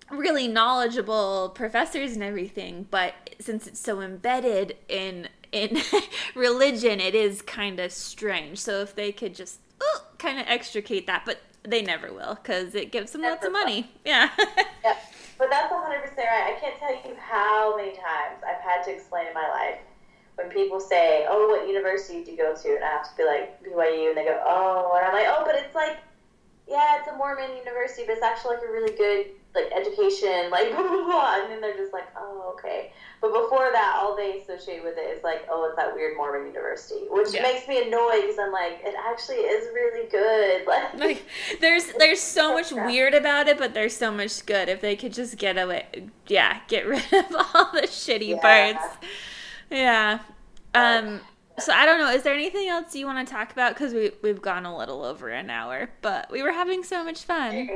really 0.10 0.48
knowledgeable 0.48 1.52
professors 1.54 2.14
and 2.14 2.24
everything, 2.24 2.88
but 2.90 3.14
since 3.42 3.68
it's 3.68 3.80
so 3.82 4.00
embedded 4.02 4.78
in 4.88 5.28
in 5.52 5.82
religion, 6.36 7.02
it 7.02 7.14
is 7.14 7.42
kind 7.42 7.80
of 7.82 7.92
strange. 7.92 8.58
So 8.58 8.80
if 8.82 8.96
they 8.96 9.12
could 9.12 9.36
just 9.36 9.60
kind 10.18 10.40
of 10.40 10.46
extricate 10.48 11.08
that, 11.08 11.24
but 11.26 11.40
they 11.64 11.82
never 11.82 12.12
will 12.14 12.36
because 12.36 12.76
it 12.76 12.92
gives 12.92 13.12
them 13.12 13.22
lots 13.22 13.46
of 13.46 13.52
Never 13.52 13.66
will. 13.66 13.66
money. 13.66 13.92
Yeah. 14.06 14.30
Yep. 14.84 14.98
But 15.38 15.50
that's 15.50 15.72
100% 15.72 16.18
right. 16.18 16.56
I 16.56 16.58
can't 16.60 16.78
tell 16.80 16.92
you 16.92 17.16
how 17.20 17.76
many 17.78 17.92
times 17.92 18.44
I've 18.48 18.62
had 18.62 18.84
to 18.86 18.92
explain 18.94 19.28
in 19.28 19.34
my 19.34 19.48
life 19.50 19.80
when 20.36 20.50
people 20.50 20.80
say, 20.80 21.26
oh, 21.30 21.48
what 21.50 21.68
university 21.68 22.24
did 22.24 22.32
you 22.32 22.38
go 22.38 22.54
to? 22.56 22.76
And 22.76 22.84
I 22.84 22.88
have 22.88 23.10
to 23.10 23.16
be 23.18 23.24
like, 23.26 23.62
BYU. 23.64 24.10
And 24.10 24.18
they 24.18 24.24
go, 24.26 24.42
oh. 24.46 24.94
And 24.98 25.06
I'm 25.06 25.14
like, 25.14 25.28
oh, 25.28 25.44
but 25.46 25.56
it's 25.56 25.76
like, 25.76 25.98
yeah, 26.68 27.00
it's 27.00 27.08
a 27.10 27.16
Mormon 27.18 27.56
university, 27.58 28.04
but 28.06 28.14
it's 28.14 28.24
actually 28.24 28.56
like 28.58 28.66
a 28.68 28.72
really 28.72 28.96
good 28.96 29.28
like 29.56 29.72
education, 29.76 30.50
like 30.52 30.70
blah, 30.76 30.82
blah, 30.88 31.04
blah. 31.06 31.42
And 31.42 31.52
then 31.52 31.62
they're 31.62 31.76
just 31.78 31.92
like, 31.94 32.08
oh, 32.18 32.54
okay. 32.58 32.92
But 33.22 33.34
before 33.34 33.70
that, 33.74 33.98
all 34.02 34.16
they 34.16 34.40
associate 34.42 34.84
with 34.84 34.98
it 34.98 35.18
is 35.18 35.24
like, 35.24 35.46
oh, 35.52 35.66
it's 35.66 35.76
that 35.76 35.94
weird 35.94 36.16
Mormon 36.16 36.48
university, 36.48 37.02
which 37.10 37.34
Yeah. 37.34 37.42
makes 37.44 37.68
me 37.68 37.82
annoyed 37.88 38.22
because 38.22 38.40
I'm 38.40 38.52
like, 38.54 38.80
it 38.84 38.96
actually 38.98 39.38
is 39.38 39.68
really 39.74 40.08
good. 40.10 40.66
Like, 40.68 40.94
like 41.00 41.26
there's 41.62 41.86
there's 41.98 42.20
so 42.22 42.54
much 42.54 42.72
crap. 42.72 42.86
weird 42.86 43.14
about 43.14 43.48
it, 43.48 43.58
but 43.58 43.74
there's 43.74 43.96
so 43.98 44.12
much 44.12 44.46
good. 44.46 44.70
If 44.70 44.82
they 44.82 44.96
could 44.96 45.14
just 45.14 45.38
get 45.38 45.58
away, 45.58 45.86
yeah, 46.28 46.60
get 46.68 46.86
rid 46.88 47.02
of 47.12 47.36
all 47.54 47.72
the 47.74 47.88
shitty 47.88 48.30
Yeah. 48.30 48.74
parts. 48.74 48.98
Yeah. 49.72 50.20
Um. 50.76 51.22
So 51.60 51.74
I 51.74 51.86
don't 51.86 52.00
know. 52.00 52.10
Is 52.12 52.24
there 52.24 52.34
anything 52.34 52.70
else 52.70 52.96
you 52.96 53.06
want 53.06 53.28
to 53.28 53.34
talk 53.34 53.52
about? 53.52 53.74
Because 53.74 53.94
we 53.94 54.12
we've 54.22 54.42
gone 54.42 54.66
a 54.66 54.78
little 54.78 55.04
over 55.04 55.28
an 55.30 55.50
hour, 55.50 55.90
but 56.02 56.32
we 56.32 56.42
were 56.44 56.52
having 56.54 56.84
so 56.84 57.04
much 57.04 57.24
fun. 57.24 57.68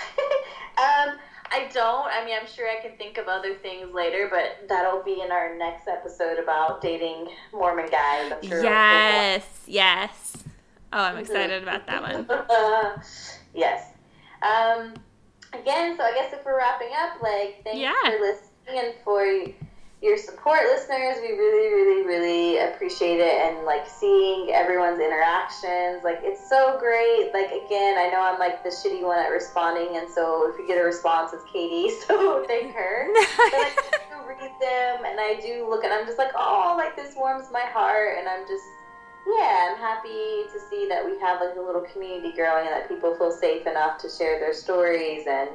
Um, 0.78 1.18
I 1.52 1.68
don't. 1.74 2.06
I 2.06 2.24
mean, 2.24 2.34
I'm 2.40 2.46
sure 2.46 2.66
I 2.66 2.80
can 2.80 2.96
think 2.96 3.18
of 3.18 3.28
other 3.28 3.54
things 3.54 3.92
later, 3.92 4.28
but 4.30 4.66
that'll 4.66 5.02
be 5.02 5.20
in 5.20 5.30
our 5.30 5.54
next 5.58 5.88
episode 5.88 6.38
about 6.38 6.80
dating 6.80 7.28
Mormon 7.52 7.90
guys. 7.90 8.32
I'm 8.32 8.48
sure. 8.48 8.62
Yes. 8.62 9.44
Yes. 9.66 10.36
Oh, 10.92 10.98
I'm 11.02 11.18
excited 11.18 11.62
about 11.62 11.86
that 11.86 12.00
one. 12.02 12.26
yes. 13.54 13.92
Um, 14.42 14.94
again, 15.52 15.96
so 15.98 16.02
I 16.04 16.12
guess 16.14 16.32
if 16.32 16.44
we're 16.46 16.56
wrapping 16.56 16.90
up, 16.98 17.20
like, 17.20 17.60
thanks 17.62 17.78
Yeah. 17.78 17.92
for 18.04 18.18
listening 18.20 18.78
and 18.86 18.94
for 19.04 19.22
your 20.02 20.16
support, 20.16 20.60
listeners. 20.64 21.16
We 21.20 21.32
really, 21.32 21.68
really, 21.68 22.06
really 22.06 22.58
appreciate 22.58 23.20
it 23.20 23.34
and 23.44 23.66
like 23.66 23.86
seeing 23.86 24.50
everyone's 24.50 24.98
interactions. 24.98 26.02
Like, 26.02 26.20
it's 26.22 26.48
so 26.48 26.78
great. 26.78 27.30
Like, 27.34 27.52
again, 27.52 27.98
I 27.98 28.08
know 28.10 28.22
I'm 28.22 28.38
like 28.38 28.62
the 28.64 28.70
shitty 28.70 29.02
one 29.02 29.18
at 29.18 29.28
responding, 29.28 29.96
and 29.96 30.08
so 30.08 30.50
if 30.50 30.58
you 30.58 30.66
get 30.66 30.78
a 30.78 30.84
response, 30.84 31.32
it's 31.34 31.44
Katie, 31.52 31.90
so 32.06 32.44
thank 32.46 32.74
her. 32.74 33.08
But 33.50 33.54
I 33.54 33.72
do 34.10 34.28
read 34.28 34.52
them 34.60 35.04
and 35.04 35.18
I 35.18 35.38
do 35.42 35.68
look 35.68 35.84
and 35.84 35.92
I'm 35.92 36.06
just 36.06 36.18
like, 36.18 36.32
oh, 36.36 36.74
like 36.76 36.96
this 36.96 37.14
warms 37.16 37.50
my 37.50 37.64
heart, 37.64 38.18
and 38.18 38.28
I'm 38.28 38.46
just 38.48 38.64
yeah, 39.26 39.70
I'm 39.70 39.78
happy 39.78 40.48
to 40.50 40.58
see 40.70 40.88
that 40.88 41.04
we 41.04 41.18
have 41.20 41.40
like 41.40 41.56
a 41.56 41.60
little 41.60 41.82
community 41.92 42.32
growing 42.34 42.66
and 42.66 42.74
that 42.74 42.88
people 42.88 43.14
feel 43.16 43.30
safe 43.30 43.66
enough 43.66 43.98
to 43.98 44.08
share 44.08 44.40
their 44.40 44.54
stories 44.54 45.26
and 45.28 45.50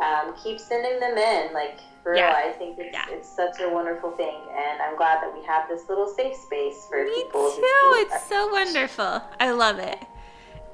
um, 0.00 0.34
keep 0.42 0.58
sending 0.58 0.98
them 1.00 1.18
in. 1.18 1.52
Like 1.52 1.80
for 2.04 2.14
Yeah. 2.14 2.26
real, 2.28 2.50
I 2.50 2.52
think 2.52 2.78
it's, 2.78 2.92
Yeah. 2.92 3.06
it's 3.08 3.28
such 3.28 3.58
a 3.60 3.68
wonderful 3.68 4.12
thing, 4.12 4.36
and 4.56 4.80
I'm 4.80 4.94
glad 4.96 5.20
that 5.22 5.34
we 5.36 5.42
have 5.46 5.68
this 5.68 5.88
little 5.88 6.06
safe 6.06 6.36
space 6.36 6.86
for 6.88 7.02
Me 7.02 7.10
people. 7.24 7.50
to 7.50 7.56
too. 7.56 8.06
It's 8.06 8.26
so 8.28 8.46
wonderful. 8.52 9.22
I 9.40 9.50
love 9.50 9.78
it. 9.80 9.98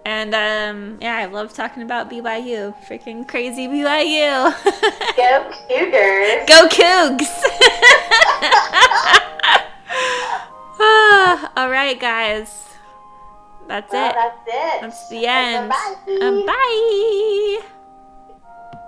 And 0.05 0.35
um, 0.35 0.99
yeah, 1.01 1.17
I 1.17 1.27
love 1.27 1.53
talking 1.55 1.83
about 1.83 2.11
BYU. 2.11 2.75
Freaking 2.89 3.27
crazy 3.29 3.69
BYU. 3.69 4.51
Go 5.17 5.51
Cougars! 5.69 6.47
Go 6.49 6.69
Cougs! 6.69 7.31
All 11.57 11.69
right, 11.71 11.99
guys. 12.01 12.67
That's 13.69 13.93
Well, 13.93 14.09
it. 14.11 14.15
that's 14.15 14.41
it. 14.47 14.81
That's 14.81 15.09
the 15.11 15.27
end. 15.27 15.69
Bye. 15.69 15.97
Uh, 16.09 16.47
bye. 16.47 17.61